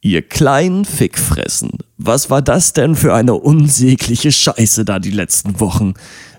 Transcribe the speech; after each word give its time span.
Ihr 0.00 0.22
kleinen 0.22 0.84
Fickfressen, 0.84 1.70
was 1.96 2.30
war 2.30 2.40
das 2.40 2.72
denn 2.72 2.94
für 2.94 3.14
eine 3.14 3.34
unsägliche 3.34 4.30
Scheiße 4.30 4.84
da 4.84 5.00
die 5.00 5.10
letzten 5.10 5.58
Wochen? 5.58 5.94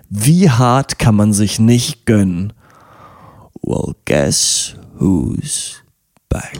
Wie 0.08 0.48
hart 0.48 0.98
kann 0.98 1.14
man 1.14 1.34
sich 1.34 1.58
nicht 1.58 2.06
gönnen? 2.06 2.54
Well, 3.60 3.94
guess 4.06 4.76
who's 4.98 5.82
back? 6.30 6.58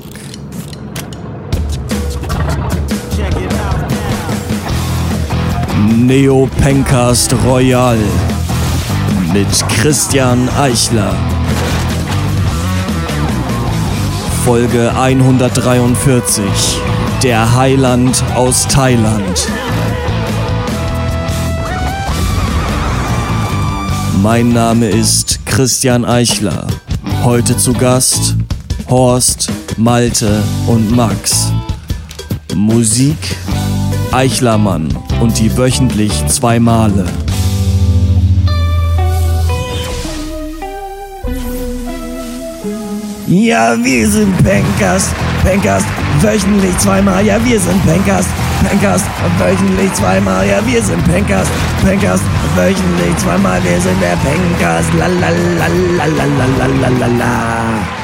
Neo 5.97 6.51
Pencast 6.61 7.35
Royal 7.47 7.97
mit 9.33 9.49
Christian 9.71 10.51
Eichler. 10.51 11.15
Folge 14.45 14.95
143. 14.95 16.90
Der 17.23 17.55
Heiland 17.55 18.25
aus 18.35 18.67
Thailand. 18.67 19.47
Mein 24.23 24.55
Name 24.55 24.87
ist 24.89 25.45
Christian 25.45 26.07
Eichler. 26.07 26.67
Heute 27.23 27.59
zu 27.59 27.75
Gast 27.75 28.37
Horst, 28.89 29.53
Malte 29.77 30.43
und 30.67 30.91
Max. 30.97 31.53
Musik 32.55 33.19
Eichlermann 34.13 34.89
und 35.21 35.39
die 35.39 35.55
wöchentlich 35.59 36.27
zwei 36.29 36.59
Male. 36.59 37.05
Ja, 43.27 43.77
wir 43.81 44.09
sind 44.09 44.37
Pencast, 44.43 45.15
Pencast, 45.45 45.87
wöchentlich 46.23 46.77
zweimal. 46.79 47.25
Ja, 47.25 47.43
wir 47.45 47.59
sind 47.59 47.85
Pencast, 47.87 48.29
Pencast, 48.69 49.07
wöchentlich 49.39 49.93
zweimal. 49.95 50.47
Ja, 50.47 50.65
wir 50.67 50.83
sind 50.83 51.03
Pencast, 51.05 51.51
Pencast, 51.85 52.23
wöchentlich 52.57 53.17
zweimal. 53.17 53.63
Wir 53.65 53.81
sind 53.81 54.01
der 54.01 54.17
Pencast, 54.17 54.93
la 54.95 55.07
la 55.07 55.29
la 55.31 55.67
la 55.97 56.07
la 56.07 56.25
la 56.59 56.67
la 56.67 56.89
la 56.89 57.07
la. 57.07 58.00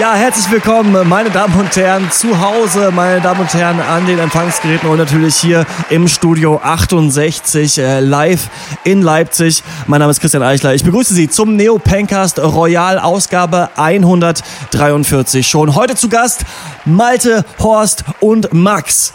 Ja, 0.00 0.14
herzlich 0.14 0.50
willkommen, 0.50 1.06
meine 1.06 1.28
Damen 1.28 1.54
und 1.60 1.76
Herren, 1.76 2.10
zu 2.10 2.40
Hause, 2.40 2.90
meine 2.90 3.20
Damen 3.20 3.40
und 3.40 3.52
Herren, 3.52 3.78
an 3.80 4.06
den 4.06 4.18
Empfangsgeräten 4.18 4.88
und 4.88 4.96
natürlich 4.96 5.36
hier 5.36 5.66
im 5.90 6.08
Studio 6.08 6.58
68 6.58 7.76
äh, 7.76 8.00
live 8.00 8.48
in 8.84 9.02
Leipzig. 9.02 9.62
Mein 9.86 10.00
Name 10.00 10.10
ist 10.10 10.20
Christian 10.20 10.42
Eichler. 10.42 10.72
Ich 10.72 10.84
begrüße 10.84 11.12
Sie 11.12 11.28
zum 11.28 11.54
Neo 11.54 11.78
Pencast 11.78 12.38
Royal 12.38 12.98
Ausgabe 12.98 13.68
143. 13.76 15.46
Schon 15.46 15.74
heute 15.74 15.96
zu 15.96 16.08
Gast 16.08 16.46
Malte, 16.86 17.44
Horst 17.58 18.04
und 18.20 18.54
Max. 18.54 19.12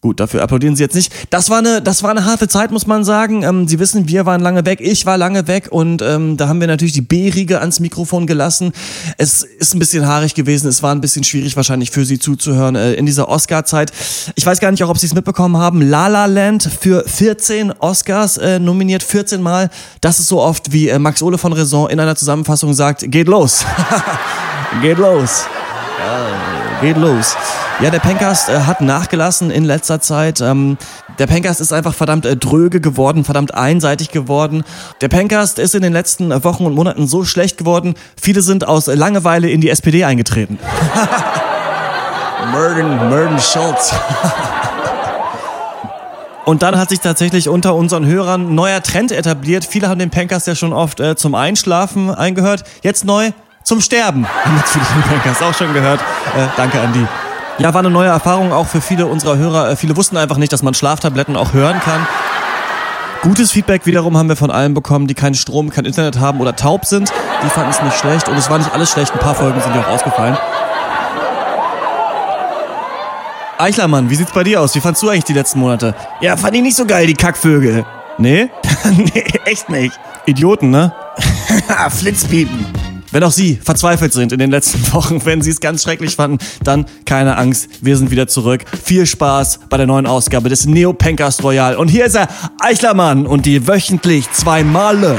Gut, 0.00 0.20
dafür 0.20 0.42
applaudieren 0.42 0.76
Sie 0.76 0.82
jetzt 0.84 0.94
nicht. 0.94 1.12
Das 1.30 1.50
war 1.50 1.58
eine, 1.58 1.82
das 1.82 2.04
war 2.04 2.10
eine 2.10 2.24
harte 2.24 2.46
Zeit, 2.46 2.70
muss 2.70 2.86
man 2.86 3.02
sagen. 3.02 3.42
Ähm, 3.42 3.66
Sie 3.66 3.80
wissen, 3.80 4.06
wir 4.06 4.26
waren 4.26 4.40
lange 4.40 4.64
weg, 4.64 4.78
ich 4.80 5.06
war 5.06 5.18
lange 5.18 5.48
weg 5.48 5.66
und 5.70 6.02
ähm, 6.02 6.36
da 6.36 6.46
haben 6.46 6.60
wir 6.60 6.68
natürlich 6.68 6.92
die 6.92 7.00
B-Riege 7.00 7.58
ans 7.58 7.80
Mikrofon 7.80 8.28
gelassen. 8.28 8.70
Es 9.16 9.42
ist 9.42 9.74
ein 9.74 9.80
bisschen 9.80 10.06
haarig 10.06 10.36
gewesen, 10.36 10.68
es 10.68 10.84
war 10.84 10.94
ein 10.94 11.00
bisschen 11.00 11.24
schwierig 11.24 11.56
wahrscheinlich 11.56 11.90
für 11.90 12.04
Sie 12.04 12.20
zuzuhören 12.20 12.76
äh, 12.76 12.92
in 12.94 13.06
dieser 13.06 13.28
Oscar-Zeit. 13.28 13.90
Ich 14.36 14.46
weiß 14.46 14.60
gar 14.60 14.70
nicht 14.70 14.84
auch, 14.84 14.88
ob 14.88 14.98
Sie 14.98 15.06
es 15.06 15.14
mitbekommen 15.14 15.56
haben. 15.56 15.82
La 15.82 16.06
La 16.06 16.26
Land 16.26 16.62
für 16.80 17.02
14 17.04 17.72
Oscars 17.72 18.36
äh, 18.36 18.60
nominiert, 18.60 19.02
14 19.02 19.42
Mal. 19.42 19.68
Das 20.00 20.20
ist 20.20 20.28
so 20.28 20.40
oft, 20.40 20.70
wie 20.70 20.90
äh, 20.90 21.00
Max 21.00 21.22
Ole 21.22 21.38
von 21.38 21.52
Raison 21.52 21.90
in 21.90 21.98
einer 21.98 22.14
Zusammenfassung 22.14 22.72
sagt, 22.72 23.10
geht 23.10 23.26
los. 23.26 23.64
geht 24.80 24.98
los. 24.98 25.44
Ja, 25.98 26.80
geht 26.80 26.96
los. 26.96 27.34
Ja, 27.80 27.90
der 27.90 28.00
Pencast 28.00 28.48
äh, 28.48 28.62
hat 28.62 28.80
nachgelassen 28.80 29.52
in 29.52 29.64
letzter 29.64 30.00
Zeit. 30.00 30.40
Ähm, 30.40 30.78
der 31.20 31.28
Pencast 31.28 31.60
ist 31.60 31.72
einfach 31.72 31.94
verdammt 31.94 32.26
äh, 32.26 32.36
dröge 32.36 32.80
geworden, 32.80 33.22
verdammt 33.22 33.54
einseitig 33.54 34.10
geworden. 34.10 34.64
Der 35.00 35.06
Pencast 35.06 35.60
ist 35.60 35.76
in 35.76 35.82
den 35.82 35.92
letzten 35.92 36.32
äh, 36.32 36.42
Wochen 36.42 36.66
und 36.66 36.74
Monaten 36.74 37.06
so 37.06 37.22
schlecht 37.24 37.56
geworden, 37.56 37.94
viele 38.20 38.42
sind 38.42 38.66
aus 38.66 38.88
Langeweile 38.88 39.48
in 39.48 39.60
die 39.60 39.70
SPD 39.70 40.02
eingetreten. 40.02 40.58
Murden, 42.52 42.96
Murden 43.08 43.38
Schultz. 43.38 43.94
Und 46.44 46.62
dann 46.62 46.78
hat 46.78 46.88
sich 46.88 47.00
tatsächlich 47.00 47.50
unter 47.50 47.74
unseren 47.74 48.06
Hörern 48.06 48.48
ein 48.48 48.54
neuer 48.54 48.82
Trend 48.82 49.12
etabliert. 49.12 49.66
Viele 49.66 49.90
haben 49.90 49.98
den 49.98 50.08
Pencast 50.08 50.46
ja 50.46 50.54
schon 50.54 50.72
oft 50.72 50.98
äh, 50.98 51.14
zum 51.14 51.34
Einschlafen 51.34 52.08
eingehört. 52.10 52.64
Jetzt 52.82 53.04
neu 53.04 53.32
zum 53.64 53.82
Sterben. 53.82 54.26
Haben 54.26 54.56
natürlich 54.56 54.88
den 54.88 55.02
Pencast 55.02 55.42
auch 55.42 55.52
schon 55.52 55.74
gehört. 55.74 56.00
Äh, 56.00 56.46
danke 56.56 56.80
an 56.80 56.94
die. 56.94 57.06
Ja, 57.58 57.74
war 57.74 57.80
eine 57.80 57.90
neue 57.90 58.08
Erfahrung 58.08 58.52
auch 58.52 58.68
für 58.68 58.80
viele 58.80 59.06
unserer 59.06 59.36
Hörer. 59.36 59.70
Äh, 59.70 59.76
viele 59.76 59.96
wussten 59.96 60.16
einfach 60.16 60.36
nicht, 60.36 60.52
dass 60.52 60.62
man 60.62 60.74
Schlaftabletten 60.74 61.36
auch 61.36 61.52
hören 61.52 61.80
kann. 61.80 62.06
Gutes 63.22 63.50
Feedback 63.50 63.84
wiederum 63.84 64.16
haben 64.16 64.28
wir 64.28 64.36
von 64.36 64.52
allen 64.52 64.74
bekommen, 64.74 65.08
die 65.08 65.14
keinen 65.14 65.34
Strom, 65.34 65.70
kein 65.70 65.84
Internet 65.84 66.20
haben 66.20 66.40
oder 66.40 66.54
taub 66.54 66.84
sind. 66.84 67.12
Die 67.44 67.48
fanden 67.48 67.70
es 67.70 67.82
nicht 67.82 67.98
schlecht 67.98 68.28
und 68.28 68.36
es 68.36 68.48
war 68.48 68.58
nicht 68.58 68.72
alles 68.72 68.92
schlecht. 68.92 69.12
Ein 69.12 69.18
paar 69.18 69.34
Folgen 69.34 69.60
sind 69.60 69.74
ja 69.74 69.82
auch 69.82 69.88
ausgefallen. 69.88 70.38
Eichlermann, 73.58 74.08
wie 74.08 74.14
sieht's 74.14 74.30
bei 74.30 74.44
dir 74.44 74.60
aus? 74.60 74.76
Wie 74.76 74.80
fandst 74.80 75.02
du 75.02 75.08
eigentlich 75.08 75.24
die 75.24 75.32
letzten 75.32 75.58
Monate? 75.58 75.96
Ja, 76.20 76.36
fand 76.36 76.54
ich 76.54 76.62
nicht 76.62 76.76
so 76.76 76.86
geil, 76.86 77.08
die 77.08 77.14
Kackvögel. 77.14 77.84
Nee? 78.18 78.50
nee, 78.96 79.24
echt 79.46 79.68
nicht. 79.68 79.98
Idioten, 80.26 80.70
ne? 80.70 80.92
Flitzpiepen. 81.90 82.87
Wenn 83.10 83.24
auch 83.24 83.32
Sie 83.32 83.56
verzweifelt 83.56 84.12
sind 84.12 84.32
in 84.32 84.38
den 84.38 84.50
letzten 84.50 84.92
Wochen, 84.92 85.24
wenn 85.24 85.42
Sie 85.42 85.50
es 85.50 85.60
ganz 85.60 85.82
schrecklich 85.82 86.16
fanden, 86.16 86.38
dann 86.62 86.86
keine 87.04 87.36
Angst, 87.36 87.68
wir 87.80 87.96
sind 87.96 88.10
wieder 88.10 88.26
zurück. 88.26 88.64
Viel 88.82 89.06
Spaß 89.06 89.60
bei 89.70 89.76
der 89.76 89.86
neuen 89.86 90.06
Ausgabe 90.06 90.48
des 90.48 90.66
Neo 90.66 90.96
Royal. 91.42 91.76
Und 91.76 91.88
hier 91.88 92.06
ist 92.06 92.14
er, 92.14 92.28
Eichlermann 92.60 93.26
und 93.26 93.46
die 93.46 93.66
wöchentlich 93.66 94.30
zwei 94.32 94.62
Male. 94.62 95.18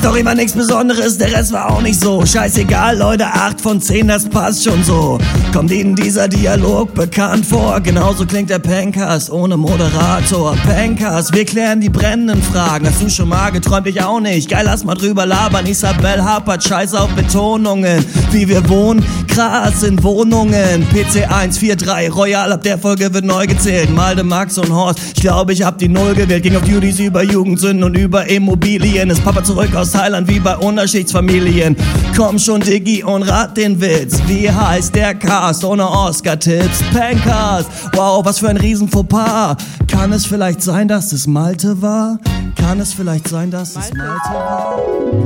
Story 0.00 0.24
war 0.24 0.34
nichts 0.34 0.54
Besonderes, 0.54 1.18
der 1.18 1.30
Rest 1.30 1.52
war 1.52 1.70
auch 1.70 1.82
nicht 1.82 2.00
so. 2.00 2.24
Scheißegal, 2.24 2.96
Leute, 2.96 3.26
8 3.26 3.60
von 3.60 3.82
10, 3.82 4.08
das 4.08 4.26
passt 4.26 4.64
schon 4.64 4.82
so. 4.82 5.18
Kommt 5.52 5.70
Ihnen 5.70 5.94
dieser 5.94 6.26
Dialog 6.26 6.94
bekannt 6.94 7.44
vor? 7.44 7.78
Genauso 7.80 8.24
klingt 8.24 8.48
der 8.48 8.60
Pencast 8.60 9.30
ohne 9.30 9.58
Moderator. 9.58 10.56
Pencast, 10.66 11.34
wir 11.34 11.44
klären 11.44 11.82
die 11.82 11.90
brennenden 11.90 12.42
Fragen. 12.42 12.86
Hast 12.86 13.02
du 13.02 13.10
schon 13.10 13.28
mal 13.28 13.50
geträumt? 13.50 13.88
Ich 13.88 14.02
auch 14.02 14.20
nicht. 14.20 14.48
Geil, 14.48 14.62
lass 14.64 14.84
mal 14.84 14.94
drüber 14.94 15.26
labern. 15.26 15.66
Isabel 15.66 16.24
hapert 16.24 16.64
Scheiß 16.64 16.94
auf 16.94 17.10
Betonungen. 17.10 18.02
Wie 18.30 18.48
wir 18.48 18.66
wohnen, 18.70 19.04
krass 19.28 19.82
in 19.82 20.02
Wohnungen. 20.02 20.86
PC 20.88 21.28
143, 21.28 22.14
Royal, 22.14 22.50
ab 22.52 22.62
der 22.62 22.78
Folge 22.78 23.12
wird 23.12 23.26
neu 23.26 23.46
gezählt. 23.46 23.94
Malde, 23.94 24.24
Max 24.24 24.56
und 24.56 24.72
Horst. 24.72 24.98
Ich 25.14 25.20
glaube, 25.20 25.52
ich 25.52 25.62
hab 25.62 25.76
die 25.76 25.88
Null 25.88 26.14
gewählt. 26.14 26.42
Ging 26.42 26.56
auf 26.56 26.64
Duties 26.64 27.00
über 27.00 27.22
Jugendsünden 27.22 27.84
und 27.84 27.98
über 27.98 28.26
Immobilien. 28.30 29.10
Ist 29.10 29.22
Papa 29.22 29.44
zurück 29.44 29.74
aus 29.74 29.89
Thailand 29.92 30.28
wie 30.28 30.40
bei 30.40 30.56
Unterschichtsfamilien. 30.56 31.76
Komm 32.16 32.38
schon, 32.38 32.60
Diggi, 32.60 33.02
und 33.02 33.22
rat 33.22 33.56
den 33.56 33.80
Witz. 33.80 34.20
Wie 34.26 34.50
heißt 34.50 34.94
der 34.94 35.14
Cast 35.14 35.64
ohne 35.64 35.88
Oscar-Tipps? 35.88 36.82
Pencast. 36.92 37.68
Wow, 37.94 38.24
was 38.24 38.38
für 38.38 38.48
ein 38.48 38.56
riesen 38.56 38.88
Fauxpas. 38.88 39.56
Kann 39.90 40.12
es 40.12 40.26
vielleicht 40.26 40.62
sein, 40.62 40.88
dass 40.88 41.12
es 41.12 41.26
Malte 41.26 41.80
war? 41.82 42.18
Kann 42.56 42.80
es 42.80 42.92
vielleicht 42.92 43.28
sein, 43.28 43.50
dass 43.50 43.70
es 43.76 43.92
Malte 43.92 44.30
war? 44.32 44.78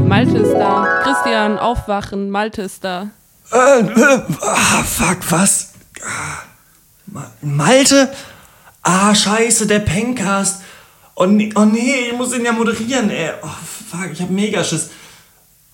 Malte 0.07 0.39
ist 0.39 0.55
da. 0.55 0.87
Christian, 1.03 1.59
aufwachen. 1.59 2.31
Malte 2.31 2.63
ist 2.63 2.83
da. 2.85 3.09
Äh, 3.53 3.81
äh, 3.81 4.21
ah, 4.41 4.83
fuck, 4.85 5.19
was? 5.31 5.71
Ah, 6.03 6.43
Ma- 7.07 7.31
Malte? 7.43 8.09
Ah, 8.83 9.15
scheiße, 9.15 9.67
der 9.67 9.81
Pencast. 9.81 10.61
Oh 11.17 11.27
nee, 11.27 11.51
oh 11.55 11.65
nee, 11.65 12.09
ich 12.11 12.17
muss 12.17 12.35
ihn 12.37 12.45
ja 12.45 12.53
moderieren, 12.53 13.09
ey. 13.11 13.31
Oh, 13.43 13.47
fuck, 13.95 14.13
ich 14.13 14.21
hab 14.21 14.31
mega 14.31 14.63
Schiss. 14.65 14.91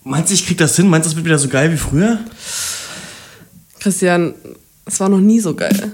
Meinst 0.02 0.30
du, 0.30 0.34
ich 0.34 0.46
krieg 0.46 0.58
das 0.58 0.76
hin? 0.76 0.88
Meinst 0.88 1.06
du, 1.06 1.10
das 1.10 1.16
wird 1.16 1.26
wieder 1.26 1.38
so 1.38 1.48
geil 1.48 1.72
wie 1.72 1.76
früher? 1.76 2.18
Christian, 3.78 4.34
es 4.86 5.00
war 5.00 5.08
noch 5.08 5.20
nie 5.20 5.40
so 5.40 5.54
geil. 5.54 5.90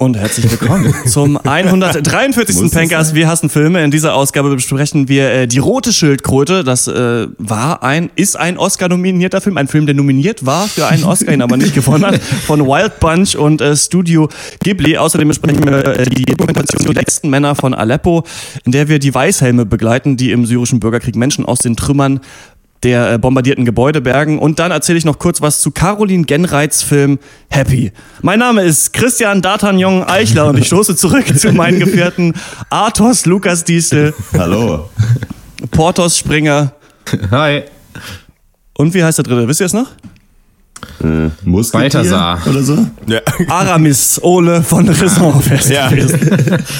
Und 0.00 0.16
herzlich 0.16 0.50
willkommen 0.50 0.94
zum 1.04 1.36
143. 1.36 2.56
Muss 2.56 2.64
es 2.64 2.70
Pankers. 2.72 3.14
Wir 3.14 3.28
hassen 3.28 3.50
Filme. 3.50 3.84
In 3.84 3.90
dieser 3.90 4.14
Ausgabe 4.14 4.48
besprechen 4.54 5.08
wir 5.08 5.30
äh, 5.30 5.46
die 5.46 5.58
rote 5.58 5.92
Schildkröte. 5.92 6.64
Das 6.64 6.88
äh, 6.88 7.26
war 7.36 7.82
ein, 7.82 8.10
ist 8.16 8.34
ein 8.36 8.56
Oscar-nominierter 8.56 9.42
Film, 9.42 9.58
ein 9.58 9.68
Film, 9.68 9.84
der 9.84 9.94
nominiert 9.94 10.46
war 10.46 10.68
für 10.68 10.86
einen 10.86 11.04
Oscar, 11.04 11.34
ihn 11.34 11.42
aber 11.42 11.58
nicht 11.58 11.74
gewonnen 11.74 12.06
hat, 12.06 12.18
von 12.22 12.66
Wild 12.66 12.98
Bunch 12.98 13.36
und 13.36 13.60
äh, 13.60 13.76
Studio 13.76 14.30
Ghibli. 14.64 14.96
Außerdem 14.96 15.28
besprechen 15.28 15.66
wir 15.66 15.84
äh, 15.84 16.06
die 16.06 16.24
Dokumentation 16.24 16.86
Die 16.86 16.98
letzten 16.98 17.28
Männer 17.28 17.54
von 17.54 17.74
Aleppo, 17.74 18.24
in 18.64 18.72
der 18.72 18.88
wir 18.88 19.00
die 19.00 19.14
Weißhelme 19.14 19.66
begleiten, 19.66 20.16
die 20.16 20.30
im 20.30 20.46
syrischen 20.46 20.80
Bürgerkrieg 20.80 21.14
Menschen 21.14 21.44
aus 21.44 21.58
den 21.58 21.76
Trümmern 21.76 22.20
der 22.82 23.12
äh, 23.12 23.18
bombardierten 23.18 23.64
Gebäude 23.64 24.00
bergen. 24.00 24.38
Und 24.38 24.58
dann 24.58 24.70
erzähle 24.70 24.98
ich 24.98 25.04
noch 25.04 25.18
kurz 25.18 25.40
was 25.40 25.60
zu 25.60 25.70
Caroline 25.70 26.24
Genreits 26.24 26.82
Film 26.82 27.18
Happy. 27.50 27.92
Mein 28.22 28.38
Name 28.38 28.62
ist 28.62 28.92
Christian 28.92 29.42
D'Artagnan 29.42 30.06
Eichler 30.08 30.48
und 30.48 30.58
ich 30.58 30.66
stoße 30.66 30.96
zurück 30.96 31.26
zu 31.38 31.52
meinen 31.52 31.78
Gefährten 31.78 32.34
Arthos 32.70 33.26
Lukas 33.26 33.64
Diesel, 33.64 34.14
Hallo. 34.36 34.88
Portos 35.70 36.16
Springer 36.18 36.72
Hi. 37.30 37.62
und 38.76 38.94
wie 38.94 39.04
heißt 39.04 39.18
der 39.18 39.24
dritte? 39.24 39.46
Wisst 39.46 39.60
ihr 39.60 39.66
es 39.66 39.72
noch? 39.72 39.88
Äh, 41.02 41.28
Balthasar. 41.72 42.40
oder 42.48 42.62
so? 42.62 42.86
Ja. 43.06 43.20
Aramis 43.48 44.18
Ole 44.22 44.62
von 44.62 44.88
Raison 44.88 45.42
Ja. 45.68 45.90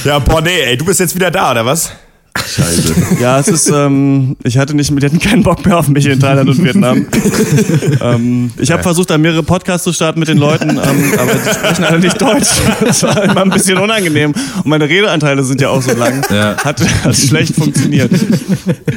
ja, 0.05 0.19
boah, 0.19 0.41
nee, 0.41 0.61
ey, 0.64 0.76
du 0.76 0.85
bist 0.87 1.00
jetzt 1.00 1.14
wieder 1.14 1.31
da, 1.31 1.50
oder 1.50 1.67
was? 1.67 1.93
Scheiße. 2.38 2.94
Ja, 3.21 3.38
es 3.38 3.49
ist, 3.49 3.69
ähm, 3.71 4.37
ich 4.44 4.56
hatte 4.56 4.75
nicht, 4.75 4.91
die 4.91 5.05
hatten 5.05 5.19
keinen 5.19 5.43
Bock 5.43 5.65
mehr 5.67 5.77
auf 5.79 5.88
mich 5.88 6.06
in 6.06 6.19
Thailand 6.21 6.49
und 6.49 6.65
Vietnam. 6.65 7.06
ähm, 8.00 8.50
ich 8.59 8.71
habe 8.71 8.82
versucht, 8.82 9.11
da 9.11 9.19
mehrere 9.19 9.43
Podcasts 9.43 9.85
zu 9.85 9.93
starten 9.93 10.21
mit 10.21 10.29
den 10.29 10.38
Leuten, 10.38 10.71
ähm, 10.71 10.79
aber 11.19 11.32
die 11.35 11.50
sprechen 11.50 11.85
alle 11.85 11.99
nicht 11.99 12.21
Deutsch. 12.21 12.49
Das 12.81 13.03
war 13.03 13.23
immer 13.25 13.43
ein 13.43 13.50
bisschen 13.50 13.79
unangenehm. 13.79 14.32
Und 14.56 14.67
meine 14.67 14.88
Redeanteile 14.88 15.43
sind 15.44 15.61
ja 15.61 15.69
auch 15.69 15.82
so 15.82 15.93
lang. 15.94 16.25
Ja. 16.31 16.56
Hat, 16.65 16.81
hat 17.05 17.17
schlecht 17.17 17.55
funktioniert. 17.55 18.11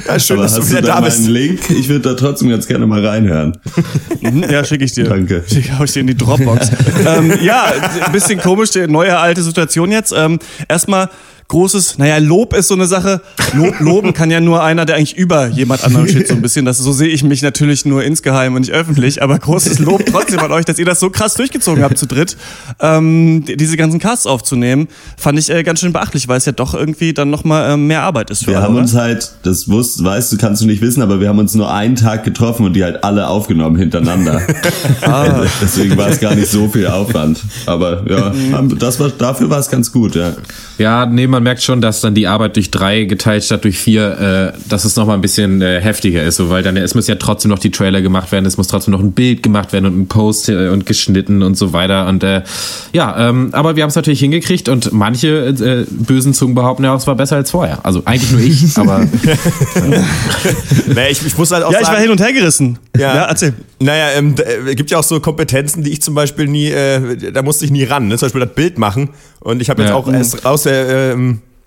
Ja, 0.08 0.20
schön, 0.20 0.38
Aber 0.38 0.44
dass 0.44 0.56
du 0.56 0.62
hast 0.62 0.70
wieder 0.70 0.82
du 0.82 0.88
da 0.88 0.96
da 0.96 1.02
bist. 1.02 1.22
meinen 1.22 1.32
Link? 1.34 1.60
Ich 1.70 1.90
würde 1.90 2.10
da 2.10 2.14
trotzdem 2.14 2.50
ganz 2.50 2.68
gerne 2.68 2.86
mal 2.88 3.06
reinhören. 3.06 3.58
Mhm, 4.22 4.44
Ja, 4.50 4.64
schicke 4.64 4.86
ich 4.86 4.94
dir. 4.94 5.06
Danke. 5.06 5.44
Schick, 5.52 5.72
hau 5.78 5.84
ich 5.84 5.92
dir 5.92 6.00
in 6.02 6.08
die 6.08 6.16
Dropbox. 6.18 6.70
ähm, 7.06 7.34
ja, 7.42 7.66
ein 8.06 8.12
bisschen 8.12 8.40
komisch, 8.40 8.72
die 8.72 8.88
neue 8.88 9.18
alte 9.18 9.42
Situation 9.44 9.92
jetzt. 9.92 10.14
Ähm, 10.16 10.40
erstmal 10.70 11.10
großes, 11.48 11.98
naja, 11.98 12.18
Lob 12.18 12.54
ist 12.56 12.68
so 12.68 12.74
eine 12.74 12.86
Sache. 12.88 13.22
Lob, 13.54 13.76
loben 13.80 14.14
kann 14.14 14.32
ja 14.32 14.40
nur 14.40 14.64
einer, 14.64 14.86
der 14.86 14.96
eigentlich 14.96 15.16
über 15.18 15.48
jemand 15.48 15.84
anderem 15.84 16.08
steht, 16.08 16.28
so 16.28 16.34
ein 16.34 16.42
bisschen. 16.42 16.66
Das, 16.66 16.78
so 16.80 16.92
sehe 16.92 17.10
ich 17.10 17.24
mich 17.24 17.42
natürlich 17.42 17.86
nur 17.86 18.04
insgeheim 18.04 18.56
und 18.56 18.62
nicht 18.62 18.72
öffentlich. 18.72 19.22
Aber 19.22 19.38
großes 19.38 19.80
Lob 19.80 20.06
trotzdem 20.06 20.40
an 20.40 20.52
euch, 20.52 20.66
dass 20.66 20.80
ihr 20.80 20.86
das 20.86 21.00
so 21.00 21.10
krass 21.10 21.36
durchgezogen 21.36 21.84
habt 21.84 21.98
zu 21.98 22.06
dritt. 22.08 22.38
Ähm, 22.80 23.44
die- 23.48 23.58
diese 23.58 23.78
ganzen 23.78 24.00
Casts 24.00 24.26
aufzunehmen, 24.28 24.88
fand 25.18 25.38
ich 25.40 25.50
äh, 25.50 25.64
ganz 25.64 25.80
schön 25.80 25.94
beachtlich, 25.94 26.28
weil 26.28 26.38
es 26.38 26.46
ja 26.46 26.52
doch 26.52 26.74
irgendwie 26.74 27.14
dann 27.14 27.30
nochmal 27.30 27.72
äh, 27.72 27.78
mehr 27.78 28.04
Arbeit 28.04 28.30
ist 28.30 28.42
für 28.46 28.52
Wir 28.52 28.58
alle, 28.58 28.66
haben 28.66 28.74
oder? 28.74 28.82
uns 28.84 28.96
halt, 28.96 29.32
das 29.44 29.70
wusst, 29.70 30.04
weißt 30.04 30.32
du, 30.34 30.38
kannst 30.38 30.62
du 30.62 30.66
nicht 30.66 30.82
wissen, 30.82 31.02
aber 31.02 31.20
wir 31.20 31.30
haben 31.30 31.40
uns 31.40 31.54
nur 31.56 31.72
einen 31.74 31.96
Tag 31.96 32.24
getroffen 32.24 32.66
und 32.66 32.74
die 32.74 32.84
halt 32.84 33.04
alle 33.04 33.28
aufgenommen 33.28 33.78
hintereinander. 33.78 34.42
Ah. 35.02 35.44
Deswegen 35.62 35.98
war 35.98 36.08
es 36.10 36.20
gar 36.20 36.34
nicht 36.36 36.50
so 36.50 36.68
viel 36.70 36.88
Aufwand. 36.88 37.40
Aber 37.66 38.04
ja, 38.10 38.34
haben- 38.52 38.78
das 38.80 39.00
war, 39.00 39.10
dafür 39.10 39.50
war 39.50 39.60
es 39.60 39.70
ganz 39.70 39.92
gut, 39.92 40.16
ja. 40.16 40.34
Ja, 40.78 41.06
nee, 41.06 41.28
man 41.34 41.44
merkt 41.44 41.62
schon, 41.62 41.82
dass 41.82 42.00
dann 42.00 42.16
die 42.16 42.28
Arbeit 42.28 42.56
durch 42.56 42.72
drei 42.72 43.04
geteilt 43.04 43.44
statt 43.44 43.64
durch 43.66 43.78
vier, 43.78 44.54
äh, 44.56 44.70
dass 44.70 44.86
es 44.86 44.96
nochmal 44.96 45.16
ein 45.18 45.22
bisschen 45.22 45.62
äh, 45.62 45.82
heftiger 45.82 46.24
ist, 46.24 46.38
so, 46.38 46.50
weil 46.50 46.64
dann 46.64 46.78
es 46.78 46.96
müssen 46.96 47.12
ja 47.12 47.18
trotzdem 47.18 47.50
noch 47.52 47.60
die 47.60 47.72
Trailer 47.72 48.02
gemacht 48.02 48.32
werden, 48.32 48.46
es 48.46 48.56
muss 48.56 48.68
trotzdem 48.68 48.94
noch 48.94 49.02
ein 49.02 49.12
Bild 49.12 49.44
gemacht 49.44 49.74
werden 49.74 49.86
und 49.88 50.00
ein 50.00 50.08
Post 50.08 50.48
äh, 50.50 50.70
und 50.70 50.86
geschnitten 50.86 51.44
und 51.44 51.56
so 51.58 51.74
weiter. 51.74 52.08
Und 52.08 52.24
äh, 52.24 52.44
ja, 52.94 53.30
ähm, 53.30 53.50
aber 53.52 53.76
wir 53.76 53.84
haben 53.84 53.90
es 53.90 53.96
natürlich 53.96 54.20
hingekriegt 54.22 54.70
und 54.70 54.94
manche 54.94 55.48
äh, 55.48 55.86
bösen 55.90 56.34
Zungen 56.34 56.56
behaupten 56.56 56.84
ja, 56.86 56.96
es 56.96 57.06
war 57.08 57.16
besser 57.16 57.36
als 57.36 57.52
vorher. 57.52 57.80
Also 57.84 58.04
eigentlich 58.06 58.32
nur 58.32 58.42
ich, 58.42 58.64
aber 58.78 59.06
Nee, 60.88 61.10
ich, 61.12 61.26
ich 61.26 61.38
muss 61.38 61.52
halt 61.52 61.64
auch 61.64 61.72
Ja, 61.72 61.80
ich 61.80 61.86
war 61.88 61.94
sagen, 61.94 62.02
hin 62.04 62.12
und 62.12 62.22
her 62.22 62.34
gerissen. 62.34 62.78
Ja, 62.98 63.26
erzähl. 63.26 63.54
Naja, 63.80 64.10
ähm, 64.16 64.36
d- 64.36 64.44
äh, 64.44 64.76
gibt 64.76 64.92
ja 64.92 65.00
auch 65.00 65.04
so 65.04 65.20
Kompetenzen, 65.20 65.84
die 65.84 65.92
ich 65.92 66.02
zum 66.02 66.16
Beispiel 66.16 66.48
nie, 66.48 66.70
äh, 66.70 67.32
da 67.32 67.42
musste 67.42 67.66
ich 67.66 67.72
nie 67.72 67.84
ran. 67.84 68.08
Ne? 68.08 68.18
Zum 68.18 68.28
Beispiel 68.28 68.42
das 68.42 68.54
Bild 68.56 68.78
machen. 68.78 69.10
Und 69.40 69.62
ich 69.62 69.70
habe 69.70 69.82
jetzt 69.82 69.90
Ja. 69.90 69.96
auch 69.96 70.08
erst 70.12 70.46
raus 70.46 70.66
äh, 70.66 71.12
ähm, 71.14 71.23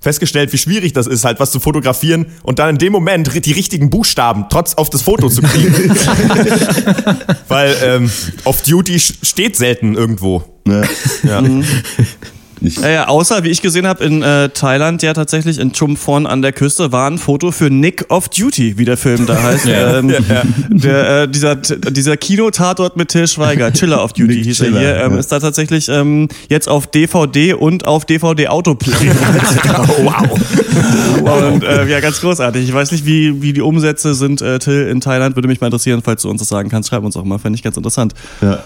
festgestellt, 0.07 0.53
wie 0.53 0.59
schwierig 0.59 0.93
das 0.93 1.09
ist, 1.09 1.25
halt 1.25 1.41
was 1.41 1.51
zu 1.51 1.59
fotografieren 1.59 2.27
und 2.45 2.61
dann 2.61 2.71
in 2.71 2.79
dem 2.79 2.93
Moment 2.93 3.45
die 3.45 3.51
richtigen 3.51 3.91
Buchstaben 3.91 4.45
trotz 4.49 4.75
auf 4.75 4.89
das 4.89 5.03
Foto 5.03 5.29
zu 5.29 5.43
kriegen. 5.43 5.75
Weil 7.49 7.75
ähm, 7.83 8.11
Off-Duty 8.45 9.01
steht 9.01 9.57
selten 9.57 9.97
irgendwo. 9.97 10.45
ja. 10.65 10.83
Ja. 11.25 11.43
Ich, 12.61 12.77
Ja, 12.77 12.89
ja, 12.89 13.09
außer, 13.09 13.45
wie 13.45 13.49
ich 13.49 13.63
gesehen 13.63 13.87
habe, 13.87 14.05
in 14.05 14.23
äh, 14.23 14.49
Thailand 14.49 15.03
ja 15.03 15.13
tatsächlich 15.13 15.59
in 15.59 15.73
Chumphon 15.73 16.27
an 16.27 16.43
der 16.43 16.53
Küste 16.53 16.93
war 16.93 17.11
ein 17.11 17.19
Foto 17.19 17.53
für 17.53 17.71
Nick 17.71 18.07
of 18.09 18.29
Duty, 18.29 18.79
wie 18.79 18.85
der 18.85 18.97
Film 18.97 19.27
da 19.27 19.43
heißt. 19.43 19.67
Ja. 19.67 19.99
ähm, 19.99 20.15
Der, 20.69 21.23
äh, 21.23 21.29
dieser, 21.29 21.57
dieser 21.57 22.17
Kinotatort 22.17 22.97
mit 22.97 23.09
Till 23.09 23.27
Schweiger, 23.27 23.73
Chiller 23.73 24.03
of 24.03 24.13
Duty 24.13 24.37
Nick 24.37 24.45
hieß 24.45 24.61
er 24.61 24.67
Chiller, 24.67 24.81
hier, 24.81 24.97
ähm, 24.97 25.13
ja. 25.13 25.19
ist 25.19 25.33
da 25.33 25.41
tatsächlich 25.41 25.89
ähm, 25.89 26.29
jetzt 26.49 26.69
auf 26.69 26.87
DVD 26.87 27.55
und 27.55 27.87
auf 27.87 28.05
DVD 28.05 28.49
Autoplay. 28.49 28.93
wow. 29.99 31.43
und 31.53 31.65
äh, 31.65 31.87
ja, 31.87 32.01
ganz 32.01 32.21
großartig. 32.21 32.69
Ich 32.69 32.73
weiß 32.73 32.93
nicht, 32.93 33.07
wie, 33.07 33.43
wie 33.43 33.53
die 33.53 33.63
Umsätze 33.63 34.15
sind, 34.15 34.43
äh, 34.43 34.59
Till, 34.59 34.89
in 34.89 35.01
Thailand. 35.01 35.37
Würde 35.37 35.49
mich 35.49 35.61
mal 35.61 35.69
interessieren, 35.69 36.03
falls 36.05 36.23
du 36.23 36.31
uns 36.31 36.41
das 36.41 36.49
sagen 36.49 36.69
kannst. 36.69 36.89
Schreib 36.89 37.05
uns 37.05 37.17
auch 37.17 37.25
mal, 37.25 37.39
fände 37.39 37.57
ich 37.57 37.63
ganz 37.63 37.77
interessant. 37.77 38.15
ja. 38.41 38.63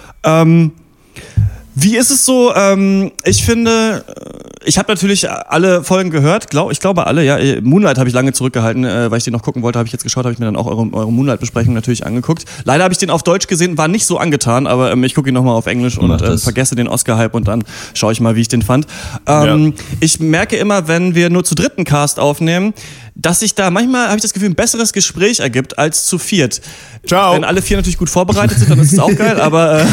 Wie 1.74 1.96
ist 1.96 2.10
es 2.10 2.24
so? 2.24 2.52
Ähm, 2.54 3.12
ich 3.24 3.44
finde, 3.44 4.04
äh, 4.06 4.40
ich 4.64 4.78
habe 4.78 4.90
natürlich 4.90 5.30
alle 5.30 5.84
Folgen 5.84 6.10
gehört, 6.10 6.50
glaub, 6.50 6.72
ich 6.72 6.80
glaube 6.80 7.06
alle, 7.06 7.24
ja. 7.24 7.38
Äh, 7.38 7.60
Moonlight 7.60 7.98
habe 7.98 8.08
ich 8.08 8.14
lange 8.14 8.32
zurückgehalten, 8.32 8.84
äh, 8.84 9.10
weil 9.10 9.18
ich 9.18 9.24
den 9.24 9.32
noch 9.32 9.42
gucken 9.42 9.62
wollte, 9.62 9.78
habe 9.78 9.86
ich 9.86 9.92
jetzt 9.92 10.02
geschaut, 10.02 10.24
habe 10.24 10.32
ich 10.32 10.38
mir 10.38 10.46
dann 10.46 10.56
auch 10.56 10.66
eure, 10.66 10.92
eure 10.92 11.12
Moonlight-Besprechung 11.12 11.72
natürlich 11.72 12.04
angeguckt. 12.04 12.44
Leider 12.64 12.84
habe 12.84 12.92
ich 12.92 12.98
den 12.98 13.10
auf 13.10 13.22
Deutsch 13.22 13.46
gesehen, 13.46 13.78
war 13.78 13.88
nicht 13.88 14.04
so 14.04 14.18
angetan, 14.18 14.66
aber 14.66 14.92
ähm, 14.92 15.04
ich 15.04 15.14
gucke 15.14 15.28
ihn 15.28 15.34
nochmal 15.34 15.54
auf 15.54 15.66
Englisch 15.66 15.96
und 15.96 16.08
Mach 16.08 16.20
äh, 16.20 16.38
vergesse 16.38 16.74
den 16.74 16.88
Oscar-Hype 16.88 17.34
und 17.34 17.46
dann 17.46 17.64
schaue 17.94 18.12
ich 18.12 18.20
mal, 18.20 18.36
wie 18.36 18.40
ich 18.40 18.48
den 18.48 18.62
fand. 18.62 18.86
Ähm, 19.26 19.74
Ich 20.00 20.20
merke 20.20 20.56
immer, 20.56 20.88
wenn 20.88 21.14
wir 21.14 21.30
nur 21.30 21.44
zu 21.44 21.54
dritten 21.54 21.84
Cast 21.84 22.18
aufnehmen, 22.18 22.74
dass 23.20 23.40
sich 23.40 23.54
da 23.54 23.70
manchmal, 23.70 24.06
habe 24.06 24.16
ich 24.16 24.22
das 24.22 24.32
Gefühl, 24.32 24.48
ein 24.48 24.54
besseres 24.54 24.92
Gespräch 24.92 25.40
ergibt 25.40 25.78
als 25.78 26.06
zu 26.06 26.18
viert. 26.18 26.60
Ciao. 27.06 27.34
Wenn 27.34 27.44
alle 27.44 27.60
vier 27.60 27.76
natürlich 27.76 27.98
gut 27.98 28.08
vorbereitet 28.08 28.58
sind, 28.58 28.70
dann 28.70 28.78
ist 28.78 28.92
es 28.92 28.98
auch 28.98 29.14
geil, 29.14 29.40
aber, 29.40 29.80
äh, 29.80 29.84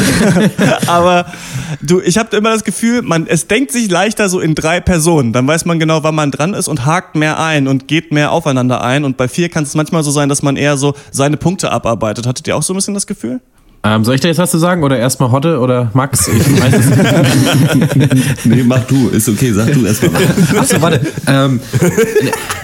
aber 0.86 1.26
du, 1.80 2.00
ich 2.00 2.18
habe 2.18 2.36
immer 2.36 2.50
das 2.50 2.64
Gefühl, 2.64 3.02
man, 3.02 3.26
es 3.26 3.46
denkt 3.46 3.72
sich 3.72 3.90
leichter 3.90 4.28
so 4.28 4.40
in 4.40 4.54
drei 4.54 4.80
Personen. 4.80 5.32
Dann 5.32 5.46
weiß 5.46 5.64
man 5.64 5.78
genau, 5.78 6.02
wann 6.02 6.14
man 6.14 6.30
dran 6.30 6.54
ist 6.54 6.68
und 6.68 6.86
hakt 6.86 7.14
mehr 7.14 7.38
ein 7.38 7.68
und 7.68 7.88
geht 7.88 8.12
mehr 8.12 8.32
aufeinander 8.32 8.82
ein. 8.82 9.04
Und 9.04 9.16
bei 9.16 9.28
vier 9.28 9.48
kann 9.48 9.64
es 9.64 9.74
manchmal 9.74 10.02
so 10.02 10.10
sein, 10.10 10.28
dass 10.28 10.42
man 10.42 10.56
eher 10.56 10.76
so 10.76 10.94
seine 11.10 11.36
Punkte 11.36 11.70
abarbeitet. 11.70 12.26
Hattet 12.26 12.46
ihr 12.48 12.56
auch 12.56 12.62
so 12.62 12.72
ein 12.72 12.76
bisschen 12.76 12.94
das 12.94 13.06
Gefühl? 13.06 13.40
Ähm, 13.96 14.04
soll 14.04 14.14
ich 14.16 14.20
da 14.20 14.28
jetzt 14.28 14.38
was 14.38 14.50
zu 14.50 14.58
sagen? 14.58 14.82
Oder 14.82 14.98
erstmal 14.98 15.30
Hotte 15.30 15.58
oder 15.60 15.90
Max? 15.94 16.28
Ich 16.28 16.60
weiß 16.62 16.74
es 16.74 16.86
nicht. 16.90 18.18
Nee, 18.44 18.62
mach 18.64 18.84
du, 18.84 19.08
ist 19.08 19.28
okay, 19.28 19.52
sag 19.52 19.72
du 19.72 19.84
erstmal. 19.84 20.22
Achso, 20.56 20.80
warte. 20.80 21.00
Ähm, 21.26 21.60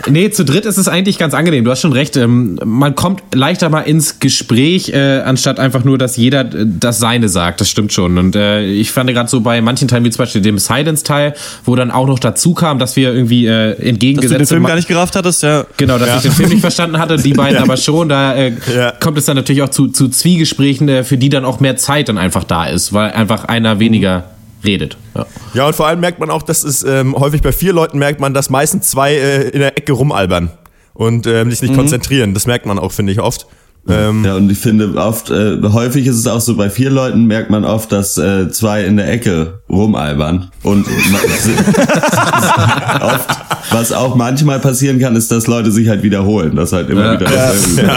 nee, 0.09 0.31
zu 0.31 0.45
dritt 0.45 0.65
ist 0.67 0.79
es 0.79 0.89
eigentlich 0.89 1.19
ganz 1.19 1.35
angenehm. 1.35 1.65
Du 1.65 1.71
hast 1.71 1.81
schon 1.81 1.93
recht. 1.93 2.17
Ähm, 2.17 2.59
man 2.65 2.95
kommt 2.95 3.23
leichter 3.35 3.69
mal 3.69 3.81
ins 3.83 4.19
Gespräch, 4.21 4.91
äh, 4.91 5.21
anstatt 5.25 5.59
einfach 5.59 5.85
nur, 5.85 5.99
dass 5.99 6.17
jeder 6.17 6.41
äh, 6.41 6.67
das 6.67 6.99
Seine 6.99 7.29
sagt. 7.29 7.61
Das 7.61 7.69
stimmt 7.71 7.93
schon. 7.93 8.19
Und 8.19 8.37
äh, 8.37 8.65
ich 8.65 8.91
fand 8.93 9.11
gerade 9.11 9.29
so 9.29 9.41
bei 9.41 9.61
manchen 9.61 9.89
Teilen, 9.89 10.05
wie 10.05 10.11
zum 10.11 10.19
Beispiel 10.25 10.41
dem 10.43 10.59
Silence-Teil, 10.59 11.35
wo 11.65 11.77
dann 11.77 11.91
auch 11.91 12.07
noch 12.07 12.19
dazu 12.19 12.55
kam, 12.55 12.79
dass 12.79 12.97
wir 12.97 13.13
irgendwie 13.13 13.47
äh, 13.47 13.75
Dass 14.15 14.27
du 14.27 14.29
den 14.39 14.47
Film 14.47 14.65
gar 14.65 14.77
nicht 14.77 14.89
gerafft 14.89 15.17
hattest, 15.17 15.43
ja. 15.43 15.65
Genau, 15.77 15.99
dass 15.99 16.17
ich 16.17 16.23
den 16.23 16.33
Film 16.33 16.49
nicht 16.51 16.61
verstanden 16.61 16.99
hatte, 16.99 17.17
die 17.17 17.33
beiden 17.33 17.59
aber 17.63 17.77
schon. 17.77 18.09
Da 18.09 18.35
äh, 18.35 18.53
Ja. 18.75 18.93
kommt 18.93 19.19
es 19.19 19.27
dann 19.27 19.37
natürlich 19.37 19.63
auch 19.63 19.69
zu, 19.69 19.89
zu 19.89 20.09
Zwiegesprächen, 20.09 20.89
äh, 20.89 21.05
für 21.15 21.19
die 21.19 21.29
dann 21.29 21.45
auch 21.45 21.61
mehr 21.61 21.77
Zeit 21.77 22.09
dann 22.09 22.19
einfach 22.19 22.43
da 22.43 22.65
ist, 22.65 22.93
weil 22.93 23.13
einfach 23.13 23.45
einer 23.45 23.79
weniger 23.79 24.31
redet. 24.65 24.97
Ja. 25.15 25.27
Ja, 25.55 25.67
und 25.69 25.77
vor 25.77 25.87
allem 25.87 26.01
merkt 26.01 26.19
man 26.19 26.29
auch, 26.29 26.43
dass 26.43 26.65
es 26.65 26.83
ähm, 26.83 27.15
häufig 27.17 27.41
bei 27.41 27.53
vier 27.53 27.73
Leuten 27.73 27.99
merkt 27.99 28.19
man, 28.19 28.35
dass 28.35 28.51
meistens 28.51 28.91
zwei 28.91 29.15
äh, 29.15 29.49
in 29.51 29.61
der 29.61 29.79
Ecke 29.79 29.93
rumalbern 29.93 30.51
und 30.93 31.29
ähm, 31.29 31.53
sich 31.53 31.63
nicht 31.63 31.77
konzentrieren. 31.77 32.35
Das 32.35 32.49
merkt 32.49 32.67
man 32.67 32.81
auch, 32.81 32.91
finde 32.91 33.13
ich, 33.13 33.21
oft. 33.21 33.47
Ähm, 33.89 34.25
Ja, 34.25 34.37
und 34.37 34.51
ich 34.51 34.59
finde 34.59 34.95
oft, 34.97 35.31
äh, 35.31 35.59
häufig 35.63 36.07
ist 36.07 36.17
es 36.17 36.27
auch 36.27 36.41
so, 36.41 36.57
bei 36.57 36.71
vier 36.71 36.91
Leuten 36.91 37.27
merkt 37.27 37.51
man 37.51 37.65
oft, 37.65 37.93
dass 37.93 38.17
äh, 38.17 38.49
zwei 38.51 38.85
in 38.85 38.97
der 38.97 39.11
Ecke 39.13 39.59
rumalbern. 39.69 40.51
Und 40.63 40.87
oft, 43.01 43.29
was 43.71 43.93
auch 43.93 44.15
manchmal 44.17 44.59
passieren 44.61 44.99
kann, 45.01 45.17
ist, 45.17 45.31
dass 45.31 45.47
Leute 45.47 45.71
sich 45.71 45.89
halt 45.89 46.03
wiederholen. 46.03 46.57
Das 46.57 46.73
halt 46.73 46.89
immer 46.91 47.05
Ja. 47.05 47.15
wieder 47.21 47.27
dasselbe 47.31 47.93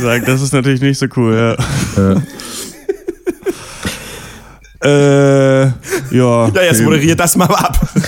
Sagen, 0.00 0.24
das 0.26 0.42
ist 0.42 0.52
natürlich 0.52 0.80
nicht 0.80 0.98
so 0.98 1.06
cool, 1.16 1.34
ja. 1.34 1.56
Äh, 4.82 5.62
ja. 5.62 5.70
Ja, 6.10 6.62
jetzt 6.62 6.82
moderier 6.82 7.16
das 7.16 7.36
mal 7.36 7.46
ab. 7.46 7.78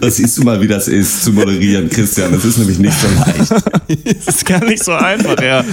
Das 0.00 0.16
siehst 0.16 0.38
du 0.38 0.42
mal, 0.42 0.60
wie 0.60 0.66
das 0.66 0.88
ist, 0.88 1.24
zu 1.24 1.32
moderieren, 1.32 1.90
Christian. 1.90 2.32
Das 2.32 2.44
ist 2.44 2.56
nämlich 2.58 2.78
nicht 2.78 2.96
so 2.98 3.06
leicht. 3.06 3.64
Das 4.26 4.36
ist 4.36 4.46
gar 4.46 4.64
nicht 4.64 4.82
so 4.82 4.92
einfach, 4.92 5.40
ja. 5.42 5.64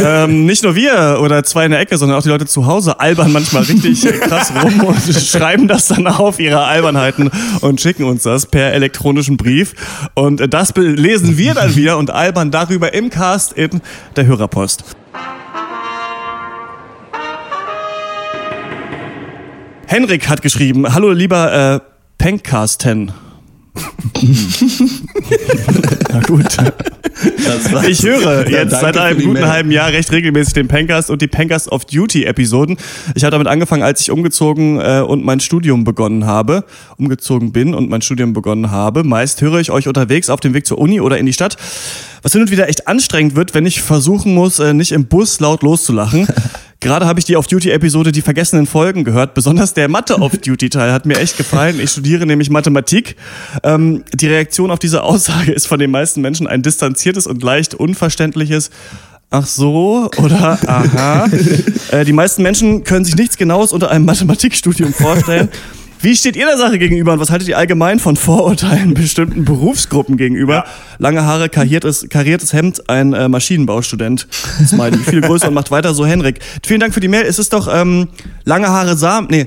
ähm, 0.00 0.46
nicht 0.46 0.62
nur 0.62 0.74
wir 0.74 1.18
oder 1.22 1.42
zwei 1.44 1.64
in 1.64 1.70
der 1.70 1.80
Ecke, 1.80 1.96
sondern 1.96 2.18
auch 2.18 2.22
die 2.22 2.28
Leute 2.28 2.46
zu 2.46 2.66
Hause 2.66 3.00
albern 3.00 3.32
manchmal 3.32 3.62
richtig 3.62 4.02
krass 4.20 4.52
rum 4.62 4.80
und 4.80 5.14
schreiben 5.14 5.68
das 5.68 5.88
dann 5.88 6.06
auf 6.06 6.38
ihre 6.38 6.64
Albernheiten 6.64 7.30
und 7.60 7.80
schicken 7.80 8.04
uns 8.04 8.24
das 8.24 8.46
per 8.46 8.72
elektronischen 8.72 9.36
Brief. 9.36 9.74
Und 10.14 10.52
das 10.52 10.74
lesen 10.76 11.38
wir 11.38 11.54
dann 11.54 11.76
wieder 11.76 11.98
und 11.98 12.10
albern 12.10 12.50
darüber 12.50 12.92
im 12.92 13.10
Cast 13.10 13.52
in 13.52 13.80
der 14.16 14.26
Hörerpost. 14.26 14.84
Henrik 19.86 20.28
hat 20.28 20.42
geschrieben, 20.42 20.92
hallo 20.92 21.12
lieber 21.12 21.74
äh, 21.76 21.80
Penkcasten. 22.18 23.12
Na 26.10 26.20
gut. 26.26 26.44
Ich 27.88 28.02
höre 28.02 28.48
Ja, 28.48 28.62
jetzt 28.62 28.72
danke 28.72 28.86
seit 28.86 28.98
einem 28.98 29.18
guten 29.20 29.32
Mail. 29.34 29.48
halben 29.48 29.70
Jahr 29.70 29.88
recht 29.88 30.10
regelmäßig 30.12 30.54
den 30.54 30.68
Pencast 30.68 31.10
und 31.10 31.22
die 31.22 31.28
Pencast 31.28 31.70
of 31.70 31.84
Duty 31.84 32.24
Episoden. 32.24 32.76
Ich 33.14 33.22
habe 33.24 33.30
damit 33.32 33.46
angefangen, 33.46 33.82
als 33.82 34.00
ich 34.00 34.10
umgezogen 34.10 34.80
äh, 34.80 35.02
und 35.06 35.24
mein 35.24 35.40
Studium 35.40 35.84
begonnen 35.84 36.26
habe, 36.26 36.64
umgezogen 36.96 37.52
bin 37.52 37.74
und 37.74 37.88
mein 37.88 38.02
Studium 38.02 38.32
begonnen 38.32 38.70
habe. 38.70 39.04
Meist 39.04 39.40
höre 39.40 39.60
ich 39.60 39.70
euch 39.70 39.88
unterwegs 39.88 40.30
auf 40.30 40.40
dem 40.40 40.52
Weg 40.54 40.66
zur 40.66 40.78
Uni 40.78 41.00
oder 41.00 41.18
in 41.18 41.26
die 41.26 41.32
Stadt. 41.32 41.56
Was 42.22 42.32
hin 42.32 42.42
und 42.42 42.50
wieder 42.50 42.68
echt 42.68 42.88
anstrengend 42.88 43.36
wird, 43.36 43.54
wenn 43.54 43.66
ich 43.66 43.82
versuchen 43.82 44.34
muss, 44.34 44.58
äh, 44.58 44.74
nicht 44.74 44.92
im 44.92 45.06
Bus 45.06 45.38
laut 45.40 45.62
loszulachen. 45.62 46.26
Gerade 46.80 47.06
habe 47.06 47.18
ich 47.18 47.24
die 47.24 47.36
Off-Duty-Episode 47.36 48.12
Die 48.12 48.22
vergessenen 48.22 48.66
Folgen 48.66 49.04
gehört. 49.04 49.34
Besonders 49.34 49.74
der 49.74 49.88
Mathe-Off-Duty-Teil 49.88 50.92
hat 50.92 51.06
mir 51.06 51.18
echt 51.18 51.36
gefallen. 51.36 51.80
Ich 51.80 51.90
studiere 51.90 52.26
nämlich 52.26 52.50
Mathematik. 52.50 53.16
Ähm, 53.62 54.04
die 54.12 54.26
Reaktion 54.26 54.70
auf 54.70 54.78
diese 54.78 55.02
Aussage 55.02 55.52
ist 55.52 55.66
von 55.66 55.78
den 55.78 55.90
meisten 55.90 56.20
Menschen 56.20 56.46
ein 56.46 56.62
distanziertes 56.62 57.26
und 57.26 57.42
leicht 57.42 57.74
unverständliches 57.74 58.70
Ach 59.28 59.46
so 59.46 60.08
oder 60.18 60.58
aha. 60.66 61.28
äh, 61.90 62.04
die 62.04 62.12
meisten 62.12 62.42
Menschen 62.42 62.84
können 62.84 63.04
sich 63.04 63.16
nichts 63.16 63.36
Genaues 63.36 63.72
unter 63.72 63.90
einem 63.90 64.04
Mathematikstudium 64.04 64.92
vorstellen. 64.92 65.48
Wie 66.00 66.14
steht 66.14 66.36
ihr 66.36 66.46
der 66.46 66.58
Sache 66.58 66.78
gegenüber 66.78 67.12
und 67.12 67.20
was 67.20 67.30
haltet 67.30 67.48
ihr 67.48 67.58
allgemein 67.58 67.98
von 67.98 68.16
Vorurteilen 68.16 68.94
bestimmten 68.94 69.44
Berufsgruppen 69.44 70.16
gegenüber? 70.16 70.64
Lange 70.98 71.24
Haare, 71.24 71.48
kariertes, 71.48 72.06
kariertes 72.08 72.52
Hemd, 72.52 72.88
ein 72.88 73.12
äh, 73.12 73.28
Maschinenbaustudent. 73.28 74.26
Smiley. 74.66 74.98
Viel 74.98 75.20
größer 75.20 75.48
und 75.48 75.54
macht 75.54 75.70
weiter 75.70 75.94
so, 75.94 76.06
Henrik. 76.06 76.40
Vielen 76.64 76.80
Dank 76.80 76.94
für 76.94 77.00
die 77.00 77.08
Mail. 77.08 77.24
Es 77.24 77.38
ist 77.38 77.52
doch 77.52 77.68
ähm, 77.72 78.08
lange 78.44 78.68
Haare, 78.68 78.96
Samen, 78.96 79.28
nee, 79.30 79.46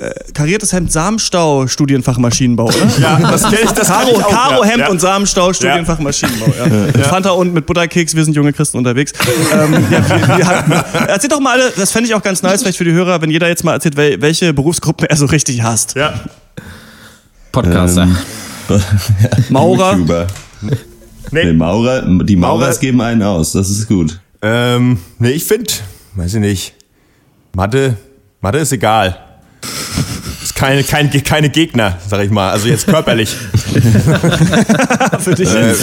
äh, 0.00 0.10
kariertes 0.32 0.72
Hemd, 0.72 0.92
Samenstau, 0.92 1.66
Studienfach 1.66 2.18
Maschinenbau, 2.18 2.66
oder? 2.66 2.88
Ja, 3.00 3.18
das 3.30 3.42
kenne 3.42 3.62
ich, 3.64 3.70
das 3.72 3.88
Karo, 3.88 4.10
ich 4.10 4.24
auch, 4.24 4.30
Karo 4.30 4.62
ja. 4.62 4.70
Hemd 4.70 4.78
ja. 4.80 4.88
und 4.90 5.00
Samenstau, 5.00 5.52
Studienfach 5.52 5.98
Maschinenbau. 5.98 6.46
Ja. 6.46 7.02
Fanta 7.04 7.30
und 7.30 7.52
mit 7.52 7.66
Butterkeks, 7.66 8.14
wir 8.14 8.24
sind 8.24 8.34
junge 8.36 8.52
Christen 8.52 8.78
unterwegs. 8.78 9.12
ähm, 9.52 9.72
ja, 9.90 10.08
wir, 10.08 10.38
wir 10.38 10.46
hatten, 10.46 10.72
erzählt 11.08 11.32
doch 11.32 11.40
mal 11.40 11.54
alle, 11.54 11.72
das 11.76 11.90
fände 11.90 12.08
ich 12.08 12.14
auch 12.14 12.22
ganz 12.22 12.42
nice, 12.42 12.62
vielleicht 12.62 12.78
für 12.78 12.84
die 12.84 12.92
Hörer, 12.92 13.20
wenn 13.20 13.30
jeder 13.30 13.48
jetzt 13.48 13.64
mal 13.64 13.72
erzählt, 13.72 13.96
wel, 13.96 14.20
welche 14.20 14.54
Berufsgruppen 14.54 15.06
er 15.08 15.16
so 15.16 15.26
richtig 15.26 15.62
hasst. 15.62 15.94
Ja. 15.96 16.14
Podcaster. 17.50 18.02
Ähm, 18.02 18.16
Maurer. 19.48 19.92
YouTuber. 19.94 20.26
Nee. 20.60 20.76
Nee, 21.30 21.52
Maurer, 21.52 22.02
die 22.24 22.36
Maurers 22.36 22.68
Maurer- 22.76 22.80
geben 22.80 23.00
einen 23.00 23.22
aus, 23.22 23.52
das 23.52 23.68
ist 23.68 23.88
gut. 23.88 24.18
Ähm, 24.40 24.98
nee, 25.18 25.30
ich 25.30 25.44
finde, 25.44 25.72
weiß 26.14 26.34
ich 26.34 26.40
nicht. 26.40 26.74
Mathe, 27.54 27.96
Mathe 28.40 28.58
ist 28.58 28.72
egal. 28.72 29.18
Ist 30.42 30.54
keine, 30.54 30.82
kein, 30.84 31.10
keine 31.24 31.50
Gegner, 31.50 31.98
sag 32.08 32.24
ich 32.24 32.30
mal. 32.30 32.50
Also 32.50 32.68
jetzt 32.68 32.86
körperlich. 32.86 33.30
Für 35.20 35.34
dich. 35.34 35.48
Äh, 35.48 35.74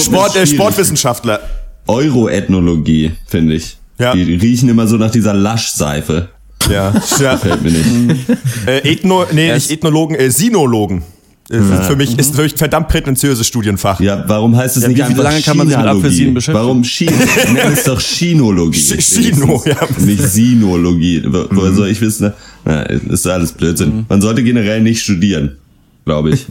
Sport, 0.00 0.36
ist 0.36 0.52
äh. 0.52 0.54
Sportwissenschaftler. 0.54 1.40
Euroethnologie, 1.86 3.12
finde 3.26 3.54
ich. 3.54 3.76
Ja. 3.98 4.14
Die 4.14 4.34
riechen 4.34 4.68
immer 4.68 4.86
so 4.86 4.96
nach 4.96 5.10
dieser 5.10 5.34
Laschseife. 5.34 6.28
Ja. 6.70 6.94
ja. 7.20 7.36
Fällt 7.36 7.62
mir 7.62 7.70
nicht. 7.70 8.28
Äh, 8.66 8.92
Ethno, 8.92 9.26
nee, 9.32 9.52
nicht 9.52 9.70
Ethnologen, 9.70 10.14
äh, 10.14 10.30
Sinologen. 10.30 11.02
Äh, 11.50 11.60
Für 11.82 11.96
mich 11.96 12.16
ist 12.16 12.36
für 12.36 12.42
mich 12.42 12.54
ein 12.54 12.58
verdammt 12.58 12.86
prätentiöses 12.88 13.44
Studienfach. 13.46 13.98
Ja, 14.00 14.22
warum 14.28 14.56
heißt 14.56 14.76
es 14.76 14.84
Ja, 14.84 14.88
nicht 14.88 14.98
wie- 14.98 15.00
wie 15.00 15.04
einfach 15.06 15.24
lange 15.24 15.40
kann 15.42 15.56
man 15.56 15.68
sich 15.68 15.76
mit? 15.76 15.86
Apfelsinen 15.86 16.34
beschäftigen? 16.34 16.64
Warum 16.64 16.82
Chi? 16.82 17.06
Nenn 17.52 17.72
es 17.72 17.82
doch 17.84 18.00
Chinologie. 18.00 18.78
Ch- 18.78 19.14
Chino, 19.32 19.60
ja. 19.66 19.76
Nicht 19.98 20.22
Sinologie. 20.22 21.22
Wo- 21.26 21.46
Woher 21.50 21.72
soll 21.72 21.88
ich 21.88 22.00
wissen? 22.00 22.32
Na, 22.64 22.82
ist 22.82 23.26
alles 23.26 23.52
Blödsinn. 23.52 24.04
Man 24.08 24.22
sollte 24.22 24.44
generell 24.44 24.80
nicht 24.80 25.02
studieren, 25.02 25.56
glaube 26.04 26.30
ich. 26.30 26.46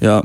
Ja. 0.00 0.24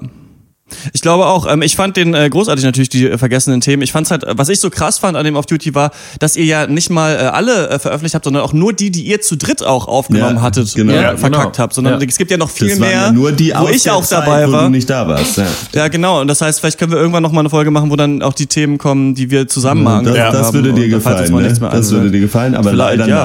Ich 0.93 1.01
glaube 1.01 1.25
auch, 1.25 1.51
ähm, 1.51 1.61
ich 1.61 1.75
fand 1.75 1.97
den 1.97 2.13
äh, 2.13 2.29
großartig 2.29 2.63
natürlich, 2.65 2.89
die 2.89 3.07
äh, 3.09 3.17
vergessenen 3.17 3.61
Themen. 3.61 3.81
Ich 3.83 3.91
fand's 3.91 4.11
halt, 4.11 4.23
äh, 4.23 4.33
was 4.37 4.49
ich 4.49 4.59
so 4.59 4.69
krass 4.69 4.97
fand 4.99 5.17
an 5.17 5.25
dem 5.25 5.35
Off 5.35 5.45
Duty 5.45 5.75
war, 5.75 5.91
dass 6.19 6.35
ihr 6.35 6.45
ja 6.45 6.67
nicht 6.67 6.89
mal 6.89 7.13
äh, 7.15 7.17
alle 7.19 7.69
äh, 7.69 7.79
veröffentlicht 7.79 8.15
habt, 8.15 8.25
sondern 8.25 8.43
auch 8.43 8.53
nur 8.53 8.73
die, 8.73 8.91
die 8.91 9.03
ihr 9.03 9.21
zu 9.21 9.35
dritt 9.37 9.63
auch 9.63 9.87
aufgenommen 9.87 10.37
Ja, 10.37 10.41
hattet, 10.41 10.73
genau. 10.75 10.93
äh, 10.93 11.01
Ja, 11.01 11.17
verkackt 11.17 11.53
genau. 11.53 11.57
habt, 11.57 11.73
sondern 11.73 11.99
Ja. 12.01 12.07
es 12.07 12.17
gibt 12.17 12.31
ja 12.31 12.37
noch 12.37 12.49
viel 12.49 12.69
Das 12.69 12.79
mehr, 12.79 13.11
nur 13.11 13.31
die 13.31 13.53
wo 13.57 13.67
ich 13.67 13.89
auch 13.89 14.03
Zeit, 14.05 14.19
dabei 14.27 14.47
wo 14.47 14.51
war. 14.53 14.63
du 14.63 14.69
nicht 14.69 14.89
da 14.89 15.07
warst. 15.07 15.37
Ja. 15.37 15.45
Ja, 15.73 15.87
genau. 15.87 16.21
Und 16.21 16.27
das 16.27 16.41
heißt, 16.41 16.59
vielleicht 16.59 16.77
können 16.77 16.91
wir 16.91 16.99
irgendwann 16.99 17.23
noch 17.23 17.31
mal 17.31 17.41
eine 17.41 17.49
Folge 17.49 17.71
machen, 17.71 17.89
wo 17.91 17.95
dann 17.95 18.21
auch 18.21 18.33
die 18.33 18.47
Themen 18.47 18.77
kommen, 18.77 19.15
die 19.15 19.29
wir 19.31 19.47
zusammen 19.47 19.85
Das, 19.85 19.93
angefangen 19.95 20.33
das 20.33 20.47
haben. 20.47 20.53
würde 20.53 20.73
dir 20.73 20.87
gefallen. 20.89 21.33
Ne? 21.33 21.55
Das 21.59 21.91
würde 21.91 22.11
dir 22.11 22.19
gefallen, 22.19 22.55
aber 22.55 22.69
Vielleicht, 22.71 22.97
leider 22.99 23.07
ja. 23.07 23.23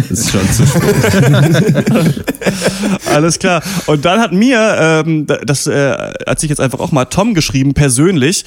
Nein. 0.00 0.10
Ist 0.10 0.30
schon 0.30 0.50
zu 0.50 0.66
spät. 0.66 2.24
Alles 3.14 3.38
klar. 3.38 3.62
Und 3.86 4.04
dann 4.04 4.20
hat 4.20 4.32
mir, 4.32 4.76
ähm, 4.78 5.26
das 5.26 5.66
äh, 5.66 6.12
hat 6.26 6.40
sich 6.40 6.50
jetzt 6.50 6.60
einfach 6.60 6.80
auch 6.80 6.92
mal 6.92 7.04
Tom 7.06 7.34
geschrieben, 7.34 7.74
persönlich. 7.74 8.44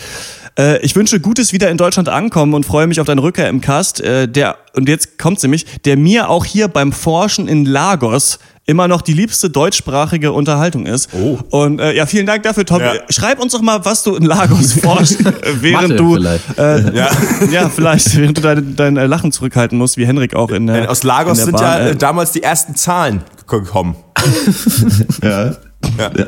Äh, 0.57 0.79
ich 0.79 0.95
wünsche 0.95 1.19
Gutes 1.19 1.53
wieder 1.53 1.69
in 1.69 1.77
Deutschland 1.77 2.09
ankommen 2.09 2.53
und 2.53 2.65
freue 2.65 2.87
mich 2.87 2.99
auf 2.99 3.07
deine 3.07 3.23
Rückkehr 3.23 3.49
im 3.49 3.61
Cast. 3.61 4.01
Äh, 4.01 4.27
der, 4.27 4.57
und 4.75 4.87
jetzt 4.87 5.17
kommt's 5.17 5.43
nämlich, 5.43 5.65
der 5.81 5.97
mir 5.97 6.29
auch 6.29 6.45
hier 6.45 6.67
beim 6.67 6.91
Forschen 6.91 7.47
in 7.47 7.65
Lagos 7.65 8.39
immer 8.65 8.87
noch 8.87 9.01
die 9.01 9.13
liebste 9.13 9.49
deutschsprachige 9.49 10.31
Unterhaltung 10.31 10.85
ist. 10.85 11.09
Oh. 11.13 11.37
Und 11.49 11.79
äh, 11.79 11.93
ja, 11.93 12.05
vielen 12.05 12.25
Dank 12.25 12.43
dafür, 12.43 12.65
Tom. 12.65 12.79
Ja. 12.79 12.93
Schreib 13.09 13.41
uns 13.41 13.51
doch 13.51 13.61
mal, 13.61 13.83
was 13.83 14.03
du 14.03 14.15
in 14.15 14.23
Lagos 14.23 14.73
forschst, 14.81 15.19
äh, 15.19 15.33
während 15.61 15.89
Mathe 15.89 15.95
du 15.95 16.13
vielleicht. 16.15 16.57
Äh, 16.57 16.83
Ja. 16.93 17.09
ja, 17.51 17.69
vielleicht, 17.69 18.15
während 18.17 18.37
du 18.37 18.41
dein, 18.41 18.75
dein 18.75 18.97
äh, 18.97 19.05
Lachen 19.05 19.31
zurückhalten 19.31 19.77
musst, 19.77 19.97
wie 19.97 20.05
Henrik 20.05 20.35
auch 20.35 20.51
in 20.51 20.67
der 20.67 20.89
Aus 20.89 21.03
Lagos 21.03 21.39
in 21.39 21.45
sind 21.45 21.59
der 21.59 21.67
ja 21.67 21.77
Bahn, 21.77 21.87
äh, 21.87 21.95
damals 21.95 22.31
die 22.31 22.43
ersten 22.43 22.75
Zahlen 22.75 23.23
gekommen. 23.47 23.95
ja. 25.23 25.55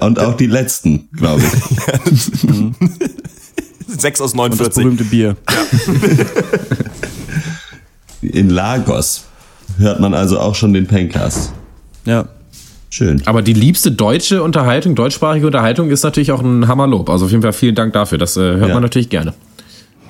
Und 0.01 0.19
auch 0.19 0.35
die 0.35 0.47
letzten, 0.47 1.07
glaube 1.15 1.41
ich. 1.41 2.55
Sechs 3.99 4.21
aus 4.21 4.31
das 4.31 4.35
49. 4.37 4.75
berühmte 4.83 5.03
Bier. 5.05 5.35
In 8.21 8.49
Lagos 8.49 9.25
hört 9.77 9.99
man 9.99 10.13
also 10.13 10.39
auch 10.39 10.55
schon 10.55 10.73
den 10.73 10.87
Pencast. 10.87 11.53
Ja. 12.05 12.27
Schön. 12.89 13.21
Aber 13.25 13.41
die 13.41 13.53
liebste 13.53 13.91
deutsche 13.91 14.41
Unterhaltung, 14.41 14.95
deutschsprachige 14.95 15.45
Unterhaltung 15.47 15.89
ist 15.89 16.03
natürlich 16.03 16.31
auch 16.31 16.41
ein 16.41 16.67
Hammerlob. 16.67 17.09
Also 17.09 17.25
auf 17.25 17.31
jeden 17.31 17.43
Fall 17.43 17.51
vielen 17.51 17.75
Dank 17.75 17.91
dafür. 17.93 18.17
Das 18.17 18.37
äh, 18.37 18.39
hört 18.39 18.69
Ja. 18.69 18.73
man 18.73 18.83
natürlich 18.83 19.09
gerne. 19.09 19.33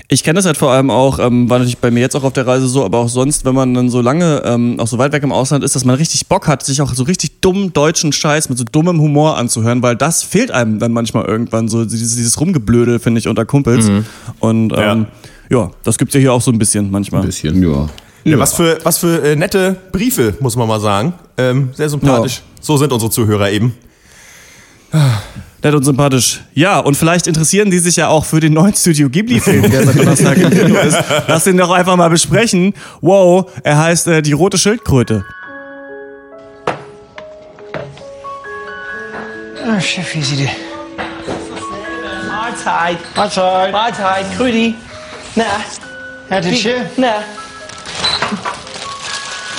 Ich 0.08 0.24
kenne 0.24 0.38
das 0.38 0.46
halt 0.46 0.58
vor 0.58 0.72
allem 0.72 0.92
auch, 0.92 1.18
ähm, 1.18 1.50
war 1.50 1.58
natürlich 1.58 1.80
bei 1.80 1.90
mir 1.90 2.02
jetzt 2.02 2.16
auch 2.16 2.24
auf 2.24 2.34
der 2.34 2.46
Reise 2.46 2.68
so, 2.68 2.86
aber 2.86 3.00
auch 3.00 3.10
sonst, 3.10 3.44
wenn 3.44 3.56
man 3.56 3.74
dann 3.74 3.90
so 3.90 4.02
lange, 4.02 4.44
ähm, 4.46 4.80
auch 4.80 4.86
so 4.86 5.00
weit 5.00 5.12
weg 5.14 5.24
im 5.24 5.32
Ausland 5.32 5.64
ist, 5.64 5.76
dass 5.76 5.84
man 5.84 5.96
richtig 5.96 6.28
Bock 6.28 6.48
hat, 6.48 6.64
sich 6.64 6.82
auch 6.82 6.94
so 6.94 7.04
richtig 7.04 7.42
dummen 7.42 7.74
deutschen 7.74 8.12
Scheiß 8.12 8.50
mit 8.50 8.58
so 8.58 8.64
dummem 8.64 9.02
Humor 9.02 9.38
anzuhören, 9.38 9.82
weil 9.82 9.96
das 9.96 10.22
fehlt 10.22 10.52
einem 10.52 10.78
dann 10.78 10.92
manchmal 10.92 11.26
irgendwann 11.26 11.68
so, 11.68 11.86
dieses, 11.86 12.16
dieses 12.16 12.40
Rumgeblödel, 12.40 13.00
finde 13.00 13.20
ich, 13.20 13.28
unter 13.28 13.46
Kumpels. 13.46 13.90
Und 14.40 14.74
ähm, 14.78 15.08
ja. 15.50 15.72
das 15.84 15.98
gibt's 15.98 16.14
ja 16.14 16.20
hier 16.20 16.34
auch 16.34 16.42
so 16.42 16.52
ein 16.52 16.60
bisschen 16.60 16.92
manchmal. 16.92 17.24
bisschen. 17.24 17.64
Ja. 17.64 17.90
Ja, 18.26 18.40
was 18.40 18.54
für, 18.54 18.80
was 18.84 18.98
für 18.98 19.24
äh, 19.24 19.36
nette 19.36 19.76
Briefe, 19.92 20.36
muss 20.40 20.56
man 20.56 20.68
mal 20.68 20.80
sagen. 20.80 21.14
Ähm, 21.38 21.70
sehr 21.74 21.90
sympathisch. 21.90 22.42
So 22.60 22.76
sind 22.76 22.92
unsere 22.92 23.12
Zuhörer 23.12 23.52
eben. 23.52 23.74
Nett 25.66 25.74
und 25.74 25.84
sympathisch. 25.84 26.42
Ja, 26.54 26.78
und 26.78 26.96
vielleicht 26.96 27.26
interessieren 27.26 27.72
die 27.72 27.80
sich 27.80 27.96
ja 27.96 28.08
auch 28.08 28.24
für 28.24 28.40
den 28.40 28.54
neuen 28.54 28.76
Studio 28.76 29.10
Ghibli-Film, 29.10 29.72
der 29.72 29.84
seit 29.84 29.98
Donnerstag 29.98 30.38
im 30.38 30.52
Kino 30.52 30.78
ist. 30.78 30.96
Lass 31.28 31.46
den 31.46 31.58
doch 31.58 31.72
einfach 31.72 31.96
mal 31.96 32.08
besprechen. 32.08 32.76
Wow, 33.02 33.50
er 33.64 33.80
heißt 33.80 34.08
äh, 34.10 34.22
Die 34.22 34.34
rote 34.34 34.60
Schildkröte. 34.60 35.26
Oh, 39.68 39.80
chef, 39.80 40.14
wie 40.14 40.44
er? 40.44 40.52
Mahlzeit. 42.28 43.00
Mahlzeit. 43.16 43.72
Mahlzeit. 43.72 44.26
Krudi. 44.38 44.76
Na. 45.34 45.46
Ja, 46.30 46.38
is 46.38 46.64
je. 46.64 46.76
Na. 46.98 47.08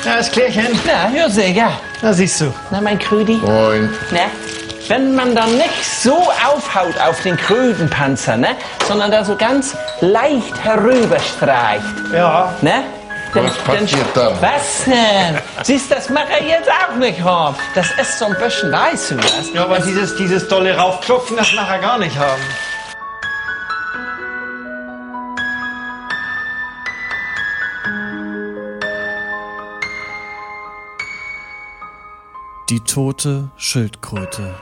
Ja, 0.05 0.19
das 0.19 0.31
Klärchen. 0.31 0.67
Na, 0.87 1.09
hör 1.09 1.29
sehr. 1.29 1.73
Da 2.01 2.13
siehst 2.13 2.41
du. 2.43 2.55
Na, 2.71 2.81
mein 2.81 2.97
Krudi. 2.97 3.39
Moin. 3.39 3.91
Ne? 4.13 4.46
Wenn 4.89 5.15
man 5.15 5.35
dann 5.35 5.57
nicht 5.57 5.85
so 5.85 6.17
aufhaut 6.47 6.99
auf 7.01 7.21
den 7.23 7.37
Krötenpanzer, 7.37 8.37
ne? 8.37 8.49
sondern 8.87 9.11
da 9.11 9.25
so 9.25 9.35
ganz 9.37 9.77
leicht 10.01 10.57
herüberstreicht, 10.63 11.83
Ja. 12.13 12.55
ne? 12.63 12.85
Dann, 13.35 13.45
Was 13.47 13.57
passiert 13.59 14.07
da? 14.15 14.33
Was 14.41 14.85
denn? 14.85 15.39
Siehst, 15.63 15.91
das 15.91 16.09
mache 16.09 16.29
ich 16.41 16.47
jetzt 16.49 16.71
auch 16.71 16.95
nicht 16.97 17.21
haben. 17.23 17.57
Das 17.75 17.87
ist 18.01 18.19
so 18.19 18.27
ein 18.27 18.37
bisschen 18.39 18.73
weiß, 18.73 19.09
du 19.09 19.19
weißt. 19.19 19.55
Ja, 19.55 19.65
aber 19.65 19.81
dieses, 19.81 20.17
dieses 20.17 20.49
dolle 20.49 20.75
Raufklopfen, 20.77 21.37
das 21.37 21.53
nachher 21.53 21.81
gar 21.81 21.99
nicht 21.99 22.17
haben. 22.17 22.41
Die 32.69 32.81
tote 32.81 33.49
Schildkröte. 33.57 34.55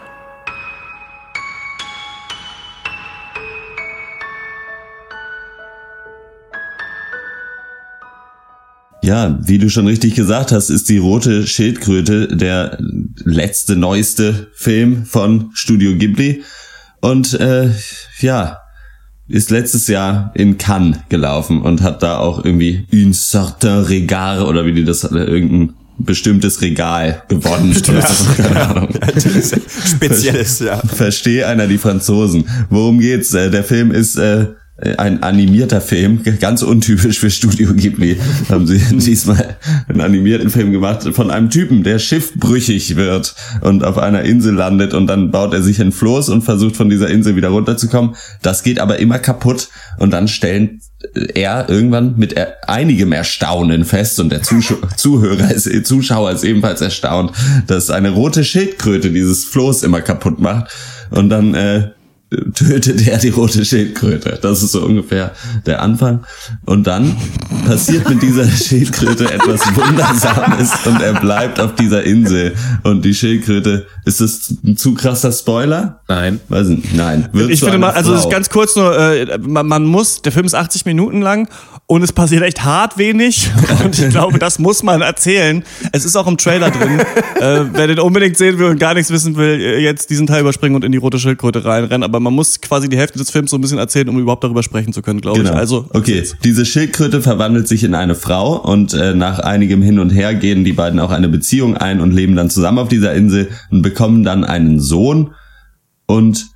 Ja, 9.04 9.38
wie 9.44 9.58
du 9.58 9.68
schon 9.68 9.87
richtig 9.87 10.14
gesagt 10.14 10.50
hast, 10.50 10.70
ist 10.70 10.88
die 10.88 10.96
rote 10.96 11.46
Schildkröte 11.46 12.26
der 12.28 12.78
letzte, 13.23 13.76
neueste 13.76 14.49
Film 14.54 15.04
von 15.04 15.50
Studio 15.52 15.94
Ghibli. 15.94 16.42
Und 17.02 17.34
äh, 17.34 17.68
ja, 18.20 18.61
ist 19.28 19.50
letztes 19.50 19.88
Jahr 19.88 20.32
in 20.34 20.56
Cannes 20.56 21.00
gelaufen 21.11 21.61
und 21.61 21.82
hat 21.82 22.02
da 22.02 22.16
auch 22.16 22.46
irgendwie 22.46 22.87
une 22.90 23.12
certain 23.12 23.82
regard 23.82 24.40
oder 24.40 24.64
wie 24.64 24.73
die 24.73 24.84
das 24.84 25.04
äh, 25.04 25.18
irgendein 25.18 25.75
bestimmtes 25.99 26.62
Regal 26.62 27.25
gewonnen. 27.28 27.76
Keine 28.37 28.68
Ahnung. 28.68 28.88
Spezielles, 29.87 30.61
ja. 30.61 30.78
Verstehe 30.78 31.46
einer 31.46 31.66
die 31.66 31.78
Franzosen. 31.78 32.49
Worum 32.70 33.00
geht's? 33.00 33.34
Äh, 33.34 33.50
Der 33.50 33.64
Film 33.64 33.90
ist 33.92 34.16
äh, 34.16 34.46
ein 34.76 35.23
animierter 35.23 35.81
Film, 35.81 36.23
ganz 36.40 36.62
untypisch 36.62 37.21
für 37.21 37.31
Studio 37.31 37.75
Ghibli. 37.75 38.19
Haben 38.49 38.66
sie 38.66 38.78
diesmal 38.90 39.57
einen 39.88 40.00
animierten 40.00 40.50
Film 40.50 40.73
gemacht 40.73 41.02
von 41.12 41.31
einem 41.31 41.50
Typen, 41.50 41.85
der 41.85 41.99
schiffbrüchig 41.99 42.97
wird 42.97 43.35
und 43.61 43.85
auf 43.85 43.99
einer 43.99 44.23
Insel 44.23 44.54
landet 44.54 44.95
und 44.95 45.07
dann 45.07 45.31
baut 45.31 45.54
er 45.54 45.62
sich 45.62 45.81
ein 45.81 45.93
Floß 45.93 46.28
und 46.28 46.43
versucht 46.43 46.76
von 46.76 46.90
dieser 46.90 47.09
Insel 47.09 47.37
wieder 47.37 47.50
runterzukommen. 47.50 48.16
Das 48.43 48.62
geht 48.62 48.81
aber 48.81 48.99
immer 48.99 49.19
kaputt 49.19 49.69
und 49.99 50.12
dann 50.12 50.26
stellen 50.26 50.81
er 51.35 51.69
irgendwann 51.69 52.14
mit 52.16 52.35
einigem 52.66 53.12
Erstaunen 53.12 53.85
fest 53.85 54.19
und 54.21 54.31
der 54.31 54.43
Zuhörer 54.97 55.52
ist, 55.52 55.87
Zuschauer 55.87 56.33
ist 56.33 56.45
ebenfalls 56.45 56.81
erstaunt, 56.81 57.33
dass 57.66 57.90
eine 57.90 58.11
rote 58.11 58.43
Schildkröte 58.43 59.11
dieses 59.11 59.45
Floß 59.45 59.83
immer 59.83 60.00
kaputt 60.00 60.40
macht 60.40 60.73
und 61.11 61.28
dann 61.28 61.54
äh, 61.54 61.90
tötet 62.54 63.06
er 63.06 63.18
die 63.18 63.30
rote 63.30 63.64
Schildkröte. 63.64 64.38
Das 64.40 64.62
ist 64.62 64.72
so 64.72 64.82
ungefähr 64.84 65.32
der 65.66 65.82
Anfang. 65.82 66.24
Und 66.64 66.86
dann 66.86 67.16
passiert 67.66 68.08
mit 68.08 68.22
dieser 68.22 68.46
Schildkröte 68.48 69.32
etwas 69.32 69.60
Wundersames 69.74 70.70
und 70.86 71.00
er 71.00 71.14
bleibt 71.20 71.60
auf 71.60 71.74
dieser 71.74 72.04
Insel. 72.04 72.54
Und 72.82 73.04
die 73.04 73.14
Schildkröte, 73.14 73.86
ist 74.04 74.20
das 74.20 74.54
ein 74.64 74.76
zu 74.76 74.94
krasser 74.94 75.32
Spoiler? 75.32 76.00
Nein. 76.08 76.40
Weiß 76.48 76.68
nicht. 76.68 76.94
Nein. 76.94 77.28
Wird 77.32 77.50
Ich 77.50 77.60
finde 77.60 77.78
mal, 77.78 77.90
also 77.90 78.28
ganz 78.28 78.50
kurz 78.50 78.76
nur, 78.76 78.98
äh, 78.98 79.38
man, 79.38 79.66
man 79.66 79.84
muss, 79.84 80.22
der 80.22 80.32
Film 80.32 80.46
ist 80.46 80.54
80 80.54 80.84
Minuten 80.84 81.22
lang 81.22 81.48
und 81.86 82.02
es 82.02 82.12
passiert 82.12 82.42
echt 82.42 82.64
hart 82.64 82.98
wenig 82.98 83.50
und 83.84 83.98
ich 83.98 84.08
glaube, 84.08 84.38
das 84.38 84.58
muss 84.58 84.82
man 84.82 85.02
erzählen. 85.02 85.64
Es 85.92 86.04
ist 86.04 86.16
auch 86.16 86.26
im 86.26 86.38
Trailer 86.38 86.70
drin. 86.70 87.00
äh, 87.40 87.64
wer 87.72 87.86
den 87.86 87.98
unbedingt 87.98 88.36
sehen 88.36 88.58
will 88.58 88.66
und 88.66 88.78
gar 88.78 88.94
nichts 88.94 89.10
wissen 89.10 89.36
will, 89.36 89.60
äh, 89.60 89.78
jetzt 89.80 90.10
diesen 90.10 90.26
Teil 90.26 90.40
überspringen 90.40 90.76
und 90.76 90.84
in 90.84 90.92
die 90.92 90.98
rote 90.98 91.18
Schildkröte 91.18 91.64
reinrennen. 91.64 92.02
Aber 92.02 92.20
man 92.25 92.35
muss 92.35 92.61
quasi 92.61 92.88
die 92.88 92.97
Hälfte 92.97 93.19
des 93.19 93.31
Films 93.31 93.50
so 93.50 93.57
ein 93.57 93.61
bisschen 93.61 93.78
erzählen, 93.78 94.09
um 94.09 94.19
überhaupt 94.19 94.43
darüber 94.43 94.62
sprechen 94.62 94.93
zu 94.93 95.02
können, 95.02 95.21
glaube 95.21 95.43
ich. 95.43 95.50
Also, 95.50 95.83
Genau. 95.83 95.99
okay, 96.00 96.25
diese 96.43 96.64
Schildkröte 96.64 97.23
verwandelt 97.23 97.69
sich 97.69 97.85
in 97.85 97.95
eine 97.95 98.14
Frau 98.16 98.57
und 98.57 98.95
äh, 98.95 99.14
nach 99.14 99.38
einigem 99.38 99.83
Hin 99.83 99.99
und 100.00 100.11
Her 100.11 100.35
gehen 100.35 100.64
die 100.64 100.73
beiden 100.73 100.99
auch 100.99 101.11
eine 101.11 101.28
Beziehung 101.28 101.76
ein 101.76 102.00
und 102.00 102.11
leben 102.12 102.35
dann 102.35 102.50
zusammen 102.50 102.78
auf 102.78 102.88
dieser 102.88 103.14
Insel 103.14 103.50
und 103.71 103.83
bekommen 103.83 104.25
dann 104.25 104.43
einen 104.45 104.81
Sohn 104.81 105.31
und 106.07 106.47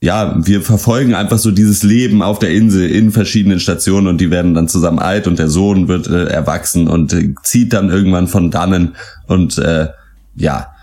ja, 0.00 0.36
wir 0.44 0.60
verfolgen 0.60 1.14
einfach 1.14 1.38
so 1.38 1.50
dieses 1.50 1.82
Leben 1.82 2.20
auf 2.20 2.38
der 2.38 2.50
Insel 2.50 2.90
in 2.90 3.10
verschiedenen 3.10 3.58
Stationen 3.58 4.06
und 4.06 4.20
die 4.20 4.30
werden 4.30 4.52
dann 4.52 4.68
zusammen 4.68 4.98
alt 4.98 5.26
und 5.26 5.38
der 5.38 5.48
Sohn 5.48 5.88
wird 5.88 6.08
äh, 6.08 6.26
erwachsen 6.26 6.88
und 6.88 7.14
äh, 7.14 7.32
zieht 7.42 7.72
dann 7.72 7.88
irgendwann 7.88 8.28
von 8.28 8.50
dannen 8.50 8.96
und 9.28 9.56
äh, 9.56 9.88
ja, 10.36 10.73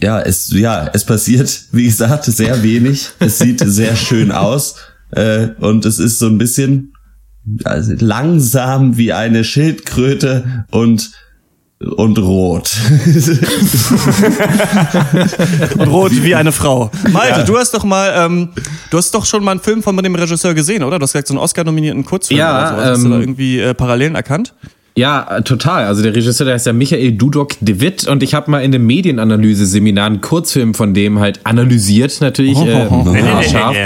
ja, 0.00 0.20
es 0.20 0.50
ja, 0.52 0.90
es 0.92 1.04
passiert, 1.04 1.64
wie 1.72 1.84
gesagt, 1.84 2.24
sehr 2.24 2.62
wenig. 2.62 3.10
Es 3.18 3.38
sieht 3.38 3.60
sehr 3.60 3.96
schön 3.96 4.32
aus 4.32 4.76
äh, 5.10 5.48
und 5.60 5.84
es 5.84 5.98
ist 5.98 6.18
so 6.18 6.26
ein 6.26 6.38
bisschen 6.38 6.92
also 7.64 7.92
langsam 7.98 8.96
wie 8.96 9.12
eine 9.12 9.44
Schildkröte 9.44 10.64
und 10.70 11.10
und 11.78 12.18
rot. 12.18 12.74
und 15.76 15.88
rot 15.88 16.10
wie 16.22 16.34
eine 16.34 16.50
Frau. 16.50 16.90
Malte, 17.12 17.44
du 17.44 17.58
hast 17.58 17.74
doch 17.74 17.84
mal, 17.84 18.14
ähm, 18.16 18.48
du 18.90 18.96
hast 18.96 19.14
doch 19.14 19.26
schon 19.26 19.44
mal 19.44 19.50
einen 19.50 19.60
Film 19.60 19.82
von 19.82 19.94
dem 19.98 20.14
Regisseur 20.14 20.54
gesehen, 20.54 20.82
oder? 20.82 20.98
Du 20.98 21.02
hast 21.02 21.12
gesagt, 21.12 21.28
so 21.28 21.34
einen 21.34 21.42
Oscar-nominierten 21.42 22.06
Kurzfilm 22.06 22.38
Ja, 22.38 22.56
oder 22.56 22.70
sowas. 22.70 22.86
Hast 22.86 23.02
du 23.02 23.06
ähm, 23.06 23.12
da 23.12 23.20
irgendwie 23.20 23.60
äh, 23.60 23.74
Parallelen 23.74 24.14
erkannt? 24.14 24.54
Ja, 24.98 25.26
äh, 25.28 25.42
total. 25.42 25.84
Also 25.84 26.02
der 26.02 26.14
Regisseur, 26.14 26.46
der 26.46 26.54
heißt 26.54 26.66
ja 26.66 26.72
Michael 26.72 27.12
Dudok 27.12 27.50
de 27.60 27.80
Witt 27.80 28.08
und 28.08 28.22
ich 28.22 28.32
habe 28.32 28.50
mal 28.50 28.60
in 28.60 28.72
dem 28.72 28.86
Medienanalyse-Seminar 28.86 30.06
einen 30.06 30.20
Kurzfilm 30.22 30.72
von 30.72 30.94
dem 30.94 31.20
halt 31.20 31.40
analysiert, 31.44 32.18
natürlich 32.22 32.58
äh, 32.62 32.88
haarscharf. 32.88 33.76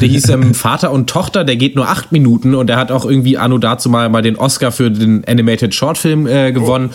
Der 0.00 0.08
hieß 0.08 0.30
ähm, 0.30 0.54
Vater 0.54 0.92
und 0.92 1.10
Tochter, 1.10 1.44
der 1.44 1.56
geht 1.56 1.76
nur 1.76 1.88
acht 1.88 2.10
Minuten 2.10 2.54
und 2.54 2.68
der 2.68 2.78
hat 2.78 2.90
auch 2.90 3.04
irgendwie 3.04 3.36
anno 3.36 3.58
dazu 3.58 3.90
mal, 3.90 4.08
mal 4.08 4.22
den 4.22 4.36
Oscar 4.36 4.72
für 4.72 4.90
den 4.90 5.24
Animated 5.26 5.74
Shortfilm 5.74 6.26
äh, 6.26 6.52
gewonnen. 6.52 6.90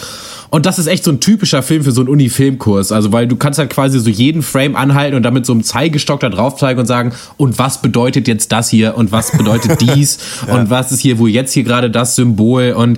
Und 0.51 0.65
das 0.65 0.77
ist 0.77 0.87
echt 0.87 1.05
so 1.05 1.11
ein 1.11 1.21
typischer 1.21 1.63
Film 1.63 1.85
für 1.85 1.93
so 1.93 2.01
einen 2.01 2.09
Uni-Filmkurs. 2.09 2.91
Also, 2.91 3.13
weil 3.13 3.25
du 3.25 3.37
kannst 3.37 3.57
halt 3.57 3.69
quasi 3.69 3.97
so 4.01 4.09
jeden 4.09 4.41
Frame 4.41 4.75
anhalten 4.75 5.15
und 5.15 5.23
damit 5.23 5.45
so 5.45 5.53
einem 5.53 5.63
Zeigestock 5.63 6.19
da 6.19 6.29
drauf 6.29 6.57
zeigen 6.57 6.77
und 6.77 6.85
sagen, 6.85 7.13
und 7.37 7.57
was 7.57 7.81
bedeutet 7.81 8.27
jetzt 8.27 8.51
das 8.51 8.69
hier 8.69 8.97
und 8.97 9.13
was 9.13 9.31
bedeutet 9.31 9.79
dies 9.95 10.19
und 10.51 10.69
was 10.69 10.91
ist 10.91 10.99
hier, 10.99 11.19
wo 11.19 11.27
jetzt 11.27 11.53
hier 11.53 11.63
gerade 11.63 11.89
das 11.89 12.17
Symbol 12.17 12.73
und 12.73 12.97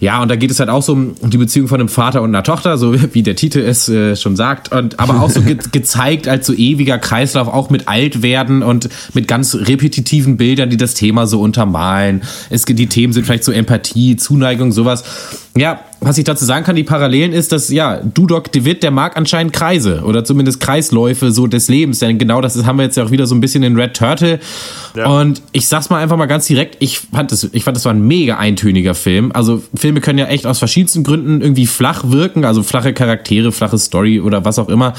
ja, 0.00 0.20
und 0.20 0.28
da 0.28 0.36
geht 0.36 0.50
es 0.50 0.60
halt 0.60 0.68
auch 0.68 0.82
so 0.82 0.92
um 0.92 1.14
die 1.22 1.38
Beziehung 1.38 1.68
von 1.68 1.80
einem 1.80 1.88
Vater 1.88 2.20
und 2.20 2.28
einer 2.28 2.42
Tochter, 2.42 2.76
so 2.76 2.94
wie 3.14 3.22
der 3.22 3.34
Titel 3.34 3.60
es 3.60 3.88
äh, 3.88 4.14
schon 4.14 4.36
sagt. 4.36 4.70
Und 4.70 5.00
aber 5.00 5.22
auch 5.22 5.30
so 5.30 5.40
ge 5.40 5.56
gezeigt 5.72 6.28
als 6.28 6.46
so 6.46 6.52
ewiger 6.52 6.98
Kreislauf, 6.98 7.48
auch 7.48 7.70
mit 7.70 7.88
Altwerden 7.88 8.62
und 8.62 8.90
mit 9.14 9.26
ganz 9.26 9.54
repetitiven 9.54 10.36
Bildern, 10.36 10.68
die 10.68 10.76
das 10.76 10.92
Thema 10.92 11.26
so 11.26 11.40
untermalen. 11.40 12.20
Es, 12.50 12.66
die 12.66 12.88
Themen 12.88 13.14
sind 13.14 13.24
vielleicht 13.24 13.44
so 13.44 13.52
Empathie, 13.52 14.16
Zuneigung, 14.16 14.70
sowas. 14.70 15.02
Ja, 15.56 15.80
was 16.00 16.16
ich 16.16 16.24
dazu 16.24 16.44
sagen 16.44 16.64
kann, 16.64 16.76
die 16.76 16.84
Parallelen 16.84 17.32
ist, 17.32 17.50
dass, 17.50 17.70
ja, 17.70 17.96
Dudok 17.96 18.52
de 18.52 18.64
Witt, 18.64 18.84
der 18.84 18.92
mag 18.92 19.16
anscheinend 19.16 19.52
Kreise 19.52 20.02
oder 20.04 20.24
zumindest 20.24 20.60
Kreisläufe 20.60 21.32
so 21.32 21.48
des 21.48 21.68
Lebens. 21.68 21.98
Denn 21.98 22.18
genau 22.18 22.40
das 22.40 22.64
haben 22.64 22.78
wir 22.78 22.84
jetzt 22.84 22.96
ja 22.96 23.04
auch 23.04 23.10
wieder 23.10 23.26
so 23.26 23.34
ein 23.34 23.40
bisschen 23.40 23.64
in 23.64 23.76
Red 23.76 23.94
Turtle. 23.94 24.38
Und 25.04 25.42
ich 25.50 25.66
sag's 25.66 25.90
mal 25.90 25.98
einfach 26.00 26.16
mal 26.16 26.26
ganz 26.26 26.46
direkt, 26.46 26.76
ich 26.78 27.00
fand 27.00 27.32
das, 27.32 27.48
ich 27.52 27.64
fand 27.64 27.76
das 27.76 27.84
war 27.84 27.92
ein 27.92 28.06
mega 28.06 28.36
eintöniger 28.36 28.94
Film. 28.94 29.32
Also 29.32 29.62
Filme 29.74 30.00
können 30.00 30.18
ja 30.20 30.26
echt 30.26 30.46
aus 30.46 30.60
verschiedensten 30.60 31.02
Gründen 31.02 31.40
irgendwie 31.40 31.66
flach 31.66 32.04
wirken, 32.06 32.44
also 32.44 32.62
flache 32.62 32.92
Charaktere, 32.92 33.50
flache 33.50 33.78
Story 33.78 34.20
oder 34.20 34.44
was 34.44 34.58
auch 34.58 34.68
immer. 34.68 34.94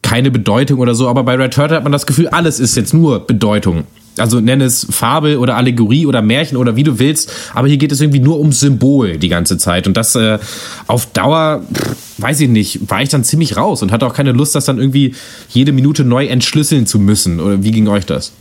Keine 0.00 0.30
Bedeutung 0.30 0.80
oder 0.80 0.94
so, 0.94 1.08
aber 1.08 1.22
bei 1.22 1.34
Red 1.34 1.52
Turtle 1.52 1.76
hat 1.76 1.84
man 1.84 1.92
das 1.92 2.06
Gefühl, 2.06 2.28
alles 2.28 2.60
ist 2.60 2.76
jetzt 2.76 2.94
nur 2.94 3.26
Bedeutung 3.26 3.84
also 4.18 4.40
nenne 4.40 4.64
es 4.64 4.86
Fabel 4.90 5.36
oder 5.38 5.56
Allegorie 5.56 6.06
oder 6.06 6.20
Märchen 6.22 6.56
oder 6.56 6.76
wie 6.76 6.82
du 6.84 6.98
willst, 6.98 7.32
aber 7.54 7.68
hier 7.68 7.76
geht 7.78 7.92
es 7.92 8.00
irgendwie 8.00 8.20
nur 8.20 8.38
um 8.40 8.52
Symbol 8.52 9.16
die 9.18 9.28
ganze 9.28 9.56
Zeit 9.58 9.86
und 9.86 9.96
das 9.96 10.14
äh, 10.14 10.38
auf 10.86 11.06
Dauer, 11.06 11.62
pff, 11.72 11.96
weiß 12.18 12.40
ich 12.40 12.48
nicht, 12.48 12.90
war 12.90 13.00
ich 13.02 13.08
dann 13.08 13.24
ziemlich 13.24 13.56
raus 13.56 13.82
und 13.82 13.90
hatte 13.92 14.06
auch 14.06 14.14
keine 14.14 14.32
Lust, 14.32 14.54
das 14.54 14.64
dann 14.66 14.78
irgendwie 14.78 15.14
jede 15.48 15.72
Minute 15.72 16.04
neu 16.04 16.26
entschlüsseln 16.26 16.86
zu 16.86 16.98
müssen 16.98 17.40
oder 17.40 17.62
wie 17.64 17.70
ging 17.70 17.88
euch 17.88 18.04
das? 18.06 18.32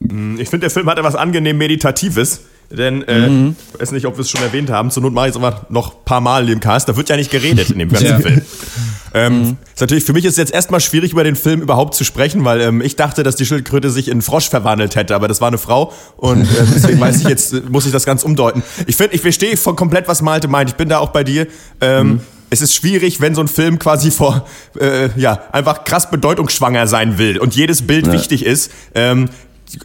Ich 0.00 0.48
finde, 0.50 0.58
der 0.60 0.70
Film 0.70 0.86
hat 0.88 0.98
etwas 0.98 1.14
angenehm 1.16 1.56
Meditatives. 1.58 2.40
Denn, 2.70 3.02
äh, 3.04 3.28
Mhm. 3.28 3.56
ich 3.74 3.80
weiß 3.80 3.92
nicht, 3.92 4.06
ob 4.06 4.16
wir 4.16 4.22
es 4.22 4.30
schon 4.30 4.42
erwähnt 4.42 4.70
haben, 4.70 4.90
zur 4.90 5.02
Not 5.02 5.12
mache 5.14 5.26
ich 5.28 5.30
es 5.30 5.36
aber 5.36 5.66
noch 5.70 5.92
ein 5.94 6.04
paar 6.04 6.20
Mal 6.20 6.42
in 6.42 6.48
dem 6.48 6.60
Cast. 6.60 6.88
Da 6.88 6.96
wird 6.96 7.08
ja 7.08 7.16
nicht 7.16 7.30
geredet 7.30 7.70
in 7.70 7.78
dem 7.78 7.88
ganzen 7.88 8.06
Ja. 8.06 8.18
Film. 8.20 8.42
Ähm, 9.16 9.38
Mhm. 9.42 9.56
ist 9.74 9.80
natürlich, 9.80 10.04
für 10.04 10.12
mich 10.12 10.24
ist 10.24 10.32
es 10.32 10.36
jetzt 10.38 10.52
erstmal 10.54 10.80
schwierig, 10.80 11.10
über 11.12 11.24
den 11.24 11.34
Film 11.36 11.62
überhaupt 11.62 11.94
zu 11.94 12.04
sprechen, 12.04 12.44
weil 12.44 12.60
ähm, 12.60 12.80
ich 12.80 12.94
dachte, 12.96 13.22
dass 13.22 13.34
die 13.36 13.46
Schildkröte 13.46 13.90
sich 13.90 14.06
in 14.08 14.12
einen 14.12 14.22
Frosch 14.22 14.48
verwandelt 14.48 14.94
hätte, 14.94 15.14
aber 15.14 15.26
das 15.26 15.40
war 15.40 15.48
eine 15.48 15.58
Frau 15.58 15.92
und 16.18 16.42
äh, 16.42 16.46
deswegen 16.74 17.00
weiß 17.00 17.22
ich 17.22 17.28
jetzt, 17.28 17.68
muss 17.70 17.86
ich 17.86 17.92
das 17.92 18.04
ganz 18.04 18.22
umdeuten. 18.22 18.62
Ich 18.86 18.96
finde, 18.96 19.14
ich 19.14 19.22
verstehe 19.22 19.56
von 19.56 19.74
komplett, 19.74 20.06
was 20.06 20.22
Malte 20.22 20.48
meint. 20.48 20.70
Ich 20.70 20.76
bin 20.76 20.88
da 20.88 20.98
auch 20.98 21.10
bei 21.10 21.24
dir. 21.24 21.46
Ähm, 21.80 22.20
Es 22.48 22.60
ist 22.62 22.74
schwierig, 22.76 23.20
wenn 23.20 23.34
so 23.34 23.40
ein 23.40 23.48
Film 23.48 23.80
quasi 23.80 24.12
vor, 24.12 24.46
äh, 24.78 25.08
ja, 25.16 25.40
einfach 25.50 25.82
krass 25.82 26.10
bedeutungsschwanger 26.12 26.86
sein 26.86 27.18
will 27.18 27.38
und 27.38 27.56
jedes 27.56 27.84
Bild 27.88 28.12
wichtig 28.12 28.46
ist. 28.46 28.70
Ähm, 28.94 29.28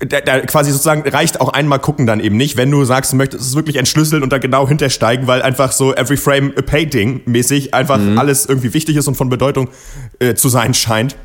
da, 0.07 0.21
da 0.21 0.39
quasi 0.41 0.71
sozusagen 0.71 1.07
reicht 1.07 1.41
auch 1.41 1.49
einmal 1.49 1.79
gucken 1.79 2.05
dann 2.05 2.19
eben 2.19 2.37
nicht, 2.37 2.57
wenn 2.57 2.69
du 2.69 2.85
sagst, 2.85 3.13
du 3.13 3.17
möchtest 3.17 3.43
es 3.43 3.55
wirklich 3.55 3.77
entschlüsseln 3.77 4.23
und 4.23 4.31
da 4.31 4.37
genau 4.37 4.67
hintersteigen, 4.67 5.27
weil 5.27 5.41
einfach 5.41 5.71
so 5.71 5.93
every 5.93 6.17
frame 6.17 6.53
a 6.57 6.61
painting 6.61 7.21
mäßig 7.25 7.73
einfach 7.73 7.99
alles 8.17 8.45
irgendwie 8.45 8.73
wichtig 8.73 8.95
ist 8.95 9.07
und 9.07 9.15
von 9.15 9.29
Bedeutung 9.29 9.69
äh, 10.19 10.35
zu 10.35 10.49
sein 10.49 10.73
scheint. 10.73 11.15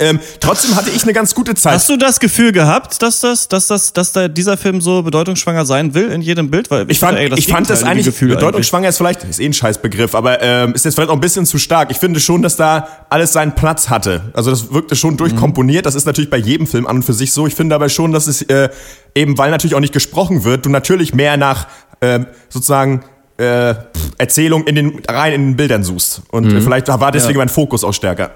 Ähm, 0.00 0.18
trotzdem 0.40 0.74
hatte 0.74 0.90
ich 0.90 1.04
eine 1.04 1.12
ganz 1.12 1.34
gute 1.34 1.54
Zeit. 1.54 1.74
Hast 1.74 1.88
du 1.88 1.96
das 1.96 2.18
Gefühl 2.18 2.52
gehabt, 2.52 3.00
dass 3.02 3.20
das, 3.20 3.48
dass 3.48 3.68
das, 3.68 3.92
dass 3.92 4.12
da 4.12 4.28
dieser 4.28 4.56
Film 4.56 4.80
so 4.80 5.02
bedeutungsschwanger 5.02 5.64
sein 5.64 5.94
will 5.94 6.10
in 6.10 6.20
jedem 6.20 6.50
Bild? 6.50 6.70
Weil 6.70 6.90
ich 6.90 6.98
fand, 6.98 7.18
ey, 7.18 7.32
ich 7.36 7.46
fand 7.46 7.70
das 7.70 7.84
eigentlich, 7.84 8.06
Gefühl 8.06 8.30
bedeutungsschwanger 8.30 8.88
ist 8.88 8.96
vielleicht, 8.96 9.22
ist 9.24 9.40
eh 9.40 9.46
ein 9.46 9.52
Scheißbegriff, 9.52 10.14
aber 10.14 10.42
ähm, 10.42 10.74
ist 10.74 10.84
jetzt 10.84 10.94
vielleicht 10.94 11.10
auch 11.10 11.14
ein 11.14 11.20
bisschen 11.20 11.46
zu 11.46 11.58
stark. 11.58 11.90
Ich 11.90 11.98
finde 11.98 12.18
schon, 12.18 12.42
dass 12.42 12.56
da 12.56 12.88
alles 13.08 13.32
seinen 13.32 13.54
Platz 13.54 13.88
hatte. 13.88 14.32
Also 14.34 14.50
das 14.50 14.72
wirkte 14.72 14.96
schon 14.96 15.16
durchkomponiert. 15.16 15.86
Das 15.86 15.94
ist 15.94 16.06
natürlich 16.06 16.30
bei 16.30 16.38
jedem 16.38 16.66
Film 16.66 16.86
an 16.86 16.96
und 16.96 17.02
für 17.04 17.14
sich 17.14 17.32
so. 17.32 17.46
Ich 17.46 17.54
finde 17.54 17.74
aber 17.74 17.88
schon, 17.88 18.12
dass 18.12 18.26
es 18.26 18.42
äh, 18.42 18.70
eben, 19.14 19.38
weil 19.38 19.50
natürlich 19.50 19.76
auch 19.76 19.80
nicht 19.80 19.94
gesprochen 19.94 20.44
wird, 20.44 20.66
du 20.66 20.70
natürlich 20.70 21.14
mehr 21.14 21.36
nach 21.36 21.68
ähm, 22.00 22.26
sozusagen 22.48 23.04
äh, 23.36 23.74
Erzählung 24.18 24.64
in 24.64 24.74
den 24.74 25.02
rein 25.08 25.32
in 25.32 25.46
den 25.50 25.56
Bildern 25.56 25.84
suchst. 25.84 26.22
Und 26.30 26.52
äh, 26.52 26.60
vielleicht 26.60 26.88
war 26.88 27.12
deswegen 27.12 27.38
mein 27.38 27.48
Fokus 27.48 27.84
auch 27.84 27.92
stärker. 27.92 28.32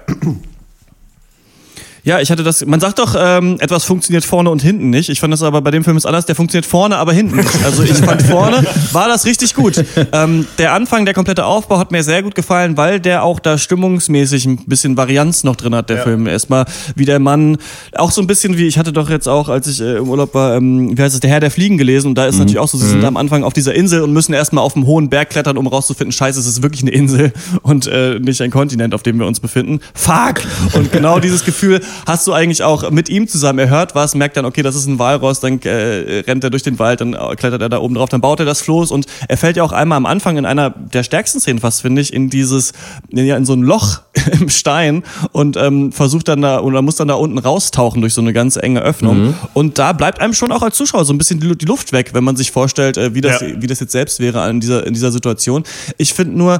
Ja, 2.03 2.19
ich 2.19 2.31
hatte 2.31 2.43
das. 2.43 2.65
Man 2.65 2.79
sagt 2.79 2.99
doch, 2.99 3.15
ähm, 3.17 3.57
etwas 3.59 3.83
funktioniert 3.83 4.25
vorne 4.25 4.49
und 4.49 4.61
hinten 4.61 4.89
nicht. 4.89 5.09
Ich 5.09 5.19
fand 5.19 5.33
das 5.33 5.43
aber 5.43 5.61
bei 5.61 5.71
dem 5.71 5.83
Film 5.83 5.97
ist 5.97 6.05
anders. 6.05 6.25
Der 6.25 6.35
funktioniert 6.35 6.65
vorne, 6.65 6.97
aber 6.97 7.13
hinten 7.13 7.37
nicht. 7.37 7.49
Also 7.63 7.83
ich 7.83 7.93
fand 7.93 8.21
vorne 8.21 8.65
war 8.91 9.07
das 9.07 9.25
richtig 9.25 9.53
gut. 9.53 9.83
Ähm, 10.11 10.47
der 10.57 10.73
Anfang, 10.73 11.05
der 11.05 11.13
komplette 11.13 11.45
Aufbau 11.45 11.77
hat 11.77 11.91
mir 11.91 12.03
sehr 12.03 12.23
gut 12.23 12.35
gefallen, 12.35 12.77
weil 12.77 12.99
der 12.99 13.23
auch 13.23 13.39
da 13.39 13.57
stimmungsmäßig 13.57 14.45
ein 14.45 14.57
bisschen 14.65 14.97
Varianz 14.97 15.43
noch 15.43 15.55
drin 15.55 15.75
hat. 15.75 15.89
Der 15.89 16.03
Film 16.03 16.27
erstmal 16.27 16.65
wie 16.95 17.05
der 17.05 17.19
Mann, 17.19 17.57
auch 17.95 18.11
so 18.11 18.21
ein 18.21 18.27
bisschen 18.27 18.57
wie 18.57 18.67
ich 18.67 18.77
hatte 18.77 18.93
doch 18.93 19.09
jetzt 19.09 19.27
auch, 19.27 19.49
als 19.49 19.67
ich 19.67 19.81
äh, 19.81 19.97
im 19.97 20.09
Urlaub 20.09 20.33
war, 20.33 20.55
ähm, 20.55 20.97
wie 20.97 21.01
heißt 21.01 21.13
es, 21.13 21.19
der 21.19 21.29
Herr 21.29 21.39
der 21.39 21.51
Fliegen 21.51 21.77
gelesen. 21.77 22.07
Und 22.07 22.15
da 22.15 22.25
ist 22.25 22.37
natürlich 22.37 22.59
auch 22.59 22.67
so, 22.67 22.77
sie 22.77 22.87
sind 22.87 23.03
am 23.03 23.17
Anfang 23.17 23.43
auf 23.43 23.53
dieser 23.53 23.73
Insel 23.73 24.01
und 24.01 24.13
müssen 24.13 24.33
erstmal 24.33 24.63
auf 24.63 24.73
dem 24.73 24.85
hohen 24.85 25.09
Berg 25.09 25.29
klettern, 25.29 25.57
um 25.57 25.67
rauszufinden, 25.67 26.11
Scheiße, 26.11 26.39
es 26.39 26.47
ist 26.47 26.63
wirklich 26.63 26.81
eine 26.81 26.91
Insel 26.91 27.33
und 27.61 27.87
äh, 27.87 28.19
nicht 28.19 28.41
ein 28.41 28.51
Kontinent, 28.51 28.93
auf 28.93 29.03
dem 29.03 29.19
wir 29.19 29.27
uns 29.27 29.39
befinden. 29.39 29.79
Fuck! 29.93 30.41
Und 30.73 30.91
genau 30.91 31.19
dieses 31.19 31.43
Gefühl 31.43 31.81
hast 32.05 32.27
du 32.27 32.33
eigentlich 32.33 32.63
auch 32.63 32.89
mit 32.91 33.09
ihm 33.09 33.27
zusammen. 33.27 33.59
Er 33.59 33.69
hört 33.69 33.95
was, 33.95 34.15
merkt 34.15 34.37
dann, 34.37 34.45
okay, 34.45 34.61
das 34.61 34.75
ist 34.75 34.87
ein 34.87 34.99
Walross, 34.99 35.39
dann 35.39 35.59
äh, 35.61 36.19
rennt 36.27 36.43
er 36.43 36.49
durch 36.49 36.63
den 36.63 36.79
Wald, 36.79 37.01
dann 37.01 37.13
äh, 37.13 37.35
klettert 37.35 37.61
er 37.61 37.69
da 37.69 37.79
oben 37.79 37.95
drauf, 37.95 38.09
dann 38.09 38.21
baut 38.21 38.39
er 38.39 38.45
das 38.45 38.61
Floß 38.61 38.91
und 38.91 39.05
er 39.27 39.37
fällt 39.37 39.57
ja 39.57 39.63
auch 39.63 39.71
einmal 39.71 39.97
am 39.97 40.05
Anfang 40.05 40.37
in 40.37 40.45
einer 40.45 40.69
der 40.71 41.03
stärksten 41.03 41.39
Szenen 41.39 41.59
fast, 41.59 41.81
finde 41.81 42.01
ich, 42.01 42.13
in 42.13 42.29
dieses, 42.29 42.73
ja, 43.11 43.35
in 43.37 43.45
so 43.45 43.53
ein 43.53 43.61
Loch 43.61 44.01
im 44.39 44.49
Stein 44.49 45.03
und 45.31 45.57
ähm, 45.57 45.91
versucht 45.91 46.27
dann 46.27 46.41
da 46.41 46.59
oder 46.61 46.81
muss 46.81 46.95
dann 46.95 47.07
da 47.07 47.15
unten 47.15 47.37
raustauchen 47.37 48.01
durch 48.01 48.13
so 48.13 48.21
eine 48.21 48.33
ganz 48.33 48.55
enge 48.55 48.81
Öffnung. 48.81 49.35
Und 49.53 49.77
da 49.79 49.93
bleibt 49.93 50.19
einem 50.21 50.33
schon 50.33 50.51
auch 50.51 50.61
als 50.61 50.75
Zuschauer 50.77 51.05
so 51.05 51.13
ein 51.13 51.17
bisschen 51.17 51.39
die, 51.39 51.57
die 51.57 51.65
Luft 51.65 51.91
weg, 51.93 52.11
wenn 52.13 52.23
man 52.23 52.35
sich 52.35 52.51
vorstellt, 52.51 52.97
äh, 52.97 53.13
wie, 53.13 53.21
das, 53.21 53.41
Ja. 53.41 53.47
wie 53.61 53.67
das 53.67 53.79
jetzt 53.79 53.91
selbst 53.91 54.19
wäre 54.19 54.49
in 54.49 54.59
dieser, 54.59 54.85
in 54.85 54.93
dieser 54.93 55.11
Situation. 55.11 55.63
Ich 55.97 56.13
finde 56.13 56.37
nur, 56.37 56.59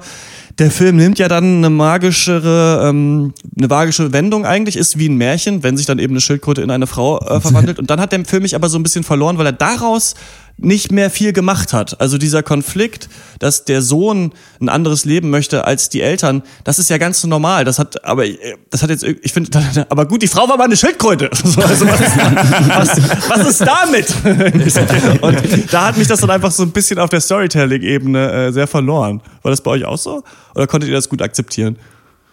der 0.60 0.72
Film 0.72 0.98
nimmt 0.98 1.20
ja 1.20 1.28
dann 1.28 1.58
eine 1.58 1.70
magischere, 1.70 2.88
ähm, 2.90 3.34
eine 3.58 3.68
magische 3.68 4.12
Wendung 4.12 4.46
eigentlich, 4.46 4.76
ist 4.76 5.00
wie 5.00 5.08
ein 5.08 5.16
Märchen, 5.16 5.64
wenn 5.64 5.78
sich 5.78 5.86
dann 5.86 6.00
eben 6.00 6.14
eine 6.14 6.22
Schildkröte 6.22 6.62
in 6.62 6.70
eine 6.70 6.86
Frau 6.86 7.20
äh, 7.20 7.40
verwandelt. 7.40 7.80
Und 7.80 7.90
dann 7.90 8.00
hat 8.02 8.12
der 8.12 8.26
Film 8.26 8.44
mich 8.44 8.56
aber 8.56 8.70
so 8.70 8.78
ein 8.78 8.84
bisschen 8.84 9.04
verloren, 9.04 9.38
weil 9.38 9.46
er 9.46 9.54
daraus 9.54 10.16
nicht 10.62 10.92
mehr 10.92 11.10
viel 11.10 11.34
gemacht 11.34 11.74
hat. 11.74 12.00
Also 12.00 12.18
dieser 12.18 12.44
Konflikt, 12.44 13.10
dass 13.40 13.66
der 13.66 13.82
Sohn 13.82 14.34
ein 14.60 14.70
anderes 14.70 15.06
Leben 15.06 15.30
möchte 15.30 15.66
als 15.66 15.90
die 15.90 16.02
Eltern, 16.02 16.44
das 16.64 16.80
ist 16.80 16.90
ja 16.90 16.98
ganz 16.98 17.24
normal. 17.24 17.66
Das 17.66 17.80
hat, 17.80 18.04
aber 18.06 18.26
äh, 18.26 18.56
das 18.70 18.84
hat 18.84 18.90
jetzt, 18.90 19.04
ich 19.04 19.34
finde, 19.34 19.50
aber 19.90 20.06
gut, 20.06 20.22
die 20.22 20.28
Frau 20.28 20.48
war 20.48 20.58
mal 20.58 20.66
eine 20.66 20.78
Schildkröte. 20.78 21.30
So, 21.50 21.62
Also 21.62 21.88
was, 21.88 22.00
was, 22.00 23.30
was 23.30 23.50
ist 23.50 23.62
damit? 23.62 24.14
Und 25.22 25.74
da 25.74 25.88
hat 25.88 25.98
mich 25.98 26.08
das 26.08 26.20
dann 26.20 26.30
einfach 26.30 26.52
so 26.52 26.64
ein 26.64 26.72
bisschen 26.72 27.00
auf 27.00 27.10
der 27.10 27.22
Storytelling-Ebene 27.22 28.32
äh, 28.32 28.52
sehr 28.52 28.68
verloren. 28.68 29.22
War 29.42 29.52
das 29.52 29.62
bei 29.62 29.72
euch 29.72 29.86
auch 29.86 29.98
so? 29.98 30.24
Oder 30.54 30.68
konntet 30.68 30.90
ihr 30.90 30.96
das 30.96 31.10
gut 31.10 31.22
akzeptieren? 31.22 31.78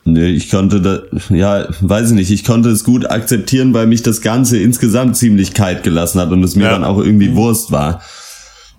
Nee, 0.08 0.28
ich 0.28 0.50
konnte 0.50 0.80
da, 0.80 1.00
ja, 1.34 1.66
weiß 1.80 2.10
ich 2.10 2.14
nicht, 2.14 2.30
ich 2.30 2.44
konnte 2.44 2.68
es 2.70 2.84
gut 2.84 3.10
akzeptieren, 3.10 3.74
weil 3.74 3.88
mich 3.88 4.02
das 4.02 4.20
Ganze 4.20 4.56
insgesamt 4.58 5.16
ziemlich 5.16 5.52
kalt 5.52 5.82
gelassen 5.82 6.20
hat 6.20 6.30
und 6.30 6.44
es 6.44 6.54
mir 6.54 6.64
Ja. 6.64 6.70
dann 6.70 6.84
auch 6.84 6.98
irgendwie 6.98 7.34
Wurst 7.34 7.72
war. 7.72 8.00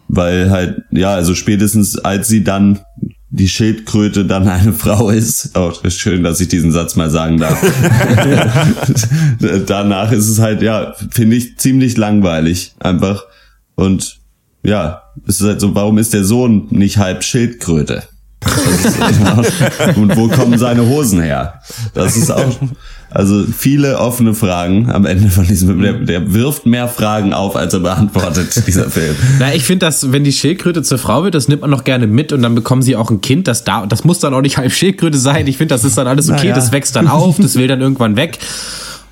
Weil 0.08 0.52
halt, 0.52 0.84
ja, 0.92 1.13
also 1.13 1.36
spätestens 1.36 1.98
als 2.00 2.30
sie 2.30 2.46
dann 2.46 2.80
die 3.30 3.50
Schildkröte 3.50 4.24
dann 4.24 4.48
eine 4.48 4.72
Frau 4.72 5.10
ist, 5.10 5.52
oh, 5.58 5.74
schön, 5.90 6.24
dass 6.24 6.40
ich 6.40 6.48
diesen 6.48 6.72
Satz 6.72 6.96
mal 6.96 7.10
sagen 7.10 7.40
darf. 7.40 7.62
Danach 9.68 10.12
ist 10.13 10.30
es 10.30 10.40
halt, 10.40 10.62
ja, 10.62 10.94
finde 11.12 11.36
ich 11.36 11.58
ziemlich 11.58 11.98
langweilig 11.98 12.74
einfach. 12.80 13.26
Und 13.76 14.18
ja, 14.63 15.02
es 15.28 15.42
ist 15.42 15.48
halt 15.48 15.62
so, 15.62 15.76
warum 15.76 15.98
ist 15.98 16.13
der 16.13 16.24
Sohn 16.24 16.68
nicht 16.70 16.98
halb 16.98 17.24
Schildkröte? 17.24 18.04
Und 19.96 20.16
wo 20.16 20.28
kommen 20.28 20.58
seine 20.58 20.88
Hosen 20.88 21.22
her? 21.22 21.62
Das 21.94 22.16
ist 22.18 22.32
auch, 22.32 22.56
also 23.10 23.46
viele 23.46 24.00
offene 24.00 24.34
Fragen 24.34 24.92
am 24.92 25.06
Ende 25.06 25.30
von 25.30 25.48
diesem 25.48 25.70
Film. 25.70 25.82
Der, 25.82 25.94
der 25.94 26.34
wirft 26.34 26.66
mehr 26.66 26.88
Fragen 26.88 27.34
auf, 27.34 27.56
als 27.56 27.74
er 27.74 27.80
beantwortet, 27.80 28.68
dieser 28.68 28.90
Film. 28.90 29.16
Na, 29.40 29.54
ich 29.54 29.64
finde, 29.64 29.86
dass 29.86 30.12
wenn 30.12 30.24
die 30.24 30.34
Schildkröte 30.34 30.84
zur 30.84 30.98
Frau 30.98 31.24
wird, 31.24 31.36
das 31.36 31.48
nimmt 31.48 31.62
man 31.62 31.70
noch 31.70 31.84
gerne 31.84 32.08
mit 32.08 32.34
und 32.34 32.42
dann 32.42 32.56
bekommen 32.56 32.82
sie 32.82 32.96
auch 32.96 33.10
ein 33.10 33.22
Kind. 33.22 33.48
Das, 33.48 33.64
da, 33.64 33.86
das 33.86 34.04
muss 34.04 34.20
dann 34.20 34.34
auch 34.34 34.42
nicht 34.42 34.58
halb 34.58 34.72
Schildkröte 34.72 35.18
sein. 35.18 35.48
Ich 35.48 35.58
finde, 35.58 35.74
das 35.74 35.84
ist 35.84 35.98
dann 35.98 36.08
alles 36.08 36.30
okay. 36.30 36.50
Naja. 36.50 36.56
Das 36.56 36.72
wächst 36.72 36.96
dann 36.96 37.08
auf, 37.08 37.38
das 37.40 37.56
will 37.56 37.68
dann 37.68 37.82
irgendwann 37.82 38.16
weg. 38.16 38.40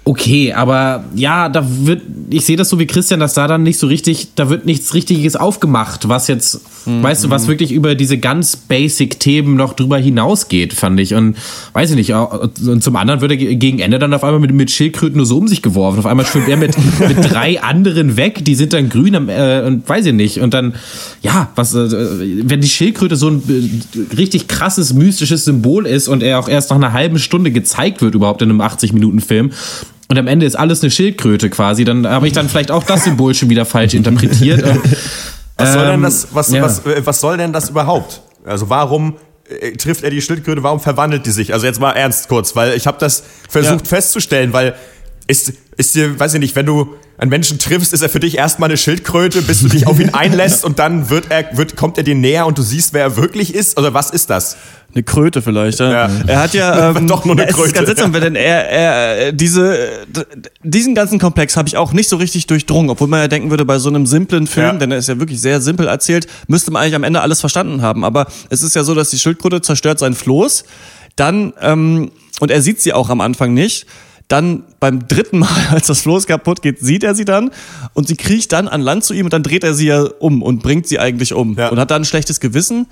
Okay, 0.07 0.53
aber 0.53 1.03
ja, 1.15 1.49
da 1.49 1.65
wird, 1.67 2.03
ich 2.29 2.45
sehe 2.45 2.55
das 2.57 2.69
so 2.69 2.77
wie 2.77 2.85
Christian, 2.85 3.19
dass 3.19 3.33
da 3.33 3.47
dann 3.47 3.63
nicht 3.63 3.79
so 3.79 3.87
richtig, 3.87 4.27
da 4.35 4.49
wird 4.51 4.63
nichts 4.67 4.93
Richtiges 4.93 5.35
aufgemacht, 5.35 6.07
was 6.07 6.27
jetzt, 6.27 6.61
weißt 6.85 7.23
du, 7.23 7.31
was 7.31 7.47
wirklich 7.47 7.71
über 7.71 7.95
diese 7.95 8.19
ganz 8.19 8.55
basic 8.55 9.19
Themen 9.19 9.55
noch 9.55 9.73
drüber 9.73 9.97
hinausgeht, 9.97 10.73
fand 10.73 10.99
ich. 10.99 11.15
Und 11.15 11.35
weiß 11.73 11.89
ich 11.89 11.95
nicht, 11.95 12.13
und 12.13 12.83
zum 12.83 12.95
anderen 12.97 13.21
wird 13.21 13.31
er 13.31 13.37
ge- 13.37 13.55
gegen 13.55 13.79
Ende 13.79 13.97
dann 13.97 14.13
auf 14.13 14.23
einmal 14.23 14.39
mit, 14.39 14.53
mit 14.53 14.69
Schildkröten 14.69 15.17
nur 15.17 15.25
so 15.25 15.39
um 15.39 15.47
sich 15.47 15.63
geworfen. 15.63 15.97
Auf 15.97 16.05
einmal 16.05 16.27
schwimmt 16.27 16.49
er 16.49 16.57
mit, 16.57 16.75
mit 16.99 17.31
drei 17.31 17.59
anderen 17.63 18.15
weg, 18.15 18.45
die 18.45 18.53
sind 18.53 18.73
dann 18.73 18.89
grün 18.89 19.15
am, 19.15 19.27
äh, 19.27 19.61
und 19.65 19.89
weiß 19.89 20.05
ich 20.05 20.13
nicht. 20.13 20.39
Und 20.39 20.53
dann, 20.53 20.75
ja, 21.23 21.49
was, 21.55 21.73
äh, 21.73 21.87
wenn 22.47 22.61
die 22.61 22.69
Schildkröte 22.69 23.15
so 23.15 23.29
ein 23.29 23.41
äh, 23.49 24.15
richtig 24.15 24.47
krasses, 24.47 24.93
mystisches 24.93 25.45
Symbol 25.45 25.87
ist 25.87 26.07
und 26.07 26.21
er 26.21 26.37
auch 26.37 26.47
erst 26.47 26.69
nach 26.69 26.77
einer 26.77 26.93
halben 26.93 27.17
Stunde 27.17 27.49
gezeigt 27.49 28.03
wird, 28.03 28.13
überhaupt 28.13 28.43
in 28.43 28.51
einem 28.51 28.61
80-Minuten-Film, 28.61 29.51
und 30.07 30.17
am 30.17 30.27
Ende 30.27 30.45
ist 30.45 30.55
alles 30.55 30.81
eine 30.81 30.91
Schildkröte 30.91 31.49
quasi, 31.49 31.83
dann 31.83 32.07
habe 32.07 32.27
ich 32.27 32.33
dann 32.33 32.49
vielleicht 32.49 32.71
auch 32.71 32.83
das 32.83 33.03
Symbol 33.05 33.33
schon 33.33 33.49
wieder 33.49 33.65
falsch 33.65 33.93
interpretiert. 33.93 34.63
Was 35.57 35.73
soll 35.73 35.85
denn 35.85 35.93
ähm, 35.95 36.01
das, 36.03 36.27
was, 36.31 36.51
ja. 36.51 36.61
was, 36.61 36.85
äh, 36.85 37.01
was 37.05 37.21
soll 37.21 37.37
denn 37.37 37.53
das 37.53 37.69
überhaupt? 37.69 38.21
Also 38.43 38.69
warum 38.69 39.15
äh, 39.47 39.71
trifft 39.71 40.03
er 40.03 40.09
die 40.09 40.21
Schildkröte, 40.21 40.63
warum 40.63 40.79
verwandelt 40.79 41.25
die 41.25 41.31
sich? 41.31 41.53
Also 41.53 41.65
jetzt 41.65 41.79
mal 41.79 41.93
ernst 41.93 42.27
kurz, 42.27 42.55
weil 42.55 42.73
ich 42.75 42.87
habe 42.87 42.97
das 42.99 43.23
versucht 43.49 43.87
festzustellen, 43.87 44.53
weil 44.53 44.75
ist, 45.27 45.53
ist 45.77 45.95
dir, 45.95 46.19
weiß 46.19 46.33
ich 46.35 46.39
nicht, 46.39 46.55
wenn 46.55 46.65
du 46.65 46.95
einen 47.17 47.29
Menschen 47.29 47.59
triffst, 47.59 47.93
ist 47.93 48.01
er 48.01 48.09
für 48.09 48.19
dich 48.19 48.37
erstmal 48.37 48.69
eine 48.69 48.77
Schildkröte, 48.77 49.41
bis 49.41 49.61
du 49.61 49.69
dich 49.69 49.87
auf 49.87 49.99
ihn 49.99 50.13
einlässt 50.13 50.65
und 50.65 50.79
dann 50.79 51.09
wird 51.09 51.27
er, 51.29 51.57
wird, 51.57 51.75
kommt 51.77 51.97
er 51.97 52.03
dir 52.03 52.15
näher 52.15 52.45
und 52.45 52.57
du 52.57 52.61
siehst, 52.61 52.93
wer 52.93 53.03
er 53.03 53.17
wirklich 53.17 53.55
ist? 53.55 53.77
Oder 53.79 53.93
was 53.93 54.09
ist 54.09 54.29
das? 54.29 54.57
Eine 54.93 55.03
Kröte 55.03 55.41
vielleicht, 55.41 55.79
ja. 55.79 56.07
Ja. 56.07 56.09
Er 56.27 56.39
hat 56.41 56.53
ja 56.53 56.89
ähm, 56.97 57.07
Doch 57.07 57.23
nur 57.25 57.35
eine 57.35 57.43
ja, 57.43 57.47
es 57.49 57.55
Kröte. 57.55 57.67
Ist 57.69 57.73
ganz 57.75 57.87
seltsam, 57.87 58.13
weil 58.13 58.21
denn 58.21 58.35
er, 58.35 58.69
er 58.69 59.31
diese 59.31 59.77
diesen 60.63 60.95
ganzen 60.95 61.19
Komplex 61.19 61.55
habe 61.57 61.67
ich 61.67 61.77
auch 61.77 61.93
nicht 61.93 62.09
so 62.09 62.17
richtig 62.17 62.47
durchdrungen, 62.47 62.89
obwohl 62.89 63.07
man 63.07 63.19
ja 63.21 63.27
denken 63.27 63.49
würde, 63.49 63.65
bei 63.65 63.77
so 63.79 63.89
einem 63.89 64.05
simplen 64.05 64.47
Film, 64.47 64.65
Ja. 64.65 64.73
denn 64.73 64.91
er 64.91 64.97
ist 64.97 65.07
ja 65.09 65.19
wirklich 65.19 65.39
sehr 65.41 65.61
simpel 65.61 65.87
erzählt, 65.87 66.27
müsste 66.47 66.71
man 66.71 66.81
eigentlich 66.81 66.95
am 66.95 67.03
Ende 67.03 67.21
alles 67.21 67.39
verstanden 67.39 67.81
haben. 67.81 68.03
Aber 68.05 68.27
es 68.49 68.61
ist 68.61 68.75
ja 68.75 68.83
so, 68.83 68.93
dass 68.93 69.09
die 69.09 69.19
Schildkröte 69.19 69.61
zerstört 69.61 69.99
sein 69.99 70.13
Floß, 70.13 70.65
dann 71.15 71.53
ähm, 71.61 72.11
und 72.41 72.51
er 72.51 72.61
sieht 72.61 72.81
sie 72.81 72.91
auch 72.93 73.09
am 73.09 73.21
Anfang 73.21 73.53
nicht. 73.53 73.85
Dann 74.27 74.63
beim 74.79 75.07
dritten 75.07 75.39
Mal, 75.39 75.49
als 75.71 75.87
das 75.87 76.01
Floß 76.01 76.25
kaputt 76.27 76.61
geht, 76.61 76.79
sieht 76.79 77.03
er 77.03 77.13
sie 77.15 77.25
dann 77.25 77.51
und 77.93 78.07
sie 78.07 78.15
kriecht 78.15 78.51
dann 78.53 78.67
an 78.67 78.81
Land 78.81 79.03
zu 79.03 79.13
ihm 79.13 79.25
und 79.25 79.33
dann 79.33 79.43
dreht 79.43 79.63
er 79.63 79.73
sie 79.73 79.87
ja 79.87 80.01
um 80.19 80.41
und 80.41 80.63
bringt 80.63 80.87
sie 80.87 80.99
eigentlich 80.99 81.33
um 81.33 81.55
Ja. 81.57 81.69
und 81.69 81.79
hat 81.79 81.91
dann 81.91 82.01
ein 82.01 82.05
schlechtes 82.05 82.39
Gewissen 82.39 82.87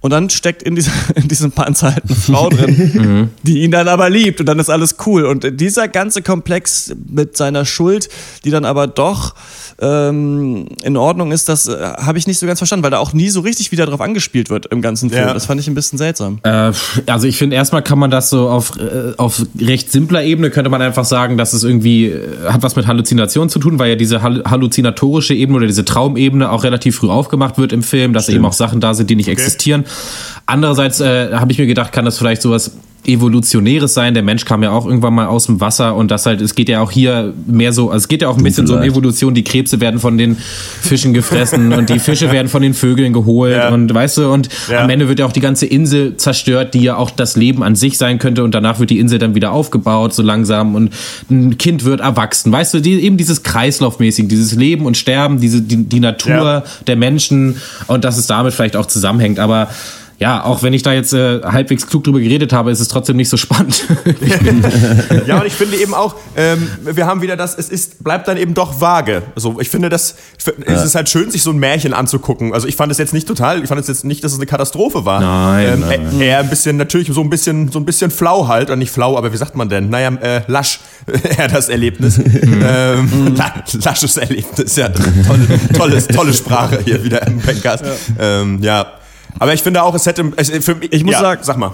und 0.00 0.10
dann 0.10 0.30
steckt 0.30 0.62
in, 0.62 0.74
dieser, 0.74 0.92
in 1.14 1.28
diesem 1.28 1.52
Panzer 1.52 1.94
halt 1.94 2.04
eine 2.06 2.16
Frau 2.16 2.48
drin, 2.50 3.30
die 3.42 3.62
ihn 3.62 3.70
dann 3.70 3.88
aber 3.88 4.10
liebt 4.10 4.40
und 4.40 4.46
dann 4.46 4.58
ist 4.58 4.70
alles 4.70 4.96
cool. 5.06 5.24
Und 5.24 5.60
dieser 5.60 5.88
ganze 5.88 6.22
Komplex 6.22 6.94
mit 7.08 7.36
seiner 7.36 7.64
Schuld, 7.64 8.08
die 8.44 8.50
dann 8.50 8.64
aber 8.64 8.86
doch 8.86 9.34
ähm, 9.80 10.66
in 10.82 10.96
Ordnung 10.96 11.32
ist, 11.32 11.48
das 11.48 11.68
äh, 11.68 11.76
habe 11.78 12.18
ich 12.18 12.26
nicht 12.26 12.38
so 12.38 12.46
ganz 12.46 12.58
verstanden, 12.58 12.82
weil 12.82 12.90
da 12.90 12.98
auch 12.98 13.12
nie 13.12 13.28
so 13.28 13.40
richtig 13.40 13.72
wieder 13.72 13.86
drauf 13.86 14.00
angespielt 14.00 14.50
wird 14.50 14.66
im 14.66 14.82
ganzen 14.82 15.10
Film. 15.10 15.26
Ja. 15.26 15.34
Das 15.34 15.46
fand 15.46 15.60
ich 15.60 15.68
ein 15.68 15.74
bisschen 15.74 15.98
seltsam. 15.98 16.38
Äh, 16.42 16.72
also 17.06 17.26
ich 17.26 17.36
finde, 17.36 17.56
erstmal 17.56 17.82
kann 17.82 17.98
man 17.98 18.10
das 18.10 18.30
so 18.30 18.48
auf, 18.48 18.72
äh, 18.78 19.14
auf 19.16 19.42
recht 19.60 19.90
simpler 19.92 20.22
Ebene, 20.22 20.50
könnte 20.50 20.70
man 20.70 20.82
einfach 20.82 21.04
sagen, 21.04 21.38
dass 21.38 21.52
es 21.52 21.64
irgendwie 21.64 22.06
äh, 22.06 22.48
hat 22.48 22.62
was 22.62 22.76
mit 22.76 22.86
Halluzination 22.86 23.48
zu 23.48 23.58
tun, 23.58 23.78
weil 23.78 23.90
ja 23.90 23.96
diese 23.96 24.22
hall 24.22 24.42
halluzinatorische 24.44 25.34
Ebene 25.34 25.58
oder 25.58 25.66
diese 25.66 25.84
Traumebene 25.84 26.50
auch 26.50 26.64
relativ 26.64 26.96
früh 26.96 27.08
aufgemacht 27.08 27.58
wird 27.58 27.72
im 27.72 27.82
Film, 27.82 28.12
dass 28.12 28.28
eben 28.28 28.44
auch 28.44 28.52
Sachen 28.52 28.80
da 28.80 28.94
sind, 28.94 29.10
die 29.10 29.16
nicht 29.16 29.28
existieren. 29.28 29.84
Andererseits 30.46 31.00
äh, 31.00 31.32
habe 31.34 31.52
ich 31.52 31.58
mir 31.58 31.66
gedacht, 31.66 31.92
kann 31.92 32.04
das 32.04 32.18
vielleicht 32.18 32.42
sowas 32.42 32.72
evolutionäres 33.08 33.94
sein. 33.94 34.14
Der 34.14 34.22
Mensch 34.22 34.44
kam 34.44 34.62
ja 34.62 34.70
auch 34.70 34.86
irgendwann 34.86 35.14
mal 35.14 35.26
aus 35.26 35.46
dem 35.46 35.60
Wasser 35.60 35.96
und 35.96 36.10
das 36.10 36.26
halt, 36.26 36.40
es 36.40 36.54
geht 36.54 36.68
ja 36.68 36.80
auch 36.80 36.90
hier 36.90 37.32
mehr 37.46 37.72
so, 37.72 37.90
also 37.90 37.96
es 38.04 38.08
geht 38.08 38.22
ja 38.22 38.28
auch 38.28 38.36
ein 38.36 38.44
bisschen 38.44 38.66
so 38.66 38.76
um 38.76 38.82
Evolution. 38.82 39.34
Die 39.34 39.44
Krebse 39.44 39.80
werden 39.80 39.98
von 39.98 40.18
den 40.18 40.36
Fischen 40.36 41.14
gefressen 41.14 41.72
und 41.72 41.88
die 41.88 41.98
Fische 41.98 42.30
werden 42.32 42.48
von 42.48 42.62
den 42.62 42.74
Vögeln 42.74 43.12
geholt 43.12 43.56
Ja. 43.56 43.70
und 43.70 43.92
weißt 43.92 44.18
du, 44.18 44.30
und 44.32 44.48
Ja. 44.70 44.84
am 44.84 44.90
Ende 44.90 45.08
wird 45.08 45.18
ja 45.18 45.26
auch 45.26 45.32
die 45.32 45.40
ganze 45.40 45.66
Insel 45.66 46.16
zerstört, 46.16 46.74
die 46.74 46.82
ja 46.82 46.96
auch 46.96 47.10
das 47.10 47.36
Leben 47.36 47.62
an 47.62 47.74
sich 47.74 47.98
sein 47.98 48.18
könnte 48.18 48.44
und 48.44 48.54
danach 48.54 48.78
wird 48.78 48.90
die 48.90 48.98
Insel 48.98 49.18
dann 49.18 49.34
wieder 49.34 49.52
aufgebaut, 49.52 50.14
so 50.14 50.22
langsam 50.22 50.74
und 50.74 50.92
ein 51.30 51.58
Kind 51.58 51.84
wird 51.84 52.00
erwachsen. 52.00 52.52
Weißt 52.52 52.74
du, 52.74 52.80
die, 52.80 53.00
eben 53.02 53.16
dieses 53.16 53.42
Kreislaufmäßig, 53.42 54.28
dieses 54.28 54.54
Leben 54.54 54.86
und 54.86 54.96
Sterben, 54.96 55.40
diese, 55.40 55.62
die, 55.62 55.84
die 55.84 56.00
Natur 56.00 56.28
Ja. 56.32 56.64
der 56.86 56.96
Menschen 56.96 57.56
und 57.86 58.04
dass 58.04 58.18
es 58.18 58.26
damit 58.26 58.52
vielleicht 58.54 58.76
auch 58.76 58.86
zusammenhängt, 58.86 59.38
aber 59.38 59.68
ja, 60.18 60.42
auch 60.44 60.62
wenn 60.62 60.72
ich 60.72 60.82
da 60.82 60.92
jetzt 60.92 61.12
äh, 61.12 61.40
halbwegs 61.42 61.86
klug 61.86 62.02
drüber 62.04 62.18
geredet 62.20 62.52
habe, 62.52 62.70
ist 62.72 62.80
es 62.80 62.88
trotzdem 62.88 63.16
nicht 63.16 63.28
so 63.28 63.36
spannend. 63.36 63.84
Ja, 65.26 65.40
und 65.40 65.46
ich 65.46 65.52
finde 65.52 65.76
eben 65.76 65.94
auch, 65.94 66.14
ähm, 66.36 66.68
wir 66.82 67.06
haben 67.06 67.22
wieder 67.22 67.36
das, 67.36 67.56
es 67.56 67.68
ist, 67.68 68.02
bleibt 68.02 68.28
dann 68.28 68.36
eben 68.36 68.54
doch 68.54 68.80
vage. 68.80 69.22
Also 69.34 69.60
ich 69.60 69.68
finde 69.68 69.88
das, 69.88 70.14
es 70.64 70.82
ist 70.84 70.94
halt 70.94 71.08
schön, 71.08 71.30
sich 71.30 71.42
so 71.42 71.50
ein 71.50 71.58
Märchen 71.58 71.92
anzugucken. 71.92 72.54
Also 72.54 72.66
ich 72.66 72.76
fand 72.76 72.90
es 72.90 72.98
jetzt 72.98 73.12
nicht 73.12 73.28
total, 73.28 73.62
ich 73.62 73.68
fand 73.68 73.80
es 73.80 73.88
jetzt 73.88 74.04
nicht, 74.04 74.24
dass 74.24 74.32
es 74.32 74.38
eine 74.38 74.46
Katastrophe 74.46 75.04
war. 75.04 75.20
Nein, 75.20 75.74
ähm, 75.74 75.80
nein, 75.80 76.20
äh, 76.20 76.26
Eher 76.28 76.38
ein 76.40 76.48
bisschen, 76.50 76.76
natürlich 76.76 77.08
so 77.12 77.20
ein 77.20 77.30
bisschen, 77.30 77.70
so 77.70 77.78
ein 77.78 77.84
bisschen 77.84 78.10
flau 78.10 78.48
halt, 78.48 78.68
oder 78.68 78.76
nicht 78.76 78.90
flau, 78.90 79.16
aber 79.16 79.32
wie 79.32 79.36
sagt 79.36 79.54
man 79.54 79.68
denn? 79.68 79.88
Naja, 79.90 80.10
äh, 80.20 80.42
lasch, 80.46 80.80
eher 81.38 81.48
das 81.48 81.68
Erlebnis. 81.68 82.18
ähm, 82.18 83.34
la- 83.36 83.64
lasches 83.84 84.16
Erlebnis, 84.16 84.76
ja. 84.76 84.88
Tolle, 84.88 85.46
tolles, 85.76 86.06
tolle 86.08 86.32
Sprache 86.34 86.80
hier 86.84 87.02
wieder 87.04 87.26
im 87.26 87.38
Podcast. 87.40 87.84
Ja. 88.18 88.40
Ähm, 88.40 88.58
ja. 88.62 88.97
Aber 89.38 89.52
ich 89.54 89.62
finde 89.62 89.82
auch, 89.82 89.94
es 89.94 90.06
hätte, 90.06 90.32
es, 90.36 90.50
für 90.64 90.76
Ich 90.90 91.04
muss 91.04 91.14
ja, 91.14 91.20
sagen- 91.20 91.42
sag 91.44 91.56
mal. 91.56 91.72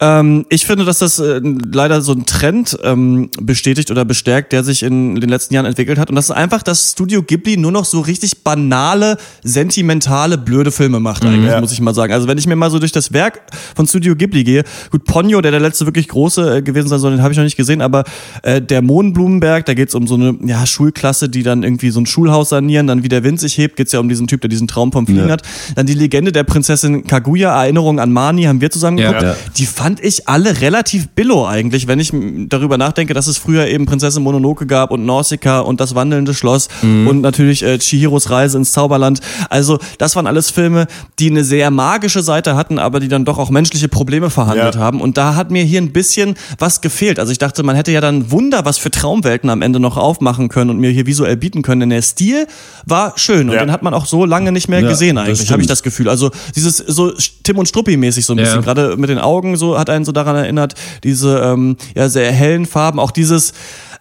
Ähm, 0.00 0.44
ich 0.48 0.66
finde, 0.66 0.84
dass 0.84 0.98
das 0.98 1.20
äh, 1.20 1.40
leider 1.72 2.00
so 2.02 2.12
ein 2.12 2.26
Trend 2.26 2.76
ähm, 2.82 3.30
bestätigt 3.40 3.90
oder 3.92 4.04
bestärkt, 4.04 4.52
der 4.52 4.64
sich 4.64 4.82
in 4.82 5.14
den 5.20 5.30
letzten 5.30 5.54
Jahren 5.54 5.66
entwickelt 5.66 5.98
hat. 5.98 6.10
Und 6.10 6.16
das 6.16 6.26
ist 6.26 6.30
einfach, 6.32 6.64
dass 6.64 6.90
Studio 6.92 7.22
Ghibli 7.22 7.56
nur 7.56 7.70
noch 7.70 7.84
so 7.84 8.00
richtig 8.00 8.42
banale, 8.42 9.16
sentimentale, 9.44 10.36
blöde 10.36 10.72
Filme 10.72 10.98
macht, 11.00 11.24
eigentlich, 11.24 11.50
Ja. 11.50 11.60
muss 11.60 11.72
ich 11.72 11.80
mal 11.80 11.94
sagen. 11.94 12.12
Also 12.12 12.26
wenn 12.26 12.36
ich 12.38 12.46
mir 12.46 12.56
mal 12.56 12.70
so 12.70 12.78
durch 12.80 12.90
das 12.92 13.12
Werk 13.12 13.40
von 13.76 13.86
Studio 13.86 14.16
Ghibli 14.16 14.42
gehe, 14.42 14.64
gut, 14.90 15.04
Ponyo, 15.04 15.40
der 15.40 15.52
der 15.52 15.60
letzte 15.60 15.86
wirklich 15.86 16.08
große 16.08 16.56
äh, 16.58 16.62
gewesen 16.62 16.88
sein 16.88 16.98
soll, 16.98 17.12
den 17.12 17.22
habe 17.22 17.32
ich 17.32 17.38
noch 17.38 17.44
nicht 17.44 17.56
gesehen, 17.56 17.80
aber 17.80 18.02
äh, 18.42 18.60
der 18.60 18.82
Mohnblumenberg, 18.82 19.64
da 19.64 19.74
geht's 19.74 19.94
um 19.94 20.06
so 20.08 20.16
eine 20.16 20.36
ja, 20.44 20.66
Schulklasse, 20.66 21.28
die 21.28 21.44
dann 21.44 21.62
irgendwie 21.62 21.90
so 21.90 22.00
ein 22.00 22.06
Schulhaus 22.06 22.48
sanieren, 22.48 22.88
dann 22.88 23.04
wie 23.04 23.08
der 23.08 23.22
Wind 23.22 23.38
sich 23.38 23.56
hebt, 23.58 23.76
geht's 23.76 23.92
ja 23.92 24.00
um 24.00 24.08
diesen 24.08 24.26
Typ, 24.26 24.40
der 24.40 24.48
diesen 24.50 24.66
Traum 24.66 24.90
vom 24.90 25.06
Fliegen 25.06 25.26
Ja. 25.26 25.30
hat. 25.34 25.42
Dann 25.76 25.86
die 25.86 25.94
Legende 25.94 26.32
der 26.32 26.42
Prinzessin 26.42 27.06
Kaguya, 27.06 27.62
Erinnerung 27.62 28.00
an 28.00 28.12
Mani, 28.12 28.42
haben 28.42 28.60
wir 28.60 28.70
zusammen 28.70 28.96
geguckt. 28.96 29.22
Ja. 29.22 29.36
Die 29.56 29.66
fand 29.66 29.93
ich 30.00 30.28
alle 30.28 30.60
relativ 30.60 31.08
billow 31.08 31.46
eigentlich, 31.46 31.86
wenn 31.86 31.98
ich 32.00 32.12
darüber 32.48 32.78
nachdenke, 32.78 33.14
dass 33.14 33.26
es 33.26 33.38
früher 33.38 33.66
eben 33.66 33.86
Prinzessin 33.86 34.22
Mononoke 34.22 34.66
gab 34.66 34.90
und 34.90 35.04
Nausicaa 35.06 35.60
und 35.60 35.80
das 35.80 35.94
wandelnde 35.94 36.34
Schloss 36.34 36.68
und 36.82 37.20
natürlich 37.20 37.62
äh, 37.62 37.78
Chihiros 37.78 38.30
Reise 38.30 38.58
ins 38.58 38.72
Zauberland. 38.72 39.20
Also 39.50 39.78
das 39.98 40.16
waren 40.16 40.26
alles 40.26 40.50
Filme, 40.50 40.86
die 41.18 41.30
eine 41.30 41.44
sehr 41.44 41.70
magische 41.70 42.22
Seite 42.22 42.56
hatten, 42.56 42.78
aber 42.78 43.00
die 43.00 43.08
dann 43.08 43.24
doch 43.24 43.38
auch 43.38 43.50
menschliche 43.50 43.88
Probleme 43.88 44.30
verhandelt 44.30 44.74
Ja. 44.74 44.80
haben. 44.80 45.00
Und 45.00 45.16
da 45.16 45.34
hat 45.34 45.50
mir 45.50 45.62
hier 45.64 45.80
ein 45.80 45.92
bisschen 45.92 46.34
was 46.58 46.80
gefehlt. 46.80 47.18
Also 47.18 47.32
ich 47.32 47.38
dachte, 47.38 47.62
man 47.62 47.76
hätte 47.76 47.92
ja 47.92 48.00
dann 48.00 48.30
Wunder, 48.30 48.64
was 48.64 48.78
für 48.78 48.90
Traumwelten 48.90 49.50
am 49.50 49.62
Ende 49.62 49.80
noch 49.80 49.96
aufmachen 49.96 50.48
können 50.48 50.70
und 50.70 50.78
mir 50.78 50.90
hier 50.90 51.06
visuell 51.06 51.36
bieten 51.36 51.62
können. 51.62 51.80
Denn 51.80 51.90
der 51.90 52.02
Stil 52.02 52.46
war 52.86 53.12
schön 53.16 53.48
und 53.48 53.54
Ja. 53.56 53.60
den 53.64 53.72
hat 53.72 53.82
man 53.82 53.94
auch 53.94 54.06
so 54.06 54.24
lange 54.24 54.52
nicht 54.52 54.68
mehr 54.68 54.80
Ja, 54.80 54.88
gesehen 54.88 55.18
eigentlich, 55.18 55.50
habe 55.52 55.62
ich 55.62 55.68
das 55.68 55.82
Gefühl. 55.82 56.08
Also 56.08 56.30
dieses 56.54 56.76
so 56.78 57.12
Tim 57.42 57.58
und 57.58 57.66
Struppi 57.68 57.96
mäßig 57.96 58.24
so 58.26 58.32
ein 58.32 58.36
bisschen, 58.36 58.62
gerade 58.62 58.96
mit 58.96 59.10
den 59.10 59.18
Augen 59.18 59.56
so 59.56 59.73
hat 59.78 59.90
einen 59.90 60.04
so 60.04 60.12
daran 60.12 60.36
erinnert, 60.36 60.74
diese 61.02 61.38
ähm, 61.40 61.76
ja 61.94 62.08
sehr 62.08 62.30
hellen 62.32 62.66
Farben, 62.66 62.98
auch 63.00 63.10
dieses 63.10 63.52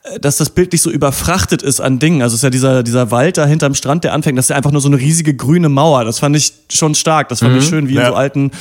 äh, 0.04 0.20
dass 0.20 0.38
das 0.38 0.50
Bild 0.50 0.72
nicht 0.72 0.82
so 0.82 0.90
überfrachtet 0.90 1.62
ist 1.62 1.80
an 1.80 2.00
Dingen. 2.00 2.22
Also 2.22 2.34
es 2.36 2.40
ist 2.40 2.44
ja 2.44 2.50
dieser, 2.50 2.84
dieser 2.84 3.10
Wald 3.12 3.38
da 3.38 3.46
hinterm 3.46 3.74
Strand, 3.76 4.04
der 4.04 4.14
anfängt, 4.14 4.38
das 4.38 4.46
ist 4.46 4.50
ja 4.50 4.56
einfach 4.56 4.72
nur 4.72 4.82
so 4.82 4.90
eine 4.90 4.98
riesige 4.98 5.34
grüne 5.34 5.70
Mauer. 5.70 6.04
Das 6.04 6.20
fand 6.20 6.36
ich 6.36 6.54
schon 6.72 6.94
stark. 6.96 7.30
Das 7.30 7.40
fand 7.40 7.56
ich 7.58 7.68
schön, 7.68 7.88
wie 7.88 7.94
in 7.94 8.02
Ja. 8.02 8.10
so 8.10 8.16
alten, 8.16 8.52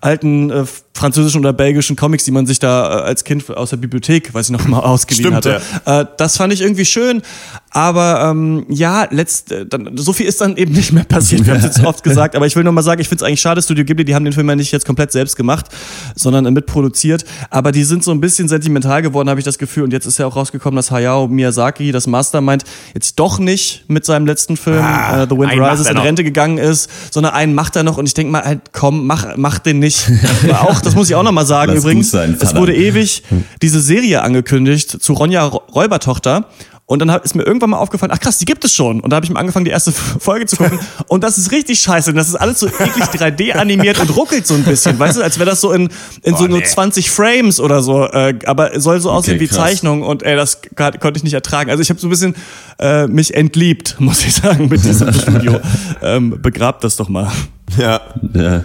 alten 0.00 0.50
äh, 0.50 0.64
französischen 0.94 1.40
oder 1.40 1.52
belgischen 1.52 1.96
Comics, 1.96 2.24
die 2.24 2.30
man 2.30 2.46
sich 2.46 2.58
da 2.58 3.00
äh, 3.00 3.02
als 3.02 3.24
Kind 3.24 3.48
aus 3.50 3.70
der 3.70 3.78
Bibliothek, 3.78 4.34
weiß 4.34 4.46
ich 4.46 4.52
noch 4.52 4.66
mal, 4.66 4.80
ausgeliehen 4.82 5.38
Stimmt, 5.40 5.62
hatte. 5.86 6.02
Äh, 6.10 6.14
das 6.18 6.36
fand 6.36 6.52
ich 6.52 6.60
irgendwie 6.60 6.84
schön. 6.84 7.22
Aber 7.70 8.28
ähm, 8.30 8.66
ja, 8.68 9.06
letzt, 9.10 9.50
äh, 9.50 9.64
dann, 9.64 9.96
so 9.96 10.12
viel 10.12 10.26
ist 10.26 10.42
dann 10.42 10.56
eben 10.58 10.72
nicht 10.72 10.92
mehr 10.92 11.04
passiert. 11.04 11.46
Wir 11.46 11.54
haben 11.54 11.60
es 11.60 11.76
jetzt 11.76 11.84
oft 11.84 12.02
gesagt. 12.02 12.36
Aber 12.36 12.46
ich 12.46 12.54
will 12.54 12.64
noch 12.64 12.72
mal 12.72 12.82
sagen, 12.82 13.00
ich 13.00 13.08
finde 13.08 13.24
es 13.24 13.28
eigentlich 13.28 13.40
schade, 13.40 13.62
Studio 13.62 13.84
Ghibli, 13.84 14.04
die 14.04 14.14
haben 14.14 14.24
den 14.24 14.34
Film 14.34 14.48
ja 14.48 14.56
nicht 14.56 14.72
jetzt 14.72 14.84
komplett 14.84 15.10
selbst 15.10 15.36
gemacht, 15.36 15.66
sondern 16.14 16.52
mitproduziert. 16.52 17.24
Aber 17.48 17.72
die 17.72 17.84
sind 17.84 18.04
so 18.04 18.10
ein 18.10 18.20
bisschen 18.20 18.48
sentimental 18.48 19.00
geworden, 19.00 19.30
habe 19.30 19.40
ich 19.40 19.44
das 19.44 19.56
Gefühl. 19.56 19.84
Und 19.84 19.92
jetzt 19.92 20.04
ist 20.04 20.18
ja 20.18 20.26
auch 20.26 20.36
rausgekommen, 20.36 20.76
dass 20.76 20.90
Hayao 20.90 21.28
Miyazaki, 21.28 21.92
das 21.92 22.06
Mastermind, 22.06 22.64
jetzt 22.94 23.18
doch 23.18 23.38
nicht 23.38 23.84
mit 23.88 24.04
seinem 24.04 24.26
letzten 24.26 24.58
Film 24.58 24.82
Ah, 24.82 25.22
äh, 25.22 25.26
The 25.28 25.38
Wind 25.38 25.52
Rises 25.52 25.88
in. 25.88 25.96
Rente 25.96 26.24
gegangen 26.24 26.58
ist, 26.58 26.90
sondern 27.10 27.32
einen 27.32 27.54
macht 27.54 27.76
er 27.76 27.84
noch. 27.84 27.96
Und 27.96 28.04
ich 28.04 28.12
denke 28.12 28.32
mal, 28.32 28.44
halt, 28.44 28.72
komm, 28.72 29.06
mach, 29.06 29.36
mach 29.36 29.58
den 29.58 29.78
nicht. 29.78 30.10
Auch, 30.52 30.81
das 30.82 30.94
muss 30.94 31.08
ich 31.08 31.14
auch 31.14 31.22
noch 31.22 31.32
mal 31.32 31.46
sagen 31.46 31.72
Lass 31.74 31.82
übrigens. 31.84 32.10
sein, 32.10 32.36
es 32.40 32.54
wurde 32.54 32.74
ewig 32.74 33.22
diese 33.62 33.80
Serie 33.80 34.22
angekündigt 34.22 34.90
zu 35.02 35.12
Ronja 35.14 35.44
Ro- 35.44 35.62
Räubertochter. 35.74 36.46
Und 36.84 36.98
dann 36.98 37.08
ist 37.22 37.34
mir 37.34 37.44
irgendwann 37.44 37.70
mal 37.70 37.78
aufgefallen, 37.78 38.12
ach 38.14 38.18
krass, 38.20 38.36
die 38.38 38.44
gibt 38.44 38.64
es 38.64 38.74
schon. 38.74 39.00
Und 39.00 39.10
da 39.10 39.16
habe 39.16 39.24
ich 39.24 39.30
mal 39.32 39.40
angefangen, 39.40 39.64
die 39.64 39.70
erste 39.70 39.92
Folge 40.18 40.44
zu 40.44 40.56
gucken. 40.56 40.78
Und 41.08 41.24
das 41.24 41.38
ist 41.38 41.50
richtig 41.50 41.80
scheiße. 41.80 42.10
Und 42.10 42.16
das 42.16 42.28
ist 42.28 42.34
alles 42.34 42.58
so 42.60 42.66
eklig 42.66 43.04
3D 43.14 43.52
animiert 43.52 43.98
und 43.98 44.14
ruckelt 44.14 44.46
so 44.46 44.52
ein 44.54 44.64
bisschen. 44.64 44.98
Weißt 44.98 45.16
du, 45.16 45.22
als 45.22 45.38
wäre 45.38 45.48
das 45.48 45.60
so 45.62 45.72
in, 45.72 45.88
in 46.22 46.34
so 46.34 46.40
Boah, 46.40 46.48
nur 46.48 46.58
nee. 46.58 46.64
20 46.64 47.10
Frames 47.10 47.60
oder 47.60 47.82
so. 47.82 48.04
Äh, 48.08 48.34
aber 48.44 48.78
soll 48.78 49.00
so 49.00 49.10
aussehen 49.10 49.40
wie 49.40 49.46
krass. 49.46 49.56
Zeichnung. 49.58 50.02
Und 50.02 50.22
ey, 50.22 50.36
das 50.36 50.60
konnte 50.74 51.12
ich 51.16 51.22
nicht 51.24 51.32
ertragen. 51.34 51.70
Also 51.70 51.80
ich 51.80 51.88
habe 51.88 51.98
so 51.98 52.08
ein 52.08 52.10
bisschen 52.10 52.34
äh, 52.78 53.06
mich 53.06 53.32
entliebt, 53.32 53.96
muss 53.98 54.22
ich 54.26 54.34
sagen, 54.34 54.68
mit 54.68 54.84
diesem 54.84 55.14
Studio. 55.14 55.60
Ähm, 56.02 56.42
begrabt 56.42 56.84
das 56.84 56.96
doch 56.96 57.08
mal. 57.08 57.30
Ja. 57.78 58.00
Ja, 58.34 58.64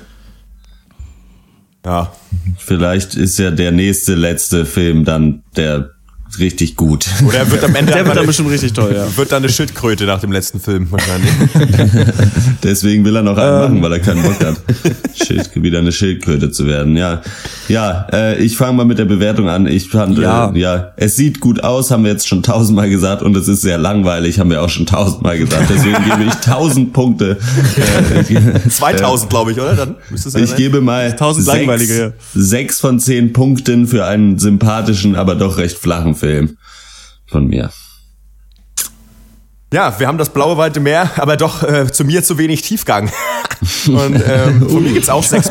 Ja. 1.88 2.12
vielleicht 2.58 3.15
ist 3.15 3.39
ja 3.39 3.50
der 3.50 3.71
nächste 3.71 4.15
letzte 4.15 4.65
Film 4.65 5.06
dann 5.06 5.43
der 5.56 5.91
richtig 6.39 6.75
gut. 6.75 7.07
Oder 7.25 7.39
er 7.39 7.51
wird 7.51 7.63
am 7.63 7.75
Ende 7.75 7.91
Der 7.93 8.01
wird 8.01 8.09
dann 8.09 8.17
eine- 8.19 8.27
bestimmt 8.27 8.51
richtig 8.51 8.73
toll, 8.73 8.93
ja. 8.95 9.05
wird 9.17 9.31
dann 9.31 9.43
eine 9.43 9.49
Schildkröte 9.51 10.05
nach 10.05 10.19
dem 10.21 10.31
letzten 10.31 10.59
Film 10.59 10.87
wahrscheinlich. 10.91 11.31
Deswegen 12.63 13.05
will 13.05 13.15
er 13.15 13.23
noch 13.23 13.37
Ähm. 13.37 13.43
einen 13.43 13.59
machen, 13.61 13.81
weil 13.83 13.93
er 13.93 13.99
keinen 13.99 14.23
Bock 14.23 14.39
hat, 14.43 14.57
Schild, 15.15 15.49
wieder 15.55 15.79
eine 15.79 15.91
Schildkröte 15.91 16.51
zu 16.51 16.67
werden. 16.67 16.95
Ja, 16.97 17.21
ja. 17.67 18.07
Äh, 18.11 18.39
ich 18.43 18.57
fange 18.57 18.73
mal 18.77 18.85
mit 18.85 18.99
der 18.99 19.05
Bewertung 19.05 19.49
an. 19.49 19.67
Ich 19.67 19.89
fand, 19.89 20.17
Ja. 20.17 20.51
Äh, 20.53 20.59
ja, 20.59 20.91
es 20.97 21.15
sieht 21.15 21.39
gut 21.39 21.63
aus, 21.63 21.91
haben 21.91 22.03
wir 22.03 22.11
jetzt 22.11 22.27
schon 22.27 22.43
tausendmal 22.43 22.89
gesagt, 22.89 23.21
und 23.23 23.35
es 23.35 23.47
ist 23.47 23.61
sehr 23.61 23.77
langweilig, 23.77 24.39
haben 24.39 24.49
wir 24.49 24.61
auch 24.61 24.69
schon 24.69 24.85
tausendmal 24.85 25.37
gesagt. 25.37 25.69
Deswegen 25.69 25.97
gebe 26.03 26.23
ich 26.27 26.33
tausend 26.35 26.93
Punkte. 26.93 27.37
Äh, 28.29 28.69
2000, 28.69 29.29
glaube 29.29 29.51
ich, 29.51 29.57
oder? 29.59 29.75
Dann 29.75 29.95
müsste 30.09 30.29
es 30.29 30.35
ja 30.35 30.41
ich 30.41 30.49
sein. 30.49 30.57
gebe 30.57 30.81
mal 30.81 31.15
Tausend 31.15 31.45
sechs, 31.45 31.57
langweilige, 31.57 31.97
ja. 31.99 32.11
sechs 32.35 32.79
von 32.79 32.99
zehn 32.99 33.33
Punkten 33.33 33.87
für 33.87 34.05
einen 34.05 34.37
sympathischen, 34.39 35.15
aber 35.15 35.35
doch 35.35 35.57
recht 35.57 35.77
flachen 35.77 36.15
Film 36.17 36.58
von 37.27 37.47
mir. 37.47 37.71
Ja, 39.73 39.99
wir 39.99 40.08
haben 40.08 40.17
das 40.17 40.30
blaue 40.30 40.58
weite 40.58 40.80
Meer, 40.80 41.12
aber 41.17 41.36
doch 41.36 41.63
äh, 41.63 41.91
zu 41.91 42.06
mir 42.06 42.23
zu 42.23 42.38
wenig 42.38 42.62
Tiefgang. 42.62 43.12
Und 43.88 44.23
ähm, 44.25 44.69
von 44.69 44.84
mir 44.84 44.93
gibt's 44.93 45.10
auch 45.10 45.23
sechs, 45.23 45.49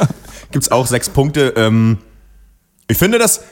gibt's 0.53 0.71
auch 0.71 0.87
sechs 0.87 1.11
Punkte. 1.11 1.53
Ähm, 1.57 1.99
ich 2.89 2.97
finde 2.97 3.19
das, 3.19 3.43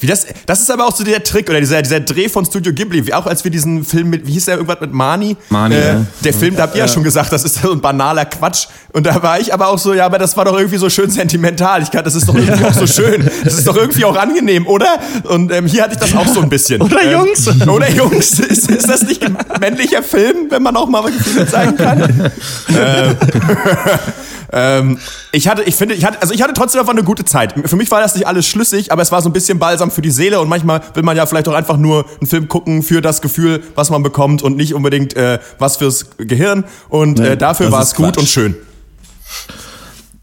wie 0.00 0.06
das, 0.06 0.26
das 0.46 0.60
ist 0.60 0.70
aber 0.70 0.86
auch 0.86 0.96
so 0.96 1.04
der 1.04 1.22
Trick 1.22 1.48
oder 1.48 1.60
dieser, 1.60 1.80
dieser 1.80 2.00
Dreh 2.00 2.28
von 2.28 2.44
Studio 2.44 2.72
Ghibli, 2.72 3.06
wie 3.06 3.14
auch 3.14 3.26
als 3.26 3.44
wir 3.44 3.50
diesen 3.50 3.84
Film 3.84 4.10
mit, 4.10 4.26
wie 4.26 4.32
hieß 4.32 4.46
der 4.46 4.54
irgendwas 4.56 4.80
mit 4.80 4.92
Mani? 4.92 5.36
Mani, 5.48 5.76
äh, 5.76 5.86
ja. 5.86 6.06
Der 6.24 6.34
Film, 6.34 6.56
da 6.56 6.62
habt 6.62 6.74
ihr 6.74 6.80
ja 6.80 6.88
schon 6.88 7.04
gesagt, 7.04 7.32
das 7.32 7.44
ist 7.44 7.62
so 7.62 7.70
ein 7.70 7.80
banaler 7.80 8.24
Quatsch. 8.24 8.66
Und 8.92 9.06
da 9.06 9.22
war 9.22 9.38
ich 9.38 9.54
aber 9.54 9.68
auch 9.68 9.78
so, 9.78 9.94
ja, 9.94 10.04
aber 10.04 10.18
das 10.18 10.36
war 10.36 10.44
doch 10.44 10.56
irgendwie 10.56 10.78
so 10.78 10.90
schön 10.90 11.08
sentimental. 11.10 11.82
Ich 11.82 11.90
kann, 11.90 12.04
das 12.04 12.14
ist 12.14 12.28
doch 12.28 12.34
irgendwie 12.34 12.64
auch 12.64 12.72
so 12.72 12.86
schön. 12.86 13.30
Das 13.44 13.54
ist 13.54 13.66
doch 13.66 13.76
irgendwie 13.76 14.04
auch 14.04 14.16
angenehm, 14.16 14.66
oder? 14.66 14.98
Und 15.24 15.52
ähm, 15.52 15.66
hier 15.66 15.84
hatte 15.84 15.94
ich 15.94 16.00
das 16.00 16.14
auch 16.16 16.26
so 16.26 16.40
ein 16.40 16.48
bisschen. 16.48 16.82
Oder 16.82 17.02
ähm, 17.02 17.12
Jungs? 17.12 17.48
Oder 17.68 17.90
Jungs, 17.90 18.40
ist, 18.40 18.70
ist 18.70 18.88
das 18.88 19.02
nicht 19.02 19.24
ein 19.24 19.36
männlicher 19.60 20.02
Film, 20.02 20.50
wenn 20.50 20.62
man 20.62 20.76
auch 20.76 20.88
mal 20.88 21.02
Gefühle 21.04 21.46
zeigen 21.46 21.76
kann? 21.76 22.32
ähm, 22.70 23.16
ähm, 24.52 24.98
ich 25.32 25.48
hatte, 25.48 25.62
ich 25.62 25.74
finde, 25.74 25.94
ich 25.94 26.04
hatte, 26.04 26.20
also 26.20 26.34
ich 26.34 26.42
hatte 26.42 26.52
trotzdem 26.52 26.80
einfach 26.80 26.92
eine 26.92 27.04
gute 27.04 27.24
Zeit. 27.24 27.54
Für 27.64 27.76
mich 27.76 27.90
war 27.90 28.00
das 28.00 28.14
nicht 28.14 28.26
alles 28.26 28.46
schlüssig, 28.46 28.92
aber 28.92 29.02
es 29.02 29.10
war 29.10 29.22
so 29.22 29.28
ein 29.28 29.32
bisschen 29.32 29.58
balsam 29.58 29.90
für 29.90 30.02
die 30.02 30.10
Seele 30.10 30.40
und 30.40 30.48
manchmal 30.48 30.82
will 30.94 31.02
man 31.02 31.16
ja 31.16 31.26
vielleicht 31.26 31.48
auch 31.48 31.54
einfach 31.54 31.76
nur 31.76 32.04
einen 32.20 32.28
Film 32.28 32.48
gucken 32.48 32.82
für 32.82 33.00
das 33.00 33.22
Gefühl, 33.22 33.62
was 33.74 33.90
man 33.90 34.02
bekommt 34.02 34.42
und 34.42 34.56
nicht 34.56 34.74
unbedingt 34.74 35.16
äh, 35.16 35.38
was 35.58 35.78
fürs 35.78 36.06
Gehirn. 36.18 36.64
Und 36.88 37.18
äh, 37.18 37.36
dafür 37.36 37.66
das 37.66 37.72
war 37.72 37.82
ist 37.82 37.88
es 37.88 37.94
gut 37.94 38.06
Quatsch. 38.06 38.18
und 38.18 38.28
schön. 38.28 38.56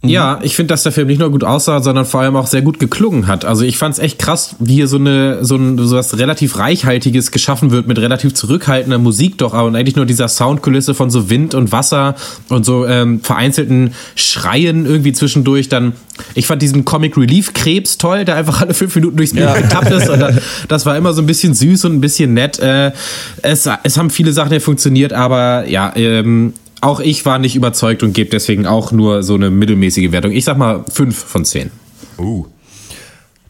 Ja, 0.01 0.39
ich 0.43 0.55
finde, 0.55 0.71
dass 0.73 0.83
der 0.83 0.93
Film 0.93 1.07
nicht 1.07 1.19
nur 1.19 1.29
gut 1.29 1.43
aussah, 1.43 1.81
sondern 1.81 2.05
vor 2.05 2.21
allem 2.21 2.37
auch 2.37 2.47
sehr 2.47 2.61
gut 2.61 2.79
geklungen 2.79 3.27
hat. 3.27 3.43
Also 3.43 3.65
ich 3.65 3.77
fand 3.77 3.95
es 3.95 3.99
echt 3.99 4.17
krass, 4.17 4.55
wie 4.59 4.75
hier 4.75 4.87
so 4.87 4.95
eine 4.95 5.43
so 5.43 5.57
ein 5.57 5.77
so 5.77 5.97
was 5.97 6.17
relativ 6.17 6.57
reichhaltiges 6.57 7.31
geschaffen 7.31 7.71
wird 7.71 7.85
mit 7.85 7.99
relativ 7.99 8.33
zurückhaltender 8.33 8.97
Musik 8.97 9.37
doch, 9.39 9.53
aber 9.53 9.67
eigentlich 9.77 9.97
nur 9.97 10.05
dieser 10.05 10.29
Soundkulisse 10.29 10.93
von 10.93 11.09
so 11.09 11.29
Wind 11.29 11.53
und 11.53 11.73
Wasser 11.73 12.15
und 12.47 12.65
so 12.65 12.85
ähm, 12.85 13.19
vereinzelten 13.19 13.93
Schreien 14.15 14.85
irgendwie 14.85 15.11
zwischendurch. 15.11 15.67
Dann 15.67 15.91
ich 16.33 16.47
fand 16.47 16.61
diesen 16.61 16.85
Comic 16.85 17.17
Relief 17.17 17.51
Krebs 17.51 17.97
toll, 17.97 18.23
der 18.23 18.37
einfach 18.37 18.61
alle 18.61 18.73
fünf 18.73 18.95
Minuten 18.95 19.17
durchs 19.17 19.33
Bild 19.33 19.47
ja. 19.47 19.59
getappt 19.59 19.91
ist. 19.91 20.07
Und 20.07 20.23
das 20.69 20.85
war 20.85 20.95
immer 20.95 21.11
so 21.11 21.21
ein 21.21 21.25
bisschen 21.25 21.53
süß 21.53 21.83
und 21.85 21.95
ein 21.95 22.01
bisschen 22.01 22.33
nett. 22.33 22.57
Äh, 22.59 22.93
es, 23.41 23.67
es 23.83 23.97
haben 23.97 24.09
viele 24.09 24.31
Sachen 24.31 24.53
ja 24.53 24.61
funktioniert, 24.61 25.11
aber 25.11 25.67
ja, 25.67 25.91
ähm, 25.97 26.53
auch 26.81 26.99
ich 26.99 27.25
war 27.25 27.39
nicht 27.39 27.55
überzeugt 27.55 28.03
und 28.03 28.13
gebe 28.13 28.29
deswegen 28.29 28.65
auch 28.65 28.91
nur 28.91 29.23
so 29.23 29.35
eine 29.35 29.49
mittelmäßige 29.49 30.11
Wertung. 30.11 30.31
Ich 30.31 30.45
sag 30.45 30.57
mal 30.57 30.85
fünf 30.91 31.17
von 31.17 31.45
zehn. 31.45 31.71
Uh. 32.17 32.45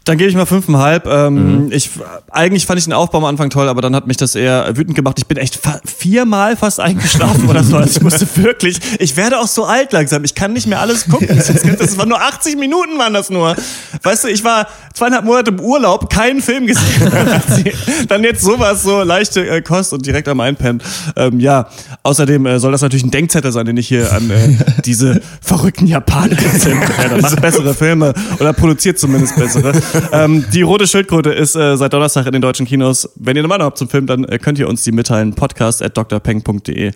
Dann 0.10 0.18
gebe 0.18 0.28
ich 0.28 0.36
mal 0.36 0.48
fünfeinhalb. 0.48 1.06
Ähm, 1.06 1.66
mhm. 1.66 1.72
ich, 1.72 1.92
eigentlich 2.32 2.66
fand 2.66 2.80
ich 2.80 2.86
den 2.86 2.94
Aufbau 2.94 3.20
am 3.20 3.26
Anfang 3.26 3.52
toll, 3.52 3.70
aber 3.70 3.84
dann 3.84 3.96
hat 3.96 4.08
mich 4.08 4.18
das 4.18 4.34
eher 4.34 4.76
wütend 4.76 4.96
gemacht. 4.96 5.20
Ich 5.20 5.28
bin 5.28 5.38
echt 5.38 5.60
viermal 5.86 6.58
fast 6.58 6.80
eingeschlafen 6.80 7.48
oder 7.48 7.64
so. 7.64 7.78
Also 7.78 7.98
ich 7.98 8.02
musste 8.02 8.28
wirklich, 8.38 8.80
ich 8.98 9.16
werde 9.18 9.38
auch 9.38 9.46
so 9.46 9.66
alt 9.66 9.94
langsam. 9.94 10.24
Ich 10.24 10.34
kann 10.34 10.54
nicht 10.54 10.66
mehr 10.66 10.80
alles 10.80 11.08
gucken. 11.08 11.28
Das 11.38 11.96
war 12.00 12.08
nur 12.08 12.20
80 12.20 12.58
Minuten 12.58 12.98
waren 12.98 13.14
das 13.14 13.30
nur. 13.30 13.56
Weißt 14.02 14.24
du, 14.24 14.30
ich 14.30 14.44
war 14.44 14.68
zweieinhalb 14.96 15.26
Monate 15.26 15.52
im 15.52 15.60
Urlaub, 15.60 16.10
keinen 16.10 16.42
Film 16.42 16.66
gesehen. 16.66 17.12
dann 18.08 18.24
jetzt 18.24 18.42
sowas, 18.42 18.82
so 18.82 19.04
leichte 19.04 19.48
äh, 19.48 19.62
Kost 19.62 19.94
und 19.94 20.08
direkt 20.08 20.28
am 20.28 20.40
Einpennen. 20.40 20.82
Ähm, 21.18 21.40
ja, 21.40 21.68
außerdem 22.02 22.48
äh, 22.48 22.60
soll 22.60 22.72
das 22.72 22.82
natürlich 22.82 23.06
ein 23.06 23.12
Denkzettel 23.12 23.52
sein, 23.52 23.68
den 23.68 23.78
ich 23.78 23.88
hier 23.88 24.12
an 24.12 24.32
äh, 24.32 24.58
diese 24.86 25.22
verrückten 25.40 25.86
Japaner 25.86 26.36
sende. 26.36 26.88
Ja, 26.98 27.18
macht 27.22 27.40
bessere 27.42 27.76
Filme 27.76 28.16
oder 28.40 28.54
produziert 28.54 28.98
zumindest 28.98 29.36
bessere 29.36 29.74
ähm, 30.12 30.46
die 30.54 30.62
rote 30.62 30.88
Schildkröte 30.88 31.32
ist 31.32 31.56
äh, 31.56 31.78
seit 31.78 31.94
Donnerstag 31.94 32.26
in 32.26 32.34
den 32.34 32.42
deutschen 32.42 32.66
Kinos. 32.66 33.10
Wenn 33.16 33.36
ihr 33.36 33.42
eine 33.42 33.48
Meinung 33.48 33.66
habt 33.66 33.78
zum 33.78 33.90
Film, 33.90 34.08
dann 34.08 34.24
äh, 34.26 34.38
könnt 34.40 34.60
ihr 34.60 34.68
uns 34.68 34.84
die 34.84 34.92
mitteilen. 34.92 35.34
Podcast 35.34 35.82
at 35.82 35.98
drpeng.de 35.98 36.92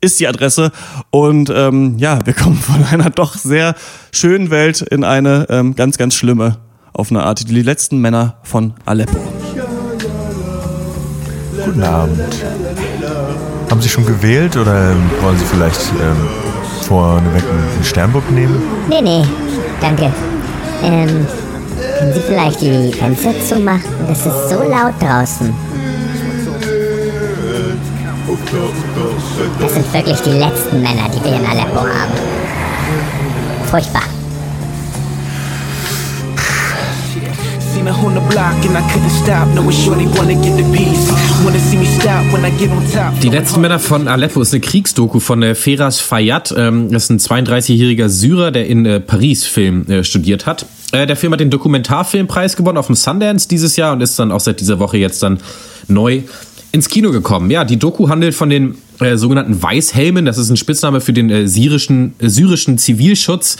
ist 0.00 0.20
die 0.20 0.28
Adresse. 0.28 0.70
Und 1.10 1.50
ähm, 1.54 1.96
ja, 1.98 2.18
wir 2.24 2.34
kommen 2.34 2.56
von 2.56 2.84
einer 2.90 3.10
doch 3.10 3.34
sehr 3.34 3.74
schönen 4.12 4.50
Welt 4.50 4.82
in 4.82 5.04
eine 5.04 5.46
ähm, 5.48 5.74
ganz, 5.74 5.98
ganz 5.98 6.14
schlimme 6.14 6.58
auf 6.92 7.10
eine 7.10 7.24
Art. 7.24 7.48
Die 7.48 7.62
letzten 7.62 7.98
Männer 7.98 8.36
von 8.42 8.74
Aleppo. 8.84 9.18
Guten 11.64 11.82
Abend. 11.82 12.20
Haben 13.70 13.80
Sie 13.80 13.88
schon 13.88 14.06
gewählt 14.06 14.56
oder 14.56 14.94
wollen 15.22 15.38
Sie 15.38 15.44
vielleicht 15.46 15.80
ähm, 16.00 16.16
vorneweg 16.82 17.42
einen 17.42 17.84
Sternburg 17.84 18.30
nehmen? 18.30 18.62
Nee, 18.88 19.00
nee, 19.00 19.24
danke. 19.80 20.12
Ähm, 20.82 21.26
können 21.98 22.12
Sie 22.12 22.20
vielleicht 22.20 22.60
die 22.60 22.92
Fenster 22.92 23.32
zumachen? 23.46 23.82
Das 24.08 24.26
ist 24.26 24.50
so 24.50 24.62
laut 24.62 24.94
draußen. 25.00 25.54
Das 29.60 29.74
sind 29.74 29.92
wirklich 29.92 30.20
die 30.20 30.38
letzten 30.38 30.82
Männer, 30.82 31.08
die 31.08 31.24
wir 31.24 31.36
in 31.36 31.46
Aleppo 31.46 31.80
haben. 31.80 32.12
Furchtbar. 33.70 34.02
Seen 37.74 37.88
a 37.88 37.90
on 37.90 38.14
the 38.14 38.20
block 38.28 38.54
and 38.64 38.76
I 38.76 38.82
couldn't 38.92 39.10
stop. 39.10 39.48
No, 39.54 39.70
sure 39.70 39.96
they 39.96 40.06
wanna 40.16 40.34
get 40.34 40.56
the 40.56 40.64
piece. 40.72 41.10
Wanna 41.44 41.58
see 41.58 41.76
me 41.76 41.86
stop 41.86 42.22
when 42.32 42.44
I 42.44 42.50
get 42.58 42.70
on 42.70 42.84
top. 42.92 43.18
Die 43.20 43.30
letzten 43.30 43.60
Männer 43.60 43.78
von 43.78 44.06
Aleppo 44.06 44.40
ist 44.40 44.52
eine 44.52 44.60
Kriegsdoku 44.60 45.18
von 45.20 45.42
äh, 45.42 45.54
Feras 45.54 46.00
Fayyad. 46.00 46.54
Ähm, 46.56 46.90
das 46.92 47.10
ist 47.10 47.30
ein 47.30 47.46
32-jähriger 47.46 48.08
Syrer, 48.08 48.50
der 48.52 48.66
in 48.66 48.86
äh, 48.86 49.00
Paris 49.00 49.44
Film 49.44 49.86
äh, 49.88 50.04
studiert 50.04 50.46
hat. 50.46 50.66
Äh, 50.94 51.06
der 51.06 51.16
Film 51.16 51.32
hat 51.32 51.40
den 51.40 51.50
Dokumentarfilmpreis 51.50 52.56
gewonnen 52.56 52.78
auf 52.78 52.86
dem 52.86 52.94
Sundance 52.94 53.48
dieses 53.48 53.76
Jahr 53.76 53.92
und 53.92 54.00
ist 54.00 54.16
dann 54.18 54.30
auch 54.30 54.40
seit 54.40 54.60
dieser 54.60 54.78
Woche 54.78 54.96
jetzt 54.96 55.22
dann 55.22 55.40
neu 55.88 56.22
ins 56.70 56.88
Kino 56.88 57.10
gekommen. 57.10 57.50
Ja, 57.50 57.64
die 57.64 57.78
Doku 57.78 58.08
handelt 58.08 58.34
von 58.34 58.48
den 58.48 58.76
äh, 59.00 59.16
sogenannten 59.16 59.60
Weißhelmen. 59.60 60.24
Das 60.24 60.38
ist 60.38 60.50
ein 60.50 60.56
Spitzname 60.56 61.00
für 61.00 61.12
den 61.12 61.30
äh, 61.30 61.48
syrischen, 61.48 62.14
äh, 62.20 62.28
syrischen 62.28 62.78
Zivilschutz. 62.78 63.56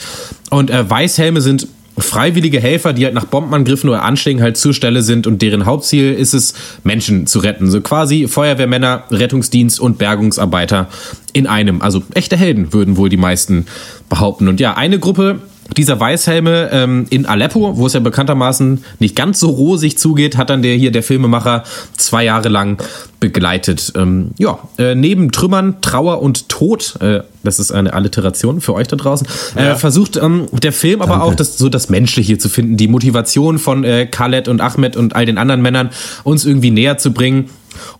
Und 0.49 0.69
äh, 0.69 0.89
Weißhelme 0.89 1.41
sind 1.41 1.67
freiwillige 1.97 2.59
Helfer, 2.59 2.93
die 2.93 3.05
halt 3.05 3.13
nach 3.13 3.25
Bombenangriffen 3.25 3.89
oder 3.89 4.03
Anschlägen 4.03 4.41
halt 4.41 4.57
zur 4.57 4.73
Stelle 4.73 5.01
sind 5.01 5.27
und 5.27 5.41
deren 5.41 5.65
Hauptziel 5.65 6.13
ist 6.13 6.33
es, 6.33 6.53
Menschen 6.83 7.25
zu 7.25 7.39
retten. 7.39 7.69
So 7.69 7.79
quasi 7.81 8.27
Feuerwehrmänner, 8.27 9.03
Rettungsdienst 9.11 9.79
und 9.79 9.97
Bergungsarbeiter 9.97 10.89
in 11.31 11.47
einem. 11.47 11.81
Also 11.81 12.03
echte 12.13 12.35
Helden 12.35 12.73
würden 12.73 12.97
wohl 12.97 13.09
die 13.09 13.17
meisten 13.17 13.65
behaupten. 14.09 14.47
Und 14.49 14.59
ja, 14.59 14.75
eine 14.75 14.99
Gruppe 14.99 15.39
dieser 15.77 15.99
Weißhelme 15.99 16.69
ähm, 16.71 17.07
in 17.09 17.25
Aleppo, 17.25 17.77
wo 17.77 17.87
es 17.87 17.93
ja 17.93 17.99
bekanntermaßen 17.99 18.83
nicht 18.99 19.15
ganz 19.15 19.39
so 19.39 19.49
rosig 19.49 19.97
zugeht, 19.97 20.37
hat 20.37 20.49
dann 20.49 20.61
der 20.61 20.75
hier 20.75 20.91
der 20.91 21.03
Filmemacher 21.03 21.63
zwei 21.97 22.23
Jahre 22.23 22.49
lang 22.49 22.81
begleitet. 23.19 23.93
Ähm, 23.95 24.31
ja, 24.37 24.59
äh, 24.77 24.93
neben 24.93 25.31
Trümmern, 25.31 25.81
Trauer 25.81 26.21
und 26.21 26.49
Tod, 26.49 26.95
äh, 27.01 27.21
das 27.43 27.59
ist 27.59 27.71
eine 27.71 27.93
Alliteration 27.93 28.61
für 28.61 28.73
euch 28.73 28.87
da 28.87 28.95
draußen, 28.95 29.27
äh, 29.55 29.65
ja. 29.65 29.75
versucht 29.75 30.17
ähm, 30.17 30.47
der 30.51 30.71
Film 30.71 30.99
Danke. 30.99 31.15
aber 31.15 31.23
auch 31.23 31.33
das, 31.33 31.57
so 31.57 31.67
das 31.69 31.89
Menschliche 31.89 32.27
hier 32.27 32.39
zu 32.39 32.49
finden, 32.49 32.77
die 32.77 32.87
Motivation 32.87 33.57
von 33.57 33.83
äh, 33.83 34.05
Khaled 34.05 34.47
und 34.47 34.61
Ahmed 34.61 34.95
und 34.95 35.15
all 35.15 35.25
den 35.25 35.37
anderen 35.37 35.61
Männern 35.61 35.89
uns 36.23 36.45
irgendwie 36.45 36.71
näher 36.71 36.97
zu 36.97 37.11
bringen. 37.11 37.49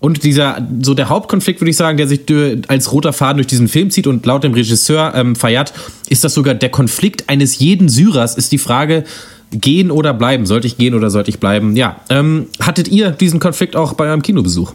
Und 0.00 0.24
dieser, 0.24 0.66
so 0.82 0.94
der 0.94 1.08
Hauptkonflikt, 1.08 1.60
würde 1.60 1.70
ich 1.70 1.76
sagen, 1.76 1.96
der 1.96 2.08
sich 2.08 2.22
als 2.68 2.92
roter 2.92 3.12
Faden 3.12 3.38
durch 3.38 3.46
diesen 3.46 3.68
Film 3.68 3.90
zieht 3.90 4.06
und 4.06 4.24
laut 4.26 4.44
dem 4.44 4.54
Regisseur 4.54 5.12
ähm, 5.14 5.36
Fayad 5.36 5.72
ist 6.08 6.24
das 6.24 6.34
sogar 6.34 6.54
der 6.54 6.70
Konflikt 6.70 7.28
eines 7.28 7.58
jeden 7.58 7.88
Syrers, 7.88 8.36
ist 8.36 8.52
die 8.52 8.58
Frage, 8.58 9.04
gehen 9.50 9.90
oder 9.90 10.14
bleiben? 10.14 10.46
Sollte 10.46 10.66
ich 10.66 10.76
gehen 10.76 10.94
oder 10.94 11.10
sollte 11.10 11.30
ich 11.30 11.38
bleiben? 11.38 11.76
Ja. 11.76 12.00
Ähm, 12.08 12.46
hattet 12.60 12.88
ihr 12.88 13.10
diesen 13.10 13.40
Konflikt 13.40 13.76
auch 13.76 13.94
bei 13.94 14.06
eurem 14.06 14.22
Kinobesuch? 14.22 14.72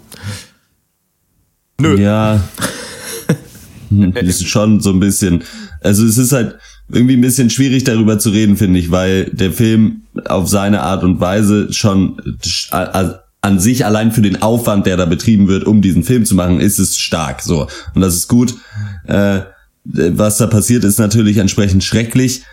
Nö. 1.79 1.99
Ja. 1.99 2.43
Hm, 3.89 4.13
das 4.13 4.23
ist 4.23 4.47
schon 4.47 4.79
so 4.79 4.91
ein 4.91 5.01
bisschen, 5.01 5.43
also 5.81 6.05
es 6.05 6.17
ist 6.17 6.31
halt 6.31 6.55
irgendwie 6.89 7.17
ein 7.17 7.21
bisschen 7.21 7.49
schwierig 7.49 7.83
darüber 7.83 8.19
zu 8.19 8.29
reden, 8.29 8.55
finde 8.55 8.79
ich, 8.79 8.89
weil 8.89 9.25
der 9.33 9.51
Film 9.51 10.03
auf 10.25 10.47
seine 10.47 10.81
Art 10.81 11.03
und 11.03 11.19
Weise 11.19 11.73
schon 11.73 12.37
an 13.41 13.59
sich 13.59 13.85
allein 13.85 14.11
für 14.11 14.21
den 14.21 14.41
Aufwand, 14.41 14.85
der 14.85 14.97
da 14.97 15.05
betrieben 15.05 15.47
wird, 15.47 15.65
um 15.65 15.81
diesen 15.81 16.03
Film 16.03 16.25
zu 16.25 16.35
machen, 16.35 16.59
ist 16.59 16.79
es 16.79 16.97
stark. 16.97 17.41
So 17.41 17.67
und 17.95 18.01
das 18.01 18.15
ist 18.15 18.27
gut. 18.27 18.55
Äh, 19.07 19.41
was 19.83 20.37
da 20.37 20.47
passiert, 20.47 20.83
ist 20.83 20.99
natürlich 20.99 21.37
entsprechend 21.37 21.83
schrecklich. 21.83 22.43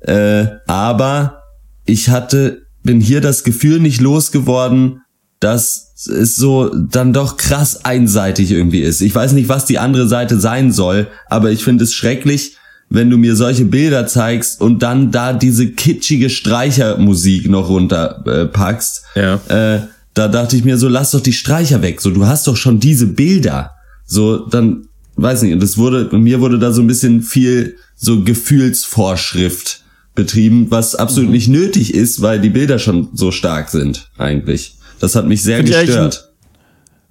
Äh, 0.00 0.46
aber 0.66 1.42
ich 1.86 2.08
hatte, 2.08 2.66
bin 2.82 3.00
hier 3.00 3.20
das 3.20 3.44
Gefühl 3.44 3.78
nicht 3.78 4.00
losgeworden, 4.00 5.02
dass 5.38 5.92
es 6.08 6.36
so 6.36 6.74
dann 6.74 7.12
doch 7.12 7.36
krass 7.36 7.84
einseitig 7.84 8.50
irgendwie 8.50 8.80
ist. 8.80 9.00
Ich 9.00 9.14
weiß 9.14 9.32
nicht, 9.32 9.48
was 9.48 9.64
die 9.64 9.78
andere 9.78 10.08
Seite 10.08 10.40
sein 10.40 10.72
soll, 10.72 11.06
aber 11.28 11.50
ich 11.50 11.62
finde 11.62 11.84
es 11.84 11.94
schrecklich, 11.94 12.56
wenn 12.90 13.10
du 13.10 13.16
mir 13.16 13.36
solche 13.36 13.64
Bilder 13.64 14.06
zeigst 14.06 14.60
und 14.60 14.82
dann 14.82 15.12
da 15.12 15.32
diese 15.32 15.68
kitschige 15.68 16.30
Streichermusik 16.30 17.48
noch 17.48 17.68
runterpackst. 17.68 19.04
Äh, 19.14 19.20
ja. 19.20 19.40
Äh, 19.48 19.80
da 20.14 20.28
dachte 20.28 20.56
ich 20.56 20.64
mir 20.64 20.76
so, 20.76 20.88
lass 20.88 21.12
doch 21.12 21.20
die 21.20 21.32
Streicher 21.32 21.82
weg. 21.82 22.00
So, 22.00 22.10
du 22.10 22.26
hast 22.26 22.46
doch 22.46 22.56
schon 22.56 22.80
diese 22.80 23.06
Bilder. 23.06 23.72
So, 24.04 24.46
dann, 24.46 24.88
weiß 25.16 25.42
nicht, 25.42 25.54
und 25.54 25.62
das 25.62 25.78
wurde, 25.78 26.16
mir 26.16 26.40
wurde 26.40 26.58
da 26.58 26.72
so 26.72 26.82
ein 26.82 26.86
bisschen 26.86 27.22
viel 27.22 27.76
so 27.96 28.22
Gefühlsvorschrift 28.22 29.82
betrieben, 30.14 30.66
was 30.70 30.94
absolut 30.94 31.28
mhm. 31.28 31.34
nicht 31.34 31.48
nötig 31.48 31.94
ist, 31.94 32.20
weil 32.20 32.40
die 32.40 32.50
Bilder 32.50 32.78
schon 32.78 33.08
so 33.14 33.30
stark 33.30 33.70
sind, 33.70 34.10
eigentlich. 34.18 34.76
Das 35.00 35.14
hat 35.14 35.26
mich 35.26 35.42
sehr 35.42 35.58
Find 35.58 35.70
gestört. 35.70 36.32